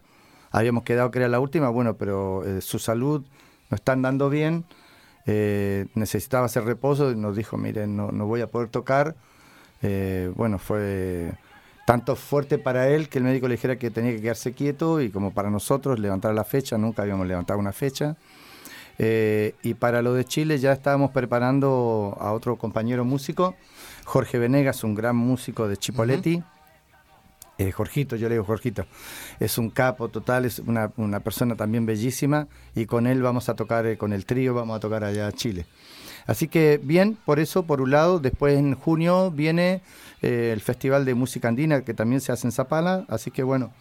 Habíamos 0.51 0.83
quedado 0.83 1.11
que 1.11 1.19
era 1.19 1.27
la 1.27 1.39
última, 1.39 1.69
bueno, 1.69 1.97
pero 1.97 2.43
su 2.61 2.79
salud 2.79 3.25
no 3.69 3.75
está 3.75 3.93
andando 3.93 4.29
bien. 4.29 4.65
eh, 5.25 5.87
necesitaba 5.95 6.45
hacer 6.45 6.63
reposo 6.63 7.11
y 7.11 7.15
nos 7.17 7.35
dijo, 7.35 7.57
miren, 7.57 7.97
no, 7.97 8.11
no 8.13 8.25
voy 8.27 8.39
a 8.41 8.47
poder 8.47 8.69
tocar. 8.69 9.15
Eh, 9.81 10.31
bueno, 10.35 10.57
fue 10.59 11.33
tanto 11.87 12.17
fuerte 12.17 12.57
para 12.57 12.89
él 12.89 13.07
que 13.07 13.19
el 13.19 13.23
médico 13.23 13.47
le 13.47 13.53
dijera 13.53 13.77
que 13.77 13.89
tenía 13.89 14.11
que 14.11 14.19
quedarse 14.19 14.51
quieto 14.51 14.99
y 14.99 15.09
como 15.09 15.31
para 15.31 15.49
nosotros 15.49 15.99
levantar 15.99 16.33
la 16.33 16.43
fecha, 16.43 16.77
nunca 16.77 17.03
habíamos 17.03 17.25
levantado 17.25 17.57
una 17.59 17.71
fecha. 17.71 18.17
Eh, 18.99 19.55
y 19.63 19.73
para 19.73 20.01
lo 20.01 20.13
de 20.13 20.25
Chile 20.25 20.57
ya 20.57 20.73
estábamos 20.73 21.11
preparando 21.11 22.17
a 22.19 22.33
otro 22.33 22.57
compañero 22.57 23.05
músico, 23.05 23.55
Jorge 24.03 24.37
Venegas, 24.37 24.83
un 24.83 24.95
gran 24.95 25.15
músico 25.15 25.69
de 25.69 25.77
Chipoletti. 25.77 26.43
Eh, 27.57 27.71
Jorgito, 27.71 28.17
yo 28.17 28.27
le 28.27 28.35
digo 28.35 28.43
Jorgito, 28.43 28.85
es 29.39 29.57
un 29.57 29.69
capo 29.69 30.09
total, 30.09 30.43
es 30.43 30.59
una, 30.59 30.91
una 30.97 31.21
persona 31.21 31.55
también 31.55 31.85
bellísima 31.85 32.49
y 32.75 32.85
con 32.85 33.07
él 33.07 33.21
vamos 33.21 33.47
a 33.47 33.55
tocar, 33.55 33.85
eh, 33.85 33.97
con 33.97 34.11
el 34.11 34.25
trío 34.25 34.53
vamos 34.53 34.75
a 34.75 34.81
tocar 34.81 35.05
allá 35.05 35.27
a 35.27 35.31
Chile. 35.31 35.65
Así 36.27 36.47
que 36.47 36.79
bien, 36.83 37.17
por 37.25 37.39
eso, 37.39 37.63
por 37.63 37.81
un 37.81 37.91
lado, 37.91 38.19
después 38.19 38.57
en 38.57 38.75
junio 38.75 39.31
viene 39.31 39.81
eh, 40.21 40.51
el 40.53 40.61
Festival 40.61 41.05
de 41.05 41.13
Música 41.15 41.47
Andina 41.47 41.81
que 41.81 41.93
también 41.93 42.21
se 42.21 42.31
hace 42.31 42.45
en 42.47 42.51
Zapala, 42.51 43.05
así 43.07 43.31
que 43.31 43.43
bueno, 43.43 43.71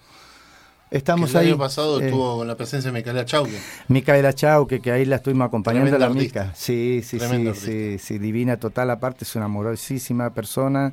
Que 0.90 0.99
estamos 0.99 1.30
el 1.32 1.36
ahí. 1.38 1.47
año 1.49 1.59
pasado 1.59 2.01
eh, 2.01 2.07
estuvo 2.07 2.38
con 2.38 2.47
la 2.47 2.55
presencia 2.55 2.92
de 2.92 2.97
Micaela 2.99 3.24
Chauque. 3.24 3.59
Micaela 3.88 4.32
Chau, 4.32 4.66
que, 4.68 4.80
que 4.80 4.92
ahí 4.92 5.05
la 5.05 5.16
estuvimos 5.16 5.47
acompañando 5.49 5.88
a 5.97 5.99
la 5.99 6.07
Tremenda 6.07 6.22
Mica. 6.22 6.40
artista. 6.42 6.57
Sí, 6.57 7.03
sí, 7.05 7.18
Tremenda 7.18 7.53
sí, 7.55 7.61
sí, 7.61 7.99
sí, 7.99 8.18
divina 8.18 8.57
total, 8.59 8.90
aparte 8.90 9.24
es 9.24 9.34
una 9.34 9.47
amorosísima 9.47 10.30
persona, 10.30 10.92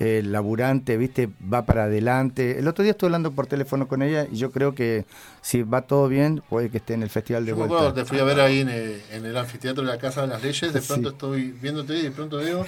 eh, 0.00 0.22
laburante, 0.24 0.96
viste, 0.96 1.28
va 1.52 1.64
para 1.66 1.84
adelante. 1.84 2.58
El 2.58 2.66
otro 2.66 2.82
día 2.82 2.92
estuve 2.92 3.08
hablando 3.08 3.32
por 3.32 3.46
teléfono 3.46 3.86
con 3.86 4.02
ella 4.02 4.26
y 4.32 4.36
yo 4.38 4.50
creo 4.50 4.74
que 4.74 5.04
si 5.42 5.62
va 5.62 5.82
todo 5.82 6.08
bien, 6.08 6.42
puede 6.48 6.70
que 6.70 6.78
esté 6.78 6.94
en 6.94 7.02
el 7.02 7.10
festival 7.10 7.44
de 7.44 7.50
Yo 7.50 7.56
me 7.56 7.66
vuelta. 7.66 7.76
acuerdo, 7.76 7.94
te 7.94 8.04
fui 8.06 8.18
a 8.18 8.24
ver 8.24 8.40
ahí 8.40 8.60
en 8.60 8.70
el, 8.70 9.02
en 9.12 9.26
el 9.26 9.36
anfiteatro 9.36 9.84
de 9.84 9.90
la 9.92 9.98
Casa 9.98 10.22
de 10.22 10.28
las 10.28 10.42
Leyes, 10.42 10.72
de 10.72 10.80
Sí. 10.80 10.88
pronto 10.88 11.10
estoy 11.10 11.52
viéndote 11.52 11.94
y 11.98 12.02
de 12.02 12.10
pronto 12.10 12.38
veo... 12.38 12.64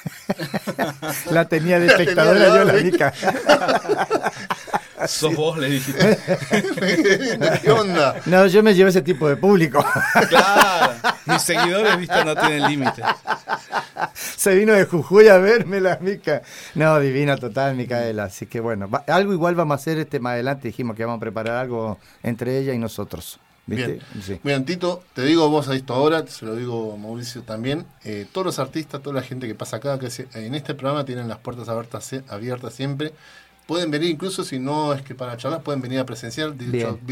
La 1.30 1.44
tenía 1.46 1.78
de 1.78 1.86
tenía 1.88 1.98
espectadora 1.98 2.48
yo, 2.48 2.64
la. 2.64 2.72
Mica. 2.72 3.12
Sos 5.06 5.34
vos, 5.34 5.58
le 5.58 5.68
dijiste. 5.68 6.18
¿Qué 7.62 7.70
onda? 7.70 8.16
No, 8.26 8.46
yo 8.46 8.62
me 8.62 8.74
llevo 8.74 8.88
ese 8.88 9.02
tipo 9.02 9.28
de 9.28 9.36
público. 9.36 9.84
claro. 10.28 10.92
Mis 11.26 11.42
seguidores, 11.42 11.98
viste, 11.98 12.24
no 12.24 12.34
tienen 12.34 12.62
límite. 12.68 13.02
Se 14.40 14.54
vino 14.54 14.72
de 14.72 14.86
Jujuy 14.86 15.28
a 15.28 15.36
verme 15.36 15.82
la 15.82 15.98
Mica. 16.00 16.40
No, 16.74 16.98
divina 16.98 17.36
total, 17.36 17.76
Micaela. 17.76 18.24
Así 18.24 18.46
que 18.46 18.58
bueno, 18.60 18.88
va- 18.88 19.04
algo 19.06 19.34
igual 19.34 19.54
vamos 19.54 19.74
a 19.74 19.80
hacer 19.82 19.98
este 19.98 20.18
más 20.18 20.32
adelante. 20.32 20.68
Dijimos 20.68 20.96
que 20.96 21.04
vamos 21.04 21.18
a 21.18 21.20
preparar 21.20 21.56
algo 21.58 21.98
entre 22.22 22.56
ella 22.56 22.72
y 22.72 22.78
nosotros. 22.78 23.38
¿Viste? 23.66 23.86
Bien. 23.92 24.22
Sí. 24.22 24.40
Bien, 24.42 24.64
Tito, 24.64 25.04
te 25.12 25.24
digo 25.24 25.50
vos 25.50 25.68
a 25.68 25.74
esto 25.74 25.92
ahora, 25.92 26.26
se 26.26 26.46
lo 26.46 26.56
digo 26.56 26.96
Mauricio 26.96 27.42
también. 27.42 27.84
eh, 28.02 28.26
todos 28.32 28.46
los 28.46 28.58
artistas, 28.58 29.02
toda 29.02 29.14
la 29.16 29.20
gente 29.22 29.46
que 29.46 29.54
pasa 29.54 29.76
acá, 29.76 29.98
que 29.98 30.08
en 30.32 30.54
este 30.54 30.74
programa 30.74 31.04
tienen 31.04 31.28
las 31.28 31.36
puertas 31.36 31.68
abiertas, 31.68 32.10
abiertas 32.30 32.72
siempre. 32.72 33.12
Pueden 33.66 33.90
venir, 33.90 34.08
incluso 34.08 34.42
si 34.42 34.58
no 34.58 34.94
es 34.94 35.02
que 35.02 35.14
para 35.14 35.36
charlas, 35.36 35.60
pueden 35.60 35.82
venir 35.82 35.98
a 35.98 36.06
presenciar, 36.06 36.54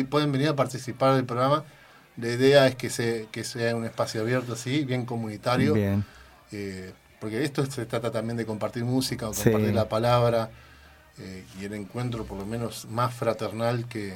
pueden 0.09 0.33
venir 0.33 0.49
a 0.49 0.57
participar 0.57 1.15
del 1.15 1.27
programa. 1.27 1.63
La 2.17 2.29
idea 2.29 2.67
es 2.67 2.75
que, 2.75 2.89
se, 2.89 3.29
que 3.31 3.45
sea 3.45 3.77
un 3.77 3.85
espacio 3.85 4.23
abierto 4.23 4.55
así, 4.55 4.83
bien 4.87 5.05
comunitario. 5.05 5.75
Bien. 5.75 6.03
Eh, 6.53 6.91
porque 7.21 7.43
esto 7.45 7.65
se 7.67 7.87
trata 7.87 8.11
también 8.11 8.37
de 8.37 8.47
compartir 8.47 8.85
música 8.85 9.29
o 9.29 9.35
Sí. 9.35 9.45
compartir 9.45 9.75
la 9.75 9.89
palabra 9.89 10.51
eh, 11.19 11.45
y 11.61 11.65
el 11.65 11.75
encuentro 11.75 12.25
por 12.25 12.39
lo 12.39 12.47
menos 12.47 12.87
más 12.91 13.13
fraternal 13.15 13.87
que, 13.89 14.15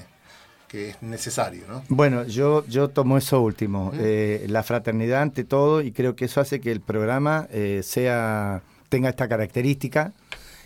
que 0.69 0.91
es 0.91 1.03
necesario, 1.03 1.65
¿no? 1.69 1.83
Bueno, 1.89 2.25
yo, 2.25 2.65
yo 2.67 2.89
tomo 2.89 3.19
eso 3.19 3.41
último, 3.41 3.93
eh, 3.95 4.47
la 4.49 4.63
fraternidad 4.63 5.23
ante 5.23 5.45
todo, 5.45 5.83
y 5.83 5.93
creo 5.93 6.15
que 6.17 6.27
eso 6.27 6.41
hace 6.41 6.61
que 6.61 6.71
el 6.73 6.81
programa 6.81 7.49
eh, 7.51 7.81
sea 7.85 8.63
tenga 8.89 9.09
esta 9.09 9.27
característica 9.29 10.13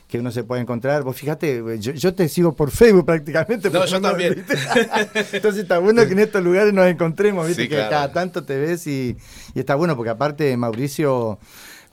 que 0.09 0.19
uno 0.21 0.31
se 0.31 0.45
puede 0.45 0.63
encontrar. 0.63 1.03
Vos 1.03 1.17
fíjate, 1.17 1.63
yo, 1.81 1.93
yo 1.93 2.15
te 2.15 2.29
sigo 2.29 2.55
por 2.55 2.71
Facebook 2.71 3.07
prácticamente. 3.07 3.71
No, 3.71 3.85
yo 3.87 4.01
también. 4.01 4.35
¿viste? 4.37 4.55
Entonces 5.37 5.63
está 5.63 5.79
bueno 5.79 6.07
que 6.07 6.13
en 6.13 6.21
estos 6.21 6.43
lugares 6.45 6.73
nos 6.73 6.87
encontremos, 6.87 7.47
¿viste? 7.47 7.63
Sí, 7.65 7.69
que 7.69 7.75
claro. 7.77 7.91
cada 7.91 8.13
tanto 8.13 8.45
te 8.45 8.57
ves 8.59 8.87
y, 8.87 9.17
y 9.55 9.59
está 9.59 9.75
bueno, 9.75 9.97
porque 9.97 10.11
aparte 10.11 10.57
Mauricio 10.57 11.39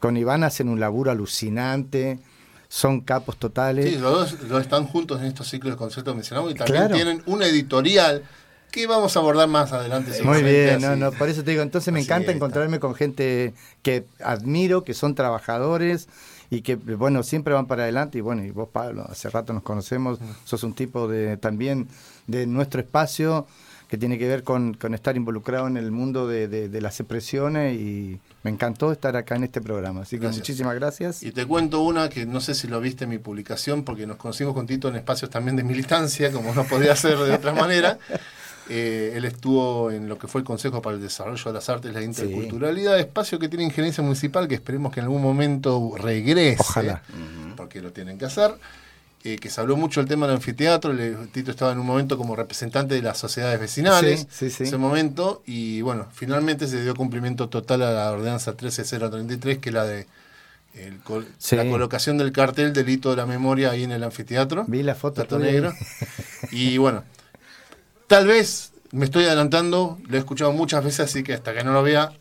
con 0.03 0.17
Iván 0.17 0.43
hacen 0.43 0.67
un 0.67 0.81
laburo 0.81 1.11
alucinante, 1.11 2.19
son 2.67 2.99
capos 2.99 3.37
totales. 3.37 3.85
Sí, 3.89 3.97
los 3.97 4.11
dos, 4.31 4.41
los 4.49 4.61
están 4.61 4.85
juntos 4.85 5.21
en 5.21 5.27
estos 5.27 5.47
ciclos 5.47 5.75
de 5.75 5.77
conciertos 5.77 6.11
que 6.11 6.15
mencionamos 6.17 6.51
y 6.51 6.55
también 6.55 6.77
Claro. 6.87 6.93
tienen 6.95 7.23
una 7.25 7.45
editorial 7.45 8.21
que 8.69 8.85
vamos 8.85 9.15
a 9.15 9.19
abordar 9.21 9.47
más 9.47 9.71
adelante. 9.71 10.11
Muy 10.21 10.43
bien, 10.43 10.81
no, 10.81 10.97
no, 10.97 11.13
por 11.13 11.29
eso 11.29 11.41
te 11.45 11.51
digo, 11.51 11.63
entonces 11.63 11.93
me 11.93 12.01
Así 12.01 12.07
encanta 12.07 12.33
encontrarme 12.33 12.81
con 12.81 12.95
gente 12.95 13.53
que 13.81 14.03
admiro, 14.21 14.83
que 14.83 14.93
son 14.93 15.15
trabajadores 15.15 16.09
y 16.49 16.63
que, 16.63 16.75
bueno, 16.75 17.23
siempre 17.23 17.53
van 17.53 17.67
para 17.67 17.83
adelante. 17.83 18.17
Y 18.17 18.21
bueno, 18.21 18.43
y 18.43 18.51
vos, 18.51 18.67
Pablo, 18.73 19.05
hace 19.09 19.29
rato 19.29 19.53
nos 19.53 19.63
conocemos, 19.63 20.19
Mm. 20.19 20.23
sos 20.43 20.63
un 20.65 20.73
tipo 20.73 21.07
de 21.07 21.37
también 21.37 21.87
de 22.27 22.45
nuestro 22.45 22.81
espacio 22.81 23.47
que 23.93 23.97
tiene 23.99 24.17
que 24.17 24.27
ver 24.27 24.41
con, 24.41 24.73
con 24.73 24.95
estar 24.95 25.15
involucrado 25.15 25.67
en 25.67 25.77
el 25.77 25.91
mundo 25.91 26.27
de, 26.27 26.47
de- 26.47 26.67
de 26.67 26.81
las 26.81 26.99
expresiones 26.99 27.75
y 27.79 28.19
me 28.41 28.49
encantó 28.49 28.91
estar 28.91 29.15
acá 29.15 29.35
en 29.35 29.43
este 29.43 29.61
programa. 29.61 30.01
Así 30.01 30.15
que 30.15 30.23
Gracias. 30.23 30.39
muchísimas 30.41 30.73
gracias. 30.73 31.21
Y 31.21 31.31
te 31.31 31.45
cuento 31.45 31.79
una 31.83 32.09
que 32.09 32.25
no 32.25 32.41
sé 32.41 32.55
si 32.55 32.67
lo 32.67 32.81
viste 32.81 33.03
en 33.03 33.11
mi 33.11 33.19
publicación, 33.19 33.83
porque 33.83 34.07
nos 34.07 34.17
conocimos 34.17 34.55
con 34.55 34.65
Tito 34.65 34.87
en 34.89 34.95
espacios 34.95 35.29
también 35.29 35.55
de 35.57 35.63
militancia, 35.63 36.31
como 36.31 36.55
no 36.55 36.63
podía 36.63 36.95
ser 36.95 37.19
de 37.19 37.33
otra 37.33 37.53
manera. 37.53 37.99
Eh, 38.69 39.11
él 39.17 39.25
estuvo 39.25 39.91
en 39.91 40.07
lo 40.07 40.17
que 40.17 40.29
fue 40.29 40.39
el 40.39 40.45
Consejo 40.45 40.81
para 40.81 40.95
el 40.95 41.01
Desarrollo 41.01 41.43
de 41.43 41.51
las 41.51 41.67
Artes 41.67 41.91
y 41.91 41.93
la 41.93 42.01
Interculturalidad, 42.01 42.97
espacio 42.97 43.37
que 43.37 43.49
tiene 43.49 43.65
injerencia 43.65 44.01
municipal, 44.01 44.47
que 44.47 44.55
esperemos 44.55 44.93
que 44.93 45.01
en 45.01 45.03
algún 45.07 45.21
momento 45.21 45.91
regrese, 45.97 46.55
Ojalá. 46.61 47.03
porque 47.57 47.81
lo 47.81 47.91
tienen 47.91 48.17
que 48.17 48.23
hacer. 48.23 48.55
Eh, 49.23 49.37
que 49.37 49.49
se 49.49 49.61
habló 49.61 49.77
mucho 49.77 49.99
del 50.01 50.09
tema 50.09 50.27
del 50.27 50.35
anfiteatro, 50.35 50.91
le- 50.93 51.15
Tito 51.31 51.51
estaba 51.51 51.71
en 51.71 51.79
un 51.79 51.85
momento 51.85 52.17
como 52.17 52.35
representante 52.35 52.95
de 52.95 53.01
las 53.01 53.17
sociedades 53.17 53.59
vecinales, 53.59 54.21
Sí, 54.29 54.49
sí, 54.49 54.49
sí. 54.49 54.63
ese 54.63 54.77
momento, 54.77 55.41
y 55.45 55.81
bueno, 55.81 56.07
finalmente 56.13 56.67
se 56.67 56.81
dio 56.81 56.93
cumplimiento 56.95 57.47
total 57.49 57.83
a 57.83 57.91
la 57.91 58.11
ordenanza 58.11 58.55
13033, 58.55 59.59
que 59.59 59.69
es 59.69 59.73
la 59.75 59.85
de 59.85 60.07
el 60.75 60.99
col- 61.01 61.27
la 61.55 61.69
colocación 61.69 62.17
del 62.17 62.31
cartel 62.31 62.73
delito 62.73 63.11
de 63.11 63.15
la 63.17 63.25
memoria 63.27 63.69
ahí 63.71 63.83
en 63.83 63.91
el 63.91 64.03
anfiteatro. 64.03 64.65
Vi 64.67 64.81
la 64.83 64.95
foto. 64.95 65.21
Y 66.51 66.77
bueno, 66.77 67.03
tal 68.07 68.27
vez 68.27 68.71
me 68.91 69.05
estoy 69.05 69.25
adelantando, 69.25 69.99
lo 70.07 70.15
he 70.15 70.19
escuchado 70.19 70.51
muchas 70.51 70.83
veces, 70.83 71.01
así 71.01 71.23
que 71.23 71.33
hasta 71.33 71.53
que 71.53 71.63
no 71.63 71.73
lo 71.73 71.83
vea, 71.83 72.11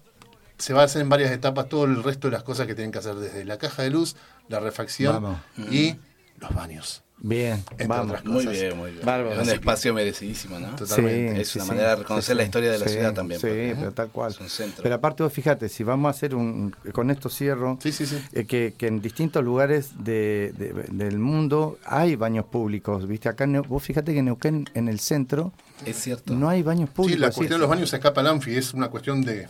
se 0.59 0.72
va 0.74 0.82
a 0.82 0.84
hacer 0.84 1.03
en 1.03 1.09
varias 1.09 1.32
etapas 1.32 1.68
todo 1.68 1.84
el 1.86 2.03
resto 2.03 2.28
de 2.28 2.32
las 2.32 2.42
cosas 2.42 2.66
que 2.66 2.74
tienen 2.74 2.92
que 2.92 2.98
hacer, 2.98 3.14
desde 3.16 3.44
la 3.44 3.59
caja 3.59 3.82
de 3.82 3.90
luz, 3.90 4.16
la 4.48 4.61
refacción 4.61 5.14
Vamos. 5.22 5.38
y 5.70 5.96
los 6.43 6.55
baños. 6.55 7.03
Bien, 7.24 7.62
Entre 7.70 7.86
vamos. 7.86 8.07
otras 8.07 8.24
Muy 8.24 8.45
cosas. 8.45 8.61
bien, 8.61 8.76
muy 8.76 8.90
bien. 8.90 9.07
Bárbaro. 9.07 9.40
Es 9.40 9.47
un 9.47 9.55
espacio 9.55 9.95
merecidísimo, 9.95 10.59
¿no? 10.59 10.74
Totalmente. 10.74 11.40
Es 11.40 11.55
una 11.55 11.66
manera 11.66 11.90
de 11.90 11.97
reconocer 11.97 12.34
la 12.34 12.43
historia 12.43 12.72
de 12.72 12.78
la 12.80 12.88
ciudad 12.88 13.14
también, 13.14 13.40
Sí, 13.40 13.47
porque, 13.47 13.76
pero 13.78 13.93
tal 13.93 14.09
cual. 14.09 14.32
es 14.32 14.40
un 14.40 14.49
centro. 14.49 14.82
Pero 14.82 14.95
aparte 14.97 15.22
vos 15.22 15.32
fíjate, 15.32 15.68
si 15.68 15.84
vamos 15.84 16.09
a 16.09 16.11
hacer 16.11 16.34
un, 16.34 16.74
con 16.93 17.12
esto 17.12 17.28
cierro, 17.28 17.78
Sí, 17.80 17.93
sí, 17.93 18.07
sí. 18.07 18.20
eh, 18.32 18.45
que, 18.45 18.74
que 18.76 18.88
en 18.88 19.01
distintos 19.01 19.45
lugares 19.45 19.90
de- 20.03 20.53
de- 20.59 20.72
del 20.90 21.18
mundo 21.20 21.78
hay 21.84 22.16
baños 22.16 22.45
públicos, 22.47 23.07
¿viste? 23.07 23.28
Acá 23.28 23.45
en 23.45 23.55
Neu- 23.55 23.68
vos 23.68 23.80
fíjate 23.84 24.12
que 24.12 24.18
en 24.18 24.24
Neuquén, 24.24 24.68
en 24.74 24.88
el 24.88 24.99
centro, 24.99 25.53
Es 25.86 25.99
cierto. 25.99 26.34
no 26.34 26.49
hay 26.49 26.64
baños 26.64 26.88
Sí, 26.90 26.97
públicos. 26.97 27.20
la 27.20 27.28
es 27.28 27.36
cuestión 27.36 27.59
de 27.61 27.61
los 27.61 27.70
baños 27.70 27.88
se 27.90 27.97
escapa 27.97 28.20
al 28.20 28.26
anfi, 28.26 28.57
es 28.57 28.74
una 28.74 28.88
cuestión 28.88 29.22
de, 29.22 29.47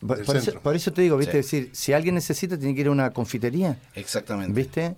por, 0.00 0.24
por 0.24 0.36
eso, 0.36 0.44
centro. 0.46 0.62
por 0.62 0.74
eso 0.74 0.90
te 0.90 1.02
digo, 1.02 1.18
¿viste? 1.18 1.42
Sí. 1.42 1.58
Es 1.58 1.62
decir, 1.64 1.70
si 1.74 1.92
alguien 1.92 2.14
necesita, 2.14 2.56
tiene 2.56 2.74
que 2.74 2.80
ir 2.80 2.86
a 2.86 2.92
una 2.92 3.10
confitería, 3.10 3.78
Exactamente. 3.94 4.54
¿viste? 4.54 4.94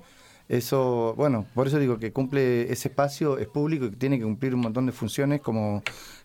Eso, 0.49 1.15
bueno, 1.17 1.47
por 1.55 1.67
eso 1.67 1.79
digo 1.79 1.99
que 1.99 2.13
cumple 2.13 2.73
ese 2.73 2.89
espacio, 2.89 3.39
es 3.39 3.49
público 3.49 3.87
y 3.87 3.91
tiene 3.91 4.19
que 4.19 4.25
cumplir 4.25 4.55
un 4.55 4.61
montón 4.61 4.87
de 4.87 4.93
funciones 4.93 5.41
como 5.41 5.83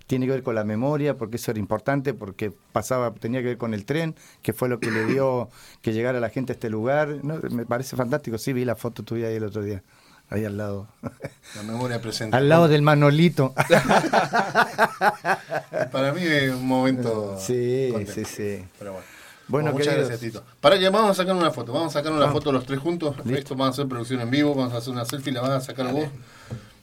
tiene 0.08 0.26
que 0.26 0.32
ver 0.32 0.44
con 0.44 0.56
la 0.56 0.64
memoria, 0.64 1.18
porque 1.18 1.36
eso 1.36 1.52
era 1.52 1.60
importante, 1.60 2.14
porque 2.14 2.52
pasaba, 2.72 3.14
tenía 3.14 3.42
que 3.42 3.48
ver 3.48 3.58
con 3.58 3.74
el 3.74 3.86
tren, 3.86 4.16
que 4.42 4.54
fue 4.54 4.70
lo 4.70 4.80
que 4.80 4.90
le 4.90 5.06
dio 5.06 5.50
que 5.82 5.94
llegara 5.94 6.20
la 6.20 6.30
gente 6.30 6.54
a 6.54 6.56
este 6.56 6.70
lugar. 6.70 7.20
¿no? 7.24 7.40
Me 7.52 7.66
parece 7.66 7.96
fantástico, 7.96 8.38
sí, 8.38 8.54
vi 8.54 8.66
la 8.66 8.76
foto 8.76 9.04
tuya 9.04 9.28
ahí 9.28 9.36
el 9.36 9.44
otro 9.44 9.62
día, 9.62 9.84
ahí 10.30 10.46
al 10.46 10.58
lado. 10.58 10.88
La 11.56 11.64
memoria 11.64 12.02
presente. 12.02 12.36
al 12.36 12.50
lado 12.50 12.68
del 12.68 12.82
Manolito. 12.82 13.54
Para 15.92 16.14
mí 16.14 16.22
es 16.24 16.54
un 16.54 16.68
momento. 16.68 17.38
sí, 17.38 17.90
contento. 17.92 18.14
sí, 18.14 18.26
sí. 18.26 18.66
Pero 18.80 18.94
bueno. 18.94 19.17
Bueno, 19.48 19.72
muchas 19.72 19.88
queridos. 19.88 20.10
gracias, 20.10 20.32
Tito. 20.34 20.44
Para 20.60 20.78
que 20.78 20.90
vamos 20.90 21.12
a 21.12 21.14
sacar 21.14 21.36
una 21.36 21.52
foto. 21.52 21.72
Vamos 21.74 21.96
a 21.96 22.00
sacar 22.00 22.12
una 22.12 22.26
Ah. 22.26 22.32
foto 22.32 22.52
los 22.52 22.66
tres 22.66 22.80
juntos. 22.80 23.16
Esto 23.30 23.56
vamos 23.56 23.68
a 23.68 23.82
hacer 23.82 23.88
producción 23.88 24.22
en 24.22 24.30
vivo. 24.30 24.54
Vamos 24.54 24.74
a 24.74 24.78
hacer 24.78 24.92
una 24.94 25.06
selfie. 25.06 25.32
La 25.34 25.42
vas 25.42 25.52
a 25.52 25.62
sacar 25.62 25.92
vos, 25.92 26.10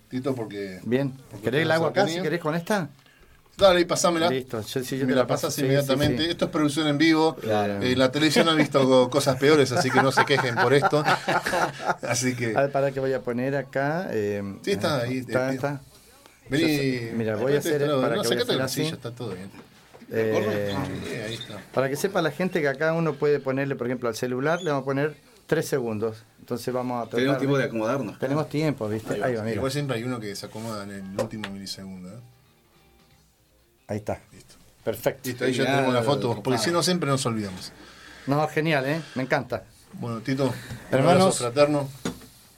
Tito, 0.08 0.34
porque. 0.34 0.80
Bien, 0.84 1.12
porque 1.30 1.44
¿querés 1.44 1.62
el 1.62 1.70
agua 1.72 1.88
acá 1.90 2.06
si 2.08 2.20
querés 2.22 2.40
con 2.40 2.54
esta? 2.54 2.88
Dale, 3.56 3.80
y 3.82 3.84
pasámela. 3.84 4.28
Listo, 4.30 4.60
yo- 4.62 4.82
sí, 4.82 4.98
yo 4.98 5.06
me 5.06 5.12
te 5.12 5.16
la 5.16 5.26
paso, 5.28 5.46
pasas 5.46 5.58
inmediatamente. 5.60 6.18
sí, 6.18 6.24
sí. 6.24 6.30
Esto 6.32 6.46
es 6.46 6.50
producción 6.50 6.88
en 6.88 6.98
vivo. 6.98 7.36
Claro. 7.36 7.80
Eh, 7.82 7.94
la 7.94 8.10
televisión 8.10 8.48
ha 8.48 8.54
visto 8.54 8.84
co- 8.84 9.08
cosas 9.10 9.36
peores, 9.36 9.70
así 9.70 9.90
que 9.92 10.02
no 10.02 10.10
se 10.10 10.24
quejen 10.24 10.56
por 10.56 10.74
esto. 10.74 11.04
así 12.02 12.34
que. 12.34 12.48
Ver, 12.48 12.72
para 12.72 12.90
que 12.90 12.98
voy 13.00 13.12
a 13.12 13.20
poner 13.20 13.54
acá. 13.56 14.08
eh, 14.10 14.42
Sí, 14.62 14.72
está 14.72 15.02
ahí, 15.02 15.18
Está, 15.18 15.52
eh, 15.52 15.54
está. 15.54 15.80
Vení. 16.48 17.08
yo- 17.10 17.16
mira, 17.16 17.36
voy 17.36 17.52
a 17.52 17.58
Este, 17.58 17.76
hacer- 17.76 17.88
para 18.00 18.16
no, 18.16 18.22
que 18.22 18.28
voy 18.28 18.38
a 18.38 18.42
hacer 18.42 18.56
la 18.56 18.64
así. 18.64 18.82
silla, 18.84 18.94
está 18.96 19.10
todo 19.12 19.30
bien. 19.34 19.50
Eh, 20.10 20.74
Sí, 21.06 21.14
ahí 21.14 21.34
está. 21.34 21.60
para 21.72 21.88
que 21.88 21.96
sepa 21.96 22.20
la 22.22 22.30
gente 22.30 22.60
que 22.60 22.68
acá 22.68 22.92
uno 22.92 23.14
puede 23.14 23.40
ponerle, 23.40 23.74
por 23.76 23.86
ejemplo, 23.86 24.08
al 24.08 24.14
celular, 24.16 24.62
le 24.62 24.70
vamos 24.70 24.82
a 24.82 24.84
poner 24.84 25.16
tres 25.46 25.66
segundos. 25.68 26.24
Entonces 26.40 26.72
vamos 26.74 26.98
a 26.98 27.02
tratar 27.04 27.18
Tenemos 27.20 27.38
tiempo 27.38 27.58
de 27.58 27.64
acomodarnos. 27.64 28.18
Tenemos 28.18 28.48
tiempo, 28.48 28.88
¿viste? 28.88 29.14
Ahí 29.24 29.34
va, 29.34 29.42
mira. 29.42 29.56
Igual 29.56 29.72
siempre 29.72 29.96
hay 29.96 30.04
uno 30.04 30.20
que 30.20 30.34
se 30.36 30.46
acomoda 30.46 30.84
en 30.84 30.90
el 30.90 31.20
último 31.20 31.48
milisegundo. 31.50 32.10
¿eh? 32.10 32.20
Ahí 33.88 33.96
está. 33.98 34.20
Listo. 34.32 34.54
Perfecto. 34.84 35.28
Listo, 35.28 35.44
ahí 35.44 35.52
ya 35.54 35.64
tenemos 35.64 35.94
la 35.94 36.02
foto. 36.02 36.42
Porque 36.42 36.58
si 36.58 36.70
no, 36.70 36.82
siempre 36.82 37.08
nos 37.08 37.24
olvidamos. 37.26 37.72
No, 38.26 38.46
genial, 38.48 38.84
¿eh? 38.86 39.00
Me 39.14 39.22
encanta. 39.22 39.64
Bueno, 39.94 40.20
Tito, 40.20 40.52
Hermanos. 40.90 41.38
fraterno. 41.38 41.88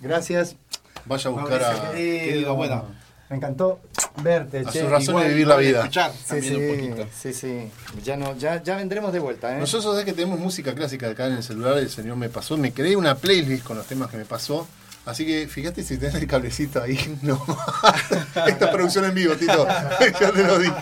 Gracias. 0.00 0.56
Vaya 1.04 1.30
a 1.30 1.32
buscar 1.32 1.62
a. 1.62 1.92
querido, 1.92 2.54
bueno. 2.54 2.84
Me 3.28 3.36
encantó 3.36 3.80
verte, 4.22 4.60
A 4.60 4.70
che. 4.70 4.80
sus 4.80 4.88
razones 4.88 5.08
Igual- 5.08 5.22
de 5.24 5.28
vivir 5.30 5.46
la 5.48 5.56
vida. 5.56 5.78
Escuchar 5.80 6.12
Sí, 6.12 6.24
también 6.28 6.54
un 6.54 6.60
sí, 6.60 6.88
poquito. 6.88 7.08
sí, 7.20 7.32
sí. 7.34 7.70
Ya, 8.04 8.16
no, 8.16 8.36
ya, 8.36 8.62
ya 8.62 8.76
vendremos 8.76 9.12
de 9.12 9.18
vuelta, 9.18 9.56
¿eh? 9.56 9.58
Nosotros 9.58 9.98
es 9.98 10.04
que 10.04 10.12
tenemos 10.12 10.38
música 10.38 10.74
clásica 10.74 11.08
acá 11.10 11.26
en 11.26 11.32
el 11.32 11.42
celular, 11.42 11.76
el 11.78 11.90
señor 11.90 12.16
me 12.16 12.28
pasó, 12.28 12.56
me 12.56 12.72
creé 12.72 12.94
una 12.94 13.16
playlist 13.16 13.64
con 13.64 13.76
los 13.76 13.86
temas 13.86 14.10
que 14.10 14.16
me 14.16 14.24
pasó. 14.24 14.68
Así 15.06 15.24
que 15.24 15.46
fíjate 15.48 15.82
si 15.84 15.98
tenés 15.98 16.14
el 16.16 16.26
cablecito 16.26 16.82
ahí. 16.82 16.98
No. 17.22 17.44
Esta 18.46 18.64
es 18.66 18.70
producción 18.70 19.04
en 19.06 19.14
vivo, 19.14 19.34
Tito. 19.34 19.66
Yo 20.20 20.32
te 20.32 20.42
lo 20.44 20.58
dije. 20.58 20.74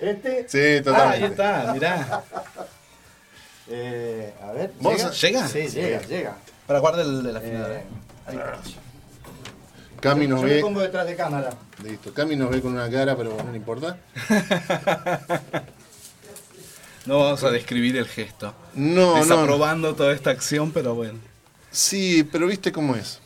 ¿Este? 0.00 0.46
Sí, 0.48 0.58
Ah, 0.58 0.70
ahí 0.70 0.82
totalmente. 0.82 1.26
está, 1.28 1.72
mirá. 1.72 2.22
Eh, 3.68 4.34
a 4.42 4.52
ver. 4.52 4.72
Vamos 4.80 4.98
¿llega? 5.20 5.42
¿Llega? 5.42 5.48
Sí, 5.48 5.68
llega, 5.74 6.02
llega. 6.02 6.36
Para 6.66 6.78
guardar 6.80 7.06
el, 7.06 7.26
el 7.26 7.36
afinador. 7.36 7.70
Eh, 7.72 7.82
ahí 8.26 8.36
está. 8.36 8.80
Cami 10.04 10.26
nos 10.28 10.40
Yo 10.42 10.46
me 10.46 10.54
ve. 10.54 10.60
pongo 10.60 10.80
detrás 10.80 11.06
de 11.06 11.16
cámara. 11.16 11.50
Listo. 11.82 12.12
Cami 12.12 12.36
nos 12.36 12.50
ve 12.50 12.60
con 12.60 12.72
una 12.74 12.90
cara, 12.90 13.16
pero 13.16 13.36
no 13.42 13.50
le 13.50 13.56
importa. 13.56 13.96
No 17.06 17.18
vamos 17.18 17.44
a 17.44 17.50
describir 17.50 17.98
el 17.98 18.06
gesto. 18.06 18.54
No, 18.74 19.14
no. 19.14 19.16
Desaprobando 19.16 19.94
toda 19.94 20.14
esta 20.14 20.30
acción, 20.30 20.72
pero 20.72 20.94
bueno. 20.94 21.18
Sí, 21.70 22.26
pero 22.32 22.46
viste 22.46 22.72
cómo 22.72 22.94
es. 22.96 23.18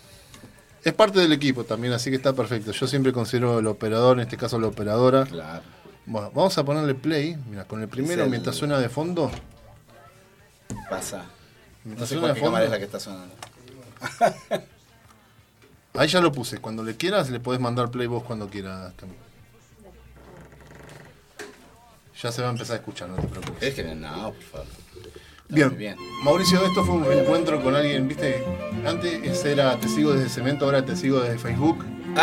Es 0.82 0.92
parte 0.94 1.20
del 1.20 1.32
equipo 1.32 1.62
también, 1.62 1.92
así 1.92 2.10
que 2.10 2.16
está 2.16 2.32
perfecto. 2.32 2.72
Yo 2.72 2.86
siempre 2.88 3.12
considero 3.12 3.60
el 3.60 3.66
operador, 3.68 4.16
en 4.16 4.22
este 4.24 4.36
caso 4.36 4.58
la 4.58 4.66
operadora. 4.66 5.26
Claro. 5.26 5.62
Bueno, 6.06 6.32
vamos 6.34 6.58
a 6.58 6.64
ponerle 6.64 6.94
play. 6.96 7.36
Mira, 7.48 7.66
con 7.66 7.80
el 7.80 7.86
primero, 7.88 8.24
el- 8.24 8.30
mientras 8.30 8.56
suena 8.56 8.80
de 8.80 8.88
fondo. 8.88 9.30
Pasa. 10.90 11.18
No 11.18 11.24
Mientras 11.84 12.08
sé 12.08 12.16
suena 12.16 12.28
cuál 12.28 12.34
de 12.34 12.40
cámara 12.40 12.64
fondo. 12.64 12.64
es 12.64 12.70
la 12.72 12.78
que 12.78 12.84
está 12.84 12.98
sonando. 12.98 13.34
Ahí 15.94 16.08
ya 16.08 16.20
lo 16.20 16.32
puse. 16.32 16.58
Cuando 16.58 16.82
le 16.82 16.96
quieras, 16.96 17.30
le 17.30 17.40
podés 17.40 17.60
mandar 17.60 17.90
play 17.90 18.06
vos 18.06 18.22
cuando 18.22 18.48
quieras, 18.48 18.92
Cami. 18.96 19.14
Ya 22.22 22.32
se 22.32 22.42
va 22.42 22.48
a 22.48 22.50
empezar 22.50 22.74
a 22.76 22.78
escuchar, 22.80 23.08
no 23.08 23.16
te 23.16 23.28
preocupes. 23.28 23.62
Es 23.62 23.74
que 23.74 23.84
no, 23.94 24.32
por 24.32 24.42
favor. 24.42 24.66
Bien. 25.48 25.96
Mauricio, 26.24 26.64
esto 26.66 26.84
fue 26.84 26.96
un 26.96 27.04
encuentro 27.10 27.62
con 27.62 27.74
alguien, 27.74 28.06
viste, 28.06 28.44
antes 28.84 29.44
era 29.44 29.78
te 29.78 29.88
sigo 29.88 30.12
desde 30.12 30.28
Cemento, 30.28 30.66
ahora 30.66 30.84
te 30.84 30.94
sigo 30.94 31.20
desde 31.20 31.38
Facebook. 31.38 31.86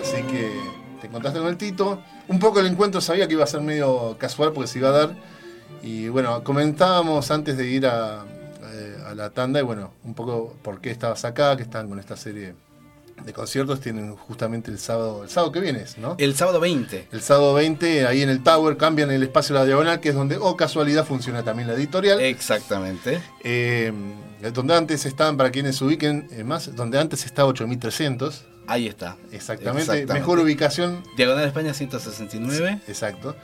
Así 0.00 0.22
que 0.22 0.52
te 1.00 1.08
encontraste 1.08 1.40
con 1.40 1.48
el 1.48 1.56
Tito. 1.56 2.02
Un 2.28 2.38
poco 2.38 2.60
el 2.60 2.66
encuentro 2.66 3.00
sabía 3.00 3.26
que 3.26 3.34
iba 3.34 3.44
a 3.44 3.48
ser 3.48 3.62
medio 3.62 4.16
casual 4.18 4.52
porque 4.52 4.68
se 4.68 4.78
iba 4.78 4.90
a 4.90 4.92
dar. 4.92 5.16
Y 5.82 6.08
bueno, 6.08 6.44
comentábamos 6.44 7.30
antes 7.30 7.56
de 7.56 7.66
ir 7.66 7.86
a, 7.86 8.24
a 9.10 9.14
la 9.14 9.30
tanda, 9.30 9.60
y 9.60 9.62
bueno, 9.62 9.92
un 10.04 10.14
poco 10.14 10.56
por 10.62 10.80
qué 10.80 10.90
estabas 10.90 11.24
acá, 11.24 11.56
que 11.56 11.62
están 11.62 11.88
con 11.88 11.98
esta 11.98 12.16
serie 12.16 12.54
de 13.24 13.32
conciertos, 13.32 13.80
tienen 13.80 14.16
justamente 14.16 14.70
el 14.70 14.78
sábado, 14.78 15.24
el 15.24 15.30
sábado 15.30 15.52
que 15.52 15.60
viene, 15.60 15.82
es, 15.82 15.98
¿no? 15.98 16.16
El 16.18 16.34
sábado 16.34 16.60
20. 16.60 17.08
El 17.12 17.20
sábado 17.20 17.54
20, 17.54 18.06
ahí 18.06 18.22
en 18.22 18.30
el 18.30 18.42
Tower, 18.42 18.76
cambian 18.76 19.10
el 19.10 19.22
espacio 19.22 19.54
de 19.54 19.60
la 19.60 19.66
diagonal, 19.66 20.00
que 20.00 20.10
es 20.10 20.14
donde, 20.14 20.38
oh 20.38 20.56
casualidad, 20.56 21.04
funciona 21.04 21.42
también 21.42 21.68
la 21.68 21.74
editorial. 21.74 22.20
Exactamente. 22.20 23.20
Eh, 23.44 23.92
donde 24.54 24.74
antes 24.74 25.04
estaban, 25.04 25.36
para 25.36 25.50
quienes 25.50 25.76
se 25.76 25.84
ubiquen 25.84 26.28
eh, 26.30 26.44
más, 26.44 26.74
donde 26.74 26.98
antes 26.98 27.26
estaba 27.26 27.48
8300. 27.50 28.46
Ahí 28.66 28.86
está. 28.86 29.16
Exactamente. 29.32 29.82
Exactamente. 29.82 30.14
Mejor 30.14 30.38
ubicación. 30.38 31.02
Diagonal 31.16 31.44
España 31.46 31.74
169. 31.74 32.80
Exacto. 32.86 33.36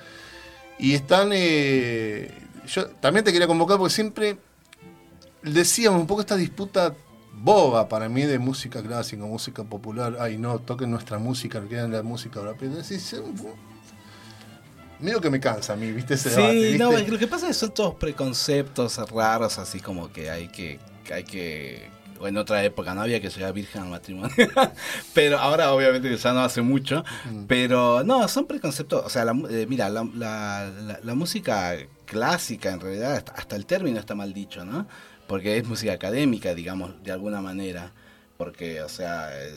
Y 0.78 0.94
están. 0.94 1.30
eh, 1.32 2.30
yo 2.66 2.86
también 2.86 3.24
te 3.24 3.32
quería 3.32 3.46
convocar 3.46 3.78
porque 3.78 3.94
siempre 3.94 4.38
decíamos 5.46 6.00
un 6.00 6.06
poco 6.06 6.20
esta 6.20 6.36
disputa 6.36 6.94
boba 7.38 7.88
para 7.88 8.08
mí 8.08 8.22
de 8.22 8.38
música 8.38 8.82
clásica, 8.82 9.22
música 9.24 9.62
popular. 9.64 10.16
Ay, 10.20 10.38
no, 10.38 10.58
toquen 10.58 10.90
nuestra 10.90 11.18
música, 11.18 11.60
no 11.60 11.68
quieran 11.68 11.92
la 11.92 12.02
música 12.02 12.40
europea. 12.40 12.68
Decís, 12.68 13.14
medio 15.00 15.20
que 15.20 15.30
me 15.30 15.40
cansa 15.40 15.74
a 15.74 15.76
mí, 15.76 15.92
¿viste? 15.92 16.14
Ese 16.14 16.30
Sí, 16.30 16.36
debate, 16.36 16.78
no, 16.78 16.90
¿viste? 16.90 17.10
lo 17.12 17.18
que 17.18 17.26
pasa 17.26 17.46
es 17.48 17.56
que 17.56 17.60
son 17.66 17.74
todos 17.74 17.94
preconceptos 17.96 18.96
raros, 19.10 19.58
así 19.58 19.80
como 19.80 20.10
que 20.10 20.30
hay 20.30 20.48
que, 20.48 20.78
hay 21.12 21.24
que, 21.24 21.90
o 22.18 22.26
en 22.26 22.38
otra 22.38 22.64
época 22.64 22.94
no 22.94 23.02
había 23.02 23.20
que 23.20 23.28
llegar 23.28 23.52
virgen 23.52 23.82
al 23.82 23.88
matrimonio, 23.90 24.34
pero 25.14 25.38
ahora 25.38 25.72
obviamente 25.74 26.16
ya 26.16 26.32
no 26.32 26.40
hace 26.40 26.62
mucho, 26.62 27.04
Mm. 27.30 27.44
pero 27.46 28.02
no, 28.04 28.26
son 28.28 28.46
preconceptos, 28.46 29.04
o 29.04 29.10
sea, 29.10 29.26
la 29.26 29.32
eh, 29.50 29.66
mira, 29.68 29.90
la, 29.90 30.08
la- 30.14 30.70
la- 30.70 31.00
la 31.02 31.14
música 31.14 31.74
clásica 32.06 32.70
en 32.72 32.80
realidad, 32.80 33.16
hasta, 33.16 33.32
hasta 33.32 33.56
el 33.56 33.66
término 33.66 33.98
está 34.00 34.14
mal 34.14 34.32
dicho, 34.32 34.64
¿no? 34.64 34.86
Porque 35.26 35.56
es 35.56 35.66
música 35.66 35.92
académica, 35.92 36.54
digamos, 36.54 37.02
de 37.02 37.12
alguna 37.12 37.40
manera. 37.40 37.92
Porque, 38.38 38.82
o 38.82 38.88
sea, 38.90 39.30
eh, 39.32 39.50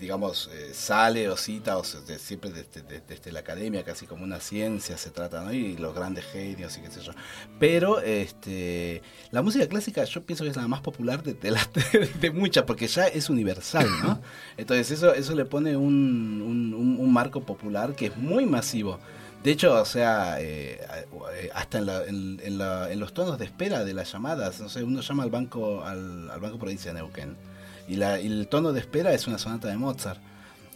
digamos, 0.00 0.50
eh, 0.52 0.70
sale 0.74 1.28
o 1.28 1.36
cita, 1.36 1.78
o 1.78 1.84
se- 1.84 2.00
de- 2.00 2.18
siempre 2.18 2.50
desde, 2.50 2.82
desde- 2.82 3.02
desde 3.06 3.30
la 3.30 3.38
academia, 3.40 3.84
casi 3.84 4.06
como 4.06 4.24
una 4.24 4.40
ciencia 4.40 4.98
se 4.98 5.10
trata, 5.10 5.42
¿no? 5.44 5.52
Y 5.52 5.76
los 5.76 5.94
grandes 5.94 6.24
genios 6.24 6.76
y 6.76 6.80
qué 6.80 6.90
sé 6.90 7.00
yo. 7.00 7.12
Pero 7.60 8.00
este, 8.00 9.02
la 9.30 9.40
música 9.42 9.68
clásica 9.68 10.02
yo 10.02 10.22
pienso 10.22 10.42
que 10.42 10.50
es 10.50 10.56
la 10.56 10.66
más 10.66 10.80
popular 10.80 11.22
de, 11.22 11.34
de, 11.34 11.52
las- 11.52 11.70
de 12.20 12.30
muchas, 12.32 12.64
porque 12.64 12.88
ya 12.88 13.06
es 13.06 13.30
universal, 13.30 13.86
¿no? 14.02 14.20
Entonces 14.56 14.90
eso, 14.90 15.14
eso 15.14 15.34
le 15.36 15.44
pone 15.44 15.76
un- 15.76 16.42
un 16.98 17.12
marco 17.12 17.44
popular 17.44 17.94
que 17.94 18.06
es 18.06 18.16
muy 18.16 18.46
masivo. 18.46 18.98
De 19.44 19.50
hecho, 19.50 19.74
o 19.74 19.84
sea, 19.84 20.40
eh, 20.40 20.80
eh, 21.34 21.50
hasta 21.52 21.76
en, 21.78 22.98
los 22.98 23.12
tonos 23.12 23.38
de 23.38 23.44
espera 23.44 23.84
de 23.84 23.92
las 23.92 24.10
llamadas, 24.10 24.58
no 24.58 24.70
sé, 24.70 24.82
uno 24.82 25.02
llama 25.02 25.22
al 25.22 25.28
banco, 25.28 25.84
al, 25.84 26.30
banco 26.40 26.58
provincia 26.58 26.94
de 26.94 27.00
Neuquén, 27.00 27.36
y 27.86 28.00
el 28.00 28.48
tono 28.48 28.72
de 28.72 28.80
espera 28.80 29.12
es 29.12 29.26
una 29.26 29.36
sonata 29.36 29.68
de 29.68 29.76
Mozart, 29.76 30.18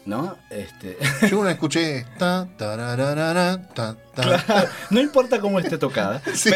¿no? 0.08 0.38
Este, 0.50 0.96
Yo 1.30 1.38
una 1.38 1.50
escuché. 1.52 2.06
Ta, 2.18 2.48
tararara, 2.56 3.68
ta, 3.74 3.94
ta. 4.14 4.70
no 4.90 5.00
importa 5.00 5.38
cómo 5.38 5.60
esté 5.60 5.76
tocada. 5.78 6.22
Sí. 6.34 6.50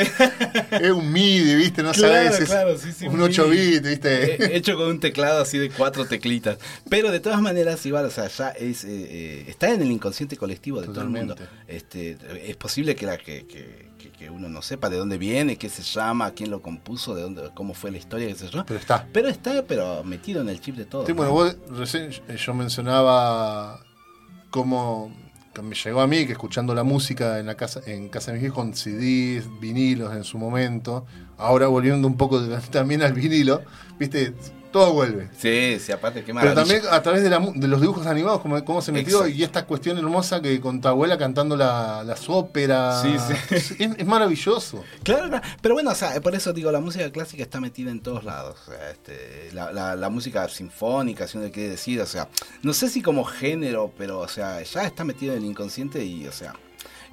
es 0.71 0.91
un 0.91 1.13
MIDI, 1.13 1.55
¿viste? 1.57 1.83
No 1.83 1.93
Claro, 1.93 2.15
sabes. 2.31 2.41
es 2.41 2.49
claro, 2.49 2.79
sí, 2.79 2.93
sí, 2.93 3.07
un 3.07 3.17
muy 3.19 3.29
8 3.29 3.49
bien. 3.49 3.73
bits, 3.75 3.89
¿viste? 3.89 4.45
Eh, 4.45 4.57
hecho 4.57 4.77
con 4.77 4.89
un 4.89 5.01
teclado 5.01 5.43
así 5.43 5.59
de 5.59 5.69
cuatro 5.71 6.07
teclitas. 6.07 6.57
Pero 6.89 7.11
de 7.11 7.21
todas 7.21 7.41
maneras, 7.43 7.85
igual, 7.85 8.07
o 8.07 8.11
sea, 8.11 8.29
ya 8.29 8.49
es, 8.51 8.85
eh, 8.85 8.89
eh, 8.91 9.45
está 9.49 9.71
en 9.71 9.83
el 9.83 9.91
inconsciente 9.93 10.37
colectivo 10.39 10.81
de 10.81 10.87
todo 10.89 11.03
el 11.03 11.11
mundo. 11.11 11.37
Este, 11.69 12.17
es 12.47 12.57
posible 12.57 12.95
que, 12.97 13.07
la, 13.07 13.19
que, 13.19 13.47
que, 13.47 13.92
que- 14.03 14.11
que 14.11 14.31
uno 14.31 14.49
no 14.49 14.61
sepa 14.63 14.91
de 14.91 14.97
dónde 14.97 15.17
viene, 15.19 15.57
qué 15.57 15.69
se 15.69 15.83
llama, 15.83 16.33
quién 16.33 16.51
lo 16.51 16.61
compuso, 16.61 17.15
de 17.15 17.23
dónde, 17.23 17.51
cómo 17.55 17.73
fue 17.75 17.91
la 17.91 17.99
historia, 17.99 18.27
qué 18.29 18.35
sé 18.35 18.49
yo. 18.49 18.65
Pero 18.67 18.81
está. 18.81 19.07
Pero 19.13 19.29
está, 19.29 19.63
pero 19.67 20.03
metido 20.05 20.41
en 20.43 20.49
el 20.49 20.61
chip 20.61 20.77
de 20.77 20.85
todo. 20.85 21.07
Sí, 21.07 21.13
bueno, 21.13 21.31
¿no? 21.31 21.35
vos 21.37 21.57
recién 21.71 22.11
eh, 22.29 22.37
yo 22.37 22.55
mencionaba 22.55 23.81
cómo 24.51 25.15
me 25.63 25.75
llegó 25.75 26.01
a 26.01 26.07
mí 26.07 26.25
que 26.27 26.33
escuchando 26.33 26.75
la 26.75 26.83
música 26.83 27.39
en 27.39 27.45
la 27.47 27.57
casa 27.57 27.81
en 27.87 28.09
casa 28.09 28.33
de 28.33 28.39
mis 28.39 28.47
hijos 28.47 28.57
con 28.57 28.75
CDs, 28.75 29.45
vinilos 29.61 30.15
en 30.17 30.25
su 30.25 30.39
momento, 30.39 31.05
ahora 31.37 31.67
volviendo 31.67 32.09
un 32.09 32.17
poco 32.17 32.41
también 32.71 33.03
al 33.03 33.13
vinilo, 33.13 33.63
viste, 33.99 34.35
todo 34.73 34.93
vuelve. 34.93 35.29
Sí, 35.39 35.79
sí, 35.79 35.93
aparte, 35.93 36.21
qué 36.21 36.27
Pero 36.33 36.35
maravilla. 36.35 36.61
también 36.63 36.83
a 36.91 37.03
través 37.03 37.23
de, 37.23 37.31
la 37.31 37.39
mu- 37.39 37.53
de 37.55 37.69
los 37.69 37.81
dibujos 37.81 38.07
animados, 38.07 38.41
cómo, 38.41 38.65
cómo 38.65 38.83
se 38.83 38.91
metió, 38.91 39.19
Exacto. 39.19 39.39
y 39.39 39.43
esta 39.45 39.67
cuestión 39.67 39.99
hermosa 39.99 40.41
que 40.43 40.61
con 40.61 40.81
tu 40.81 40.89
abuela 40.89 41.17
cantando 41.19 41.57
la- 41.57 42.03
las 42.05 42.29
óperas. 42.29 43.03
Sí, 43.03 43.15
sí. 43.19 43.55
Es, 43.55 43.71
es 43.99 44.07
maravilloso. 44.07 44.83
Claro, 45.05 45.29
claro. 45.29 45.47
pero 45.61 45.75
bueno, 45.75 45.91
o 45.91 45.95
sea, 45.95 46.21
por 46.21 46.35
eso 46.35 46.53
digo, 46.53 46.73
la 46.73 46.81
música 46.81 47.11
clásica 47.13 47.43
está 47.43 47.61
metida 47.61 47.91
en 47.91 48.01
todos 48.01 48.25
lados. 48.25 48.57
O 48.67 48.71
sea, 48.73 48.91
este, 48.91 49.51
la, 49.53 49.71
la- 49.73 49.95
la 49.95 50.09
música 50.11 50.49
sinfónica, 50.49 51.29
si 51.29 51.39
uno 51.39 51.51
quiere 51.51 51.69
decir, 51.71 52.01
o 52.01 52.07
sea, 52.07 52.29
no 52.63 52.73
sé 52.73 52.89
si 52.89 53.03
como 53.03 53.25
género, 53.25 53.93
pero, 53.99 54.19
o 54.21 54.29
sea, 54.29 54.63
ya 54.63 54.83
está 54.85 55.05
metido 55.05 55.33
en 55.35 55.41
el 55.41 55.45
inconsciente 55.45 56.05
y, 56.05 56.27
o 56.27 56.33
sea, 56.33 56.55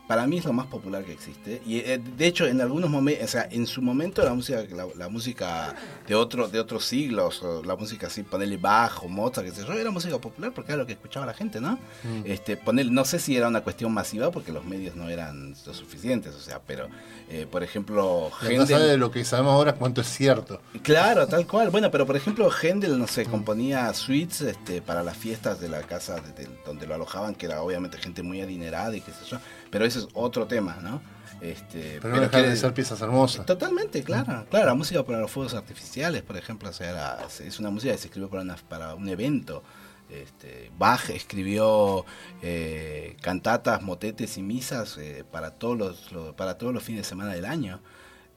para 0.09 0.25
mí 0.25 0.39
es 0.39 0.45
lo 0.45 0.53
más 0.53 0.65
popular 0.65 1.03
que 1.05 1.13
existe. 1.13 1.61
Y 1.67 1.77
eh, 1.81 2.01
de 2.17 2.25
hecho, 2.25 2.47
en 2.47 2.59
algunos 2.61 2.89
momentos, 2.89 3.25
o 3.25 3.27
sea, 3.27 3.47
en 3.51 3.67
su 3.67 3.79
momento 3.79 4.23
la 4.23 4.33
música, 4.33 4.63
la, 4.75 4.87
la 4.97 5.07
música 5.07 5.75
de 6.07 6.15
otro, 6.15 6.47
de 6.47 6.59
otros 6.59 6.83
siglos, 6.83 7.43
o 7.43 7.63
la 7.63 7.75
música 7.75 8.07
así, 8.07 8.23
ponerle 8.23 8.57
bajo, 8.57 9.07
Mozart, 9.07 9.45
qué 9.47 9.53
sé 9.53 9.63
yo, 9.67 9.73
era 9.73 9.91
música 9.91 10.17
popular 10.17 10.51
porque 10.51 10.71
era 10.71 10.79
lo 10.81 10.87
que 10.87 10.93
escuchaba 10.93 11.27
la 11.27 11.35
gente, 11.35 11.61
¿no? 11.61 11.73
Mm. 12.03 12.23
Este, 12.25 12.57
poner, 12.57 12.87
no 12.91 13.05
sé 13.05 13.19
si 13.19 13.37
era 13.37 13.47
una 13.49 13.61
cuestión 13.61 13.93
masiva 13.93 14.31
porque 14.31 14.51
los 14.51 14.65
medios 14.65 14.95
no 14.95 15.09
eran 15.09 15.53
lo 15.63 15.73
suficientes, 15.75 16.33
o 16.33 16.39
sea, 16.41 16.59
pero, 16.65 16.87
eh, 17.29 17.45
por 17.49 17.61
ejemplo, 17.61 18.31
Y 18.41 18.47
andá 18.47 18.63
a 18.63 18.65
saber 18.65 18.81
Händel, 18.81 18.89
de 18.93 18.97
lo 18.97 19.11
que 19.11 19.23
sabemos 19.23 19.53
ahora 19.53 19.75
cuánto 19.75 20.01
es 20.01 20.07
cierto. 20.07 20.59
claro, 20.81 21.27
tal 21.27 21.45
cual, 21.45 21.69
bueno, 21.69 21.91
pero 21.91 22.07
por 22.07 22.15
ejemplo, 22.17 22.49
Händel, 22.51 22.97
no 22.97 23.05
sé, 23.05 23.25
componía 23.25 23.93
suites 23.93 24.41
este, 24.41 24.81
para 24.81 25.03
las 25.03 25.15
fiestas 25.15 25.59
de 25.59 25.69
la 25.69 25.81
casa 25.83 26.15
de- 26.15 26.33
de- 26.45 26.49
donde 26.65 26.87
lo 26.87 26.95
alojaban, 26.95 27.35
que 27.35 27.45
era 27.45 27.61
obviamente 27.61 27.99
gente 27.99 28.23
muy 28.23 28.41
adinerada 28.41 28.95
y 28.95 29.01
qué 29.01 29.11
sé 29.11 29.19
yo, 29.29 29.37
pero 29.71 29.85
ese 29.85 29.99
es 29.99 30.07
otro 30.13 30.47
tema, 30.47 30.77
¿no? 30.81 31.01
Este, 31.41 31.99
Pero 32.01 32.17
no 32.17 32.29
quiere- 32.29 32.49
de 32.49 32.57
ser 32.57 32.73
piezas 32.73 32.99
hermosas. 33.01 33.45
Totalmente, 33.45 34.03
claro. 34.03 34.45
Claro, 34.49 34.65
la 34.65 34.73
música 34.73 35.03
para 35.05 35.19
los 35.19 35.31
fuegos 35.31 35.53
artificiales, 35.53 36.21
por 36.21 36.35
ejemplo, 36.35 36.69
o 36.69 36.73
sea, 36.73 36.89
era- 36.89 37.19
es 37.45 37.59
una 37.59 37.69
música 37.69 37.93
que 37.93 37.97
se 37.97 38.07
escribió 38.07 38.29
para, 38.29 38.41
una- 38.43 38.57
para 38.57 38.95
un 38.95 39.07
evento. 39.07 39.63
Este, 40.09 40.71
Bach 40.77 41.09
escribió 41.11 42.03
eh, 42.41 43.15
cantatas, 43.21 43.81
motetes 43.83 44.37
y 44.37 44.41
misas 44.41 44.97
eh, 44.97 45.23
para, 45.31 45.51
todos 45.51 45.77
los, 45.77 46.11
lo- 46.11 46.35
para 46.35 46.57
todos 46.57 46.73
los 46.73 46.83
fines 46.83 47.03
de 47.03 47.09
semana 47.09 47.31
del 47.33 47.45
año. 47.45 47.79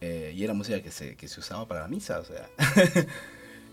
Eh, 0.00 0.32
y 0.36 0.44
era 0.44 0.52
música 0.52 0.80
que 0.82 0.90
se, 0.90 1.16
que 1.16 1.28
se 1.28 1.40
usaba 1.40 1.66
para 1.66 1.80
la 1.80 1.88
misa, 1.88 2.18
o 2.20 2.24
sea. 2.24 2.46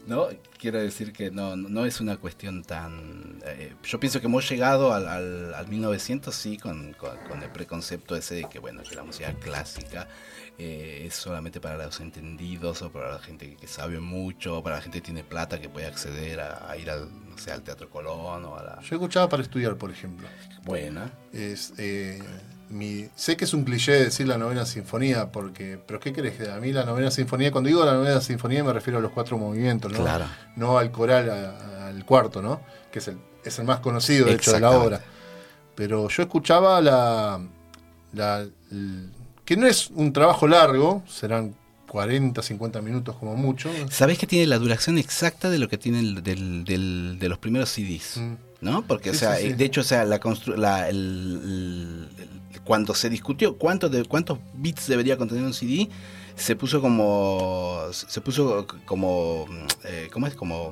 ¿No? 0.09 0.27
Quiero 0.57 0.79
decir 0.81 1.13
que 1.13 1.29
no, 1.29 1.55
no 1.55 1.85
es 1.85 2.01
una 2.01 2.17
cuestión 2.17 2.63
tan... 2.63 3.39
eh, 3.45 3.75
yo 3.83 3.99
pienso 3.99 4.19
que 4.19 4.25
hemos 4.25 4.49
llegado 4.49 4.91
al, 4.91 5.07
al, 5.07 5.53
al 5.53 5.67
1900, 5.67 6.33
sí, 6.33 6.57
con, 6.57 6.93
con, 6.93 7.15
con 7.29 7.43
el 7.43 7.51
preconcepto 7.51 8.15
ese 8.15 8.33
de 8.35 8.49
que, 8.49 8.57
bueno, 8.57 8.81
que 8.81 8.95
la 8.95 9.03
música 9.03 9.31
clásica 9.35 10.07
eh, 10.57 11.03
es 11.05 11.13
solamente 11.13 11.61
para 11.61 11.77
los 11.77 11.99
entendidos 11.99 12.81
o 12.81 12.91
para 12.91 13.13
la 13.13 13.19
gente 13.19 13.55
que 13.55 13.67
sabe 13.67 13.99
mucho, 13.99 14.57
o 14.57 14.63
para 14.63 14.77
la 14.77 14.81
gente 14.81 14.97
que 14.97 15.05
tiene 15.05 15.23
plata 15.23 15.61
que 15.61 15.69
puede 15.69 15.85
acceder 15.85 16.39
a, 16.39 16.69
a 16.71 16.75
ir 16.75 16.89
al, 16.89 17.07
no 17.29 17.37
sé, 17.37 17.51
al 17.51 17.61
Teatro 17.61 17.87
Colón 17.91 18.45
o 18.45 18.55
a 18.57 18.63
la... 18.63 18.81
Yo 18.81 18.95
escuchaba 18.95 19.29
para 19.29 19.43
estudiar, 19.43 19.77
por 19.77 19.91
ejemplo. 19.91 20.27
Buena. 20.63 21.11
Es, 21.31 21.71
eh, 21.77 22.19
mi, 22.69 23.07
sé 23.15 23.35
que 23.35 23.45
es 23.45 23.53
un 23.53 23.63
cliché 23.63 23.91
decir 23.93 24.27
la 24.27 24.37
novena 24.37 24.65
sinfonía, 24.65 25.31
porque, 25.31 25.79
pero 25.85 25.99
¿qué 25.99 26.13
crees? 26.13 26.47
A 26.49 26.59
mí 26.59 26.71
la 26.71 26.85
novena 26.85 27.09
sinfonía, 27.11 27.51
cuando 27.51 27.67
digo 27.67 27.83
la 27.83 27.93
novena 27.93 28.21
sinfonía 28.21 28.63
me 28.63 28.73
refiero 28.73 28.99
a 28.99 29.01
los 29.01 29.11
cuatro 29.11 29.37
movimientos, 29.37 29.91
¿no? 29.91 29.99
Claro. 29.99 30.25
No 30.55 30.77
al 30.77 30.91
coral, 30.91 31.29
a- 31.29 31.87
al 31.87 32.05
cuarto, 32.05 32.41
¿no? 32.41 32.61
Que 32.91 32.99
es 32.99 33.07
el, 33.07 33.17
es 33.43 33.57
el 33.59 33.65
más 33.65 33.79
conocido, 33.79 34.25
de 34.27 34.33
hecho, 34.33 34.51
de 34.53 34.59
la 34.59 34.71
obra. 34.71 35.01
Pero 35.75 36.07
yo 36.09 36.21
escuchaba 36.23 36.79
la, 36.81 37.39
la- 38.13 38.45
que 39.45 39.57
no 39.57 39.65
es 39.67 39.89
un 39.89 40.13
trabajo 40.13 40.47
largo, 40.47 41.03
serán 41.07 41.55
40, 41.87 42.43
50 42.43 42.81
minutos 42.83 43.15
como 43.15 43.35
mucho. 43.35 43.71
¿Sabés 43.89 44.19
que 44.19 44.27
tiene 44.27 44.45
la 44.45 44.59
duración 44.59 44.99
exacta 44.99 45.49
de 45.49 45.57
lo 45.57 45.67
que 45.69 45.77
tiene 45.79 45.99
el- 46.01 46.21
del, 46.23 46.63
del- 46.65 47.17
de 47.19 47.29
los 47.29 47.39
primeros 47.39 47.69
CDs? 47.69 48.17
Mm. 48.17 48.33
¿No? 48.61 48.81
Porque, 48.83 49.11
Sí, 49.11 49.15
o 49.15 49.19
sea, 49.19 49.35
sí, 49.35 49.47
sí. 49.47 49.53
de 49.53 49.65
hecho, 49.65 49.81
o 49.81 49.83
sea, 49.85 50.03
la 50.05 50.19
constru- 50.19 50.55
la- 50.57 50.89
el- 50.89 52.07
cuando 52.65 52.93
se 52.93 53.09
discutió 53.09 53.57
cuánto 53.57 53.89
de, 53.89 54.03
cuántos 54.05 54.37
bits 54.53 54.87
debería 54.87 55.17
contener 55.17 55.43
un 55.43 55.53
CD, 55.53 55.89
se 56.35 56.55
puso 56.55 56.81
como. 56.81 57.81
Se 57.91 58.21
puso 58.21 58.67
como. 58.85 59.45
eh, 59.85 60.09
¿Cómo 60.11 60.27
es? 60.27 60.35
Como. 60.35 60.71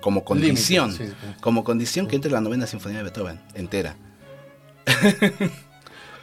Como 0.00 0.24
condición. 0.24 0.92
Límite. 0.92 1.14
Como 1.40 1.62
condición 1.62 2.06
que 2.08 2.16
entre 2.16 2.30
la 2.30 2.40
novena 2.40 2.66
sinfonía 2.66 2.98
de 2.98 3.04
Beethoven, 3.04 3.40
entera. 3.54 3.96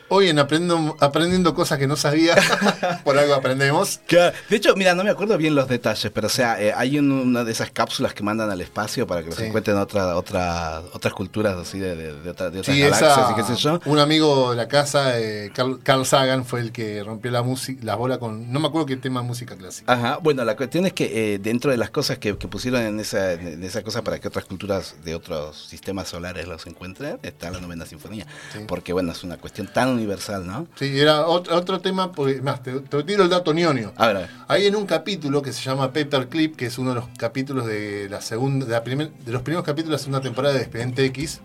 Hoy 0.09 0.29
en 0.29 0.39
aprendiendo, 0.39 0.95
aprendiendo 0.99 1.53
cosas 1.53 1.77
que 1.79 1.87
no 1.87 1.95
sabía, 1.97 2.35
por 3.03 3.17
algo 3.17 3.33
aprendemos. 3.33 3.99
Claro. 4.07 4.35
De 4.49 4.55
hecho, 4.55 4.73
mira, 4.75 4.95
no 4.95 5.03
me 5.03 5.09
acuerdo 5.09 5.37
bien 5.37 5.53
los 5.55 5.67
detalles, 5.67 6.11
pero 6.13 6.27
o 6.27 6.29
sea, 6.29 6.61
eh, 6.61 6.71
hay 6.75 6.97
un- 6.97 7.11
una 7.11 7.43
de 7.43 7.51
esas 7.51 7.71
cápsulas 7.71 8.13
que 8.13 8.23
mandan 8.23 8.49
al 8.49 8.61
espacio 8.61 9.05
para 9.05 9.21
que 9.21 9.27
los 9.29 9.35
Sí. 9.37 9.43
encuentren 9.45 9.77
otra, 9.77 10.15
otra, 10.15 10.81
otras 10.93 11.13
culturas 11.13 11.57
así 11.57 11.77
de, 11.79 11.95
de, 11.95 12.13
de 12.21 12.29
otra- 12.29 12.49
de 12.49 12.59
otras 12.59 12.75
Sí, 12.75 12.81
galaxias 12.81 13.11
esa, 13.17 13.31
y 13.31 13.35
qué 13.35 13.43
sé 13.43 13.55
yo. 13.55 13.79
un 13.85 13.99
amigo 13.99 14.51
de 14.51 14.55
la 14.57 14.67
casa, 14.67 15.19
eh, 15.19 15.51
Carl, 15.53 15.79
Carl 15.83 16.05
Sagan, 16.05 16.45
fue 16.45 16.61
el 16.61 16.71
que 16.71 17.03
rompió 17.03 17.29
la 17.31 17.43
música, 17.43 17.81
la 17.83 17.95
bola 17.95 18.17
con, 18.17 18.51
no 18.51 18.59
me 18.61 18.67
acuerdo 18.67 18.85
qué 18.85 18.95
tema 18.97 19.21
de 19.21 19.27
música 19.27 19.55
clásica. 19.57 19.91
Ajá, 19.91 20.19
bueno, 20.21 20.45
la 20.45 20.55
cuestión 20.55 20.85
es 20.85 20.93
que 20.93 21.33
eh, 21.33 21.39
dentro 21.39 21.69
de 21.71 21.77
las 21.77 21.89
cosas 21.89 22.17
que, 22.17 22.37
que 22.37 22.47
pusieron 22.47 22.81
en 22.81 22.99
esa, 23.01 23.33
en 23.33 23.61
esa 23.63 23.83
cosa 23.83 24.01
para 24.03 24.19
que 24.19 24.27
otras 24.29 24.45
culturas 24.45 24.95
de 25.03 25.15
otros 25.15 25.67
sistemas 25.67 26.07
solares 26.07 26.47
los 26.47 26.65
encuentren, 26.65 27.19
está 27.23 27.51
la 27.51 27.59
novena 27.59 27.85
sinfonía. 27.85 28.25
Sí. 28.53 28.59
Porque, 28.67 28.93
bueno, 28.93 29.11
es 29.11 29.23
una 29.25 29.37
cuestión 29.37 29.67
tan 29.67 29.96
universal, 29.97 30.45
¿no? 30.47 30.67
Sí, 30.75 30.99
era 30.99 31.27
otro, 31.27 31.55
otro 31.55 31.79
tema, 31.81 32.11
porque, 32.11 32.41
más, 32.41 32.63
te, 32.63 32.71
te 32.79 33.03
tiro 33.03 33.23
el 33.23 33.29
dato 33.29 33.53
ñoño. 33.53 33.91
A 33.97 34.07
ver, 34.07 34.15
a 34.15 34.19
ver. 34.21 34.29
Hay 34.47 34.65
en 34.65 34.75
un 34.75 34.85
capítulo 34.85 35.41
que 35.41 35.51
se 35.51 35.61
llama 35.61 35.91
Paperclip, 35.91 36.55
que 36.55 36.67
es 36.67 36.77
uno 36.77 36.89
de 36.89 36.95
los 36.95 37.05
capítulos 37.17 37.65
de 37.65 38.07
la 38.09 38.21
segunda, 38.21 38.65
de, 38.65 38.71
la 38.71 38.83
primer- 38.83 39.11
de 39.11 39.31
los 39.31 39.41
primeros 39.41 39.65
capítulos 39.65 39.89
de 39.91 39.93
la 39.95 39.99
segunda 39.99 40.21
temporada 40.21 40.53
de 40.55 40.61
Expediente 40.61 41.03
X. 41.05 41.41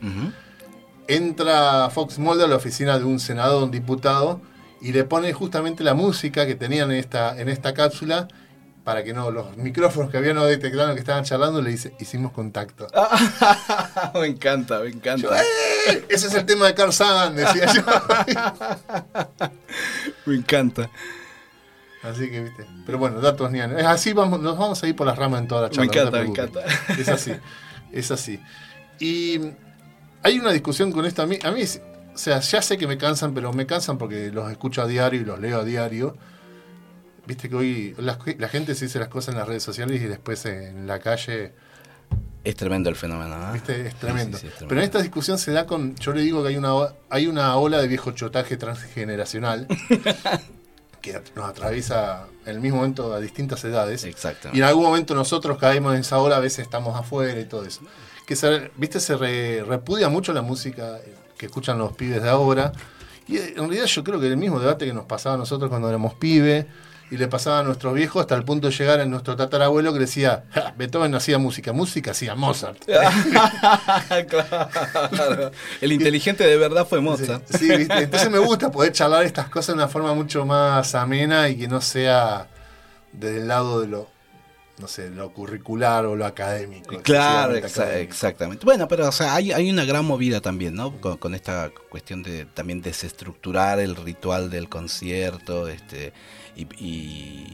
Entra 1.09 1.91
Fox 1.91 2.19
Mulder 2.19 2.47
a 2.47 2.49
la 2.49 2.57
oficina 2.57 2.99
de 2.99 3.05
un 3.05 3.19
senador, 3.19 3.65
un 3.65 3.71
diputado, 3.71 4.41
y 4.81 4.93
le 4.93 5.05
pone 5.05 5.33
justamente 5.33 5.85
la 5.85 5.95
música 5.95 6.47
que 6.47 6.55
tenían 6.55 6.91
en 6.91 6.99
esta, 6.99 7.39
en 7.41 7.49
esta 7.49 7.75
cápsula 7.75 8.29
para 8.85 9.05
que 9.05 9.13
no, 9.13 9.31
los 9.31 9.57
micrófonos 9.57 10.11
que 10.11 10.17
habían 10.17 10.35
no 10.35 10.45
detectaron 10.45 10.95
que 10.95 11.01
estaban 11.01 11.25
charlando, 11.25 11.63
le 11.63 11.71
dice, 11.71 11.95
hicimos 12.01 12.33
contacto. 12.33 12.89
me 14.15 14.27
encanta, 14.27 14.81
me 14.81 14.89
encanta. 14.89 15.41
¡Eh! 15.41 16.05
Ese 16.09 16.27
es 16.27 16.35
el 16.35 16.45
tema 16.45 16.67
de 16.67 16.75
Carl 16.75 16.93
Sagan, 16.93 17.37
decía 17.37 17.67
yo. 17.73 17.83
Me 20.27 20.37
encanta. 20.37 20.89
Así 22.03 22.31
que, 22.31 22.41
viste. 22.41 22.67
Pero 22.87 22.99
bueno, 22.99 23.21
datos 23.21 23.51
nianos. 23.51 23.81
Es 23.81 23.87
así, 23.87 24.13
vamos, 24.13 24.41
nos 24.41 24.57
vamos 24.59 24.83
a 24.83 24.89
ir 24.89 24.95
por 24.95 25.07
las 25.07 25.19
ramas 25.19 25.41
en 25.41 25.49
toda 25.49 25.63
la 25.63 25.71
charla. 25.71 25.83
Me 25.83 25.87
no 25.87 25.93
encanta, 25.93 26.19
me 26.21 26.29
encanta. 26.29 26.61
Es 26.97 27.09
así, 27.09 27.33
es 27.93 28.11
así. 28.11 28.41
Y 29.01 29.41
hay 30.23 30.39
una 30.39 30.53
discusión 30.53 30.93
con 30.93 31.05
esto. 31.05 31.23
A 31.23 31.27
mí, 31.27 31.39
a 31.43 31.51
mí, 31.51 31.63
o 31.63 32.19
sea, 32.19 32.41
ya 32.41 32.63
sé 32.63 32.79
que 32.79 32.87
me 32.87 32.99
cansan, 32.99 33.35
pero 33.35 33.53
me 33.53 33.67
cansan 33.67 33.99
porque 33.99 34.31
los 34.31 34.51
escucho 34.51 34.83
a 34.83 34.87
diario 34.87 35.21
y 35.21 35.25
los 35.25 35.41
leo 35.41 35.61
a 35.61 35.65
diario. 35.65 36.17
Viste 37.27 37.49
que 37.49 37.55
hoy 37.55 37.95
la, 37.99 38.19
la 38.39 38.49
gente 38.49 38.75
se 38.75 38.87
dice 38.87 38.99
las 38.99 39.09
cosas 39.09 39.33
en 39.35 39.39
las 39.39 39.47
redes 39.49 39.63
sociales 39.63 40.01
y 40.01 40.07
después 40.07 40.45
en 40.47 40.87
la 40.87 40.99
calle, 40.99 41.53
Es 42.45 42.57
tremendo 42.57 42.91
el 42.91 42.97
fenómeno, 42.97 43.39
¿no? 43.39 43.53
viste, 43.53 43.87
es 43.87 43.95
tremendo. 43.95 44.37
Sí, 44.37 44.43
sí, 44.43 44.47
sí, 44.47 44.47
es 44.49 44.55
tremendo. 44.55 44.69
Pero 44.69 44.81
en 44.81 44.85
esta 44.85 45.01
discusión 45.03 45.39
se 45.39 45.53
da 45.53 45.65
con, 45.67 45.95
yo 45.97 46.13
le 46.13 46.23
digo 46.23 46.43
que 46.43 46.49
hay 46.49 46.57
una, 46.57 46.73
hay 47.11 47.27
una 47.29 47.57
ola 47.57 47.81
de 47.81 47.87
viejo 47.87 48.11
chotaje 48.11 48.57
transgeneracional 48.57 49.69
que 51.01 51.21
nos 51.35 51.49
atraviesa 51.49 52.27
en 52.45 52.55
el 52.57 52.61
mismo 52.61 52.79
momento 52.79 53.13
a 53.13 53.21
distintas 53.21 53.63
edades. 53.65 54.05
Exacto. 54.05 54.51
Y 54.53 54.59
en 54.59 54.65
algún 54.65 54.85
momento 54.85 55.15
nosotros 55.15 55.59
caemos 55.59 55.95
en 55.95 56.01
esa 56.01 56.19
ola, 56.19 56.37
a 56.37 56.41
veces 56.41 56.61
estamos 56.61 56.99
afuera 56.99 57.39
y 57.41 57.45
todo 57.45 57.65
eso. 57.65 57.81
Que 58.27 58.37
se, 58.37 58.71
viste, 58.77 59.01
se 59.01 59.17
re- 59.17 59.63
repudia 59.65 60.09
mucho 60.09 60.33
la 60.33 60.43
música 60.43 60.99
eh, 60.99 61.15
que 61.37 61.47
escuchan 61.47 61.79
los 61.79 61.93
pibes 61.93 62.23
de 62.23 62.29
ahora. 62.29 62.73
Y 63.27 63.37
eh, 63.37 63.49
en 63.51 63.57
realidad 63.69 63.87
yo 63.87 64.05
creo 64.05 64.21
que 64.21 64.29
el 64.29 64.37
mismo 64.37 64.61
debate 64.61 64.87
que 64.87 64.93
nos 64.93 65.07
pasaba 65.07 65.35
a 65.35 65.39
nosotros 65.39 65.69
cuando 65.71 65.89
éramos 65.89 66.15
pibes 66.15 66.67
y 67.13 67.19
le 67.19 67.29
pasaba 67.29 67.59
a 67.59 67.63
nuestros 67.63 67.93
viejos 67.93 68.23
hasta 68.23 68.35
el 68.35 68.43
punto 68.45 68.69
de 68.69 68.73
llegar 68.75 68.99
a 68.99 69.05
nuestro 69.05 69.37
tatarabuelo 69.37 69.93
que 69.93 69.99
decía, 69.99 70.45
"Ja, 70.51 70.73
Beethoven 70.79 71.11
no 71.11 71.19
hacía 71.19 71.37
música, 71.37 71.73
música 71.75 72.13
hacía 72.13 72.35
Mozart. 72.35 72.79
claro. 74.29 75.51
El 75.81 75.93
inteligente 75.93 76.45
de 76.45 76.57
verdad 76.57 76.87
fue 76.87 77.01
Mozart. 77.01 77.45
Sí, 77.49 77.69
¿viste? 77.77 77.99
entonces 77.99 78.31
me 78.31 78.39
gusta 78.39 78.71
poder 78.71 78.93
charlar 78.93 79.25
estas 79.25 79.49
cosas 79.49 79.69
de 79.69 79.83
una 79.83 79.89
forma 79.89 80.15
mucho 80.15 80.45
más 80.47 80.95
amena 80.95 81.49
y 81.49 81.57
que 81.57 81.69
no 81.69 81.81
sea 81.81 82.49
desde 83.13 83.39
el 83.39 83.49
lado 83.49 83.81
de 83.83 83.89
lo, 83.89 84.09
no 84.79 84.89
sé, 84.89 85.11
lo 85.11 85.33
curricular 85.33 86.07
o 86.07 86.17
lo 86.17 86.25
académico. 86.25 86.97
Claro, 87.03 87.55
excesivamente 87.55 87.69
exa- 87.69 87.83
académico. 87.83 88.11
exactamente. 88.13 88.65
Bueno, 88.65 88.89
pero 88.89 89.09
o 89.09 89.13
sea, 89.13 89.35
hay, 89.35 89.53
hay 89.53 89.71
una 89.71 89.85
gran 89.85 90.05
movida 90.05 90.41
también, 90.41 90.75
¿no? 90.75 90.99
Con, 91.01 91.19
con 91.19 91.35
esta 91.35 91.71
cuestión 91.91 92.23
de 92.23 92.47
también 92.47 92.81
desestructurar 92.81 93.81
el 93.81 93.97
ritual 93.97 94.51
del 94.51 94.69
concierto, 94.69 95.69
este, 95.69 96.13
y, 96.57 96.63
y- 96.85 97.47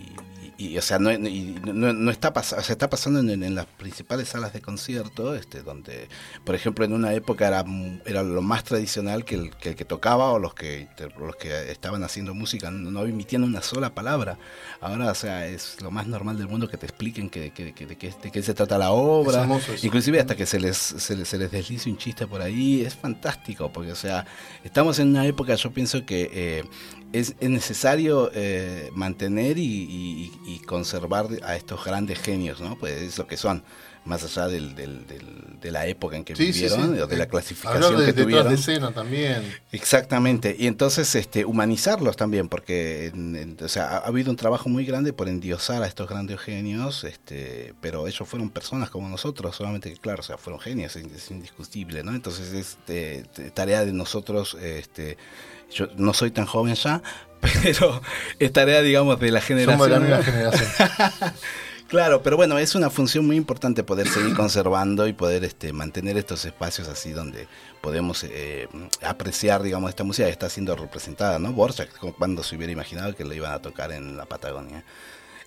y, 0.60 0.76
o 0.76 0.82
sea, 0.82 0.98
no, 0.98 1.12
y 1.12 1.54
no- 1.72 1.92
no 1.92 2.10
está 2.10 2.32
pasando, 2.32 2.62
o 2.62 2.64
sea, 2.64 2.72
está 2.72 2.90
pasando 2.90 3.20
en, 3.20 3.44
en 3.44 3.54
las 3.54 3.66
principales 3.66 4.30
salas 4.30 4.52
de 4.52 4.60
concierto, 4.60 5.36
este, 5.36 5.62
donde, 5.62 6.08
por 6.44 6.56
ejemplo, 6.56 6.84
en 6.84 6.92
una 6.94 7.14
época 7.14 7.46
era, 7.46 7.64
era 8.04 8.24
lo 8.24 8.42
más 8.42 8.64
tradicional 8.64 9.24
que 9.24 9.36
el, 9.36 9.50
que 9.54 9.68
el 9.68 9.74
que 9.76 9.84
tocaba 9.84 10.32
o 10.32 10.40
los 10.40 10.54
que 10.54 10.88
los 11.16 11.36
que 11.36 11.70
estaban 11.70 12.02
haciendo 12.02 12.34
música 12.34 12.72
no, 12.72 12.90
no 12.90 13.04
emitían 13.04 13.44
una 13.44 13.62
sola 13.62 13.94
palabra. 13.94 14.36
Ahora, 14.80 15.12
o 15.12 15.14
sea, 15.14 15.46
es 15.46 15.80
lo 15.80 15.92
más 15.92 16.08
normal 16.08 16.36
del 16.38 16.48
mundo 16.48 16.68
que 16.68 16.76
te 16.76 16.86
expliquen 16.86 17.30
que, 17.30 17.52
que- 17.52 17.72
que- 17.72 17.86
de, 17.86 17.96
qué, 17.96 18.12
de 18.20 18.30
qué 18.32 18.42
se 18.42 18.52
trata 18.52 18.78
la 18.78 18.90
obra. 18.90 19.42
Es. 19.74 19.84
Inclusive 19.84 20.18
hasta 20.18 20.34
que 20.34 20.44
se 20.46 20.58
les, 20.58 20.76
se 20.76 21.14
les, 21.14 21.28
se 21.28 21.38
les 21.38 21.52
deslice 21.52 21.88
un 21.88 21.98
chiste 21.98 22.26
por 22.26 22.42
ahí, 22.42 22.82
es 22.82 22.96
fantástico, 22.96 23.70
porque 23.72 23.92
o 23.92 23.96
sea, 23.96 24.26
estamos 24.64 24.98
en 24.98 25.10
una 25.10 25.24
época, 25.24 25.54
yo 25.54 25.70
pienso 25.70 26.04
que 26.04 26.28
eh, 26.32 26.64
es, 27.12 27.34
es 27.40 27.50
necesario 27.50 28.30
eh, 28.34 28.90
mantener 28.92 29.58
y, 29.58 29.62
y- 29.64 30.32
y 30.46 30.58
conservar 30.60 31.26
a 31.42 31.56
estos 31.56 31.84
grandes 31.84 32.18
genios, 32.18 32.60
¿no? 32.60 32.78
Pues 32.78 33.00
es 33.02 33.18
lo 33.18 33.26
que 33.26 33.36
son, 33.36 33.62
más 34.04 34.22
allá 34.24 34.46
del, 34.48 34.74
del- 34.74 35.06
del- 35.06 35.58
de 35.60 35.70
la 35.70 35.86
época 35.86 36.16
en 36.16 36.24
que 36.24 36.34
Sí, 36.36 36.46
vivieron, 36.46 36.94
sí. 36.94 37.00
o 37.00 37.06
de 37.06 37.16
la 37.16 37.24
Eh, 37.24 37.28
clasificación 37.28 37.82
Hablar 37.82 38.00
de 38.00 38.06
que 38.14 38.22
tuvieron. 38.22 38.48
de 38.48 38.54
escena 38.54 38.92
también. 38.92 39.42
Exactamente, 39.72 40.54
y 40.58 40.66
entonces 40.66 41.14
este 41.14 41.44
humanizarlos 41.44 42.16
también, 42.16 42.48
porque 42.48 43.06
en- 43.06 43.36
en- 43.36 43.56
o 43.62 43.68
sea, 43.68 43.88
ha, 43.88 43.96
ha 43.98 44.06
habido 44.06 44.30
un 44.30 44.36
trabajo 44.36 44.68
muy 44.68 44.84
grande 44.86 45.12
por 45.12 45.28
endiosar 45.28 45.82
a 45.82 45.86
estos 45.86 46.08
grandes 46.08 46.40
genios, 46.40 47.04
este, 47.04 47.74
pero 47.80 48.06
ellos 48.06 48.26
fueron 48.28 48.50
personas 48.50 48.88
como 48.90 49.08
nosotros, 49.08 49.56
solamente 49.56 49.90
que 49.92 49.98
claro, 49.98 50.20
o 50.20 50.24
sea, 50.24 50.38
fueron 50.38 50.60
genios, 50.60 50.94
es, 50.96 51.04
es 51.12 51.30
indiscutible, 51.30 52.02
¿no? 52.02 52.14
Entonces 52.14 52.52
es 52.52 52.78
de 52.86 53.24
tarea 53.54 53.84
de 53.84 53.92
nosotros, 53.92 54.56
este, 54.60 55.16
yo 55.70 55.88
no 55.96 56.12
soy 56.12 56.30
tan 56.30 56.46
joven 56.46 56.74
ya, 56.74 57.02
pero 57.62 58.00
es 58.38 58.52
tarea, 58.52 58.82
digamos, 58.82 59.18
de 59.20 59.30
la 59.30 59.40
generación. 59.40 59.78
Somos 59.78 59.88
de 59.88 59.94
la 59.94 60.18
misma 60.18 60.22
generación. 60.22 60.68
Claro, 61.88 62.22
pero 62.22 62.36
bueno, 62.36 62.58
es 62.58 62.74
una 62.74 62.90
función 62.90 63.26
muy 63.26 63.36
importante 63.36 63.82
poder 63.82 64.08
seguir 64.08 64.36
conservando 64.36 65.08
y 65.08 65.14
poder 65.14 65.42
este, 65.42 65.72
mantener 65.72 66.18
estos 66.18 66.44
espacios 66.44 66.86
así 66.86 67.12
donde 67.12 67.48
podemos 67.80 68.24
eh, 68.24 68.68
apreciar, 69.02 69.62
digamos, 69.62 69.88
esta 69.88 70.04
música 70.04 70.26
que 70.26 70.32
está 70.32 70.50
siendo 70.50 70.76
representada, 70.76 71.38
¿no? 71.38 71.54
Borjak, 71.54 71.96
como 71.96 72.12
cuando 72.12 72.42
se 72.42 72.56
hubiera 72.56 72.74
imaginado 72.74 73.16
que 73.16 73.24
lo 73.24 73.32
iban 73.32 73.52
a 73.52 73.62
tocar 73.62 73.90
en 73.92 74.18
la 74.18 74.26
Patagonia. 74.26 74.84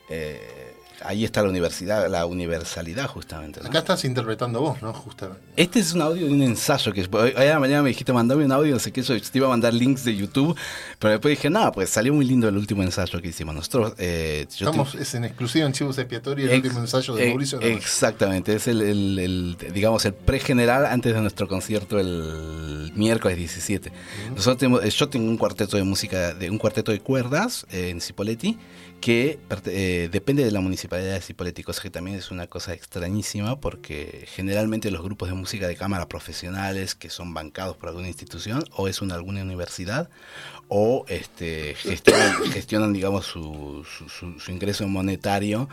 Eh, 0.09 0.73
ahí 1.03 1.25
está 1.25 1.41
la 1.43 1.49
universidad, 1.49 2.09
la 2.09 2.25
universalidad 2.25 3.07
justamente. 3.07 3.59
¿no? 3.61 3.67
Acá 3.67 3.79
estás 3.79 4.05
interpretando 4.05 4.61
vos, 4.61 4.81
¿no? 4.81 4.93
Justamente. 4.93 5.41
Este 5.55 5.79
es 5.79 5.93
un 5.93 6.01
audio 6.01 6.25
de 6.27 6.33
un 6.33 6.41
ensayo 6.41 6.93
que 6.93 7.07
hoy 7.11 7.33
a 7.35 7.43
la 7.43 7.59
mañana 7.59 7.81
me 7.83 7.89
dijiste 7.89 8.13
mandame 8.13 8.45
un 8.45 8.51
audio, 8.51 8.73
no 8.73 8.79
sé 8.79 8.91
qué, 8.91 9.01
yo 9.01 9.19
te 9.21 9.37
iba 9.37 9.47
a 9.47 9.49
mandar 9.49 9.73
links 9.73 10.03
de 10.03 10.15
YouTube, 10.15 10.55
pero 10.99 11.11
después 11.11 11.31
dije, 11.37 11.49
no, 11.49 11.71
pues 11.71 11.89
salió 11.89 12.13
muy 12.13 12.25
lindo 12.25 12.47
el 12.47 12.57
último 12.57 12.83
ensayo 12.83 13.21
que 13.21 13.29
hicimos 13.29 13.55
nosotros. 13.55 13.93
eh, 13.97 14.45
yo 14.57 14.65
te- 14.71 14.71
Estamos, 14.71 14.95
es 14.95 15.13
en 15.15 15.25
exclusiva 15.25 15.65
en 15.65 15.73
Chivos 15.73 15.97
Expiatorio 15.97 16.45
el 16.45 16.51
Ex- 16.53 16.63
último 16.65 16.81
ensayo 16.81 17.15
de 17.15 17.25
eh, 17.25 17.29
Mauricio. 17.29 17.59
Garrocha. 17.59 17.77
Exactamente, 17.77 18.55
es 18.55 18.67
el, 18.67 18.81
el- 18.81 19.19
el, 19.19 19.57
digamos, 19.73 20.05
el 20.05 20.13
pre-general 20.13 20.85
antes 20.85 21.13
de 21.13 21.21
nuestro 21.21 21.47
concierto 21.47 21.99
el 21.99 22.91
miércoles 22.95 23.37
17. 23.37 23.91
Nosotros 24.35 24.57
tenemos, 24.57 24.83
eh, 24.83 24.89
yo 24.89 25.09
tengo 25.09 25.29
un 25.29 25.37
cuarteto 25.37 25.77
de 25.77 25.83
música, 25.83 26.33
de 26.33 26.49
un 26.49 26.57
cuarteto 26.57 26.91
de 26.91 26.99
cuerdas 26.99 27.65
eh, 27.71 27.89
en 27.89 28.01
Cipoletti 28.01 28.57
que 29.01 29.39
eh, 29.65 30.09
depende 30.11 30.45
de 30.45 30.51
la 30.51 30.61
municipalidad 30.61 31.13
de 31.15 31.21
Cipoletti, 31.21 31.63
cosa 31.63 31.81
que 31.81 31.89
también 31.89 32.17
es 32.17 32.29
una 32.31 32.45
cosa 32.47 32.73
extrañísima 32.73 33.59
porque 33.59 34.25
generalmente 34.33 34.91
los 34.91 35.01
grupos 35.01 35.27
de 35.29 35.33
música 35.35 35.67
de 35.67 35.75
cámara 35.75 36.07
profesionales 36.07 36.93
que 36.95 37.09
son 37.09 37.33
bancados 37.33 37.75
por 37.77 37.89
alguna 37.89 38.07
institución 38.07 38.63
o 38.71 38.87
es 38.87 39.01
una 39.01 39.15
alguna 39.15 39.41
universidad 39.41 40.09
o 40.67 41.03
este 41.09 41.73
gestionan, 41.75 42.35
gestionan 42.53 42.93
digamos 42.93 43.25
su, 43.25 43.85
su, 43.97 44.07
su- 44.39 44.51
ingreso 44.51 44.87
monetario 44.87 45.67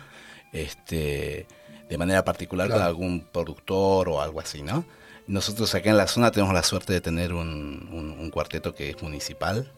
este 0.52 1.46
de 1.88 1.98
manera 1.98 2.24
particular 2.24 2.68
con 2.68 2.76
Claro. 2.76 2.88
algún 2.88 3.20
productor 3.32 4.08
o 4.08 4.20
algo 4.20 4.40
así, 4.40 4.62
¿no? 4.62 4.84
Nosotros 5.26 5.74
acá 5.74 5.90
en 5.90 5.96
la 5.98 6.06
zona 6.06 6.30
tenemos 6.30 6.54
la 6.54 6.62
suerte 6.62 6.92
de 6.94 7.00
tener 7.00 7.32
un, 7.34 7.88
un- 7.92 8.16
un 8.18 8.30
cuarteto 8.30 8.74
que 8.74 8.90
es 8.90 9.02
municipal, 9.02 9.70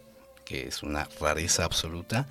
que 0.45 0.69
es 0.69 0.83
una 0.83 1.09
rareza 1.21 1.65
absoluta. 1.65 2.29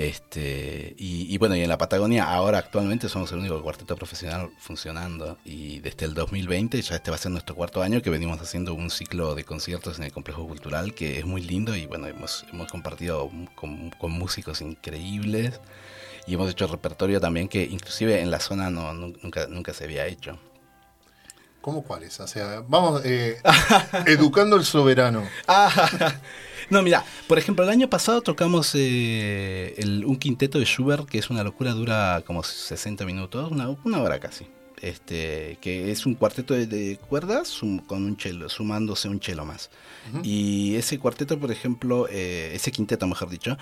Este, 0.00 0.94
y, 0.96 1.26
y 1.30 1.36
bueno, 1.36 1.54
y 1.56 1.60
en 1.60 1.68
la 1.68 1.76
Patagonia 1.76 2.24
ahora 2.24 2.56
actualmente 2.56 3.06
somos 3.10 3.30
el 3.32 3.38
único 3.40 3.62
cuarteto 3.62 3.96
profesional 3.96 4.48
funcionando 4.58 5.36
y 5.44 5.80
desde 5.80 6.06
el 6.06 6.14
2020 6.14 6.80
ya 6.80 6.94
este 6.94 7.10
va 7.10 7.16
a 7.16 7.18
ser 7.20 7.32
nuestro 7.32 7.54
cuarto 7.54 7.82
año 7.82 8.00
que 8.00 8.08
venimos 8.08 8.40
haciendo 8.40 8.72
un 8.72 8.88
ciclo 8.88 9.34
de 9.34 9.44
conciertos 9.44 9.98
en 9.98 10.04
el 10.04 10.12
complejo 10.12 10.48
cultural 10.48 10.94
que 10.94 11.18
es 11.18 11.26
muy 11.26 11.42
lindo 11.42 11.76
y 11.76 11.84
bueno, 11.84 12.06
hemos, 12.06 12.46
hemos 12.50 12.70
compartido 12.72 13.30
con, 13.54 13.90
con 13.90 14.10
músicos 14.12 14.62
increíbles 14.62 15.60
y 16.26 16.32
hemos 16.32 16.50
hecho 16.50 16.66
repertorio 16.66 17.20
también 17.20 17.46
que 17.46 17.64
inclusive 17.64 18.22
en 18.22 18.30
la 18.30 18.40
zona 18.40 18.70
no, 18.70 18.94
nu- 18.94 19.12
nunca, 19.22 19.48
nunca 19.48 19.74
se 19.74 19.84
había 19.84 20.06
hecho. 20.06 20.38
¿Cómo 21.60 21.82
cuáles? 21.82 22.18
O 22.20 22.26
sea, 22.26 22.62
vamos 22.66 23.02
eh, 23.04 23.36
educando 24.06 24.56
al 24.56 24.64
soberano. 24.64 25.24
No, 26.70 26.82
mira, 26.82 27.04
por 27.26 27.38
ejemplo, 27.38 27.64
el 27.64 27.70
año 27.70 27.88
pasado 27.90 28.20
tocamos 28.22 28.72
eh, 28.76 29.74
el- 29.78 30.04
un 30.04 30.16
quinteto 30.16 30.58
de 30.58 30.64
Schubert, 30.64 31.08
que 31.08 31.18
es 31.18 31.28
una 31.30 31.42
locura, 31.42 31.72
dura 31.72 32.22
como 32.24 32.42
60 32.44 33.04
minutos, 33.04 33.50
una, 33.50 33.68
una 33.84 34.00
hora 34.00 34.20
casi. 34.20 34.46
Este, 34.82 35.58
que 35.60 35.90
es 35.90 36.06
un 36.06 36.14
cuarteto 36.14 36.54
de, 36.54 36.66
de 36.66 36.96
cuerdas 36.96 37.48
sum- 37.48 37.80
con 37.80 38.04
un 38.04 38.16
chelo, 38.16 38.48
sumándose 38.48 39.08
un 39.08 39.20
chelo 39.20 39.44
más. 39.44 39.70
Y 40.24 40.74
ese 40.76 40.98
cuarteto, 40.98 41.38
por 41.38 41.52
ejemplo, 41.52 42.08
eh, 42.10 42.52
ese 42.54 42.72
quinteto, 42.72 43.06
mejor 43.06 43.28
dicho, 43.28 43.56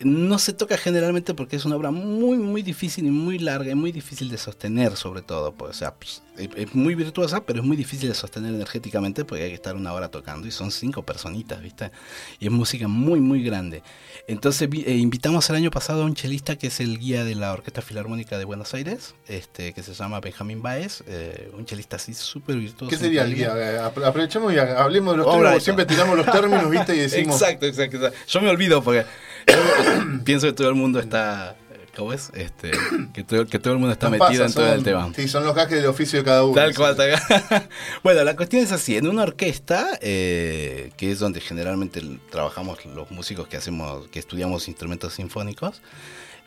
no 0.00 0.38
se 0.38 0.52
toca 0.52 0.76
generalmente 0.76 1.34
porque 1.34 1.56
es 1.56 1.64
una 1.64 1.76
obra 1.76 1.90
muy, 1.90 2.38
muy 2.38 2.62
difícil 2.62 3.06
y 3.06 3.10
muy 3.10 3.38
larga 3.38 3.70
y 3.70 3.74
muy 3.74 3.92
difícil 3.92 4.28
de 4.28 4.38
sostener, 4.38 4.96
sobre 4.96 5.22
todo. 5.22 5.52
Pues, 5.52 5.70
o 5.70 5.74
sea, 5.74 5.94
pues, 5.94 6.22
es, 6.36 6.74
muy 6.74 6.94
virtuosa, 6.94 7.44
pero 7.44 7.60
es 7.60 7.66
muy 7.66 7.76
difícil 7.76 8.08
de 8.08 8.14
sostener 8.14 8.54
energéticamente 8.54 9.24
porque 9.24 9.44
hay 9.44 9.50
que 9.50 9.56
estar 9.56 9.76
una 9.76 9.92
hora 9.92 10.08
tocando 10.08 10.48
y 10.48 10.50
son 10.50 10.70
cinco 10.70 11.04
personitas, 11.04 11.62
¿viste? 11.62 11.92
Y 12.40 12.46
es 12.46 12.52
música 12.52 12.88
muy, 12.88 13.20
muy 13.20 13.42
grande. 13.42 13.82
Entonces 14.26 14.68
eh, 14.72 14.96
invitamos 14.96 15.48
el 15.50 15.56
año 15.56 15.70
pasado 15.70 16.02
a 16.02 16.06
un 16.06 16.14
chelista 16.14 16.56
que 16.56 16.68
es 16.68 16.80
el 16.80 16.98
guía 16.98 17.24
de 17.24 17.34
la 17.34 17.52
Orquesta 17.52 17.82
Filarmónica 17.82 18.38
de 18.38 18.44
Buenos 18.44 18.74
Aires, 18.74 19.14
este 19.28 19.72
que 19.72 19.82
se 19.82 19.94
llama 19.94 20.20
Benjamín 20.20 20.61
Baez, 20.62 21.02
eh, 21.06 21.50
un 21.54 21.66
chelista 21.66 21.96
así 21.96 22.14
súper 22.14 22.56
virtuoso. 22.56 22.88
¿Qué 22.88 22.96
sería 22.96 23.24
el 23.24 23.34
guía? 23.34 23.52
Eh, 23.56 23.78
apro- 23.80 24.04
Aprovechemos 24.06 24.52
y 24.54 24.58
ha- 24.58 24.82
hablemos 24.82 25.14
de 25.14 25.18
los 25.18 25.30
términos, 25.34 25.62
siempre 25.62 25.84
tiramos 25.86 26.16
los 26.16 26.26
términos, 26.30 26.70
¿viste? 26.70 26.94
Y 26.94 26.98
decimos. 27.00 27.40
Exacto, 27.40 27.66
exacto, 27.66 27.96
exacto. 27.96 28.18
Yo 28.28 28.40
me 28.40 28.48
olvido 28.48 28.82
porque 28.82 29.04
pienso 30.24 30.46
que 30.46 30.52
todo 30.52 30.68
el 30.68 30.74
mundo 30.74 31.00
está. 31.00 31.56
¿Cómo 31.94 32.14
es? 32.14 32.30
Este, 32.32 32.70
que, 33.12 33.22
todo, 33.22 33.44
que 33.46 33.58
todo 33.58 33.74
el 33.74 33.78
mundo 33.78 33.92
está 33.92 34.08
Nos 34.08 34.18
metido 34.18 34.44
pasa, 34.44 34.46
en 34.46 34.52
todo 34.54 34.64
son- 34.66 34.74
el 34.78 34.82
tema. 34.82 35.12
Sí, 35.14 35.28
son 35.28 35.44
los 35.44 35.54
gajes 35.54 35.76
del 35.76 35.84
oficio 35.86 36.20
de 36.20 36.24
cada 36.24 36.42
uno. 36.42 36.54
Tal 36.54 36.74
cual, 36.74 36.96
tal 36.96 37.10
cual. 37.10 37.68
Bueno, 38.02 38.24
la 38.24 38.34
cuestión 38.34 38.62
es 38.62 38.72
así. 38.72 38.96
En 38.96 39.06
una 39.08 39.24
orquesta, 39.24 39.98
eh, 40.00 40.90
que 40.96 41.10
es 41.12 41.18
donde 41.18 41.40
generalmente 41.42 42.00
trabajamos 42.30 42.82
los 42.86 43.10
músicos 43.10 43.46
que 43.46 43.58
hacemos, 43.58 44.08
que 44.08 44.18
estudiamos 44.20 44.68
instrumentos 44.68 45.12
sinfónicos, 45.12 45.82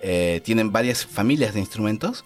eh, 0.02 0.42
tienen 0.44 0.72
varias 0.72 1.06
familias 1.06 1.54
de 1.54 1.60
instrumentos. 1.60 2.26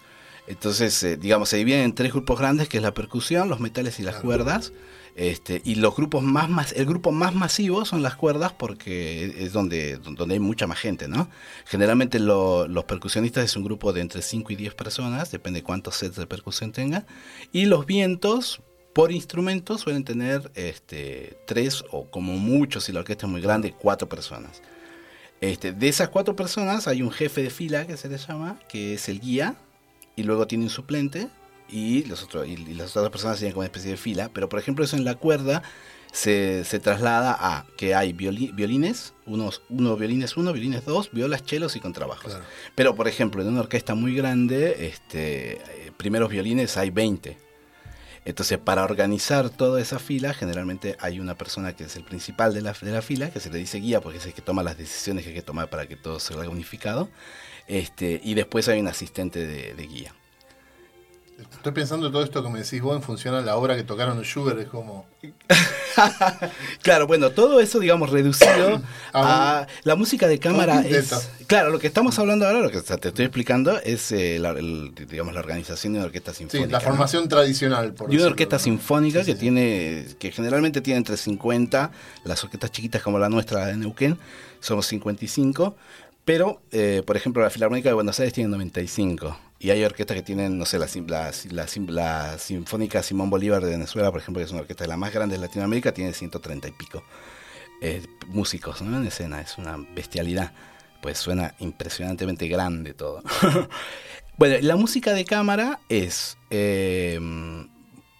Entonces, 0.50 1.02
eh, 1.02 1.16
digamos, 1.16 1.48
se 1.48 1.56
dividen 1.58 1.80
en 1.80 1.94
tres 1.94 2.12
grupos 2.12 2.38
grandes, 2.38 2.68
que 2.68 2.76
es 2.78 2.82
la 2.82 2.92
percusión, 2.92 3.48
los 3.48 3.60
metales 3.60 3.98
y 4.00 4.02
las 4.02 4.14
Claro. 4.16 4.26
cuerdas. 4.26 4.72
Este, 5.16 5.60
y 5.64 5.74
los 5.74 5.94
grupos 5.96 6.22
más, 6.22 6.48
más, 6.48 6.72
el 6.72 6.86
grupo 6.86 7.10
más 7.12 7.34
masivo 7.34 7.84
son 7.84 8.00
las 8.02 8.14
cuerdas 8.14 8.52
porque 8.52 9.34
es 9.44 9.52
donde, 9.52 9.96
donde 9.98 10.34
hay 10.34 10.40
mucha 10.40 10.66
más 10.66 10.78
gente, 10.78 11.08
¿no? 11.08 11.28
Generalmente 11.66 12.18
lo- 12.20 12.66
los 12.68 12.84
percusionistas 12.84 13.44
es 13.44 13.56
un 13.56 13.64
grupo 13.64 13.92
de 13.92 14.00
entre 14.02 14.22
5 14.22 14.52
y 14.52 14.56
10 14.56 14.74
personas, 14.74 15.30
depende 15.30 15.62
cuántos 15.62 15.96
sets 15.96 16.16
de 16.16 16.26
percusión 16.26 16.72
tenga. 16.72 17.06
Y 17.52 17.66
los 17.66 17.86
vientos, 17.86 18.60
por 18.94 19.10
instrumento, 19.12 19.78
suelen 19.78 20.04
tener 20.04 20.50
este, 20.54 21.36
tres 21.46 21.84
o 21.90 22.06
como 22.10 22.34
mucho, 22.38 22.80
si 22.80 22.92
la 22.92 23.00
orquesta 23.00 23.26
es 23.26 23.32
muy 23.32 23.40
grande, 23.40 23.74
cuatro 23.78 24.08
personas. 24.08 24.62
Este, 25.40 25.72
de 25.72 25.88
esas 25.88 26.08
cuatro 26.08 26.36
personas 26.36 26.86
hay 26.86 27.02
un 27.02 27.10
jefe 27.10 27.42
de 27.42 27.50
fila 27.50 27.86
que 27.86 27.96
se 27.96 28.08
le 28.08 28.16
llama, 28.18 28.58
que 28.68 28.94
es 28.94 29.08
el 29.08 29.20
guía, 29.20 29.56
y 30.20 30.22
luego 30.22 30.46
tiene 30.46 30.64
un 30.64 30.70
suplente, 30.70 31.28
y, 31.68 32.04
los 32.04 32.22
otros, 32.24 32.46
y, 32.48 32.52
y 32.52 32.74
las 32.74 32.96
otras 32.96 33.10
personas 33.10 33.38
tienen 33.38 33.52
como 33.52 33.60
una 33.60 33.66
especie 33.66 33.92
de 33.92 33.96
fila. 33.96 34.30
Pero 34.32 34.48
por 34.48 34.58
ejemplo, 34.58 34.84
eso 34.84 34.96
en 34.96 35.04
la 35.04 35.14
cuerda 35.14 35.62
se, 36.12 36.64
se 36.64 36.80
traslada 36.80 37.36
a 37.38 37.64
que 37.76 37.94
hay 37.94 38.12
violi- 38.12 38.52
violines, 38.54 39.14
unos, 39.26 39.62
uno 39.68 39.96
violines 39.96 40.36
uno, 40.36 40.52
violines 40.52 40.84
dos, 40.84 41.10
violas, 41.12 41.44
chelos 41.44 41.76
y 41.76 41.80
contrabajos. 41.80 42.32
Claro. 42.32 42.44
Pero, 42.74 42.94
por 42.96 43.06
ejemplo, 43.06 43.40
en 43.42 43.48
una 43.48 43.60
orquesta 43.60 43.94
muy 43.94 44.14
grande, 44.16 44.88
este, 44.88 45.52
eh, 45.86 45.92
primeros 45.96 46.28
violines 46.28 46.76
hay 46.76 46.90
20. 46.90 47.38
Entonces, 48.24 48.58
para 48.58 48.84
organizar 48.84 49.48
toda 49.48 49.80
esa 49.80 49.98
fila, 49.98 50.34
generalmente 50.34 50.96
hay 51.00 51.20
una 51.20 51.36
persona 51.36 51.74
que 51.74 51.84
es 51.84 51.96
el 51.96 52.04
principal 52.04 52.52
de 52.52 52.60
la, 52.60 52.72
de 52.78 52.90
la 52.90 53.00
fila, 53.00 53.30
que 53.30 53.40
se 53.40 53.48
le 53.48 53.58
dice 53.58 53.78
guía, 53.78 54.00
porque 54.00 54.18
es 54.18 54.26
el 54.26 54.34
que 54.34 54.42
toma 54.42 54.62
las 54.62 54.76
decisiones 54.76 55.22
que 55.24 55.30
hay 55.30 55.36
que 55.36 55.42
tomar 55.42 55.70
para 55.70 55.86
que 55.86 55.96
todo 55.96 56.20
se 56.20 56.34
haga 56.34 56.48
unificado. 56.48 57.08
Este, 57.70 58.20
y 58.24 58.34
después 58.34 58.66
hay 58.68 58.80
un 58.80 58.88
asistente 58.88 59.46
de, 59.46 59.74
de 59.74 59.86
guía. 59.86 60.12
Estoy 61.52 61.72
pensando 61.72 62.06
en 62.08 62.12
todo 62.12 62.22
esto 62.24 62.42
que 62.42 62.50
me 62.50 62.58
decís 62.58 62.82
vos 62.82 62.96
en 62.96 63.02
función 63.02 63.34
a 63.34 63.40
la 63.42 63.56
obra 63.56 63.76
que 63.76 63.84
tocaron 63.84 64.20
Schubert. 64.22 64.58
Es 64.58 64.68
como. 64.68 65.06
Claro, 66.82 67.06
bueno, 67.06 67.30
todo 67.30 67.60
eso, 67.60 67.78
digamos, 67.78 68.10
reducido 68.10 68.80
A 69.12 69.58
a 69.60 69.66
la 69.82 69.96
música 69.96 70.28
de 70.28 70.38
cámara 70.38 70.80
es... 70.80 71.12
Claro, 71.46 71.70
lo 71.70 71.78
que 71.78 71.88
estamos 71.88 72.18
hablando 72.18 72.46
ahora, 72.46 72.60
lo 72.60 72.70
que 72.70 72.80
te 72.80 73.08
estoy 73.08 73.24
explicando, 73.26 73.78
es 73.80 74.10
eh, 74.12 74.38
la, 74.38 74.50
el- 74.50 74.92
digamos, 74.94 75.34
la 75.34 75.40
organización 75.40 75.92
de 75.92 75.98
una 75.98 76.06
orquesta 76.06 76.32
Sí, 76.32 76.38
sinfónica. 76.38 76.70
la 76.72 76.78
¿no? 76.78 76.84
formación 76.84 77.28
tradicional. 77.28 77.92
Por 77.92 78.12
Y 78.12 78.16
una 78.16 78.26
orquesta 78.26 78.56
¿no? 78.56 78.60
sinfónica 78.62 79.20
Sí, 79.20 79.26
que 79.26 79.32
sí, 79.32 79.38
sí. 79.38 79.40
tiene, 79.40 80.06
que 80.18 80.32
generalmente 80.32 80.80
tiene 80.80 80.98
entre 80.98 81.16
50, 81.16 81.90
las 82.24 82.42
orquestas 82.44 82.70
chiquitas 82.70 83.02
como 83.02 83.18
la 83.18 83.28
nuestra 83.28 83.66
de 83.66 83.76
Neuquén, 83.76 84.16
somos 84.60 84.86
55, 84.86 85.76
pero, 86.30 86.62
eh, 86.70 87.02
por 87.04 87.16
ejemplo, 87.16 87.42
la 87.42 87.50
Filarmónica 87.50 87.88
de 87.88 87.94
Buenos 87.94 88.20
Aires 88.20 88.32
tiene 88.32 88.50
95. 88.50 89.36
Y 89.58 89.70
hay 89.70 89.82
orquestas 89.82 90.16
que 90.16 90.22
tienen, 90.22 90.58
no 90.58 90.64
sé, 90.64 90.78
la, 90.78 90.86
la, 91.88 92.38
Sinfónica 92.38 93.02
Simón 93.02 93.30
Bolívar 93.30 93.64
de 93.64 93.72
Venezuela, 93.72 94.12
por 94.12 94.20
ejemplo, 94.20 94.38
que 94.38 94.44
es 94.44 94.52
una 94.52 94.60
orquesta 94.60 94.84
de 94.84 94.88
la 94.88 94.96
más 94.96 95.12
grande 95.12 95.34
de 95.34 95.40
Latinoamérica, 95.40 95.90
tiene 95.90 96.12
130 96.12 96.68
y 96.68 96.70
pico 96.70 97.02
eh, 97.82 98.06
músicos 98.28 98.80
¿no? 98.80 98.96
en 98.96 99.08
escena. 99.08 99.40
Es 99.40 99.58
una 99.58 99.76
bestialidad. 99.76 100.52
Pues 101.02 101.18
suena 101.18 101.56
impresionantemente 101.58 102.46
grande 102.46 102.94
todo. 102.94 103.24
bueno, 104.38 104.54
la 104.60 104.76
música 104.76 105.14
de 105.14 105.24
cámara 105.24 105.80
es... 105.88 106.38
eh, 106.50 107.18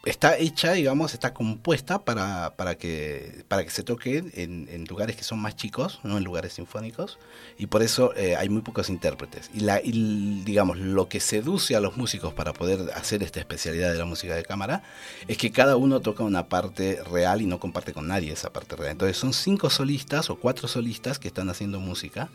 está 0.05 0.39
hecha, 0.39 0.73
digamos, 0.73 1.13
está 1.13 1.35
compuesta 1.35 2.05
para, 2.05 2.55
para, 2.57 2.77
que, 2.77 3.45
para 3.49 3.65
que 3.65 3.71
se 3.71 3.83
toque 3.83 4.25
en, 4.35 4.69
en 4.71 4.85
lugares 4.85 5.17
que 5.17 5.25
son 5.25 5.39
más 5.39 5.57
chicos, 5.57 6.01
no 6.03 6.17
en 6.17 6.25
lugares 6.25 6.55
sinfónicos, 6.55 7.19
y 7.59 7.67
por 7.67 7.83
eso 7.83 8.15
eh, 8.17 8.37
hay 8.37 8.49
muy 8.49 8.63
pocos 8.63 8.89
intérpretes. 8.89 9.51
Y, 9.53 9.61
la, 9.61 9.81
y, 9.83 10.43
digamos, 10.45 10.79
lo 10.79 11.09
que 11.09 11.21
seduce 11.21 11.77
a 11.77 11.81
los 11.81 11.97
músicos 11.97 12.33
para 12.33 12.53
poder 12.53 12.91
hacer 12.95 13.23
esta 13.23 13.41
especialidad 13.41 13.93
de 13.93 13.99
la 13.99 14.07
música 14.07 14.35
de 14.35 14.43
cámara 14.43 14.83
es 15.29 15.37
que 15.37 15.51
cada 15.51 15.77
uno 15.77 16.01
toca 16.01 16.25
una 16.25 16.49
parte 16.49 17.03
real 17.11 17.43
y 17.43 17.47
no 17.47 17.61
comparte 17.61 17.93
con 17.93 18.09
nadie 18.09 18.33
esa 18.33 18.53
parte 18.53 18.77
real. 18.77 18.93
Entonces 18.93 19.17
son 19.17 19.35
cinco 19.35 19.69
solistas 19.69 20.31
o 20.31 20.37
cuatro 20.37 20.69
solistas 20.69 21.19
que 21.19 21.29
están 21.29 21.51
haciendo 21.51 21.79
música 21.81 22.31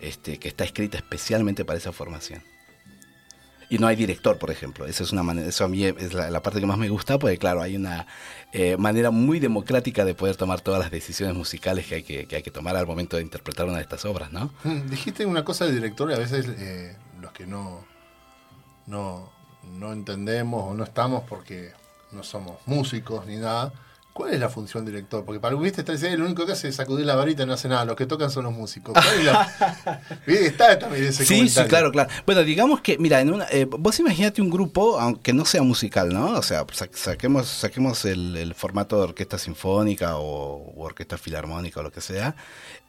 este, 0.00 0.38
que 0.38 0.48
está 0.48 0.64
escrita 0.64 0.98
especialmente 0.98 1.64
para 1.64 1.78
esa 1.78 1.92
formación. 1.92 2.42
Y 3.68 3.78
no 3.78 3.86
hay 3.86 3.96
director, 3.96 4.38
por 4.38 4.50
ejemplo. 4.50 4.86
Eso 4.86 5.04
es 5.04 5.12
una 5.12 5.22
manera, 5.22 5.48
eso 5.48 5.64
a 5.64 5.68
mí 5.68 5.84
es 5.84 6.14
la, 6.14 6.42
parte 6.42 6.60
que 6.60 6.66
más 6.66 6.78
me 6.78 6.88
gusta, 6.88 7.18
porque 7.18 7.38
claro, 7.38 7.62
hay 7.62 7.76
una 7.76 8.06
eh, 8.52 8.76
manera 8.76 9.10
muy 9.10 9.40
democrática 9.40 10.04
de 10.04 10.14
poder 10.14 10.36
tomar 10.36 10.60
todas 10.60 10.80
las 10.80 10.90
decisiones 10.90 11.36
musicales 11.36 11.86
que 11.86 11.94
hay 11.96 12.02
que, 12.02 12.26
que 12.26 12.36
hay 12.36 12.42
que 12.42 12.50
tomar 12.50 12.76
al 12.76 12.86
momento 12.86 13.16
de 13.16 13.22
interpretar 13.22 13.66
una 13.66 13.76
de 13.76 13.82
estas 13.82 14.04
obras, 14.04 14.32
¿no? 14.32 14.50
Mm, 14.64 14.88
Dijiste 14.88 15.26
una 15.26 15.44
cosa 15.44 15.64
del 15.66 15.74
director 15.74 16.10
y 16.10 16.14
a 16.14 16.18
veces 16.18 16.46
eh, 16.58 16.96
los 17.20 17.32
que 17.32 17.46
no, 17.46 17.84
no, 18.86 19.30
no 19.72 19.92
entendemos 19.92 20.70
o 20.70 20.74
no 20.74 20.84
estamos 20.84 21.24
porque 21.28 21.72
no 22.12 22.22
somos 22.22 22.58
músicos 22.66 23.26
ni 23.26 23.36
nada. 23.36 23.72
¿Cuál 24.14 24.32
es 24.32 24.38
la 24.38 24.48
función 24.48 24.84
del 24.84 24.94
director? 24.94 25.24
Porque 25.24 25.40
para 25.40 25.56
viste 25.56 25.80
está 25.80 25.90
diciendo, 25.92 26.14
el 26.18 26.22
único 26.22 26.46
que 26.46 26.52
hace 26.52 26.68
es 26.68 26.76
sacudir 26.76 27.04
la 27.04 27.16
varita 27.16 27.42
y 27.42 27.46
no 27.46 27.52
hace 27.52 27.68
nada. 27.68 27.84
Los 27.84 27.96
que 27.96 28.06
tocan 28.06 28.30
son 28.30 28.44
los 28.44 28.52
músicos. 28.54 28.94
¿Cuál 28.94 29.18
es 29.18 29.24
la-. 29.24 30.00
Está 30.26 30.78
también 30.78 31.06
ese 31.06 31.24
Sí, 31.24 31.34
sí, 31.34 31.36
comentario. 31.40 31.68
claro, 31.68 31.90
claro. 31.92 32.10
Bueno, 32.24 32.44
digamos 32.44 32.80
que, 32.80 32.96
mira, 32.96 33.20
en 33.20 33.34
una, 33.34 33.46
eh, 33.50 33.64
vos 33.68 33.98
imagínate 33.98 34.40
un 34.40 34.50
grupo, 34.50 35.00
aunque 35.00 35.32
no 35.32 35.44
sea 35.44 35.62
musical, 35.62 36.10
¿no? 36.14 36.30
O 36.38 36.42
sea, 36.42 36.64
sa- 36.72 36.88
saquemos, 36.92 37.48
saquemos 37.48 38.04
el, 38.04 38.36
el 38.36 38.54
formato 38.54 38.98
de 38.98 39.02
orquesta 39.02 39.36
sinfónica 39.36 40.16
o, 40.16 40.72
o 40.76 40.84
orquesta 40.84 41.18
filarmónica 41.18 41.80
o 41.80 41.82
lo 41.82 41.90
que 41.90 42.00
sea. 42.00 42.36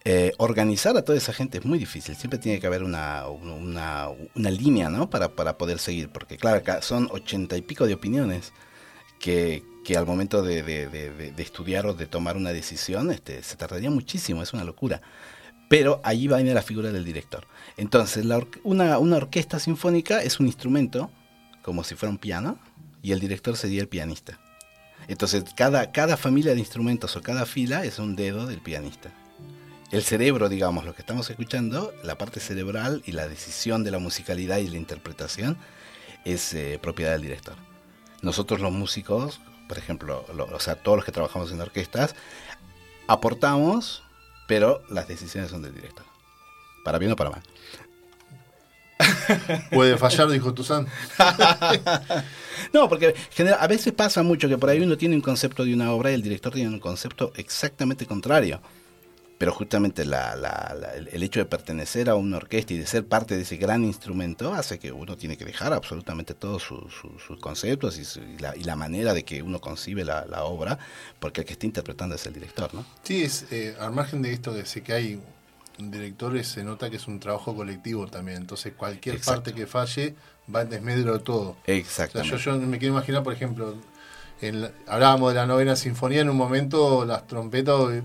Eh, 0.03 0.31
organizar 0.37 0.95
a 0.95 1.01
toda 1.01 1.17
esa 1.17 1.33
gente 1.33 1.57
es 1.57 1.65
muy 1.65 1.79
difícil. 1.79 2.15
Siempre 2.15 2.37
tiene 2.37 2.59
que 2.59 2.67
haber 2.67 2.83
una, 2.83 3.25
una, 3.27 4.09
una 4.35 4.51
línea, 4.51 4.89
¿no? 4.89 5.09
Para, 5.09 5.29
para 5.29 5.57
poder 5.57 5.79
seguir. 5.79 6.09
Porque, 6.09 6.37
claro, 6.37 6.57
acá 6.57 6.83
son 6.83 7.09
ochenta 7.11 7.57
y 7.57 7.63
pico 7.63 7.87
de 7.87 7.95
opiniones 7.95 8.53
que, 9.19 9.63
que 9.85 9.95
al 9.95 10.05
momento 10.05 10.41
de, 10.41 10.63
de- 10.63 10.89
de- 10.89 11.31
de- 11.31 11.43
estudiar 11.43 11.85
o 11.85 11.93
de 11.93 12.07
tomar 12.07 12.35
una 12.35 12.51
decisión 12.51 13.11
este, 13.11 13.41
se 13.43 13.55
tardaría 13.55 13.89
muchísimo, 13.91 14.41
es 14.43 14.51
una 14.51 14.63
locura. 14.65 15.01
Pero 15.69 16.01
allí 16.03 16.27
va 16.27 16.35
a 16.35 16.39
venir 16.39 16.53
la 16.53 16.61
figura 16.61 16.91
del 16.91 17.05
director. 17.05 17.45
Entonces, 17.77 18.25
la 18.25 18.37
or- 18.37 18.49
una, 18.63 18.97
una 18.97 19.17
orquesta 19.17 19.59
sinfónica 19.59 20.21
es 20.21 20.39
un 20.39 20.47
instrumento, 20.47 21.09
como 21.61 21.83
si 21.83 21.95
fuera 21.95 22.11
un 22.11 22.17
piano, 22.17 22.59
y 23.01 23.11
el 23.13 23.19
director 23.19 23.55
sería 23.55 23.81
el 23.81 23.87
pianista. 23.87 24.39
Entonces, 25.07 25.43
cada, 25.55 25.91
cada 25.91 26.17
familia 26.17 26.53
de 26.53 26.59
instrumentos 26.59 27.15
o 27.15 27.21
cada 27.21 27.45
fila 27.45 27.85
es 27.85 27.99
un 27.99 28.15
dedo 28.15 28.47
del 28.47 28.59
pianista. 28.61 29.11
El 29.91 30.01
cerebro, 30.01 30.49
digamos, 30.49 30.83
lo 30.83 30.95
que 30.95 31.01
estamos 31.03 31.29
escuchando, 31.29 31.93
la 32.03 32.17
parte 32.17 32.39
cerebral 32.39 33.03
y 33.05 33.11
la 33.11 33.27
decisión 33.27 33.83
de 33.83 33.91
la 33.91 33.99
musicalidad 33.99 34.57
y 34.57 34.67
la 34.67 34.77
interpretación 34.77 35.57
es 36.25 36.53
eh, 36.55 36.79
propiedad 36.81 37.11
del 37.11 37.21
director. 37.21 37.55
Nosotros 38.23 38.59
los 38.59 38.71
músicos, 38.71 39.39
por 39.67 39.77
ejemplo, 39.77 40.25
lo- 40.35 40.45
o 40.45 40.59
sea, 40.59 40.75
todos 40.75 40.97
los 40.97 41.05
que 41.05 41.11
trabajamos 41.11 41.51
en 41.51 41.61
orquestas, 41.61 42.15
aportamos, 43.07 44.03
pero 44.47 44.81
las 44.89 45.07
decisiones 45.07 45.49
son 45.51 45.61
del 45.61 45.73
director. 45.75 46.05
Para 46.83 46.97
bien 46.99 47.11
o 47.11 47.15
para 47.15 47.31
mal. 47.31 47.43
Puede 49.71 49.97
fallar, 49.97 50.29
dijo 50.29 50.53
Tuzán. 50.53 50.87
No, 52.73 52.87
porque 52.89 53.13
genera- 53.31 53.57
a 53.57 53.67
veces 53.67 53.93
pasa 53.93 54.23
mucho 54.23 54.47
que 54.49 54.57
por 54.57 54.69
ahí 54.69 54.79
uno 54.79 54.97
tiene 54.97 55.15
un 55.15 55.21
concepto 55.21 55.65
de 55.65 55.73
una 55.73 55.91
obra 55.91 56.11
y 56.11 56.13
el 56.15 56.21
director 56.21 56.53
tiene 56.53 56.69
un 56.69 56.79
concepto 56.79 57.31
exactamente 57.35 58.05
contrario. 58.05 58.61
Pero 59.37 59.51
justamente 59.51 60.05
la, 60.05 60.35
la- 60.35 60.75
la- 60.79 60.93
el 60.93 61.21
hecho 61.23 61.39
de 61.39 61.45
pertenecer 61.45 62.09
a 62.09 62.15
una 62.15 62.37
orquesta 62.37 62.73
y 62.73 62.77
de 62.77 62.85
ser 62.87 63.05
parte 63.05 63.35
de 63.35 63.41
ese 63.43 63.57
gran 63.57 63.83
instrumento 63.83 64.53
hace 64.53 64.79
que 64.79 64.91
uno 64.91 65.17
tiene 65.17 65.35
que 65.37 65.43
dejar 65.45 65.73
absolutamente 65.73 66.33
todos 66.33 66.63
su- 66.63 66.89
su- 66.89 67.19
sus 67.19 67.39
conceptos 67.39 67.97
y, 67.99 68.05
su- 68.05 68.21
y 68.21 68.37
la, 68.39 68.55
y 68.55 68.63
la 68.63 68.75
manera 68.75 69.13
de 69.13 69.23
que 69.25 69.41
uno 69.43 69.59
concibe 69.59 70.05
la, 70.05 70.25
la 70.25 70.43
obra, 70.45 70.79
porque 71.19 71.41
el 71.41 71.47
que 71.47 71.53
está 71.53 71.65
interpretando 71.65 72.15
es 72.15 72.25
el 72.25 72.33
director, 72.33 72.73
¿no? 72.73 72.85
Sí, 73.03 73.23
es, 73.23 73.45
eh, 73.51 73.75
al 73.79 73.91
margen 73.91 74.21
de 74.21 74.31
esto 74.31 74.53
de 74.53 74.65
sé 74.65 74.81
que 74.83 74.93
hay 74.93 75.21
directores, 75.77 76.47
se 76.47 76.63
nota 76.63 76.89
que 76.89 76.95
es 76.95 77.07
un 77.07 77.19
trabajo 77.19 77.53
colectivo 77.55 78.07
también. 78.07 78.37
Entonces, 78.37 78.73
cualquier 78.77 79.15
Exacto. 79.15 79.43
parte 79.43 79.53
que 79.53 79.67
falle 79.67 80.15
va 80.53 80.61
en 80.61 80.69
desmedro 80.69 81.13
de 81.13 81.19
todo. 81.19 81.49
O 81.67 81.85
sea, 81.85 82.07
yo, 82.23 82.37
yo 82.37 82.57
me 82.57 82.79
quiero 82.79 82.93
imaginar, 82.93 83.23
por 83.23 83.33
ejemplo, 83.33 83.75
hablábamos 84.87 85.33
de 85.33 85.39
la 85.39 85.45
novena 85.45 85.75
sinfonía, 85.75 86.21
en 86.21 86.29
un 86.29 86.37
momento 86.37 87.05
las 87.05 87.25
trompetas 87.25 88.03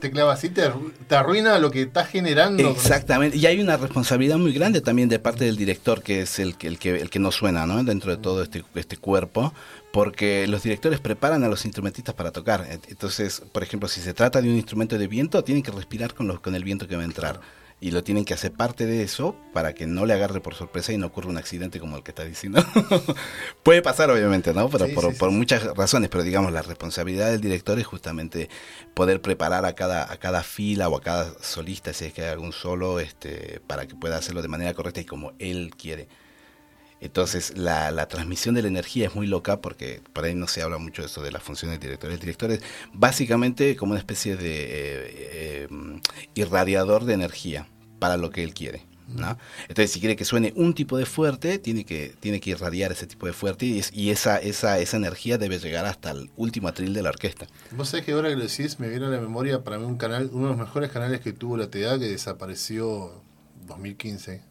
te 0.00 0.10
clava 0.10 0.32
así, 0.32 0.50
te, 0.50 0.70
te 1.08 1.14
arruina 1.16 1.58
lo 1.58 1.70
que 1.70 1.82
estás 1.82 2.08
generando. 2.08 2.68
Exactamente, 2.70 3.36
y 3.36 3.46
hay 3.46 3.60
una 3.60 3.76
responsabilidad 3.76 4.36
muy 4.36 4.52
grande 4.52 4.80
también 4.80 5.08
de 5.08 5.18
parte 5.18 5.44
del 5.44 5.56
director, 5.56 6.02
que 6.02 6.22
es 6.22 6.38
el 6.38 6.56
que, 6.56 6.66
el 6.66 6.78
que, 6.78 6.90
el 6.96 7.10
que 7.10 7.18
nos 7.18 7.36
suena 7.36 7.66
¿no? 7.66 7.82
dentro 7.82 8.10
de 8.10 8.18
todo 8.18 8.42
este, 8.42 8.64
este 8.74 8.96
cuerpo, 8.96 9.52
porque 9.92 10.46
los 10.46 10.62
directores 10.62 11.00
preparan 11.00 11.42
a 11.44 11.48
los 11.48 11.64
instrumentistas 11.64 12.14
para 12.14 12.32
tocar. 12.32 12.66
Entonces, 12.88 13.42
por 13.52 13.62
ejemplo, 13.62 13.88
si 13.88 14.00
se 14.00 14.14
trata 14.14 14.42
de 14.42 14.48
un 14.48 14.56
instrumento 14.56 14.98
de 14.98 15.06
viento, 15.06 15.42
tienen 15.42 15.62
que 15.62 15.70
respirar 15.70 16.14
con, 16.14 16.28
los, 16.28 16.40
con 16.40 16.54
el 16.54 16.64
viento 16.64 16.86
que 16.86 16.96
va 16.96 17.02
a 17.02 17.06
entrar. 17.06 17.40
Y 17.78 17.90
lo 17.90 18.02
tienen 18.02 18.24
que 18.24 18.32
hacer 18.32 18.52
parte 18.52 18.86
de 18.86 19.02
eso 19.02 19.36
para 19.52 19.74
que 19.74 19.86
no 19.86 20.06
le 20.06 20.14
agarre 20.14 20.40
por 20.40 20.54
sorpresa 20.54 20.92
y 20.92 20.96
no 20.96 21.08
ocurra 21.08 21.28
un 21.28 21.36
accidente 21.36 21.78
como 21.78 21.98
el 21.98 22.02
que 22.02 22.10
está 22.10 22.24
diciendo. 22.24 22.64
Puede 23.62 23.82
pasar, 23.82 24.10
obviamente, 24.10 24.54
¿no? 24.54 24.70
Pero 24.70 24.86
Sí, 24.86 24.92
por, 24.92 25.12
sí, 25.12 25.18
por 25.18 25.30
sí. 25.30 25.36
muchas 25.36 25.62
razones, 25.76 26.08
pero 26.08 26.24
digamos, 26.24 26.52
la 26.52 26.62
responsabilidad 26.62 27.30
del 27.30 27.40
director 27.42 27.78
es 27.78 27.86
justamente 27.86 28.48
poder 28.94 29.20
preparar 29.20 29.66
a 29.66 29.74
cada, 29.74 30.10
a 30.10 30.16
cada 30.16 30.42
fila 30.42 30.88
o 30.88 30.96
a 30.96 31.02
cada 31.02 31.34
solista, 31.42 31.92
si 31.92 32.06
es 32.06 32.14
que 32.14 32.22
hay 32.22 32.28
algún 32.28 32.52
solo, 32.52 32.98
este, 32.98 33.60
para 33.66 33.86
que 33.86 33.94
pueda 33.94 34.16
hacerlo 34.16 34.40
de 34.40 34.48
manera 34.48 34.72
correcta 34.72 35.00
y 35.00 35.04
como 35.04 35.32
él 35.38 35.72
quiere. 35.76 36.08
Entonces, 37.00 37.56
la, 37.56 37.90
la 37.90 38.08
transmisión 38.08 38.54
de 38.54 38.62
la 38.62 38.68
energía 38.68 39.06
es 39.08 39.14
muy 39.14 39.26
loca 39.26 39.60
porque 39.60 40.00
por 40.12 40.24
ahí 40.24 40.34
no 40.34 40.48
se 40.48 40.62
habla 40.62 40.78
mucho 40.78 41.02
de 41.02 41.06
eso 41.08 41.22
de 41.22 41.30
las 41.30 41.42
funciones 41.42 41.78
del 41.78 41.88
director. 41.88 42.10
El 42.10 42.18
director 42.18 42.50
es 42.50 42.60
básicamente 42.94 43.76
como 43.76 43.92
una 43.92 43.98
especie 44.00 44.36
de 44.36 44.64
eh, 44.64 45.68
eh, 45.68 45.68
irradiador 46.34 47.04
de 47.04 47.14
energía 47.14 47.68
para 47.98 48.16
lo 48.16 48.30
que 48.30 48.42
él 48.42 48.54
quiere. 48.54 48.86
¿no? 49.08 49.38
Entonces, 49.68 49.92
si 49.92 50.00
quiere 50.00 50.16
que 50.16 50.24
suene 50.24 50.52
un 50.56 50.74
tipo 50.74 50.98
de 50.98 51.06
fuerte, 51.06 51.58
tiene 51.60 51.84
que, 51.84 52.14
tiene 52.18 52.40
que 52.40 52.50
irradiar 52.50 52.90
ese 52.90 53.06
tipo 53.06 53.26
de 53.26 53.32
fuerte 53.32 53.64
y, 53.64 53.78
es- 53.78 53.92
y 53.92 54.10
esa, 54.10 54.38
esa, 54.38 54.80
esa 54.80 54.96
energía 54.96 55.38
debe 55.38 55.58
llegar 55.60 55.84
hasta 55.86 56.10
el 56.10 56.30
último 56.36 56.66
atril 56.66 56.92
de 56.92 57.02
la 57.02 57.10
orquesta. 57.10 57.46
Vos 57.70 57.90
sabés 57.90 58.04
que 58.04 58.12
ahora 58.12 58.30
que 58.30 58.36
lo 58.36 58.42
decís, 58.42 58.80
me 58.80 58.88
viene 58.88 59.06
a 59.06 59.10
la 59.10 59.20
memoria 59.20 59.62
para 59.62 59.78
mí 59.78 59.84
un 59.84 59.96
canal, 59.96 60.28
uno 60.32 60.44
de 60.48 60.56
los 60.56 60.58
mejores 60.58 60.90
canales 60.90 61.20
que 61.20 61.32
tuvo 61.32 61.56
la 61.56 61.70
TDA, 61.70 62.00
que 62.00 62.06
desapareció 62.06 63.22
2015, 63.66 64.42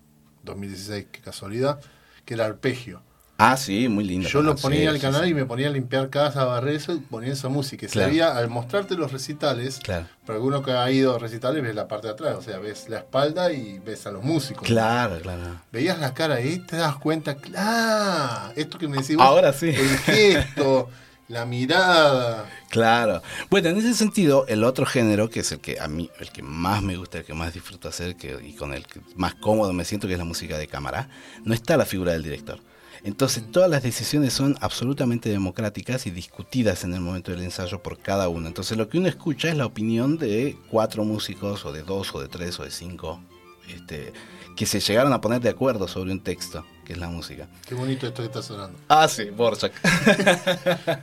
2016, 0.43 1.07
qué 1.11 1.19
casualidad, 1.19 1.81
que 2.25 2.33
era 2.33 2.45
Arpegio. 2.45 3.01
Ah, 3.37 3.57
sí, 3.57 3.89
muy 3.89 4.05
lindo. 4.05 4.29
Yo 4.29 4.41
lo 4.41 4.55
ponía 4.55 4.79
sí, 4.79 4.87
al 4.87 4.99
canal 5.01 5.25
sí. 5.25 5.31
y 5.31 5.33
me 5.33 5.43
ponía 5.43 5.67
a 5.67 5.69
limpiar 5.69 6.09
casa, 6.09 6.45
barrer 6.45 6.75
eso 6.75 6.93
y 6.93 6.99
ponía 6.99 7.33
esa 7.33 7.49
música. 7.49 7.85
Y 7.85 7.89
Claro. 7.89 8.07
sabía, 8.07 8.37
al 8.37 8.47
mostrarte 8.47 8.95
los 8.95 9.11
recitales, 9.11 9.79
Claro. 9.83 10.07
para 10.25 10.37
alguno 10.37 10.63
que 10.63 10.71
ha 10.71 10.89
ido 10.89 11.13
a 11.13 11.19
recitales, 11.19 11.61
ves 11.61 11.75
la 11.75 11.85
parte 11.89 12.07
de 12.07 12.13
atrás, 12.13 12.35
o 12.37 12.41
sea, 12.41 12.59
ves 12.59 12.87
la 12.87 12.99
espalda 12.99 13.51
y 13.51 13.79
ves 13.79 14.07
a 14.07 14.11
los 14.11 14.23
músicos. 14.23 14.65
Claro, 14.65 15.19
claro. 15.19 15.59
Veías 15.69 15.99
la 15.99 16.13
cara 16.13 16.35
ahí, 16.35 16.59
te 16.59 16.77
das 16.77 16.95
cuenta, 16.95 17.35
¡ah! 17.57 18.53
Esto 18.55 18.77
que 18.77 18.87
me 18.87 18.97
decís 18.99 19.17
vos, 19.17 19.25
Ahora 19.25 19.51
sí. 19.51 19.67
el 19.67 19.97
gesto, 20.05 20.89
la 21.27 21.45
mirada. 21.45 22.49
Claro. 22.69 23.21
Bueno, 23.49 23.69
en 23.69 23.77
ese 23.77 23.93
sentido, 23.93 24.45
el 24.47 24.63
otro 24.63 24.85
género, 24.85 25.29
que 25.29 25.39
es 25.41 25.51
el 25.51 25.59
que 25.59 25.79
a 25.79 25.87
mí, 25.87 26.09
el 26.19 26.31
que 26.31 26.41
más 26.41 26.81
me 26.81 26.97
gusta, 26.97 27.19
el 27.19 27.25
que 27.25 27.33
más 27.33 27.53
disfruto 27.53 27.87
hacer 27.89 28.15
que, 28.15 28.37
y 28.43 28.53
con 28.53 28.73
el 28.73 28.85
que 28.85 29.01
más 29.15 29.35
cómodo 29.35 29.73
me 29.73 29.85
siento, 29.85 30.07
que 30.07 30.13
es 30.13 30.19
la 30.19 30.25
música 30.25 30.57
de 30.57 30.67
cámara, 30.67 31.09
no 31.43 31.53
está 31.53 31.77
la 31.77 31.85
figura 31.85 32.13
del 32.13 32.23
director. 32.23 32.59
Entonces, 33.03 33.43
todas 33.51 33.69
las 33.69 33.83
decisiones 33.83 34.33
son 34.33 34.57
absolutamente 34.61 35.29
democráticas 35.29 36.07
y 36.07 36.11
discutidas 36.11 36.83
en 36.83 36.93
el 36.95 37.01
momento 37.01 37.31
del 37.31 37.43
ensayo 37.43 37.83
por 37.83 37.99
cada 37.99 38.29
uno. 38.29 38.47
Entonces, 38.47 38.77
lo 38.77 38.89
que 38.89 38.97
uno 38.97 39.07
escucha 39.07 39.49
es 39.49 39.55
la 39.55 39.67
opinión 39.67 40.17
de 40.17 40.57
cuatro 40.71 41.03
músicos, 41.03 41.65
o 41.65 41.71
de 41.71 41.83
dos, 41.83 42.15
o 42.15 42.19
de 42.19 42.29
tres, 42.29 42.59
o 42.59 42.63
de 42.63 42.71
cinco, 42.71 43.21
este, 43.69 44.11
que 44.55 44.65
se 44.65 44.79
llegaron 44.79 45.11
a 45.13 45.21
poner 45.21 45.41
de 45.41 45.49
acuerdo 45.49 45.87
sobre 45.87 46.11
un 46.11 46.19
texto, 46.21 46.65
que 46.85 46.93
es 46.93 46.99
la 46.99 47.09
música. 47.09 47.47
Qué 47.67 47.75
bonito 47.75 48.07
esto 48.07 48.21
que 48.21 48.27
está 48.27 48.41
sonando. 48.41 48.77
Ah, 48.87 49.07
sí, 49.07 49.25
Borchak. 49.29 49.73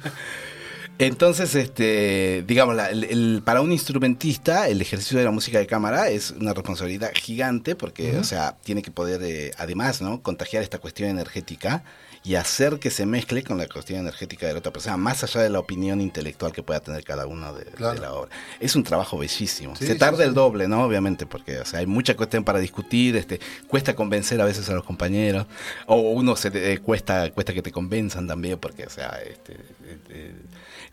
Entonces, 0.99 1.55
este, 1.55 2.45
digamos, 2.47 2.77
la- 2.77 2.91
el- 2.91 3.05
el- 3.05 3.43
para 3.45 3.61
un 3.61 3.73
instrumentista, 3.73 4.69
el 4.69 4.81
ejercicio 4.81 5.19
de 5.19 5.25
la 5.25 5.31
música 5.31 5.59
de 5.59 5.67
cámara 5.67 6.09
es 6.11 6.31
una 6.33 6.53
responsabilidad 6.53 7.11
gigante 7.15 7.75
porque, 7.75 8.19
o 8.19 8.25
sea, 8.25 8.57
tiene 8.63 8.83
que 8.83 8.91
poder, 8.91 9.21
eh, 9.25 9.51
además, 9.59 10.01
¿no? 10.03 10.23
Contagiar 10.23 10.63
esta 10.63 10.79
cuestión 10.79 11.09
energética 11.11 11.83
y 12.25 12.37
hacer 12.37 12.79
que 12.79 12.91
se 12.91 13.05
mezcle 13.05 13.43
con 13.43 13.59
la 13.59 13.67
cuestión 13.67 14.01
energética 14.01 14.47
de 14.47 14.53
la 14.53 14.61
otra 14.61 14.73
persona, 14.73 14.97
más 14.97 15.25
allá 15.25 15.41
de 15.41 15.51
la 15.51 15.59
opinión 15.59 16.01
intelectual 16.01 16.53
que 16.53 16.63
pueda 16.63 16.81
tener 16.81 17.03
cada 17.03 17.27
uno 17.27 17.53
de, 17.53 17.67
la 17.79 18.13
obra. 18.13 18.31
Es 18.61 18.77
un 18.77 18.85
trabajo 18.85 19.19
bellísimo. 19.19 19.75
Sí, 19.75 19.87
se 19.87 19.97
tarda 19.97 20.19
sí. 20.19 20.25
el 20.25 20.35
doble, 20.35 20.69
¿no? 20.69 20.85
Obviamente, 20.85 21.27
porque 21.27 21.59
o 21.59 21.65
sea, 21.65 21.81
hay 21.81 21.87
mucha 21.87 22.17
cuestión 22.17 22.45
para 22.45 22.61
discutir, 22.61 23.17
este, 23.17 23.41
cuesta 23.67 23.95
convencer 23.95 24.41
a 24.41 24.45
veces 24.45 24.69
a 24.71 24.75
los 24.75 24.85
compañeros, 24.85 25.47
o 25.87 25.97
uno 25.97 26.37
se 26.37 26.51
eh, 26.55 26.79
cuesta, 26.79 27.31
cuesta 27.33 27.53
que 27.53 27.63
te 27.63 27.73
convenzan 27.73 28.29
también, 28.29 28.59
porque, 28.59 28.87
o 28.87 28.91
sea, 28.91 29.19
este, 29.29 29.55
este, 29.91 30.35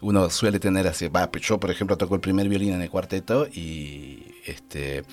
uno 0.02 0.30
suele 0.30 0.60
tener 0.60 0.88
así, 0.88 1.10
va, 1.10 1.30
pues 1.32 1.44
yo 1.44 1.60
por 1.60 1.70
ejemplo 1.70 1.98
toco 1.98 2.16
el 2.16 2.22
primer 2.22 2.48
violín 2.50 2.74
en 2.74 2.82
el 2.82 2.90
cuarteto 2.90 3.48
y 3.48 4.24
este 4.46 5.04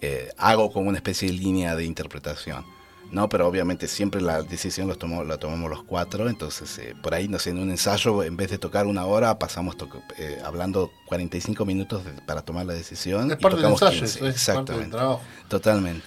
eh, 0.00 0.30
hago 0.36 0.72
como 0.72 0.88
una 0.88 0.98
especie 0.98 1.28
de 1.28 1.34
línea 1.34 1.76
de 1.76 1.84
interpretación. 1.84 2.64
No, 3.12 3.28
pero 3.28 3.46
obviamente 3.46 3.86
siempre 3.88 4.22
la 4.22 4.42
decisión 4.42 4.90
tomó, 4.96 5.22
la 5.22 5.36
tomamos 5.36 5.68
los 5.70 5.82
cuatro, 5.84 6.30
entonces 6.30 6.78
eh, 6.78 6.94
por 7.02 7.12
ahí, 7.14 7.28
no 7.28 7.38
sé, 7.38 7.50
en 7.50 7.58
un 7.58 7.70
ensayo, 7.70 8.22
en 8.22 8.36
vez 8.38 8.50
de 8.50 8.56
tocar 8.58 8.86
una 8.86 9.04
hora, 9.04 9.38
pasamos 9.38 9.76
eh, 10.16 10.40
hablando 10.42 10.90
45 11.06 11.64
minutos 11.66 12.04
de- 12.06 12.12
para 12.22 12.40
tomar 12.40 12.64
la 12.64 12.72
decisión. 12.72 13.30
Es 13.30 13.38
y 13.38 13.42
parte 13.42 13.60
del 13.60 13.70
ensayo, 13.72 14.00
15, 14.00 14.04
eso 14.04 14.06
es 14.06 14.14
parte 14.16 14.24
del 14.24 14.32
Exactamente, 14.32 14.90
trabajo. 14.96 15.20
totalmente. 15.48 16.06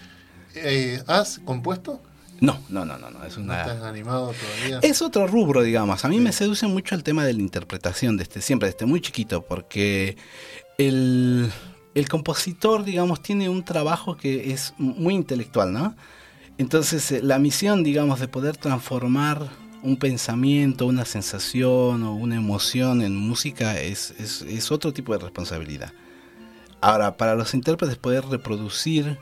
Eh, 0.56 1.03
¿Has 1.06 1.40
compuesto? 1.45 2.02
No, 2.41 2.60
no, 2.69 2.84
no, 2.86 2.98
no, 2.98 3.11
no, 3.11 3.23
es 3.23 3.38
¿No 3.38 3.44
una... 3.44 3.61
estás 3.61 3.84
animado 3.84 4.34
todavía? 4.34 4.80
Es 4.82 5.02
otro 5.02 5.27
rubro, 5.27 5.61
digamos. 5.61 6.03
A 6.03 6.07
mí 6.10 6.19
me 6.19 6.32
seduce 6.34 6.65
mucho 6.68 6.95
el 6.95 7.03
tema 7.03 7.23
de 7.23 7.34
la 7.34 7.40
interpretación 7.40 8.18
desde 8.18 8.41
siempre, 8.41 8.69
desde 8.72 8.86
muy 8.88 8.99
chiquito, 8.99 9.41
porque 9.44 10.18
el, 10.77 11.52
el 11.94 12.10
compositor, 12.10 12.84
digamos, 12.84 13.22
tiene 13.22 13.48
un 13.48 13.64
trabajo 13.64 14.18
que 14.18 14.52
es 14.52 14.73
muy 14.77 15.14
intelectual, 15.14 15.72
¿no? 15.72 15.95
Entonces, 16.57 17.11
eh, 17.11 17.22
la 17.22 17.40
misión, 17.40 17.84
digamos, 17.84 18.19
de 18.19 18.27
poder 18.27 18.57
transformar 18.57 19.49
un 19.84 19.98
pensamiento, 19.98 20.88
una 20.88 21.06
sensación 21.06 22.03
o 22.03 22.15
una 22.15 22.36
emoción 22.36 23.02
en 23.02 23.15
música 23.15 23.80
es, 23.80 24.14
es, 24.18 24.41
es 24.41 24.72
otro 24.72 24.94
tipo 24.94 25.14
de 25.14 25.19
responsabilidad. 25.19 25.94
Ahora, 26.82 27.18
para 27.18 27.36
los 27.36 27.53
intérpretes 27.53 27.98
poder 27.98 28.26
reproducir, 28.26 29.18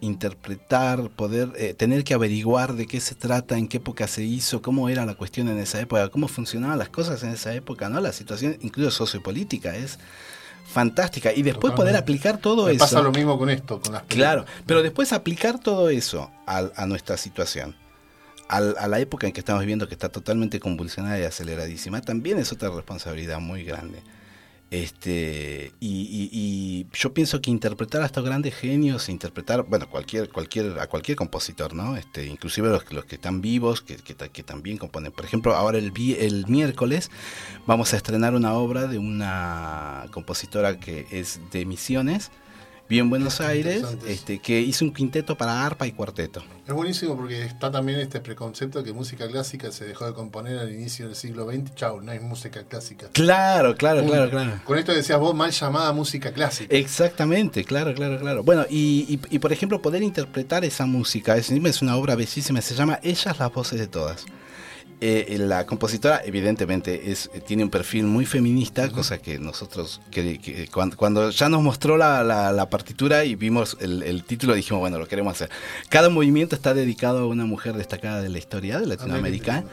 interpretar, 0.00 1.10
poder 1.10 1.52
eh, 1.56 1.74
tener 1.74 2.04
que 2.04 2.14
averiguar 2.14 2.74
de 2.74 2.86
qué 2.86 3.00
se 3.00 3.14
trata, 3.14 3.58
en 3.58 3.68
qué 3.68 3.78
época 3.78 4.06
se 4.06 4.22
hizo, 4.22 4.62
cómo 4.62 4.88
era 4.88 5.06
la 5.06 5.14
cuestión 5.14 5.48
en 5.48 5.58
esa 5.58 5.80
época, 5.80 6.08
cómo 6.08 6.28
funcionaban 6.28 6.78
las 6.78 6.88
cosas 6.88 7.22
en 7.22 7.30
esa 7.30 7.54
época, 7.54 7.88
¿no? 7.88 8.00
La 8.00 8.12
situación 8.12 8.56
incluso 8.60 8.90
sociopolítica 8.90 9.76
es 9.76 9.98
fantástica 10.66 11.32
y 11.32 11.42
después 11.42 11.72
poder 11.74 11.96
aplicar 11.96 12.38
todo 12.38 12.66
Me 12.66 12.72
eso. 12.72 12.80
pasa 12.80 13.00
lo 13.00 13.12
mismo 13.12 13.38
con 13.38 13.48
esto, 13.50 13.80
con 13.80 13.92
las 13.92 14.02
Claro, 14.04 14.44
pero 14.66 14.82
después 14.82 15.12
aplicar 15.12 15.58
todo 15.58 15.88
eso 15.88 16.30
al- 16.46 16.72
a, 16.76 16.86
nuestra 16.86 17.16
situación, 17.16 17.74
a 18.48 18.60
la 18.60 18.98
época 19.00 19.26
en 19.26 19.32
que 19.32 19.40
estamos 19.40 19.60
viviendo, 19.60 19.88
que 19.88 19.94
está 19.94 20.08
totalmente 20.08 20.60
convulsionada 20.60 21.18
y 21.18 21.24
aceleradísima, 21.24 22.00
también 22.00 22.38
es 22.38 22.52
otra 22.52 22.70
responsabilidad 22.70 23.40
muy 23.40 23.64
grande. 23.64 24.02
Este, 24.70 25.72
y, 25.78 25.88
y- 25.88 26.30
y 26.32 26.86
yo 26.92 27.14
pienso 27.14 27.40
que 27.40 27.50
interpretar 27.52 28.02
a 28.02 28.06
estos 28.06 28.24
grandes 28.24 28.54
genios, 28.54 29.08
interpretar, 29.08 29.62
bueno, 29.62 29.88
cualquier, 29.88 30.28
cualquier, 30.28 30.80
a 30.80 30.88
cualquier 30.88 31.16
compositor, 31.16 31.72
¿no? 31.72 31.96
Este, 31.96 32.26
inclusive 32.26 32.68
los, 32.68 32.92
los 32.92 33.04
que 33.04 33.14
están 33.14 33.40
vivos, 33.40 33.80
que, 33.80 33.96
que 33.96 34.16
que 34.16 34.42
también 34.42 34.76
componen. 34.76 35.12
Por 35.12 35.24
ejemplo, 35.24 35.54
ahora 35.54 35.78
el, 35.78 35.92
el 36.18 36.46
miércoles 36.48 37.10
vamos 37.66 37.94
a 37.94 37.96
estrenar 37.96 38.34
una 38.34 38.54
obra 38.54 38.88
de 38.88 38.98
una 38.98 40.06
compositora 40.10 40.80
que 40.80 41.06
es 41.12 41.40
de 41.52 41.64
Misiones, 41.64 42.32
vive 42.88 43.00
en 43.02 43.10
Buenos 43.10 43.40
Aires, 43.40 43.82
este, 44.06 44.38
que 44.38 44.60
hizo 44.60 44.84
un 44.84 44.92
quinteto 44.92 45.36
para 45.36 45.64
arpa 45.66 45.86
y 45.86 45.92
cuarteto. 45.92 46.42
Es 46.66 46.72
buenísimo 46.74 47.16
porque 47.16 47.42
está 47.42 47.70
también 47.70 48.00
este 48.00 48.20
preconcepto 48.20 48.82
que 48.84 48.92
música 48.92 49.26
clásica 49.28 49.70
se 49.72 49.84
dejó 49.84 50.06
de 50.06 50.12
componer 50.14 50.58
al 50.58 50.72
inicio 50.72 51.06
del 51.06 51.16
siglo 51.16 51.50
XX. 51.50 51.74
Chau, 51.74 52.00
no 52.00 52.12
hay 52.12 52.20
música 52.20 52.64
clásica. 52.64 53.08
Claro, 53.12 53.74
claro, 53.76 54.04
claro, 54.04 54.30
claro. 54.30 54.60
Con 54.64 54.78
esto 54.78 54.92
decías 54.92 55.18
vos, 55.18 55.34
mal 55.34 55.50
llamada 55.50 55.92
música 55.92 56.32
clásica. 56.32 56.74
Exactamente, 56.76 57.64
claro, 57.64 57.94
claro, 57.94 58.18
claro. 58.18 58.42
Bueno, 58.42 58.64
y, 58.70 59.06
y- 59.30 59.34
y, 59.36 59.38
por 59.38 59.52
ejemplo, 59.52 59.80
poder 59.82 60.02
interpretar 60.02 60.64
esa 60.64 60.86
música, 60.86 61.36
es, 61.36 61.50
es 61.50 61.82
una 61.82 61.96
obra 61.96 62.14
bellísima, 62.16 62.60
se 62.60 62.74
llama 62.74 62.98
Ellas 63.02 63.38
las 63.38 63.52
voces 63.52 63.78
de 63.78 63.86
todas. 63.86 64.24
Eh, 65.00 65.36
la 65.38 65.66
compositora 65.66 66.22
evidentemente 66.24 67.10
es 67.10 67.30
eh, 67.34 67.40
tiene 67.40 67.64
un 67.64 67.70
perfil 67.70 68.04
muy 68.04 68.24
feminista, 68.26 68.90
cosa 68.90 69.18
que 69.18 69.38
nosotros, 69.38 70.00
que, 70.10 70.38
que 70.38 70.68
cuando, 70.68 70.96
cuando 70.96 71.30
ya 71.30 71.48
nos 71.48 71.62
mostró 71.62 71.96
la, 71.96 72.22
la- 72.24 72.52
la 72.52 72.70
partitura 72.70 73.24
y 73.24 73.34
vimos 73.34 73.76
el, 73.80 74.02
el 74.02 74.24
título, 74.24 74.54
dijimos, 74.54 74.80
bueno, 74.80 74.98
lo 74.98 75.06
queremos 75.06 75.32
hacer. 75.34 75.50
Cada 75.88 76.08
movimiento 76.08 76.54
está 76.56 76.72
dedicado 76.74 77.18
a 77.20 77.26
una 77.26 77.44
mujer 77.44 77.74
destacada 77.74 78.22
de 78.22 78.28
la 78.28 78.38
historia 78.38 78.78
de 78.80 78.86
Latinoamérica. 78.86 79.64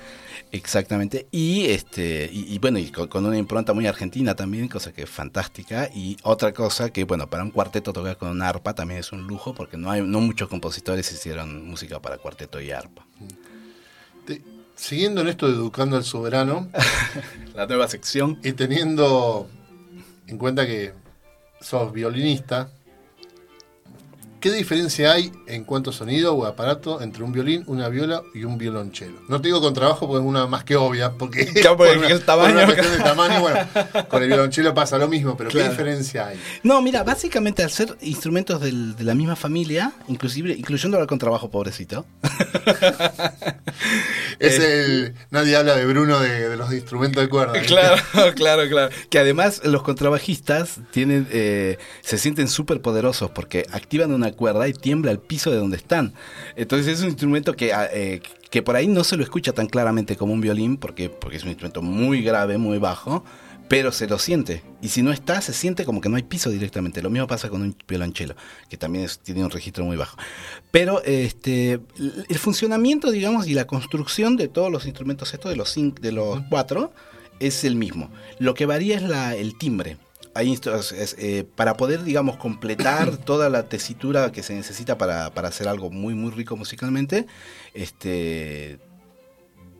Exactamente. 0.51 1.25
Y 1.31 1.65
este 1.65 2.29
y, 2.31 2.53
y 2.53 2.59
bueno, 2.59 2.77
y 2.77 2.91
con, 2.91 3.07
con 3.07 3.25
una 3.25 3.37
impronta 3.37 3.73
muy 3.73 3.87
argentina 3.87 4.35
también, 4.35 4.67
cosa 4.67 4.91
que 4.93 5.03
es 5.03 5.09
fantástica. 5.09 5.89
Y 5.95 6.17
otra 6.23 6.53
cosa 6.53 6.91
que, 6.91 7.05
bueno, 7.05 7.27
para 7.27 7.43
un 7.43 7.49
cuarteto 7.49 7.91
tocar 7.91 8.17
con 8.17 8.29
una 8.29 8.49
arpa 8.49 8.75
también 8.75 8.99
es 8.99 9.11
un 9.11 9.25
lujo, 9.25 9.55
porque 9.55 9.77
no 9.77 9.89
hay 9.89 10.01
no 10.03 10.19
muchos 10.21 10.49
compositores 10.49 11.11
hicieron 11.11 11.65
música 11.67 11.99
para 11.99 12.17
cuarteto 12.19 12.61
y 12.61 12.69
arpa. 12.71 13.03
Te- 14.27 14.41
siguiendo 14.83 15.21
en 15.21 15.29
esto 15.29 15.47
de 15.47 15.53
Educando 15.53 15.95
al 15.95 16.03
Soberano 16.03 16.67
La 17.55 17.65
nueva 17.67 17.87
sección. 17.87 18.37
y 18.43 18.51
teniendo 18.51 19.47
en 20.27 20.37
cuenta 20.37 20.65
que 20.65 20.91
sos 21.61 21.93
violinista, 21.93 22.69
¿qué 24.43 24.51
diferencia 24.51 25.13
hay 25.13 25.31
en 25.47 25.63
cuanto 25.63 25.91
a 25.91 25.93
sonido 25.93 26.35
o 26.35 26.45
aparato 26.45 27.01
entre 27.01 27.23
un 27.23 27.31
violín, 27.31 27.63
una 27.65 27.87
viola 27.87 28.23
y 28.33 28.43
un 28.43 28.57
violonchelo? 28.57 29.21
No 29.29 29.39
te 29.39 29.47
digo 29.47 29.61
con 29.61 29.73
trabajo 29.73 30.05
porque 30.05 30.21
es 30.21 30.27
una 30.29 30.47
más 30.47 30.65
que 30.65 30.75
obvia, 30.75 31.11
porque, 31.13 31.45
Claro, 31.53 31.85
el 31.85 31.99
por 32.01 32.19
tamaño- 32.25 32.51
una 32.55 32.65
cuestión 32.65 32.91
de 32.91 32.97
tamaño, 33.03 33.39
bueno, 33.39 33.59
con 34.09 34.21
el 34.21 34.27
violonchelo 34.27 34.73
pasa 34.73 34.97
lo 34.97 35.07
mismo, 35.07 35.37
pero 35.37 35.49
Claro. 35.49 35.67
¿qué 35.67 35.71
diferencia 35.71 36.27
hay? 36.27 36.39
No, 36.61 36.81
mira, 36.81 37.03
básicamente 37.03 37.63
al 37.63 37.69
ser 37.71 37.95
instrumentos 38.01 38.59
del- 38.59 38.97
de 38.97 39.03
la 39.05 39.15
misma 39.15 39.37
familia, 39.37 39.93
inclusive, 40.09 40.51
incluyendo 40.51 40.99
el 40.99 41.07
contrabajo, 41.07 41.49
pobrecito. 41.49 42.05
Es 44.39 44.59
el. 44.59 45.13
Nadie 45.31 45.55
habla 45.55 45.75
de 45.75 45.85
Bruno 45.85 46.19
de, 46.19 46.49
de 46.49 46.57
los 46.57 46.71
instrumentos 46.73 47.21
de 47.23 47.29
cuerda. 47.29 47.53
¿viste? 47.53 47.67
Claro, 47.67 47.95
claro, 48.35 48.67
claro. 48.69 48.93
Que 49.09 49.19
además 49.19 49.61
los 49.63 49.83
contrabajistas 49.83 50.79
tienen, 50.91 51.27
eh, 51.31 51.77
se 52.01 52.17
sienten 52.17 52.47
súper 52.47 52.81
poderosos 52.81 53.29
porque 53.31 53.65
activan 53.71 54.11
una 54.13 54.32
cuerda 54.35 54.67
y 54.67 54.73
tiembla 54.73 55.11
el 55.11 55.19
piso 55.19 55.51
de 55.51 55.57
donde 55.57 55.77
están. 55.77 56.13
Entonces 56.55 56.87
es 56.87 57.01
un 57.01 57.09
instrumento 57.09 57.53
que, 57.55 57.73
ah, 57.73 57.87
eh, 57.91 58.21
que 58.49 58.61
por 58.61 58.75
ahí 58.75 58.87
no 58.87 59.03
se 59.03 59.17
lo 59.17 59.23
escucha 59.23 59.51
tan 59.53 59.67
claramente 59.67 60.15
como 60.15 60.33
un 60.33 60.41
violín 60.41 60.77
porque, 60.77 61.09
porque 61.09 61.37
es 61.37 61.43
un 61.43 61.49
instrumento 61.49 61.81
muy 61.81 62.21
grave, 62.21 62.57
muy 62.57 62.77
bajo, 62.77 63.23
pero 63.69 63.91
se 63.91 64.07
lo 64.07 64.19
siente. 64.19 64.61
Y 64.81 64.89
si 64.89 65.01
no 65.01 65.11
está, 65.11 65.41
se 65.41 65.53
siente 65.53 65.85
como 65.85 66.01
que 66.01 66.09
no 66.09 66.17
hay 66.17 66.23
piso 66.23 66.49
directamente. 66.51 67.01
Lo 67.01 67.09
mismo 67.09 67.25
pasa 67.27 67.49
con 67.49 67.61
un 67.61 67.75
violonchelo, 67.87 68.35
que 68.69 68.77
también 68.77 69.05
es- 69.05 69.19
tiene 69.19 69.43
un 69.43 69.49
registro 69.49 69.85
muy 69.85 69.97
bajo. 69.97 70.17
Pero 70.69 71.01
este, 71.03 71.79
el 72.29 72.37
funcionamiento, 72.37 73.09
digamos, 73.09 73.47
y 73.47 73.53
la 73.53 73.65
construcción 73.65 74.35
de 74.37 74.47
todos 74.49 74.71
los 74.71 74.85
instrumentos 74.85 75.33
estos, 75.33 75.49
de 75.49 75.55
los, 75.57 75.75
cin- 75.75 75.93
de 75.99 76.11
los 76.11 76.41
cuatro, 76.49 76.91
es 77.39 77.63
el 77.63 77.75
mismo. 77.75 78.11
Lo 78.37 78.53
que 78.53 78.65
varía 78.67 78.95
es 78.97 79.01
la, 79.03 79.35
el 79.35 79.57
timbre. 79.57 79.97
Hay 80.35 80.51
eh, 81.17 81.43
para 81.55 81.75
poder, 81.77 82.03
digamos, 82.03 82.37
completar 82.37 83.17
toda 83.25 83.49
la 83.49 83.69
tesitura 83.69 84.31
que 84.31 84.41
se 84.43 84.53
necesita 84.55 84.97
para, 84.97 85.31
para 85.33 85.49
hacer 85.49 85.67
algo 85.67 85.89
muy, 85.91 86.15
muy 86.15 86.31
rico 86.31 86.55
musicalmente, 86.57 87.27
este, 87.73 88.79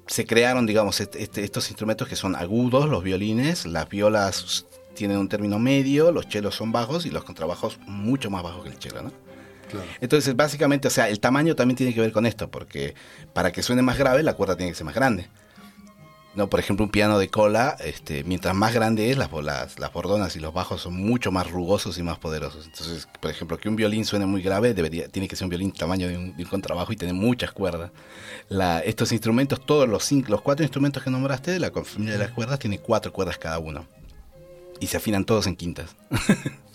se 0.08 0.26
crearon, 0.26 0.66
digamos, 0.66 1.00
est- 1.00 1.16
este- 1.16 1.44
estos 1.44 1.70
instrumentos 1.70 2.08
que 2.08 2.16
son 2.16 2.36
agudos, 2.36 2.90
los 2.90 3.04
violines, 3.04 3.66
las 3.66 3.90
violas 3.90 4.66
tienen 4.94 5.18
un 5.18 5.28
término 5.30 5.58
medio, 5.60 6.12
los 6.12 6.28
chelos 6.28 6.56
son 6.56 6.72
bajos 6.72 7.06
y 7.06 7.10
los 7.10 7.24
contrabajos 7.24 7.80
mucho 7.88 8.30
más 8.30 8.44
bajos 8.44 8.64
que 8.64 8.70
el 8.70 8.78
chelo, 8.80 9.02
¿no? 9.02 9.12
Claro. 9.72 9.88
Entonces, 10.02 10.36
básicamente, 10.36 10.88
o 10.88 10.92
sea, 10.92 11.10
el 11.10 11.20
tamaño 11.20 11.56
también 11.56 11.76
tiene 11.78 11.96
que 11.96 12.02
ver 12.02 12.12
con 12.12 12.28
esto, 12.28 12.52
porque 12.52 12.94
para 13.34 13.52
que 13.52 13.64
suene 13.64 13.82
más 13.82 13.98
grave, 13.98 14.22
la 14.22 14.34
cuerda 14.36 14.56
tiene 14.56 14.72
que 14.72 14.76
ser 14.76 14.86
más 14.86 14.94
grande. 14.94 15.30
No, 16.36 16.50
por 16.50 16.60
ejemplo, 16.60 16.84
un 16.84 16.90
piano 16.90 17.20
de 17.20 17.30
cola, 17.30 17.78
este, 17.80 18.24
mientras 18.24 18.56
más 18.56 18.74
grande 18.74 19.12
es, 19.12 19.18
las, 19.18 19.32
las, 19.32 19.78
las 19.78 19.94
bordonas 19.94 20.36
y 20.36 20.40
los 20.40 20.52
bajos 20.52 20.82
son 20.82 20.96
mucho 20.96 21.32
más 21.32 21.52
rugosos 21.52 22.00
y 22.00 22.04
más 22.04 22.18
poderosos. 22.18 22.66
Entonces, 22.66 23.08
por 23.20 23.30
ejemplo, 23.30 23.58
que 23.58 23.70
un 23.70 23.76
violín 23.76 24.04
suene 24.04 24.26
muy 24.26 24.42
grave, 24.42 24.74
debería, 24.74 25.08
tiene 25.10 25.28
que 25.28 25.36
ser 25.36 25.46
un 25.46 25.50
violín 25.50 25.72
tamaño 25.72 26.08
de 26.08 26.18
un, 26.18 26.36
de 26.36 26.44
un 26.44 26.50
contrabajo 26.50 26.92
y 26.92 26.96
tener 26.96 27.14
muchas 27.14 27.52
cuerdas. 27.52 27.92
La, 28.50 28.80
estos 28.80 29.12
instrumentos, 29.12 29.64
todos 29.64 29.88
los, 29.88 30.04
cinco, 30.04 30.32
los 30.32 30.42
cuatro 30.42 30.64
instrumentos 30.64 31.04
que 31.04 31.12
nombraste 31.12 31.52
de 31.52 31.60
la 31.60 31.72
familia 31.72 32.14
de 32.14 32.20
las 32.20 32.32
cuerdas, 32.32 32.58
tiene 32.58 32.80
cuatro 32.80 33.14
cuerdas 33.14 33.38
cada 33.38 33.60
uno. 33.60 33.86
Y 34.80 34.88
se 34.88 34.98
afinan 34.98 35.26
todos 35.26 35.46
en 35.46 35.56
quintas. 35.56 35.96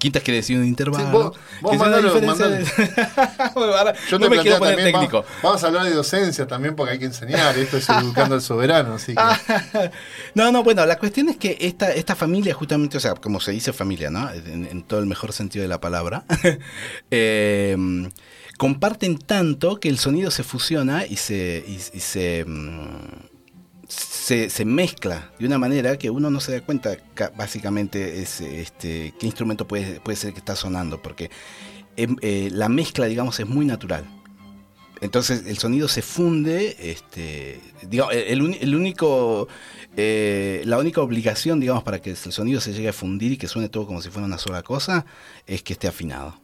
quintas 0.00 0.22
quiere 0.24 0.38
decir 0.38 0.58
un 0.58 0.64
intervalo. 0.66 1.04
Sí, 1.04 1.12
vos- 1.12 1.36
vos 1.60 1.70
que 1.70 1.76
es 1.76 1.82
una 1.82 1.90
mandalo, 1.90 2.14
diferencia 2.14 2.48
mandalo. 2.48 2.64
de- 2.64 3.50
Bueno, 3.54 3.74
ahora 3.74 3.94
Yo 4.10 4.18
no 4.18 4.24
te 4.26 4.30
me 4.30 4.36
planteaba 4.36 4.42
quiero 4.42 4.58
poner 4.58 4.74
también, 4.76 4.94
va- 4.96 5.00
técnico. 5.00 5.24
vamos 5.42 5.62
a 5.62 5.66
hablar 5.68 5.84
de 5.84 5.90
docencia 5.94 6.46
también 6.48 6.74
porque 6.74 6.92
hay 6.94 6.98
que 6.98 7.04
enseñar, 7.04 7.56
esto 7.56 7.76
es 7.76 7.88
educando 7.88 8.34
al 8.34 8.42
soberano, 8.42 8.94
así 8.94 9.14
que 9.14 9.90
No, 10.34 10.50
no, 10.50 10.64
bueno, 10.64 10.84
la 10.86 10.98
cuestión 10.98 11.28
es 11.28 11.36
que 11.36 11.56
esta, 11.60 11.92
esta 11.92 12.16
familia, 12.16 12.52
justamente, 12.54 12.96
o 12.96 13.00
sea, 13.00 13.14
como 13.14 13.40
se 13.40 13.52
dice 13.52 13.72
familia, 13.72 14.10
¿no? 14.10 14.30
En, 14.32 14.66
en 14.66 14.82
todo 14.82 14.98
el 15.00 15.06
mejor 15.06 15.32
sentido 15.32 15.62
de 15.62 15.68
la 15.68 15.80
palabra, 15.80 16.24
eh, 17.10 17.76
comparten 18.58 19.18
tanto 19.18 19.80
que 19.80 19.88
el 19.88 19.98
sonido 19.98 20.30
se 20.30 20.42
fusiona 20.42 21.06
y 21.06 21.16
se, 21.16 21.64
y, 21.66 21.74
y 21.96 22.00
se, 22.00 22.44
mm, 22.46 23.29
se, 24.50 24.64
mezcla 24.64 25.32
de 25.38 25.46
una 25.46 25.58
manera 25.58 25.96
que 25.98 26.10
uno 26.10 26.30
no 26.30 26.40
se 26.40 26.52
da 26.52 26.60
cuenta, 26.60 26.96
ca- 27.14 27.32
básicamente, 27.36 28.22
es, 28.22 28.40
este, 28.40 29.12
qué 29.18 29.26
instrumento 29.26 29.66
puede, 29.66 30.00
puede 30.00 30.16
ser 30.16 30.32
que 30.32 30.38
está 30.38 30.54
sonando, 30.54 31.02
porque 31.02 31.30
em, 31.96 32.16
eh, 32.20 32.48
la 32.52 32.68
mezcla, 32.68 33.06
digamos, 33.06 33.40
es 33.40 33.46
muy 33.46 33.66
natural. 33.66 34.04
Entonces 35.00 35.46
el 35.46 35.56
sonido 35.58 35.88
se 35.88 36.02
funde, 36.02 36.76
este, 36.78 37.58
digamos, 37.88 38.14
el 38.14 38.74
único, 38.74 39.48
eh, 39.96 40.62
la 40.66 40.78
única 40.78 41.00
obligación, 41.00 41.58
digamos, 41.58 41.82
para 41.82 42.00
que 42.00 42.10
el 42.10 42.16
sonido 42.16 42.60
se 42.60 42.72
llegue 42.74 42.90
a 42.90 42.92
fundir 42.92 43.32
y 43.32 43.36
que 43.38 43.48
suene 43.48 43.68
todo 43.70 43.86
como 43.86 44.02
si 44.02 44.10
fuera 44.10 44.26
una 44.26 44.38
sola 44.38 44.62
cosa, 44.62 45.06
es 45.46 45.62
que 45.62 45.72
esté 45.72 45.88
afinado. 45.88 46.38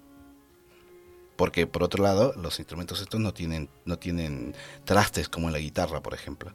Porque 1.36 1.66
por 1.66 1.82
otro 1.82 2.02
lado, 2.02 2.32
los 2.36 2.58
instrumentos 2.58 3.00
estos 3.02 3.20
no 3.20 3.34
tienen, 3.34 3.68
no 3.84 3.98
tienen 3.98 4.54
trastes 4.84 5.28
como 5.28 5.48
en 5.48 5.52
la 5.52 5.58
guitarra, 5.58 6.02
por 6.02 6.14
ejemplo. 6.14 6.52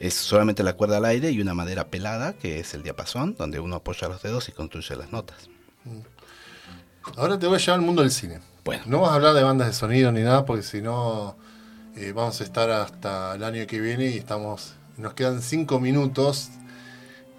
Es 0.00 0.14
solamente 0.14 0.62
la 0.62 0.74
cuerda 0.74 0.98
al 0.98 1.04
aire 1.04 1.30
y 1.30 1.40
una 1.40 1.54
madera 1.54 1.88
pelada, 1.88 2.32
que 2.34 2.60
es 2.60 2.74
el 2.74 2.82
diapasón, 2.82 3.34
donde 3.36 3.58
uno 3.60 3.76
apoya 3.76 4.08
los 4.08 4.22
dedos 4.22 4.48
y 4.48 4.52
construye 4.52 4.94
las 4.96 5.10
notas. 5.10 5.48
ahora 7.16 7.38
te 7.38 7.46
voy 7.46 7.56
a 7.56 7.58
llevar 7.58 7.80
al 7.80 7.86
mundo 7.86 8.02
del 8.02 8.10
cine. 8.10 8.40
Bueno. 8.64 8.82
No 8.86 9.00
vas 9.00 9.10
a 9.10 9.14
hablar 9.14 9.34
de 9.34 9.42
bandas 9.42 9.68
de 9.68 9.74
sonido 9.74 10.12
ni 10.12 10.20
nada 10.20 10.44
porque 10.44 10.62
si 10.62 10.82
no 10.82 11.36
eh, 11.96 12.12
vamos 12.12 12.40
a 12.40 12.44
estar 12.44 12.70
hasta 12.70 13.34
el 13.34 13.42
año 13.42 13.66
que 13.66 13.80
viene 13.80 14.06
y 14.06 14.18
estamos 14.18 14.74
nos 14.96 15.14
quedan 15.14 15.42
cinco 15.42 15.80
minutos 15.80 16.50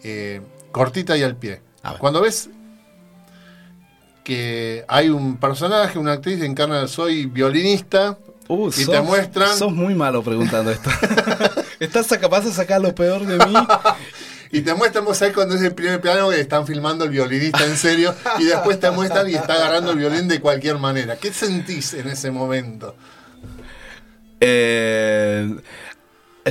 eh, 0.03 0.41
cortita 0.71 1.17
y 1.17 1.23
al 1.23 1.35
pie. 1.35 1.61
Cuando 1.99 2.21
ves 2.21 2.49
que 4.23 4.85
hay 4.87 5.09
un 5.09 5.37
personaje, 5.37 5.97
una 5.97 6.13
actriz 6.13 6.39
que 6.39 6.45
encarna 6.45 6.87
soy 6.87 7.25
violinista 7.25 8.17
Uh, 8.49 8.71
y 8.75 8.83
te 8.83 8.99
muestran 9.01 9.55
Sos 9.55 9.71
muy 9.71 9.93
malo 9.93 10.23
preguntando 10.23 10.71
esto. 10.71 10.89
Estás 11.79 12.07
capaz 12.19 12.41
de 12.41 12.51
sacar 12.51 12.81
lo 12.81 12.93
peor 12.95 13.25
de 13.25 13.37
mí. 13.45 13.53
Y 14.51 14.61
te 14.61 14.73
muestran, 14.73 15.05
vos 15.05 15.15
sabés 15.15 15.35
cuando 15.35 15.53
es 15.53 15.61
el 15.61 15.75
primer 15.75 16.01
plano 16.01 16.27
que 16.31 16.39
están 16.39 16.65
filmando 16.65 17.05
el 17.05 17.11
violinista 17.11 17.63
en 17.65 17.77
serio 17.77 18.15
y 18.39 18.45
después 18.45 18.79
te 18.79 18.89
muestran 18.89 19.29
y 19.29 19.35
está 19.35 19.53
agarrando 19.53 19.91
el 19.91 19.97
violín 19.99 20.27
de 20.27 20.41
cualquier 20.41 20.79
manera. 20.79 21.17
¿Qué 21.17 21.31
sentís 21.31 21.93
en 21.93 22.07
ese 22.07 22.31
momento? 22.31 22.95
Eh, 24.39 25.55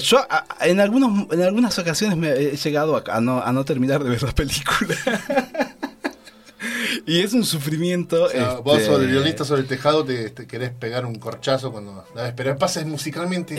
yo 0.00 0.18
a- 0.30 0.46
en, 0.60 0.78
algunos, 0.78 1.26
en 1.32 1.42
algunas 1.42 1.76
ocasiones 1.78 2.16
me 2.16 2.30
he 2.30 2.56
llegado 2.56 2.96
a, 2.96 3.02
a 3.16 3.20
no, 3.20 3.42
a 3.42 3.52
no 3.52 3.64
terminar 3.64 4.04
de 4.04 4.10
ver 4.10 4.22
la 4.22 4.32
película. 4.32 4.94
y 7.08 7.20
es 7.20 7.32
un 7.32 7.44
sufrimiento. 7.44 8.24
O 8.24 8.28
sea, 8.28 8.54
vos 8.56 8.76
este, 8.78 8.90
sobre 8.90 9.04
el 9.06 9.10
violinista 9.10 9.44
sobre 9.44 9.62
el 9.62 9.66
tejado 9.66 10.04
te, 10.04 10.30
te 10.30 10.46
querés 10.46 10.70
pegar 10.70 11.06
un 11.06 11.14
corchazo 11.16 11.72
cuando 11.72 12.04
pero 12.36 12.56
pasa 12.58 12.84
musicalmente. 12.84 13.56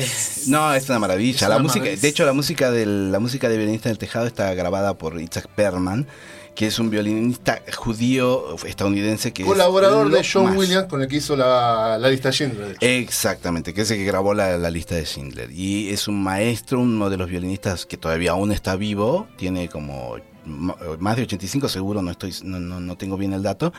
No, 0.48 0.74
es 0.74 0.88
una 0.88 1.00
maravilla. 1.00 1.36
Es 1.36 1.42
la 1.42 1.48
una 1.56 1.60
música, 1.60 1.80
maravilla. 1.80 2.02
de 2.02 2.08
hecho, 2.08 2.26
la 2.26 2.34
música 2.34 2.72
del, 2.72 3.12
la 3.12 3.20
música 3.20 3.50
de 3.50 3.58
violinista 3.58 3.90
del 3.90 3.98
tejado 3.98 4.28
está 4.28 4.54
grabada 4.54 4.98
por 4.98 5.20
Isaac 5.20 5.48
Perman, 5.56 6.08
que 6.56 6.68
es 6.68 6.78
un 6.78 6.90
violinista 6.90 7.62
judío 7.76 8.56
estadounidense 8.66 9.32
que 9.34 9.44
Colaborador 9.44 10.12
de 10.12 10.28
John 10.32 10.46
más. 10.46 10.56
Williams 10.58 10.88
con 10.88 11.02
el 11.02 11.08
que 11.08 11.18
hizo 11.18 11.36
la, 11.36 11.98
la 11.98 12.10
lista 12.10 12.32
Schindler. 12.32 12.68
de 12.68 12.74
hecho. 12.74 12.86
Exactamente, 12.86 13.74
que 13.74 13.82
es 13.82 13.92
el 13.92 13.98
que 13.98 14.06
grabó 14.06 14.34
la, 14.34 14.58
la 14.58 14.70
lista 14.70 14.96
de 14.96 15.06
Schindler. 15.06 15.52
Y 15.52 15.90
es 15.90 16.08
un 16.08 16.22
maestro, 16.22 16.80
uno 16.82 17.10
de 17.10 17.18
los 17.18 17.30
violinistas 17.30 17.86
que 17.86 17.98
todavía 17.98 18.32
aún 18.32 18.52
está 18.52 18.76
vivo, 18.76 19.28
tiene 19.38 19.70
como 19.70 20.18
más 20.50 21.16
de 21.16 21.24
85 21.24 21.70
seguro, 21.70 22.02
no 22.02 22.12
estoy, 22.12 22.34
no, 22.44 22.60
no, 22.60 22.80
no 22.80 22.98
tengo 22.98 23.18
bien 23.18 23.34
el 23.34 23.44
dato. 23.44 23.72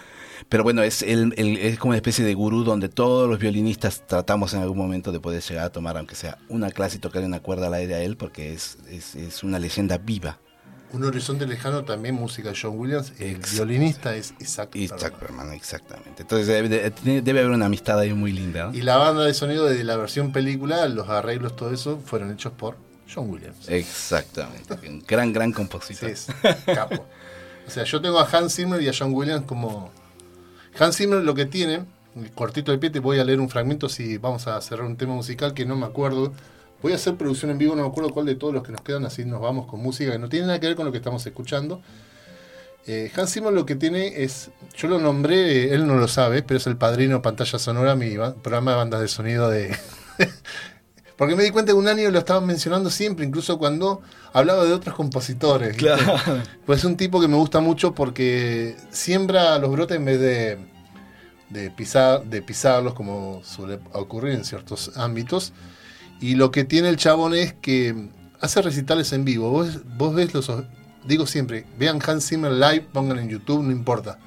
Pero 0.49 0.63
bueno, 0.63 0.83
es, 0.83 1.03
el, 1.03 1.35
el- 1.37 1.59
es 1.59 1.79
como 1.79 1.91
una 1.91 1.97
especie 1.99 2.25
de 2.25 2.35
gurú 2.35 2.65
donde 2.65 2.89
todos 2.89 3.29
los 3.29 3.39
violinistas 3.39 4.07
tratamos 4.07 4.55
en 4.55 4.61
algún 4.61 4.79
momento 4.79 5.13
de 5.13 5.21
poder 5.21 5.43
llegar 5.43 5.65
a 5.67 5.71
tomar, 5.71 5.97
aunque 5.99 6.15
sea 6.15 6.39
una 6.49 6.71
clase 6.71 6.97
y 6.97 7.01
tocarle 7.01 7.27
una 7.27 7.41
cuerda 7.41 7.67
al 7.67 7.75
aire 7.75 7.95
a 7.95 8.01
él, 8.03 8.17
porque 8.17 8.53
es, 8.55 8.79
es, 8.91 9.15
es 9.15 9.43
una 9.43 9.59
leyenda 9.59 9.99
viva. 9.99 10.39
Un 10.93 11.05
horizonte 11.05 11.47
lejano 11.47 11.85
también, 11.85 12.17
música 12.17 12.49
de 12.49 12.59
John 12.61 12.77
Williams. 12.77 13.13
El 13.21 13.37
violinista 13.55 14.17
es 14.17 14.35
Isaac 14.41 14.71
Perlman. 15.21 15.53
Exactamente. 15.53 16.23
Entonces 16.23 16.49
debe, 16.49 16.69
de- 16.69 17.23
debe 17.23 17.39
haber 17.41 17.53
una 17.53 17.67
amistad 17.67 17.97
ahí 18.01 18.13
muy 18.13 18.33
linda. 18.33 18.67
¿no? 18.67 18.75
Y 18.75 18.83
la 18.83 18.97
banda 18.97 19.23
de 19.25 19.33
sonido 19.33 19.67
de 19.67 19.85
la 19.85 19.97
versión 19.97 20.33
película, 20.33 20.89
los 20.89 21.09
arreglos, 21.09 21.55
todo 21.55 21.73
eso, 21.73 22.01
fueron 22.05 22.33
hechos 22.33 22.53
por 22.55 22.77
John 23.13 23.31
Williams. 23.31 23.69
Exactamente. 23.69 24.75
Un 24.89 25.05
gran, 25.07 25.33
gran 25.33 25.53
compositor. 25.53 26.15
Sí, 26.15 26.33
es 26.43 26.75
capo. 26.75 27.07
O 27.67 27.71
sea, 27.71 27.85
yo 27.85 28.01
tengo 28.01 28.19
a 28.19 28.29
Hans 28.29 28.57
Zimmer 28.57 28.81
y 28.83 28.89
a 28.89 28.93
John 28.97 29.13
Williams 29.13 29.47
como. 29.47 29.91
Hans 30.79 30.97
Zimmer 30.97 31.23
lo 31.23 31.35
que 31.35 31.47
tiene, 31.47 31.85
cortito 32.35 32.73
de 32.73 32.79
pie, 32.79 32.91
te 32.91 33.01
voy 33.01 33.19
a 33.19 33.25
leer 33.25 33.41
un 33.41 33.49
fragmento 33.49 33.89
si 33.89 34.19
vamos 34.19 34.47
a 34.47 34.61
cerrar 34.61 34.87
un 34.87 34.97
tema 34.97 35.15
musical 35.15 35.55
que 35.55 35.65
no 35.65 35.77
me 35.77 35.87
acuerdo. 35.87 36.33
Voy 36.83 36.93
a 36.93 36.95
hacer 36.95 37.17
producción 37.17 37.51
en 37.51 37.59
vivo, 37.59 37.77
no 37.77 37.83
me 37.83 37.89
acuerdo 37.89 38.11
cuál 38.11 38.27
de 38.27 38.37
todos 38.37 38.55
los 38.55 38.63
que 38.63 38.73
nos 38.73 38.81
quedan, 38.81 39.05
así 39.05 39.25
nos 39.25 39.41
vamos 39.41 39.67
con 39.67 39.81
música 39.81 40.13
que 40.13 40.19
no 40.19 40.29
tiene 40.29 40.47
nada 40.47 40.61
que 40.61 40.69
ver 40.69 40.77
con 40.77 40.87
lo 40.87 40.93
que 40.93 40.99
estamos 40.99 41.27
escuchando. 41.27 41.83
Eh, 42.87 43.13
Hans 43.15 43.33
Zimmer 43.33 43.53
lo 43.53 43.67
que 43.67 43.77
tiene 43.77 44.23
es, 44.23 44.51
yo 44.77 44.89
lo 44.89 44.99
nombré, 44.99 45.75
él 45.75 45.87
no 45.87 45.97
lo 45.97 46.09
sabe, 46.09 46.43
pero 46.43 46.59
es 46.59 46.67
el 46.67 46.77
padrino 46.77 47.21
pantalla 47.21 47.59
sonora, 47.59 47.95
mi 47.95 48.17
programa 48.43 48.71
de 48.71 48.77
bandas 48.77 49.01
de 49.01 49.09
sonido 49.09 49.51
de... 49.51 49.77
Porque 51.21 51.37
me 51.37 51.43
di 51.43 51.51
cuenta 51.51 51.73
que 51.73 51.77
un 51.77 51.87
año 51.87 52.11
lo 52.11 52.19
estaban 52.19 52.47
mencionando 52.47 52.89
siempre, 52.89 53.27
incluso 53.27 53.59
cuando 53.59 54.01
hablaba 54.33 54.65
de 54.65 54.73
otros 54.73 54.95
compositores. 54.95 55.77
¿viste? 55.77 55.93
Pues 56.65 56.79
es 56.79 56.87
un 56.87 56.97
tipo 56.97 57.21
que 57.21 57.29
me 57.29 57.37
gusta 57.37 57.61
mucho 57.61 57.95
porque 57.95 58.75
siembra 58.89 59.59
los 59.59 59.71
brotes 59.71 59.99
en 59.99 60.07
vez 60.07 60.19
de, 60.19 60.57
de, 61.51 61.71
pisar, 61.73 62.25
de 62.25 62.41
pisarlos, 62.41 62.95
como 62.95 63.43
suele 63.45 63.81
ocurrir 63.93 64.33
en 64.33 64.47
ciertos 64.47 64.97
ámbitos. 64.97 65.53
Y 66.23 66.37
lo 66.37 66.51
que 66.51 66.65
tiene 66.65 66.89
el 66.89 66.97
chabón 66.97 67.35
es 67.35 67.53
que 67.53 68.09
hace 68.41 68.63
recitales 68.63 69.13
en 69.13 69.27
vivo. 69.27 69.51
Vos, 69.51 69.81
vos 69.99 70.15
ves 70.15 70.33
los. 70.33 70.51
Digo 71.05 71.27
siempre, 71.27 71.67
vean 71.79 72.01
Hans 72.03 72.31
Zimmer 72.31 72.53
live, 72.53 72.87
pongan 72.95 73.19
en 73.19 73.29
YouTube, 73.29 73.63
no 73.63 73.73
importa. 73.73 74.19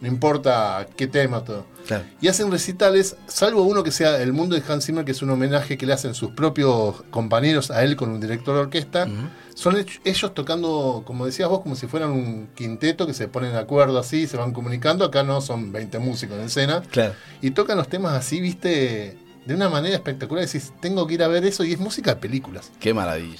No 0.00 0.08
importa 0.08 0.86
qué 0.96 1.06
tema, 1.06 1.44
todo. 1.44 1.66
Claro. 1.90 2.04
Y 2.20 2.28
hacen 2.28 2.52
recitales, 2.52 3.16
salvo 3.26 3.62
uno 3.62 3.82
que 3.82 3.90
sea 3.90 4.22
El 4.22 4.32
Mundo 4.32 4.54
de 4.54 4.62
Hans 4.72 4.86
Zimmer, 4.86 5.04
que 5.04 5.10
es 5.10 5.22
un 5.22 5.30
homenaje 5.30 5.76
que 5.76 5.86
le 5.86 5.92
hacen 5.92 6.14
sus 6.14 6.30
propios 6.30 7.02
compañeros 7.10 7.72
a 7.72 7.82
él 7.82 7.96
con 7.96 8.10
un 8.10 8.20
director 8.20 8.54
de 8.54 8.60
orquesta. 8.60 9.08
Son 9.56 9.76
ellos 10.04 10.32
tocando, 10.34 11.02
como 11.04 11.26
decías 11.26 11.48
vos, 11.48 11.62
como 11.62 11.74
si 11.74 11.88
fueran 11.88 12.12
un 12.12 12.48
quinteto 12.54 13.08
que 13.08 13.12
se 13.12 13.26
ponen 13.26 13.52
de 13.52 13.58
acuerdo 13.58 13.98
así, 13.98 14.28
se 14.28 14.36
van 14.36 14.52
comunicando. 14.52 15.04
Acá 15.04 15.24
no 15.24 15.40
son 15.40 15.72
20 15.72 15.98
músicos 15.98 16.38
en 16.38 16.44
escena. 16.44 16.80
Claro. 16.82 17.14
Y 17.42 17.50
tocan 17.50 17.76
los 17.76 17.88
temas 17.88 18.12
así, 18.12 18.40
viste, 18.40 19.18
de 19.44 19.54
una 19.54 19.68
manera 19.68 19.96
espectacular. 19.96 20.46
Decís, 20.46 20.72
tengo 20.80 21.08
que 21.08 21.14
ir 21.14 21.22
a 21.24 21.28
ver 21.28 21.44
eso 21.44 21.64
y 21.64 21.72
es 21.72 21.80
música 21.80 22.14
de 22.14 22.20
películas. 22.20 22.70
Qué 22.78 22.94
maravilla. 22.94 23.36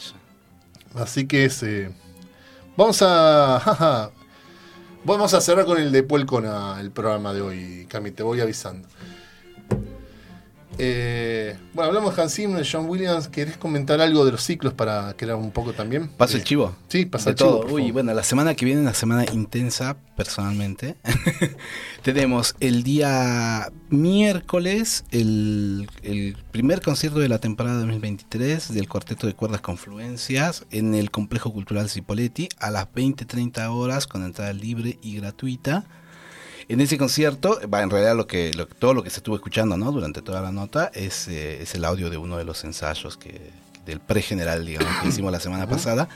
Así 0.96 1.26
que 1.28 1.44
es. 1.44 1.62
eh, 1.62 1.90
Vamos 2.76 3.00
a. 3.02 3.60
jaja, 3.64 4.10
vamos 5.04 5.34
a 5.34 5.40
cerrar 5.40 5.64
con 5.64 5.78
el 5.78 5.92
de 5.92 6.02
Puelcona 6.02 6.78
el 6.80 6.90
programa 6.90 7.32
de 7.32 7.42
hoy, 7.42 7.86
Cami, 7.88 8.10
te 8.10 8.22
voy 8.22 8.40
avisando. 8.40 8.88
Eh, 10.82 11.56
bueno, 11.74 11.88
hablamos 11.88 12.16
de 12.16 12.22
Hans 12.22 12.34
Zimmer, 12.34 12.62
de 12.64 12.68
John 12.70 12.86
Williams. 12.88 13.28
¿Querés 13.28 13.58
comentar 13.58 14.00
algo 14.00 14.24
de 14.24 14.32
los 14.32 14.42
ciclos 14.42 14.72
para 14.72 15.14
que 15.14 15.26
era 15.26 15.36
un 15.36 15.50
poco 15.50 15.74
también? 15.74 16.08
¿Paso 16.08 16.36
el 16.36 16.40
Eh, 16.42 16.44
chivo? 16.44 16.74
Sí, 16.88 17.04
pasa 17.04 17.26
de 17.26 17.30
el 17.32 17.36
chivo. 17.36 17.50
todo. 17.50 17.60
por 17.62 17.72
Uy, 17.72 17.80
favor. 17.82 17.92
bueno, 17.92 18.14
la 18.14 18.22
semana 18.22 18.54
que 18.54 18.64
viene, 18.64 18.80
una 18.80 18.94
semana 18.94 19.26
intensa, 19.32 19.98
personalmente. 20.16 20.96
Tenemos 22.02 22.54
el 22.60 22.82
día 22.82 23.70
miércoles 23.90 25.04
el, 25.10 25.88
el 26.02 26.36
primer 26.50 26.80
concierto 26.80 27.18
de 27.18 27.28
la 27.28 27.38
temporada 27.40 27.78
2023 27.80 28.72
del 28.72 28.88
Cuarteto 28.88 29.26
de 29.26 29.34
Cuerdas 29.34 29.60
Confluencias 29.60 30.64
en 30.70 30.94
el 30.94 31.10
Complejo 31.10 31.52
Cultural 31.52 31.90
Cipoletti 31.90 32.48
a 32.58 32.70
las 32.70 32.86
20-30 32.92 33.68
horas 33.68 34.06
con 34.06 34.24
entrada 34.24 34.52
libre 34.54 34.98
y 35.02 35.16
gratuita. 35.16 35.84
En 36.70 36.80
ese 36.80 36.96
concierto, 36.98 37.60
va, 37.72 37.82
en 37.82 37.90
realidad 37.90 38.14
lo 38.16 38.26
que, 38.28 38.52
lo- 38.54 38.66
todo 38.66 38.94
lo 38.94 39.02
que 39.02 39.10
se 39.10 39.16
estuvo 39.18 39.34
escuchando 39.34 39.76
¿no? 39.76 39.90
durante 39.90 40.22
toda 40.22 40.40
la 40.40 40.52
nota 40.52 40.90
es, 40.94 41.26
eh, 41.26 41.60
es 41.62 41.74
el 41.74 41.84
audio 41.84 42.10
de 42.10 42.16
uno 42.16 42.36
de 42.38 42.44
los 42.44 42.62
ensayos 42.62 43.16
que, 43.16 43.50
del 43.84 43.98
pre-general, 43.98 44.64
digamos, 44.64 44.88
que 45.02 45.08
hicimos 45.12 45.32
la 45.32 45.40
semana 45.40 45.66
pasada. 45.68 46.08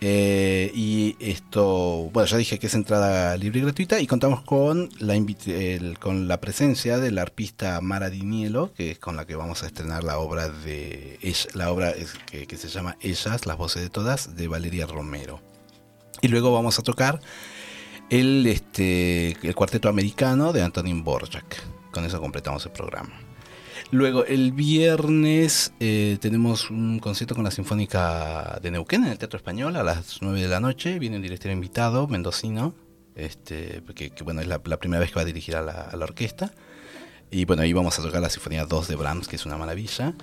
Eh, 0.00 0.72
y 0.74 1.16
esto, 1.20 2.08
bueno, 2.14 2.24
ya 2.26 2.38
dije 2.38 2.58
que 2.58 2.68
es 2.68 2.74
entrada 2.74 3.36
libre 3.36 3.58
y 3.60 3.62
gratuita 3.62 4.00
y 4.00 4.06
contamos 4.06 4.40
con 4.40 4.88
la, 5.00 5.14
el- 5.14 5.98
con 5.98 6.26
la 6.28 6.40
presencia 6.40 6.96
del 6.98 7.18
arpista 7.18 7.78
Mara 7.82 8.08
Dinielo, 8.08 8.72
que 8.72 8.92
es 8.92 8.98
con 8.98 9.16
la 9.16 9.26
que 9.26 9.36
vamos 9.36 9.62
a 9.62 9.66
estrenar 9.66 10.02
la 10.02 10.16
obra 10.18 10.48
de 10.48 11.18
ella- 11.20 11.50
la 11.52 11.70
obra 11.70 11.90
es- 11.90 12.14
que, 12.24 12.46
que 12.46 12.56
se 12.56 12.68
llama 12.68 12.96
Ellas, 13.02 13.44
las 13.44 13.58
voces 13.58 13.82
de 13.82 13.90
todas, 13.90 14.34
de 14.34 14.48
Valeria 14.48 14.86
Romero. 14.86 15.40
Y 16.22 16.28
luego 16.28 16.50
vamos 16.52 16.78
a 16.78 16.82
tocar 16.82 17.20
el, 18.10 18.46
este, 18.46 19.36
el 19.42 19.54
cuarteto 19.54 19.88
americano 19.88 20.52
de 20.52 20.62
Antonin 20.62 21.02
Borjak. 21.02 21.90
Con 21.90 22.04
eso 22.04 22.20
completamos 22.20 22.66
el 22.66 22.72
programa. 22.72 23.20
Luego, 23.92 24.24
el 24.24 24.52
viernes 24.52 25.72
eh, 25.80 26.18
tenemos 26.20 26.70
un 26.70 27.00
concierto 27.00 27.34
con 27.34 27.42
la 27.42 27.50
Sinfónica 27.50 28.60
de 28.62 28.70
Neuquén 28.70 29.04
en 29.04 29.10
el 29.10 29.18
Teatro 29.18 29.36
Español 29.36 29.74
a 29.76 29.82
las 29.82 30.18
9 30.20 30.42
de 30.42 30.48
la 30.48 30.60
noche. 30.60 30.98
Viene 30.98 31.16
un 31.16 31.22
director 31.22 31.50
invitado, 31.50 32.06
mendocino, 32.06 32.74
este, 33.16 33.82
que, 33.94 34.12
bueno, 34.22 34.40
es 34.42 34.46
la, 34.46 34.60
la 34.64 34.78
primera 34.78 35.00
vez 35.00 35.10
que 35.10 35.16
va 35.16 35.22
a 35.22 35.24
dirigir 35.24 35.56
a 35.56 35.62
la, 35.62 35.72
a 35.72 35.96
la 35.96 36.04
orquesta. 36.04 36.52
Y 37.32 37.44
bueno, 37.44 37.62
ahí 37.62 37.72
vamos 37.72 37.98
a 37.98 38.02
tocar 38.02 38.20
la 38.20 38.30
Sinfonía 38.30 38.64
2 38.64 38.88
de 38.88 38.96
Brahms, 38.96 39.28
que 39.28 39.36
es 39.36 39.46
una 39.46 39.56
maravilla. 39.56 40.14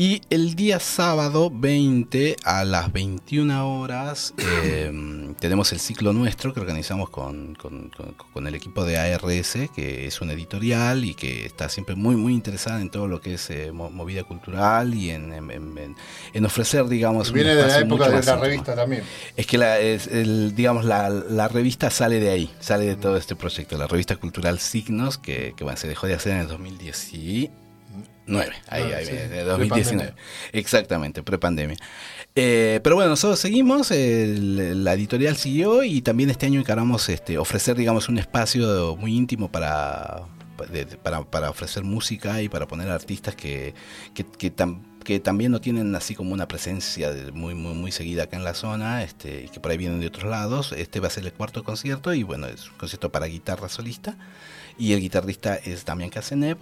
Y 0.00 0.22
el 0.30 0.54
día 0.54 0.80
sábado 0.80 1.50
20 1.52 2.36
a 2.44 2.64
las 2.64 2.90
21 2.90 3.80
horas 3.80 4.32
eh, 4.38 4.90
tenemos 5.40 5.72
el 5.74 5.78
ciclo 5.78 6.14
nuestro 6.14 6.54
que 6.54 6.60
organizamos 6.60 7.10
con, 7.10 7.54
con- 7.54 7.90
con- 7.90 8.14
con 8.32 8.46
el 8.46 8.54
equipo 8.54 8.86
de 8.86 8.96
ARS, 8.96 9.58
que 9.76 10.06
es 10.06 10.22
una 10.22 10.32
editorial 10.32 11.04
y 11.04 11.12
que 11.12 11.44
está 11.44 11.68
siempre 11.68 11.96
muy 11.96 12.16
muy 12.16 12.32
interesada 12.32 12.80
en 12.80 12.88
todo 12.88 13.08
lo 13.08 13.20
que 13.20 13.34
es 13.34 13.50
eh, 13.50 13.72
mo- 13.72 13.90
movida 13.90 14.24
cultural 14.24 14.94
y 14.94 15.10
en, 15.10 15.34
en- 15.34 15.50
en- 15.50 15.76
en- 15.76 15.96
en 16.32 16.44
ofrecer, 16.46 16.88
digamos, 16.88 17.28
un 17.28 17.34
Viene 17.34 17.54
de 17.54 17.66
la 17.66 17.78
época 17.80 18.04
de 18.06 18.12
la 18.12 18.18
íntimo. 18.20 18.36
revista 18.42 18.74
también. 18.74 19.02
Es 19.36 19.46
que 19.46 19.58
la, 19.58 19.80
es 19.80 20.06
el, 20.06 20.54
digamos, 20.56 20.86
la, 20.86 21.10
la 21.10 21.46
revista 21.48 21.90
sale 21.90 22.20
de 22.20 22.30
ahí, 22.30 22.50
sale 22.60 22.86
de 22.86 22.96
todo 22.96 23.18
este 23.18 23.36
proyecto, 23.36 23.76
la 23.76 23.86
revista 23.86 24.16
cultural 24.16 24.60
Signos, 24.60 25.18
que, 25.18 25.52
que, 25.54 25.62
bueno, 25.62 25.76
se 25.76 25.88
dejó 25.88 26.06
de 26.06 26.14
hacer 26.14 26.32
en 26.32 26.38
el 26.38 26.48
2019. 28.38 28.62
Ahí, 28.68 28.82
Ah, 28.92 28.96
ahí, 28.98 29.04
sí, 29.06 29.12
viene, 29.12 29.28
de 29.28 29.28
prepandemia. 29.28 29.56
2019. 29.56 30.14
Exactamente, 30.52 31.22
prepandemia. 31.22 31.76
Eh, 32.36 32.80
pero 32.82 32.94
bueno, 32.96 33.10
nosotros 33.10 33.38
seguimos, 33.40 33.90
el- 33.90 34.84
la 34.84 34.94
editorial 34.94 35.36
siguió 35.36 35.82
y 35.82 36.00
también 36.02 36.30
este 36.30 36.46
año 36.46 36.60
encaramos 36.60 37.08
este, 37.08 37.38
ofrecer, 37.38 37.76
digamos, 37.76 38.08
un 38.08 38.18
espacio 38.18 38.96
muy 38.96 39.16
íntimo 39.16 39.50
para, 39.50 40.22
de- 40.72 40.86
para, 40.86 41.22
para 41.24 41.50
ofrecer 41.50 41.82
música 41.84 42.40
y 42.42 42.48
para 42.48 42.66
poner 42.68 42.88
artistas 42.90 43.34
que, 43.34 43.74
que, 44.14 44.24
que 44.24 44.54
tam- 44.54 44.82
que 45.04 45.18
también 45.18 45.50
no 45.50 45.62
tienen 45.62 45.94
así 45.94 46.14
como 46.14 46.34
una 46.34 46.46
presencia 46.46 47.10
muy, 47.32 47.54
muy, 47.54 47.72
muy 47.72 47.90
seguida 47.90 48.24
acá 48.24 48.36
en 48.36 48.44
la 48.44 48.52
zona, 48.52 49.02
este, 49.02 49.44
y 49.44 49.48
que 49.48 49.58
por 49.58 49.70
ahí 49.72 49.78
vienen 49.78 49.98
de 49.98 50.06
otros 50.06 50.30
lados. 50.30 50.72
Este 50.76 51.00
va 51.00 51.06
a 51.06 51.10
ser 51.10 51.24
el 51.24 51.32
cuarto 51.32 51.64
concierto 51.64 52.12
y 52.12 52.22
bueno, 52.22 52.46
es 52.48 52.68
un 52.70 52.76
concierto 52.76 53.10
para 53.10 53.24
guitarra 53.26 53.70
solista. 53.70 54.18
Y 54.78 54.92
el 54.92 55.00
guitarrista 55.00 55.56
es 55.56 55.86
Damián 55.86 56.10
Casenev, 56.10 56.58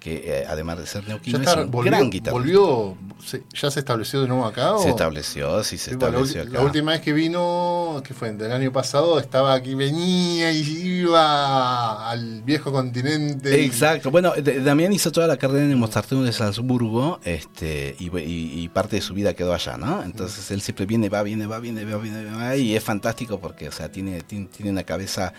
que 0.00 0.22
eh, 0.42 0.44
además 0.48 0.78
de 0.78 0.86
ser 0.86 1.04
es 1.04 1.08
un 1.56 1.70
volvió, 1.70 1.90
gran 1.90 2.08
guitarrista. 2.10 2.30
volvió 2.30 2.96
se- 3.24 3.42
¿Ya 3.52 3.70
se 3.70 3.80
estableció 3.80 4.22
de 4.22 4.28
nuevo 4.28 4.44
acá? 4.44 4.74
o? 4.74 4.82
Se 4.82 4.90
estableció, 4.90 5.62
sí, 5.64 5.76
se 5.76 5.90
Sí, 5.90 5.96
bueno, 5.96 6.18
la, 6.18 6.24
estableció 6.24 6.42
ulti- 6.44 6.48
acá. 6.48 6.58
la 6.58 6.64
última 6.64 6.92
vez 6.92 7.00
que 7.00 7.12
vino, 7.12 8.00
que 8.06 8.14
fue 8.14 8.32
del 8.32 8.52
año 8.52 8.72
pasado, 8.72 9.18
estaba 9.18 9.54
aquí, 9.54 9.74
venía 9.74 10.52
y 10.52 10.60
iba 10.62 12.10
al 12.10 12.42
viejo 12.42 12.70
continente. 12.72 13.60
y- 13.60 13.64
Exacto. 13.64 14.10
Bueno, 14.10 14.32
D- 14.40 14.60
Damián 14.60 14.92
hizo 14.92 15.10
toda 15.12 15.26
la 15.26 15.36
carrera 15.36 15.64
en 15.64 15.70
el 15.70 15.76
Mozarteum 15.76 16.24
de 16.24 16.32
Salzburgo 16.32 17.20
este, 17.24 17.96
y, 17.98 18.06
y- 18.18 18.62
y 18.62 18.68
parte 18.68 18.96
de 18.96 19.02
su 19.02 19.14
vida 19.14 19.34
quedó 19.34 19.52
allá, 19.52 19.76
¿no? 19.76 20.02
Entonces 20.02 20.50
él 20.50 20.60
siempre 20.60 20.86
viene, 20.86 21.08
va, 21.08 21.22
viene, 21.22 21.46
va, 21.46 21.58
viene, 21.58 21.84
va, 21.84 21.98
viene, 21.98 22.24
va, 22.30 22.56
y 22.56 22.76
es 22.76 22.84
fantástico 22.84 23.40
porque, 23.40 23.68
o 23.68 23.72
sea, 23.72 23.90
tiene, 23.90 24.20
tiene, 24.22 24.46
tiene 24.46 24.70
una 24.70 24.84
cabeza 24.84 25.32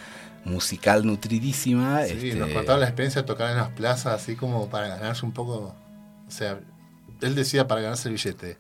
musical 0.46 1.06
nutridísima. 1.06 2.04
Sí, 2.06 2.30
este, 2.30 2.36
nos 2.36 2.50
contaba 2.50 2.80
la 2.80 2.86
experiencia 2.86 3.22
de 3.22 3.28
tocar 3.28 3.52
en 3.52 3.58
las 3.58 3.70
plazas, 3.70 4.22
así 4.22 4.36
como 4.36 4.70
para 4.70 4.88
ganarse 4.88 5.26
un 5.26 5.32
poco. 5.32 5.76
O 6.28 6.32
sea, 6.32 6.60
él 7.22 7.36
decía 7.36 7.68
para 7.68 7.82
ganarse 7.82 8.10
el 8.10 8.16
billete. 8.16 8.58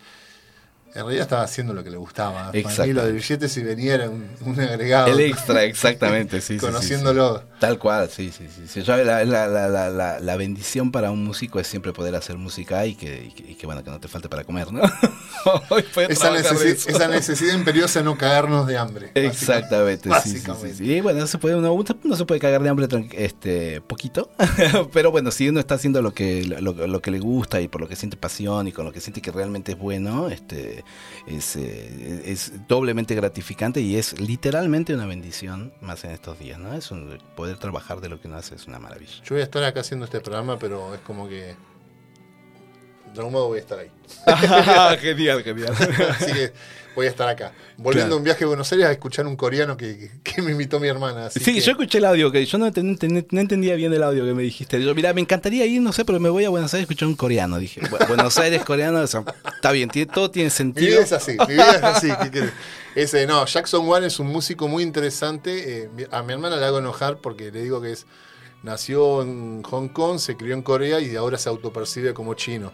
En 0.95 1.03
realidad 1.03 1.21
estaba 1.23 1.43
haciendo 1.43 1.73
lo 1.73 1.83
que 1.83 1.91
le 1.91 1.97
gustaba. 1.97 2.51
Para 2.51 2.85
mí 2.85 2.93
lo 2.93 3.05
del 3.05 3.13
billete, 3.13 3.47
si 3.47 3.61
venía, 3.61 3.93
era 3.93 4.09
un, 4.09 4.27
un 4.43 4.59
agregado. 4.59 5.07
El 5.07 5.19
extra, 5.19 5.63
exactamente, 5.63 6.41
sí, 6.41 6.47
sí, 6.47 6.53
sí, 6.53 6.59
sí. 6.59 6.65
Conociéndolo. 6.65 7.43
Tal 7.59 7.77
cual, 7.77 8.09
sí, 8.09 8.31
sí, 8.35 8.47
sí. 8.67 8.81
Yo, 8.81 8.97
la, 8.97 9.23
la, 9.23 9.47
la, 9.47 10.19
la, 10.19 10.35
bendición 10.37 10.91
para 10.91 11.11
un 11.11 11.23
músico 11.23 11.59
es 11.59 11.67
siempre 11.67 11.93
poder 11.93 12.15
hacer 12.15 12.37
música 12.37 12.85
y 12.85 12.95
que, 12.95 13.25
y 13.25 13.31
que, 13.31 13.51
y 13.51 13.55
que, 13.55 13.65
bueno, 13.65 13.83
que 13.83 13.91
no 13.91 13.99
te 13.99 14.07
falte 14.07 14.29
para 14.29 14.43
comer, 14.43 14.71
¿no? 14.71 14.81
Esa, 16.09 16.31
de 16.31 16.39
necesi- 16.41 17.09
necesidad 17.09 17.53
imperiosa 17.55 17.99
de 17.99 18.05
no 18.05 18.17
cagarnos 18.17 18.65
de 18.67 18.77
hambre. 18.77 19.11
Exactamente, 19.15 20.09
sí, 20.09 20.15
sí, 20.23 20.29
sí, 20.39 20.47
Básicamente. 20.47 20.75
sí. 20.77 20.91
Y 20.91 21.01
bueno, 21.01 21.19
no 21.19 21.27
se 21.27 21.37
puede, 21.37 21.55
uno, 21.55 21.73
uno 21.73 22.15
se 22.15 22.25
puede 22.25 22.39
cagar 22.39 22.63
de 22.63 22.69
hambre 22.69 22.87
este, 23.13 23.81
poquito, 23.81 24.29
pero 24.93 25.11
bueno, 25.11 25.31
si 25.31 25.47
uno 25.49 25.59
está 25.59 25.75
haciendo 25.75 26.01
lo 26.01 26.13
que, 26.13 26.43
lo, 26.45 26.73
lo 26.87 27.01
que 27.01 27.11
le 27.11 27.19
gusta 27.19 27.61
y 27.61 27.67
por 27.67 27.81
lo 27.81 27.87
que 27.87 27.95
siente 27.95 28.17
pasión 28.17 28.67
y 28.67 28.71
con 28.71 28.85
lo 28.85 28.91
que 28.91 29.01
siente 29.01 29.21
que 29.21 29.31
realmente 29.31 29.73
es 29.73 29.77
bueno, 29.77 30.29
este, 30.29 30.78
es, 31.27 31.55
eh, 31.55 32.23
es 32.25 32.67
doblemente 32.67 33.15
gratificante 33.15 33.81
y 33.81 33.97
es 33.97 34.19
literalmente 34.19 34.93
una 34.93 35.05
bendición 35.05 35.73
más 35.81 36.03
en 36.03 36.11
estos 36.11 36.39
días, 36.39 36.59
¿no? 36.59 36.73
Es 36.73 36.91
un, 36.91 37.17
poder 37.35 37.57
trabajar 37.57 38.01
de 38.01 38.09
lo 38.09 38.19
que 38.19 38.27
uno 38.27 38.37
hace 38.37 38.55
es 38.55 38.67
una 38.67 38.79
maravilla. 38.79 39.23
Yo 39.23 39.35
voy 39.35 39.41
a 39.41 39.43
estar 39.43 39.63
acá 39.63 39.81
haciendo 39.81 40.05
este 40.05 40.19
programa, 40.19 40.57
pero 40.57 40.93
es 40.93 41.01
como 41.01 41.27
que. 41.27 41.55
De 43.13 43.19
algún 43.19 43.33
modo 43.33 43.47
voy 43.47 43.57
a 43.57 43.61
estar 43.61 43.79
ahí. 43.79 43.89
genial, 44.99 45.43
genial. 45.43 45.73
Así 46.09 46.31
que 46.33 46.51
voy 46.95 47.07
a 47.07 47.09
estar 47.09 47.27
acá. 47.29 47.53
Volviendo 47.77 48.07
Claro. 48.09 48.15
a 48.15 48.17
un 48.17 48.23
viaje 48.23 48.43
a 48.43 48.47
Buenos 48.47 48.71
Aires 48.71 48.87
a 48.87 48.91
escuchar 48.91 49.25
un 49.25 49.35
coreano 49.37 49.77
que, 49.77 50.11
que 50.23 50.41
me 50.41 50.51
invitó 50.51 50.79
mi 50.79 50.87
hermana. 50.87 51.27
así 51.27 51.39
Sí, 51.39 51.53
que- 51.53 51.61
yo 51.61 51.71
escuché 51.71 51.99
el 51.99 52.05
audio, 52.05 52.31
que 52.31 52.45
yo 52.45 52.57
no, 52.57 52.67
enten- 52.67 52.97
enten- 52.99 53.27
no 53.31 53.39
entendía 53.39 53.75
bien 53.75 53.93
el 53.93 54.03
audio 54.03 54.25
que 54.25 54.33
me 54.33 54.43
dijiste. 54.43 54.83
Yo, 54.83 54.93
mira, 54.95 55.13
me 55.13 55.21
encantaría 55.21 55.65
ir, 55.65 55.81
no 55.81 55.93
sé, 55.93 56.03
pero 56.03 56.19
me 56.19 56.29
voy 56.29 56.43
a 56.45 56.49
Buenos 56.49 56.73
Aires 56.73 56.83
a 56.83 56.91
escuchar 56.91 57.07
un 57.07 57.15
coreano. 57.15 57.57
Dije, 57.57 57.81
"Bu- 57.81 58.07
Buenos 58.07 58.37
Aires 58.37 58.63
coreano, 58.65 58.99
o 58.99 59.07
sea, 59.07 59.23
está 59.55 59.71
bien, 59.71 59.89
tiene, 59.89 60.11
todo 60.11 60.29
tiene 60.29 60.47
Mi 60.47 60.51
sentido. 60.51 60.87
vida 60.87 61.01
es 61.01 61.11
así, 61.13 61.37
mi 61.47 61.53
vida 61.53 61.75
es 61.75 61.83
así. 61.83 62.09
Ese, 62.95 63.25
no, 63.27 63.45
Jackson 63.45 63.87
Wang 63.87 64.03
es 64.03 64.19
un 64.19 64.27
músico 64.27 64.67
muy 64.67 64.83
interesante. 64.83 65.83
eh, 65.83 65.89
mi- 65.95 66.05
a 66.11 66.21
mi 66.23 66.33
hermana 66.33 66.57
le 66.57 66.65
hago 66.65 66.79
enojar 66.79 67.17
porque 67.19 67.51
le 67.51 67.61
digo 67.61 67.81
que 67.81 67.93
es 67.93 68.05
nació 68.63 69.21
en 69.21 69.63
Hong 69.63 69.87
Kong, 69.89 70.19
se 70.19 70.35
crió 70.37 70.53
en 70.53 70.61
Corea 70.61 70.99
y 70.99 71.15
ahora 71.15 71.37
se 71.37 71.49
autopercibe 71.49 72.13
como 72.13 72.33
chino. 72.33 72.71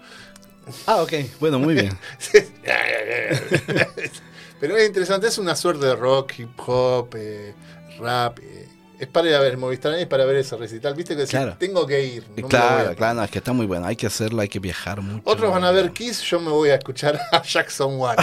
Ah, 0.88 1.02
ok, 1.04 1.14
bueno, 1.40 1.60
muy 1.60 1.74
bien. 1.76 1.98
Pero 4.60 4.78
es 4.78 4.88
interesante, 4.88 5.28
es 5.28 5.38
una 5.38 5.56
suerte 5.56 5.86
de 5.86 5.96
rock, 5.96 6.34
hip 6.40 6.60
hop, 6.66 7.10
eh, 7.16 7.54
rap. 8.00 8.40
eh, 8.40 8.68
es 8.98 9.08
para 9.08 9.28
ir 9.28 9.36
a 9.36 9.40
ver 9.42 9.58
Movistar, 9.58 9.94
es 9.96 10.08
para 10.08 10.24
ver 10.24 10.38
ese 10.38 10.56
recital. 10.56 10.94
Viste 10.96 11.14
que 11.16 11.22
decís, 11.22 11.32
Claro. 11.32 11.58
tengo 11.60 11.86
que 11.86 12.02
ir. 12.04 12.26
no 12.38 12.48
claro, 12.48 12.96
claro, 12.96 13.16
no, 13.16 13.24
es 13.26 13.30
que 13.30 13.40
está 13.40 13.52
muy 13.52 13.66
bueno, 13.66 13.86
hay 13.86 13.98
que 13.98 14.08
hacerlo, 14.08 14.42
hay 14.42 14.48
que 14.48 14.60
viajar 14.60 15.02
mucho. 15.02 15.22
Otros 15.30 15.52
van 15.52 15.66
a 15.66 15.72
ver 15.72 15.92
Kiss, 15.92 16.22
yo 16.22 16.40
me 16.40 16.50
voy 16.50 16.70
a 16.70 16.76
escuchar 16.76 17.20
a 17.32 17.44
Jackson 17.44 17.98
Wang. 18.00 18.18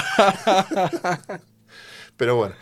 Pero 2.16 2.36
bueno, 2.36 2.54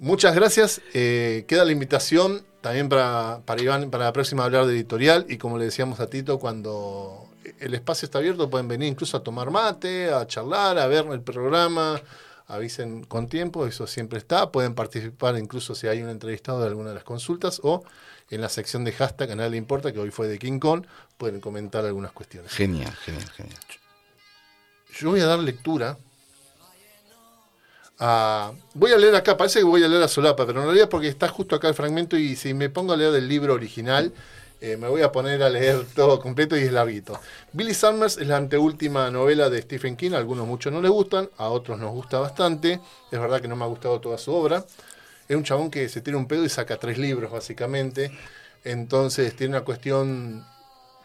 muchas 0.00 0.34
gracias. 0.34 0.80
Eh, 0.94 1.44
queda 1.48 1.64
la 1.64 1.72
invitación 1.72 2.44
también 2.60 2.88
para, 2.88 3.40
para 3.44 3.62
Iván, 3.62 3.90
para 3.90 4.04
la 4.04 4.12
próxima 4.12 4.44
hablar 4.44 4.66
de 4.66 4.74
editorial. 4.74 5.26
Y 5.28 5.38
como 5.38 5.58
le 5.58 5.66
decíamos 5.66 6.00
a 6.00 6.08
Tito, 6.08 6.38
cuando 6.38 7.28
el 7.60 7.74
espacio 7.74 8.06
está 8.06 8.18
abierto, 8.18 8.50
pueden 8.50 8.68
venir 8.68 8.88
incluso 8.88 9.16
a 9.16 9.22
tomar 9.22 9.50
mate, 9.50 10.12
a 10.12 10.26
charlar, 10.26 10.78
a 10.78 10.86
ver 10.86 11.06
el 11.06 11.20
programa. 11.20 12.00
Avisen 12.46 13.04
con 13.04 13.28
tiempo, 13.28 13.66
eso 13.66 13.86
siempre 13.86 14.18
está. 14.18 14.50
Pueden 14.50 14.74
participar 14.74 15.36
incluso 15.36 15.74
si 15.74 15.86
hay 15.86 16.02
un 16.02 16.08
entrevistado 16.08 16.60
de 16.60 16.68
alguna 16.68 16.88
de 16.90 16.94
las 16.94 17.04
consultas 17.04 17.60
o 17.62 17.84
en 18.30 18.40
la 18.40 18.48
sección 18.48 18.84
de 18.84 18.92
hashtag 18.92 19.32
a 19.32 19.36
nadie 19.36 19.50
le 19.50 19.56
importa, 19.58 19.92
que 19.92 19.98
hoy 19.98 20.10
fue 20.10 20.28
de 20.28 20.38
King 20.38 20.58
Kong, 20.58 20.86
pueden 21.16 21.40
comentar 21.40 21.84
algunas 21.84 22.12
cuestiones. 22.12 22.52
Genial, 22.52 22.94
genial, 23.04 23.30
genial. 23.30 23.60
Yo 24.98 25.10
voy 25.10 25.20
a 25.20 25.26
dar 25.26 25.38
lectura 25.38 25.98
Voy 27.98 28.92
a 28.92 28.96
leer 28.96 29.14
acá, 29.16 29.36
parece 29.36 29.58
que 29.58 29.64
voy 29.64 29.82
a 29.82 29.88
leer 29.88 30.02
a 30.02 30.08
Solapa, 30.08 30.46
pero 30.46 30.60
en 30.60 30.66
realidad 30.66 30.88
porque 30.88 31.08
está 31.08 31.28
justo 31.28 31.56
acá 31.56 31.68
el 31.68 31.74
fragmento 31.74 32.16
y 32.16 32.36
si 32.36 32.54
me 32.54 32.70
pongo 32.70 32.92
a 32.92 32.96
leer 32.96 33.10
del 33.10 33.28
libro 33.28 33.54
original, 33.54 34.12
eh, 34.60 34.76
me 34.76 34.88
voy 34.88 35.02
a 35.02 35.10
poner 35.10 35.42
a 35.42 35.48
leer 35.48 35.84
todo 35.94 36.20
completo 36.20 36.56
y 36.56 36.60
es 36.60 36.72
larguito. 36.72 37.20
Billy 37.52 37.74
Summers 37.74 38.18
es 38.18 38.26
la 38.28 38.36
anteúltima 38.36 39.10
novela 39.10 39.50
de 39.50 39.62
Stephen 39.62 39.96
King, 39.96 40.12
a 40.12 40.18
algunos 40.18 40.46
muchos 40.46 40.72
no 40.72 40.80
les 40.80 40.90
gustan, 40.90 41.28
a 41.38 41.48
otros 41.48 41.78
nos 41.78 41.90
gusta 41.90 42.20
bastante, 42.20 42.80
es 43.10 43.20
verdad 43.20 43.40
que 43.40 43.48
no 43.48 43.56
me 43.56 43.64
ha 43.64 43.68
gustado 43.68 44.00
toda 44.00 44.18
su 44.18 44.32
obra. 44.32 44.64
Es 45.28 45.36
un 45.36 45.44
chabón 45.44 45.70
que 45.70 45.88
se 45.88 46.00
tira 46.00 46.16
un 46.16 46.26
pedo 46.26 46.44
y 46.44 46.48
saca 46.48 46.78
tres 46.78 46.98
libros 46.98 47.30
básicamente, 47.30 48.12
entonces 48.64 49.34
tiene 49.34 49.56
una 49.56 49.64
cuestión 49.64 50.44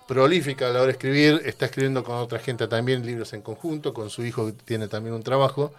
prolífica 0.07 0.68
a 0.68 0.70
la 0.70 0.80
hora 0.80 0.88
de 0.88 0.91
escribir, 0.94 1.41
está 1.45 1.65
escribiendo 1.65 2.03
con 2.03 2.18
otra 2.18 2.40
gente 2.40 2.68
también 2.68 3.06
libros 3.06 3.34
en 3.34 3.41
conjunto, 3.41 3.94
con 3.94 4.10
su 4.10 4.24
hijo 4.24 4.45
que 4.48 4.53
tiene 4.53 4.88
también 4.88 5.15
un 5.15 5.24
trabajo. 5.24 5.74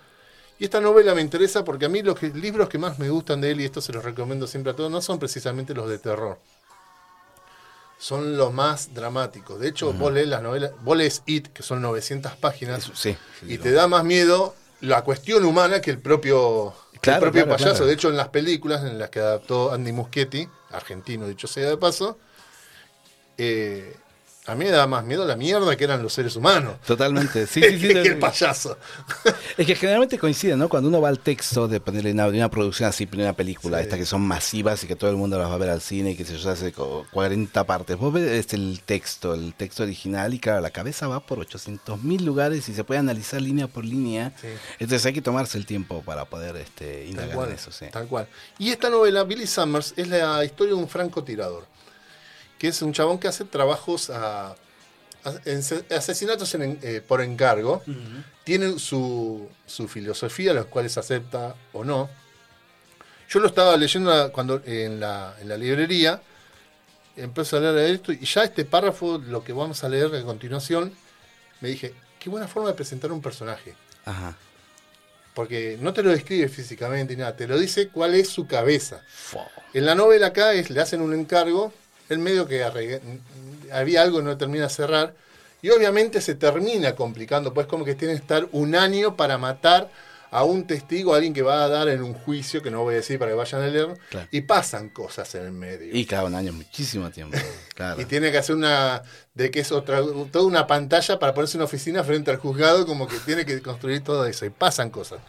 Y 0.59 0.65
esta 0.65 0.81
novela 0.81 1.15
me 1.15 1.21
interesa 1.21 1.65
porque 1.65 1.87
a 1.87 1.89
mí 1.89 2.03
los 2.03 2.19
que- 2.19 2.29
libros 2.29 2.69
que 2.69 2.79
más 2.79 2.99
me 2.99 3.09
gustan 3.11 3.41
de 3.41 3.51
él, 3.51 3.61
y 3.61 3.65
esto 3.65 3.81
se 3.81 3.93
los 3.93 4.05
recomiendo 4.05 4.47
siempre 4.47 4.73
a 4.73 4.77
todos, 4.77 4.91
no 4.91 5.01
son 5.03 5.19
precisamente 5.19 5.75
los 5.75 5.89
de 5.89 5.99
terror. 5.99 6.39
Son 7.99 8.37
los 8.37 8.53
más 8.53 8.93
dramáticos. 8.95 9.59
De 9.61 9.69
hecho, 9.69 9.93
vos 9.93 10.13
lees 10.13 10.29
las 10.29 10.43
novelas, 10.43 10.73
vos 10.83 10.97
lees 10.97 11.23
It, 11.27 11.49
que 11.49 11.63
son 11.63 11.81
900 11.81 12.33
páginas, 12.37 12.85
Eso, 12.85 12.93
sí. 12.95 13.17
y 13.43 13.59
te 13.59 13.73
da 13.73 13.89
más 13.89 14.05
miedo 14.05 14.55
la 14.81 15.03
cuestión 15.03 15.45
humana 15.45 15.81
que 15.81 15.91
el 15.91 15.99
propio, 15.99 16.75
Claro, 17.01 17.17
el 17.19 17.23
propio 17.23 17.45
claro, 17.45 17.57
payaso. 17.57 17.73
claro. 17.75 17.87
De 17.87 17.93
hecho, 17.95 18.09
en 18.11 18.17
las 18.17 18.29
películas 18.29 18.85
en 18.85 18.99
las 18.99 19.11
que 19.11 19.21
adaptó 19.21 19.73
Andy 19.73 19.93
Muschietti, 19.93 20.49
argentino 20.73 21.27
dicho 21.27 21.47
sea 21.47 21.69
de 21.69 21.77
paso, 21.79 22.19
eh, 23.39 23.97
a 24.47 24.55
mí 24.55 24.65
me 24.67 24.71
da 24.71 24.87
más 24.87 25.05
miedo 25.05 25.25
la 25.25 25.37
mierda 25.37 25.75
que 25.77 25.85
eran 25.85 26.03
los 26.03 26.13
seres 26.13 26.37
humanos. 26.37 26.75
Totalmente, 26.87 27.47
sí, 27.47 27.63
sí, 27.69 27.79
sí. 27.79 27.89
que 27.89 28.01
el 28.03 28.19
payaso. 28.19 28.77
Es 29.57 29.67
que 29.67 29.75
generalmente 29.77 30.19
coincide, 30.19 30.57
¿no? 30.57 30.69
Cuando 30.69 30.89
uno 30.89 31.01
va 31.01 31.09
al 31.09 31.21
texto 31.21 31.69
de 31.69 31.81
ponerle 31.81 32.11
una, 32.13 32.29
de 32.31 32.37
una 32.39 32.51
producción 32.51 32.89
así, 32.89 33.07
primera 33.07 33.33
película, 33.33 33.79
Sí. 33.79 33.85
estas 33.85 33.99
que 34.01 34.05
son 34.07 34.23
masivas 34.23 34.83
y 34.83 34.87
que 34.89 34.97
todo 34.97 35.11
el 35.11 35.17
mundo 35.17 35.39
las 35.39 35.49
va 35.49 35.55
a 35.55 35.59
ver 35.59 35.71
al 35.71 35.81
cine 35.81 36.11
y 36.11 36.17
que 36.17 36.25
se 36.25 36.37
hace 36.49 36.73
co- 36.73 37.07
40 37.13 37.65
partes. 37.65 37.97
Vos 37.97 38.13
ves 38.13 38.31
este, 38.33 38.57
el 38.57 38.81
texto, 38.85 39.33
el 39.35 39.55
texto 39.55 39.83
original 39.85 40.35
y 40.35 40.39
claro, 40.41 40.61
la 40.61 40.71
cabeza 40.71 41.07
va 41.09 41.21
por 41.21 41.39
800 41.39 42.03
mil 42.03 42.25
lugares 42.25 42.69
y 42.69 42.75
se 42.75 42.83
puede 42.85 42.99
analizar 43.01 43.41
línea 43.41 43.69
por 43.69 43.85
línea. 43.85 44.33
Sí. 44.41 44.49
Entonces 44.81 45.07
hay 45.07 45.13
que 45.13 45.23
tomarse 45.23 45.57
el 45.57 45.67
tiempo 45.67 46.03
para 46.03 46.25
poder 46.25 46.57
este, 46.57 47.03
Tal 47.03 47.09
indagar 47.11 47.35
cual, 47.37 47.49
en 47.51 47.55
eso, 47.55 47.71
sí. 47.71 47.87
tal 47.93 48.07
cual. 48.09 48.27
Y 48.59 48.71
esta 48.71 48.91
novela, 48.91 49.23
Billy 49.25 49.47
Summers, 49.47 49.95
es 49.97 50.09
la 50.09 50.45
historia 50.45 50.75
de 50.75 50.81
un 50.81 50.89
francotirador, 50.89 51.65
que 52.59 52.69
es 52.69 52.81
un 52.83 52.93
chabón 52.93 53.19
que 53.19 53.29
hace 53.29 53.45
trabajos 53.45 54.11
a, 54.11 54.55
asesinatos 55.91 56.55
en- 56.55 56.79
eh, 56.83 57.01
por 57.07 57.21
encargo. 57.23 57.83
Tiene 58.45 58.79
su, 58.79 59.49
su 59.67 59.89
filosofía, 59.89 60.53
los 60.53 60.67
cuales 60.67 60.99
acepta 60.99 61.55
o 61.73 61.85
no. 61.85 62.11
Yo 63.29 63.41
lo 63.41 63.47
estaba 63.49 63.77
leyendo 63.77 64.31
cuando 64.33 64.63
en 64.67 65.01
la, 65.01 65.35
en 65.41 65.49
la 65.49 65.57
librería, 65.57 66.21
empecé 67.17 67.57
a 67.57 67.61
leer 67.61 67.95
esto, 67.95 68.13
y 68.13 68.25
ya 68.25 68.45
este 68.45 68.65
párrafo, 68.65 69.19
lo 69.19 69.43
que 69.43 69.53
vamos 69.53 69.83
a 69.83 69.89
leer 69.89 70.15
a 70.15 70.23
continuación, 70.23 70.93
me 71.61 71.69
dije, 71.71 71.95
qué 72.19 72.29
buena 72.29 72.47
forma 72.49 72.69
de 72.69 72.75
presentar 72.75 73.11
un 73.13 73.23
personaje. 73.23 73.75
Ajá. 74.05 74.37
Porque 75.33 75.79
no 75.81 75.93
te 75.93 76.03
lo 76.03 76.11
describe 76.11 76.49
físicamente 76.49 77.15
ni 77.17 77.21
nada, 77.21 77.35
te 77.35 77.49
lo 77.49 77.59
dice 77.59 77.89
cuál 77.89 78.15
es 78.15 78.29
su 78.29 78.47
cabeza. 78.47 79.03
En 79.73 79.87
la 79.87 79.95
novela 79.95 80.29
acá 80.29 80.53
es, 80.53 80.69
le 80.71 80.81
hacen 80.81 81.01
un 81.01 81.15
encargo, 81.15 81.73
el 82.09 82.19
medio 82.19 82.47
que 82.47 82.65
arregla- 82.65 83.01
había 83.73 84.03
algo 84.03 84.19
que 84.19 84.25
no 84.25 84.37
termina 84.39 84.65
de 84.65 84.71
cerrar, 84.71 85.15
y 85.63 85.71
obviamente 85.71 86.21
se 86.21 86.35
termina 86.35 86.95
complicando, 86.95 87.55
pues 87.55 87.67
como 87.67 87.85
que 87.85 87.95
tiene 87.95 88.15
que 88.15 88.21
estar 88.21 88.47
un 88.53 88.75
año 88.75 89.17
para 89.17 89.39
matar 89.39 89.91
a 90.31 90.43
un 90.43 90.67
testigo, 90.67 91.13
a 91.15 91.17
alguien 91.17 91.33
que 91.33 91.43
va 91.43 91.63
a 91.65 91.69
dar 91.69 91.89
en 91.89 92.03
un 92.03 92.13
juicio, 92.13 92.61
que 92.61 92.71
no 92.71 92.83
voy 92.83 92.95
a 92.95 92.97
decir 92.97 93.19
para 93.21 93.31
que 93.31 93.37
vayan 93.37 93.63
a 93.63 93.67
leer, 93.69 93.89
Claro. 94.11 94.29
y 94.33 94.41
pasan 94.41 94.89
cosas 94.91 95.33
en 95.37 95.45
el 95.45 95.53
medio. 95.53 95.95
Y 95.97 96.05
cada 96.07 96.25
un 96.25 96.35
año, 96.35 96.53
muchísimo 96.53 97.11
tiempo. 97.11 97.37
Claro. 97.75 98.01
Y 98.01 98.05
tiene 98.05 98.31
que 98.31 98.39
hacer 98.39 98.55
una, 98.55 99.03
de 99.35 99.51
que 99.51 99.61
es 99.61 99.73
otra, 99.73 100.01
toda 100.31 100.45
una 100.45 100.67
pantalla 100.67 101.19
para 101.19 101.35
ponerse 101.35 101.57
una 101.57 101.65
oficina 101.65 102.05
frente 102.05 102.31
al 102.31 102.37
juzgado, 102.37 102.85
como 102.87 103.09
que 103.09 103.17
tiene 103.21 103.45
que 103.47 103.61
construir 103.63 104.03
todo 104.05 104.27
eso, 104.27 104.45
y 104.47 104.51
pasan 104.51 104.91
cosas. 104.91 105.21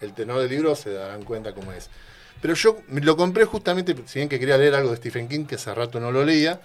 El 0.00 0.12
tenor 0.12 0.40
del 0.40 0.50
libro 0.50 0.76
se 0.76 0.90
darán 0.92 1.24
cuenta 1.24 1.52
cómo 1.54 1.72
es. 1.72 1.88
Pero 2.40 2.54
yo 2.54 2.78
lo 2.88 3.16
compré 3.16 3.44
justamente, 3.44 3.94
si 4.06 4.20
bien 4.20 4.28
que 4.28 4.38
quería 4.38 4.56
leer 4.56 4.74
algo 4.74 4.90
de 4.90 4.96
Stephen 4.96 5.28
King, 5.28 5.44
que 5.44 5.56
hace 5.56 5.74
rato 5.74 5.98
no 5.98 6.12
lo 6.12 6.24
leía, 6.24 6.60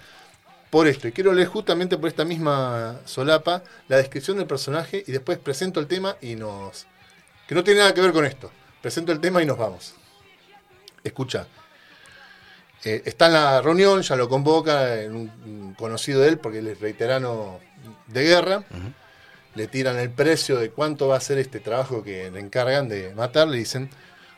por 0.70 0.88
esto. 0.88 1.06
Y 1.06 1.12
quiero 1.12 1.32
leer 1.32 1.48
justamente 1.48 1.96
por 1.96 2.08
esta 2.08 2.24
misma 2.24 3.00
solapa 3.04 3.62
la 3.88 3.96
descripción 3.96 4.38
del 4.38 4.46
personaje 4.46 5.04
y 5.06 5.12
después 5.12 5.38
presento 5.38 5.78
el 5.80 5.86
tema 5.86 6.16
y 6.20 6.34
nos... 6.34 6.86
que 7.46 7.54
no 7.54 7.62
tiene 7.62 7.80
nada 7.80 7.94
que 7.94 8.00
ver 8.00 8.12
con 8.12 8.24
esto. 8.24 8.50
Presento 8.82 9.12
el 9.12 9.20
tema 9.20 9.42
y 9.42 9.46
nos 9.46 9.56
vamos. 9.56 9.94
Escucha. 11.04 11.46
Eh, 12.84 13.02
está 13.04 13.26
en 13.26 13.34
la 13.34 13.62
reunión, 13.62 14.02
ya 14.02 14.16
lo 14.16 14.28
convoca 14.28 15.00
en 15.00 15.14
un, 15.14 15.32
un 15.46 15.74
conocido 15.74 16.20
de 16.20 16.28
él, 16.30 16.38
porque 16.38 16.58
él 16.58 16.66
es 16.66 16.80
veterano 16.80 17.60
de 18.08 18.24
guerra. 18.24 18.64
Le 19.54 19.68
tiran 19.68 19.96
el 19.98 20.10
precio 20.10 20.58
de 20.58 20.70
cuánto 20.70 21.06
va 21.06 21.16
a 21.16 21.20
ser 21.20 21.38
este 21.38 21.60
trabajo 21.60 22.02
que 22.02 22.30
le 22.30 22.40
encargan 22.40 22.88
de 22.88 23.14
matar. 23.14 23.46
Le 23.46 23.58
dicen 23.58 23.90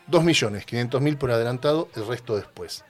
2 0.07 0.23
millones, 0.23 0.65
500 0.65 1.01
mil 1.01 1.17
por 1.17 1.31
adelantado, 1.31 1.89
el 1.95 2.07
resto 2.07 2.35
después. 2.35 2.83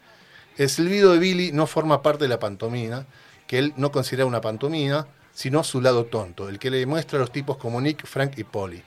El 0.58 0.70
silbido 0.70 1.14
de 1.14 1.20
Billy 1.20 1.52
no 1.52 1.68
forma 1.68 2.02
parte 2.02 2.26
de 2.26 2.30
la 2.30 2.40
pantomima, 2.40 3.06
que 3.46 3.60
él 3.60 3.74
no 3.78 3.92
considera 3.92 4.26
una 4.26 4.42
pantomima, 4.42 5.08
sino 5.34 5.64
su 5.64 5.82
lado 5.82 6.06
tonto, 6.06 6.50
el 6.50 6.58
que 6.60 6.72
le 6.72 6.86
muestra 6.86 7.18
a 7.18 7.22
los 7.22 7.32
tipos 7.32 7.58
como 7.58 7.80
Nick, 7.80 8.06
Frank 8.06 8.38
y 8.38 8.44
Polly. 8.44 8.84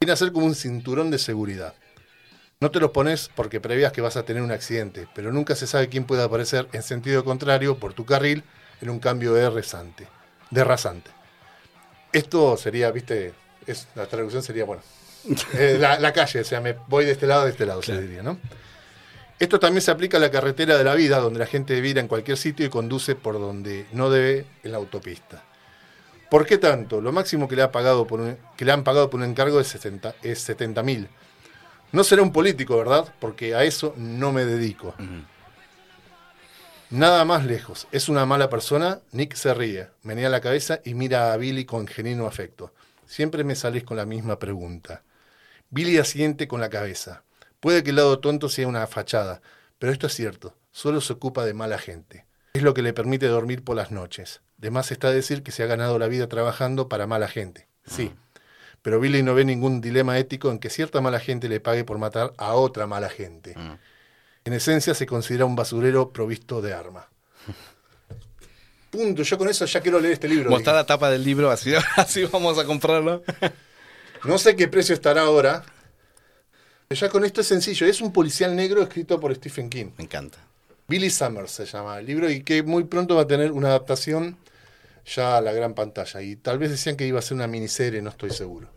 Viene 0.00 0.12
a 0.12 0.16
ser 0.16 0.32
como 0.32 0.46
un 0.46 0.54
cinturón 0.54 1.10
de 1.10 1.18
seguridad. 1.18 1.74
No 2.58 2.70
te 2.70 2.80
los 2.80 2.90
pones 2.90 3.30
porque 3.34 3.60
prevías 3.60 3.92
que 3.92 4.00
vas 4.00 4.16
a 4.16 4.24
tener 4.24 4.42
un 4.42 4.50
accidente, 4.50 5.06
pero 5.14 5.32
nunca 5.32 5.54
se 5.54 5.66
sabe 5.66 5.88
quién 5.88 6.04
puede 6.04 6.22
aparecer 6.22 6.68
en 6.72 6.82
sentido 6.82 7.24
contrario 7.24 7.78
por 7.78 7.92
tu 7.92 8.04
carril 8.04 8.44
en 8.80 8.90
un 8.90 8.98
cambio 8.98 9.32
de 9.34 9.48
rasante. 9.48 10.08
De 10.50 10.64
rasante. 10.64 11.10
Esto 12.12 12.56
sería, 12.56 12.90
viste, 12.90 13.34
es, 13.66 13.88
la 13.94 14.06
traducción 14.06 14.42
sería, 14.42 14.64
bueno, 14.64 14.82
eh, 15.54 15.76
la, 15.80 15.98
la 15.98 16.12
calle, 16.12 16.40
o 16.40 16.44
sea, 16.44 16.60
me 16.60 16.74
voy 16.88 17.04
de 17.04 17.12
este 17.12 17.26
lado, 17.26 17.44
de 17.44 17.50
este 17.50 17.66
lado, 17.66 17.82
se 17.82 18.00
diría, 18.00 18.22
¿no? 18.22 18.38
Esto 19.38 19.58
también 19.60 19.82
se 19.82 19.90
aplica 19.90 20.16
a 20.16 20.20
la 20.20 20.30
carretera 20.30 20.78
de 20.78 20.84
la 20.84 20.94
vida, 20.94 21.18
donde 21.18 21.38
la 21.38 21.46
gente 21.46 21.78
vira 21.80 22.00
en 22.00 22.08
cualquier 22.08 22.38
sitio 22.38 22.64
y 22.64 22.70
conduce 22.70 23.14
por 23.16 23.34
donde 23.38 23.86
no 23.92 24.08
debe 24.08 24.46
en 24.62 24.72
la 24.72 24.78
autopista. 24.78 25.42
¿Por 26.30 26.46
qué 26.46 26.56
tanto? 26.58 27.00
Lo 27.00 27.12
máximo 27.12 27.46
que 27.46 27.54
le, 27.54 27.62
ha 27.62 27.70
pagado 27.70 28.06
por 28.06 28.20
un- 28.20 28.38
que 28.56 28.64
le 28.64 28.72
han 28.72 28.82
pagado 28.82 29.10
por 29.10 29.20
un 29.20 29.26
encargo 29.26 29.60
es 29.60 29.68
70 29.68 30.14
es 30.22 30.40
70 30.40 30.82
mil. 30.82 31.08
No 31.92 32.02
será 32.02 32.22
un 32.22 32.32
político, 32.32 32.76
¿verdad? 32.78 33.12
Porque 33.20 33.54
a 33.54 33.62
eso 33.64 33.94
no 33.96 34.32
me 34.32 34.44
dedico. 34.44 34.94
Nada 36.90 37.24
más 37.24 37.44
lejos. 37.44 37.86
Es 37.92 38.08
una 38.08 38.26
mala 38.26 38.48
persona. 38.48 39.00
Nick 39.12 39.34
se 39.34 39.52
ríe, 39.54 39.88
menea 40.02 40.28
la 40.28 40.40
cabeza 40.40 40.80
y 40.84 40.94
mira 40.94 41.32
a 41.32 41.36
Billy 41.36 41.64
con 41.64 41.86
genuino 41.86 42.26
afecto. 42.26 42.72
Siempre 43.06 43.44
me 43.44 43.54
salís 43.54 43.84
con 43.84 43.96
la 43.96 44.06
misma 44.06 44.38
pregunta. 44.38 45.02
Billy 45.76 45.98
asiente 45.98 46.48
con 46.48 46.62
la 46.62 46.70
cabeza. 46.70 47.22
Puede 47.60 47.82
que 47.82 47.90
el 47.90 47.96
lado 47.96 48.18
tonto 48.18 48.48
sea 48.48 48.66
una 48.66 48.86
fachada, 48.86 49.42
pero 49.78 49.92
esto 49.92 50.06
es 50.06 50.14
cierto, 50.14 50.56
solo 50.72 51.02
se 51.02 51.12
ocupa 51.12 51.44
de 51.44 51.52
mala 51.52 51.76
gente. 51.76 52.24
Es 52.54 52.62
lo 52.62 52.72
que 52.72 52.80
le 52.80 52.94
permite 52.94 53.26
dormir 53.26 53.62
por 53.62 53.76
las 53.76 53.90
noches. 53.90 54.40
De 54.56 54.70
más 54.70 54.90
está 54.90 55.10
decir 55.10 55.42
que 55.42 55.52
se 55.52 55.62
ha 55.62 55.66
ganado 55.66 55.98
la 55.98 56.08
vida 56.08 56.30
trabajando 56.30 56.88
para 56.88 57.06
mala 57.06 57.28
gente. 57.28 57.68
Sí. 57.84 58.10
Pero 58.80 59.00
Billy 59.00 59.22
no 59.22 59.34
ve 59.34 59.44
ningún 59.44 59.82
dilema 59.82 60.18
ético 60.18 60.50
en 60.50 60.60
que 60.60 60.70
cierta 60.70 61.02
mala 61.02 61.20
gente 61.20 61.46
le 61.46 61.60
pague 61.60 61.84
por 61.84 61.98
matar 61.98 62.32
a 62.38 62.54
otra 62.54 62.86
mala 62.86 63.10
gente. 63.10 63.54
Mm. 63.54 63.78
En 64.46 64.52
esencia 64.54 64.94
se 64.94 65.04
considera 65.04 65.44
un 65.44 65.56
basurero 65.56 66.10
provisto 66.10 66.62
de 66.62 66.72
arma. 66.72 67.10
Punto. 68.88 69.24
Yo 69.24 69.36
con 69.36 69.50
eso 69.50 69.66
ya 69.66 69.82
quiero 69.82 70.00
leer 70.00 70.14
este 70.14 70.28
libro. 70.28 70.48
Mostrar 70.48 70.74
la 70.74 70.86
tapa 70.86 71.10
del 71.10 71.22
libro, 71.22 71.50
así, 71.50 71.74
así 71.96 72.24
vamos 72.24 72.58
a 72.58 72.64
comprarlo. 72.64 73.22
No 74.26 74.38
sé 74.38 74.56
qué 74.56 74.66
precio 74.66 74.94
estará 74.94 75.22
ahora. 75.22 75.64
Ya 76.90 77.08
con 77.08 77.24
esto 77.24 77.40
es 77.40 77.46
sencillo. 77.46 77.86
Es 77.86 78.00
un 78.00 78.12
policial 78.12 78.56
negro 78.56 78.82
escrito 78.82 79.20
por 79.20 79.34
Stephen 79.34 79.70
King. 79.70 79.92
Me 79.96 80.04
encanta. 80.04 80.38
Billy 80.88 81.10
Summers 81.10 81.50
se 81.50 81.64
llama 81.64 81.98
el 81.98 82.06
libro 82.06 82.28
y 82.30 82.42
que 82.42 82.62
muy 82.62 82.84
pronto 82.84 83.16
va 83.16 83.22
a 83.22 83.26
tener 83.26 83.52
una 83.52 83.68
adaptación 83.68 84.36
ya 85.04 85.36
a 85.36 85.40
la 85.40 85.52
gran 85.52 85.74
pantalla. 85.74 86.22
Y 86.22 86.36
tal 86.36 86.58
vez 86.58 86.70
decían 86.70 86.96
que 86.96 87.06
iba 87.06 87.18
a 87.18 87.22
ser 87.22 87.36
una 87.36 87.46
miniserie, 87.46 88.02
no 88.02 88.10
estoy 88.10 88.30
seguro. 88.30 88.68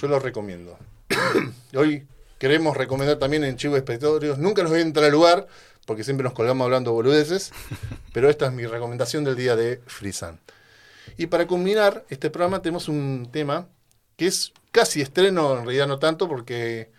Yo 0.00 0.08
lo 0.08 0.18
recomiendo. 0.20 0.78
Hoy 1.76 2.06
queremos 2.38 2.76
recomendar 2.76 3.18
también 3.18 3.44
en 3.44 3.56
Chivo 3.56 3.76
Expiatorios. 3.76 4.38
Nunca 4.38 4.62
nos 4.62 4.70
voy 4.70 4.80
a 4.80 4.82
entrar 4.82 5.06
al 5.06 5.12
lugar 5.12 5.46
porque 5.86 6.04
siempre 6.04 6.24
nos 6.24 6.32
colgamos 6.32 6.64
hablando 6.64 6.92
boludeces, 6.92 7.52
pero 8.12 8.30
esta 8.30 8.46
es 8.46 8.52
mi 8.52 8.66
recomendación 8.66 9.24
del 9.24 9.36
día 9.36 9.56
de 9.56 9.80
Frisan. 9.86 10.38
Y 11.16 11.26
para 11.26 11.46
culminar 11.46 12.04
este 12.08 12.30
programa 12.30 12.62
tenemos 12.62 12.88
un 12.88 13.28
tema 13.30 13.68
que 14.16 14.26
es 14.26 14.52
casi 14.72 15.00
estreno, 15.00 15.56
en 15.58 15.64
realidad 15.64 15.86
no 15.86 15.98
tanto, 15.98 16.28
porque 16.28 16.90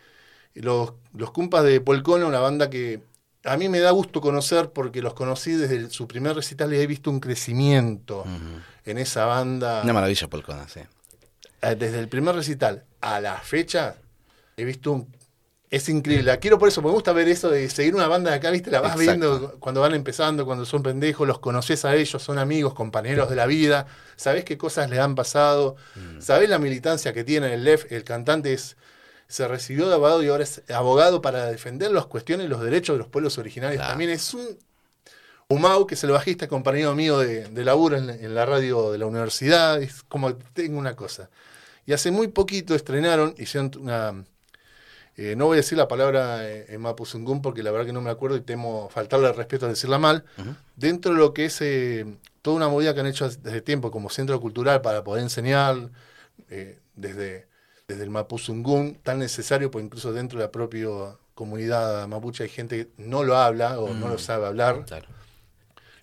los, 0.54 0.94
los 1.14 1.32
Cumpas 1.32 1.64
de 1.64 1.82
Polcona, 1.82 2.26
una 2.26 2.40
banda 2.40 2.70
que 2.70 3.02
a 3.44 3.58
mí 3.58 3.70
me 3.70 3.80
da 3.80 3.92
gusto 3.92 4.22
conocer 4.22 4.72
porque 4.72 5.02
los 5.02 5.14
conocí 5.14 5.52
desde 5.52 5.76
el- 5.76 5.92
su 5.92 6.08
primer 6.08 6.36
recital 6.36 6.74
y 6.74 6.78
he 6.80 6.88
visto 6.88 7.10
un 7.12 7.20
crecimiento 7.20 8.26
en 8.86 8.98
esa 8.98 9.26
banda. 9.26 9.84
Una 9.84 9.94
maravilla, 9.94 10.28
Polcona, 10.28 10.68
sí. 10.68 10.80
Eh, 11.62 11.76
Desde 11.76 12.00
el 12.00 12.08
primer 12.08 12.36
recital 12.36 12.86
a 13.02 13.20
la 13.20 13.38
fecha, 13.38 13.96
he 14.58 14.64
visto 14.66 14.92
un... 14.92 15.16
Es 15.76 15.90
increíble. 15.90 16.24
La 16.24 16.38
quiero 16.38 16.58
por 16.58 16.70
eso, 16.70 16.82
me 16.82 16.90
gusta 16.90 17.12
ver 17.12 17.28
eso 17.28 17.50
de 17.50 17.70
seguir 17.70 17.96
una 17.96 18.08
banda 18.08 18.32
de 18.32 18.38
acá, 18.38 18.50
¿viste? 18.50 18.72
La 18.72 18.80
vas 18.80 18.98
Exacto. 18.98 19.12
viendo 19.12 19.60
cuando 19.60 19.82
van 19.82 19.94
empezando, 19.94 20.46
cuando 20.46 20.66
son 20.66 20.82
pendejos, 20.82 21.28
los 21.28 21.40
conoces 21.40 21.84
a 21.84 21.94
ellos, 21.96 22.24
son 22.24 22.40
amigos, 22.40 22.74
compañeros 22.74 23.30
de 23.30 23.36
la 23.36 23.46
vida, 23.46 23.86
sabés 24.16 24.46
qué 24.46 24.58
cosas 24.58 24.90
les 24.90 25.00
han 25.00 25.16
pasado, 25.16 25.76
sabés 26.20 26.48
la 26.48 26.60
militancia 26.60 27.12
que 27.12 27.26
tiene 27.26 27.54
el 27.54 27.66
LEF, 27.66 27.92
el 27.92 28.06
cantante 28.06 28.54
es, 28.54 28.78
se 29.28 29.50
recibió 29.50 29.90
de 29.90 29.96
abogado 29.96 30.24
y 30.24 30.30
ahora 30.30 30.44
es 30.44 30.62
abogado 30.70 31.22
para 31.22 31.48
defender 31.48 31.92
las 31.92 32.06
cuestiones 32.06 32.46
y 32.46 32.50
los 32.50 32.62
derechos 32.62 32.94
de 32.94 33.00
los 33.00 33.08
pueblos 33.10 33.38
originarios. 33.38 33.80
Claro. 33.80 33.92
También 33.92 34.12
es 34.12 34.34
un 34.34 34.58
Umau, 35.50 35.86
que 35.86 35.96
es 35.96 36.04
el 36.06 36.12
bajista, 36.12 36.48
compañero 36.48 36.96
mío 36.96 37.20
de, 37.20 37.50
de 37.50 37.64
laburo 37.66 37.98
en, 37.98 38.10
en 38.10 38.34
la 38.34 38.46
radio 38.46 38.94
de 38.94 38.98
la 38.98 39.08
universidad, 39.08 39.82
es 39.82 40.04
como 40.04 40.36
tengo 40.54 40.80
una 40.80 40.96
cosa. 40.96 41.30
Y 41.86 41.92
hace 41.92 42.12
muy 42.12 42.30
poquito 42.30 42.76
estrenaron, 42.76 43.36
hicieron 43.38 43.72
una... 43.78 44.24
eh, 45.18 45.36
no 45.38 45.46
voy 45.46 45.56
a 45.56 45.62
decir 45.62 45.78
la 45.78 45.88
palabra 45.88 46.48
eh, 46.50 46.66
en 46.70 46.82
Mapuzungún 46.82 47.42
porque 47.42 47.64
la 47.64 47.72
verdad 47.72 47.86
que 47.86 47.94
no 47.94 48.02
me 48.02 48.10
acuerdo 48.10 48.36
y 48.38 48.42
temo 48.42 48.90
faltarle 48.90 49.28
el 49.30 49.36
respeto 49.36 49.66
a 49.66 49.70
decirla 49.70 49.98
mal. 49.98 50.26
Dentro 50.76 51.12
de 51.14 51.18
lo 51.18 51.34
que 51.34 51.46
es 51.46 51.62
eh, 51.62 52.06
toda 52.42 52.58
una 52.58 52.68
movida 52.68 52.94
que 52.94 53.00
han 53.00 53.08
hecho 53.08 53.30
desde 53.30 53.62
tiempo 53.62 53.92
como 53.92 54.10
centro 54.10 54.40
cultural 54.42 54.82
para 54.82 55.04
poder 55.04 55.24
enseñar 55.24 55.90
eh, 56.50 56.80
desde, 56.96 57.48
desde 57.88 58.04
el 58.04 58.10
Mapuzungún, 58.10 58.96
tan 59.04 59.20
necesario, 59.20 59.72
pues 59.72 59.86
incluso 59.86 60.12
dentro 60.12 60.38
de 60.40 60.46
la 60.46 60.52
propia 60.52 60.88
comunidad 61.34 62.08
mapuche 62.08 62.44
hay 62.44 62.50
gente 62.50 62.88
que 62.88 62.92
no 62.98 63.24
lo 63.24 63.36
habla 63.38 63.80
o 63.80 63.94
no 63.94 64.08
lo 64.08 64.18
sabe 64.18 64.46
hablar 64.48 64.86
Claro. 64.86 65.08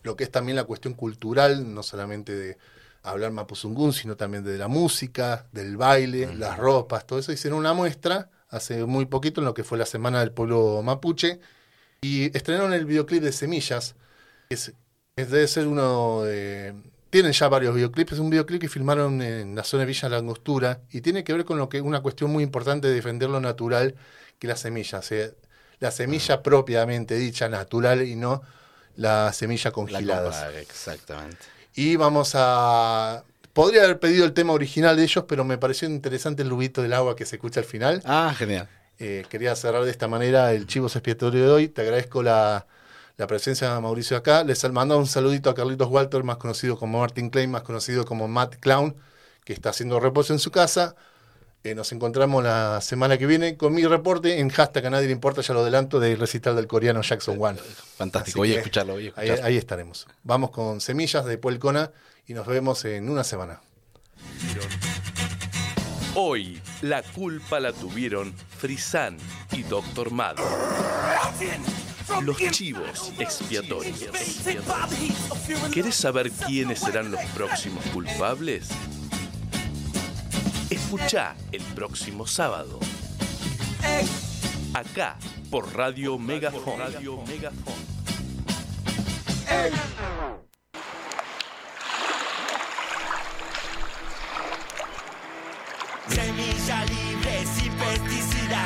lo 0.03 0.15
que 0.17 0.25
es 0.25 0.31
también 0.31 0.57
la 0.57 0.65
cuestión 0.65 0.95
cultural, 0.95 1.73
no 1.75 1.83
solamente 1.83 2.35
de 2.35 2.59
hablar 3.03 3.33
mapuzungún, 3.33 3.93
sino 3.93 4.17
también 4.17 4.45
de 4.45 4.59
la 4.59 4.69
música, 4.69 5.47
del 5.53 5.77
baile, 5.77 6.35
las 6.37 6.57
ropas, 6.59 7.07
todo 7.07 7.19
eso. 7.19 7.33
Hicieron 7.33 7.59
una 7.59 7.73
muestra 7.73 8.31
hace 8.53 8.85
muy 8.85 9.07
poquito 9.07 9.41
en 9.41 9.47
lo 9.47 9.55
que 9.55 9.65
fue 9.65 9.79
la 9.79 9.87
Semana 9.87 10.21
del 10.21 10.31
Pueblo 10.31 10.83
Mapuche 10.85 11.41
y 12.03 12.37
estrenaron 12.37 12.73
el 12.75 12.85
videoclip 12.85 13.23
de 13.23 13.33
Semillas, 13.33 13.97
que 14.49 14.55
es, 14.55 14.73
debe 15.17 15.49
ser 15.49 15.67
uno 15.67 16.23
de... 16.23 16.75
Tienen 17.11 17.33
ya 17.33 17.49
varios 17.49 17.75
videoclips, 17.75 18.13
es 18.13 18.19
un 18.19 18.31
videoclip 18.31 18.61
que 18.61 18.69
filmaron 18.69 19.21
en 19.21 19.55
la 19.55 19.65
zona 19.65 19.83
de 19.83 19.87
Villa 19.87 20.09
La 20.09 20.19
Angostura 20.19 20.81
y 20.91 21.01
tiene 21.01 21.25
que 21.25 21.33
ver 21.33 21.45
con 21.45 21.59
lo 21.59 21.69
que 21.69 21.81
una 21.81 22.01
cuestión 22.01 22.31
muy 22.31 22.45
importante 22.45 22.89
de 22.89 22.95
defender 22.95 23.29
lo 23.29 23.41
natural, 23.41 23.97
que 24.39 24.47
la 24.47 24.57
semilla, 24.57 24.99
o 24.99 25.03
sea, 25.03 25.29
la 25.79 25.91
semilla 25.91 26.43
propiamente 26.43 27.17
dicha, 27.17 27.49
natural 27.49 28.03
y 28.07 28.17
no 28.17 28.43
la 28.97 29.33
semilla 29.33 29.71
La 29.71 29.73
congelada. 29.73 30.59
exactamente. 30.61 31.39
Y 31.75 31.97
vamos 31.97 32.33
a... 32.35 33.25
Podría 33.53 33.85
haber 33.85 33.99
pedido 33.99 34.25
el 34.25 34.33
tema 34.33 34.55
original 34.55 34.97
de 34.97 35.03
ellos, 35.03 35.25
pero 35.29 35.45
me 35.45 35.59
pareció 35.59 35.89
interesante 35.89 36.43
el 36.43 36.49
lubito 36.49 36.83
del 36.83 36.95
agua 36.95 37.15
que 37.17 37.27
se 37.27 37.37
escucha 37.37 37.61
al 37.61 37.67
final. 37.67 38.03
Ah, 38.05 38.35
genial. 38.37 38.69
Eh, 38.99 39.25
quería 39.29 39.55
cerrar 39.57 39.85
de 39.85 39.91
esta 39.91 40.09
manera 40.09 40.53
el 40.53 40.67
chivo 40.67 40.87
expiatorio 40.87 41.45
de 41.45 41.51
hoy. 41.51 41.69
Te 41.69 41.83
agradezco 41.83 42.23
la, 42.23 42.67
la 43.17 43.27
presencia 43.27 43.75
de 43.75 43.81
Mauricio 43.81 44.17
acá. 44.17 44.43
Les 44.45 44.65
mando 44.71 44.97
un 44.97 45.07
saludito 45.07 45.51
a 45.51 45.55
Carlitos 45.55 45.89
Walter, 45.89 46.25
más 46.25 46.39
conocido 46.39 46.79
como 46.79 47.01
Martin 47.01 47.29
Klein, 47.29 47.51
más 47.51 47.63
conocido 47.63 48.05
como 48.07 48.27
Matt 48.27 48.57
Clown, 48.57 48.97
que 49.45 49.53
está 49.53 49.71
haciendo 49.71 50.01
reposo 50.01 50.33
en 50.33 50.39
su 50.39 50.51
casa. 50.51 50.95
Eh, 51.65 51.75
nos 51.75 51.93
encontramos 51.93 52.43
la 52.43 52.81
semana 52.81 53.19
que 53.19 53.27
viene 53.27 53.57
con 53.57 53.75
mi 53.75 53.85
reporte 53.87 54.41
en 54.41 54.49
hashtag 54.49 54.87
a 54.87 54.91
nadie 54.91 55.07
le 55.07 55.13
importa, 55.13 55.43
ya 55.43 55.55
lo 55.55 55.61
adelanto, 55.61 56.01
del 56.01 56.19
recital 56.19 56.57
del 56.57 56.67
coreano 56.67 57.03
Jackson 57.03 57.37
One. 57.39 57.59
Fantástico. 57.97 58.39
Voy 58.39 58.55
a 58.55 58.59
escucharlo, 58.59 58.95
voy 58.95 59.05
a 59.05 59.09
escucharlo. 59.09 59.45
ahí 59.45 59.57
estaremos. 59.59 60.09
Vamos 60.25 60.51
con 60.51 60.81
Semillas 60.81 61.25
de 61.25 61.39
Puelcona 61.39 61.93
y 62.27 62.35
nos 62.35 62.47
vemos 62.47 62.85
en 62.85 63.09
una 63.09 63.25
semana. 63.25 63.61
Hoy 66.15 66.61
la 66.83 67.03
culpa 67.03 67.59
la 67.59 67.73
tuvieron 67.73 68.35
Frisan 68.59 69.17
y 69.53 69.63
Dr. 69.63 70.11
Mad. 70.11 70.37
Los 72.23 72.37
chivos 72.51 73.13
expiatorios. 73.19 74.01
¿Querés 75.73 75.95
saber 75.95 76.31
quiénes 76.31 76.81
serán 76.81 77.11
los 77.11 77.21
próximos 77.35 77.85
culpables? 77.87 78.69
Escucha 80.69 81.35
el 81.51 81.63
próximo 81.75 82.27
sábado. 82.27 82.79
Acá 84.75 85.17
por 85.51 85.75
Radio 85.75 86.19
Megafon. 86.19 86.79
Radio 86.79 87.23
Megafon. 87.27 87.75
semilla 96.63 96.85
libre, 96.85 97.45
sin 97.47 97.73
pesticidas. 97.73 98.63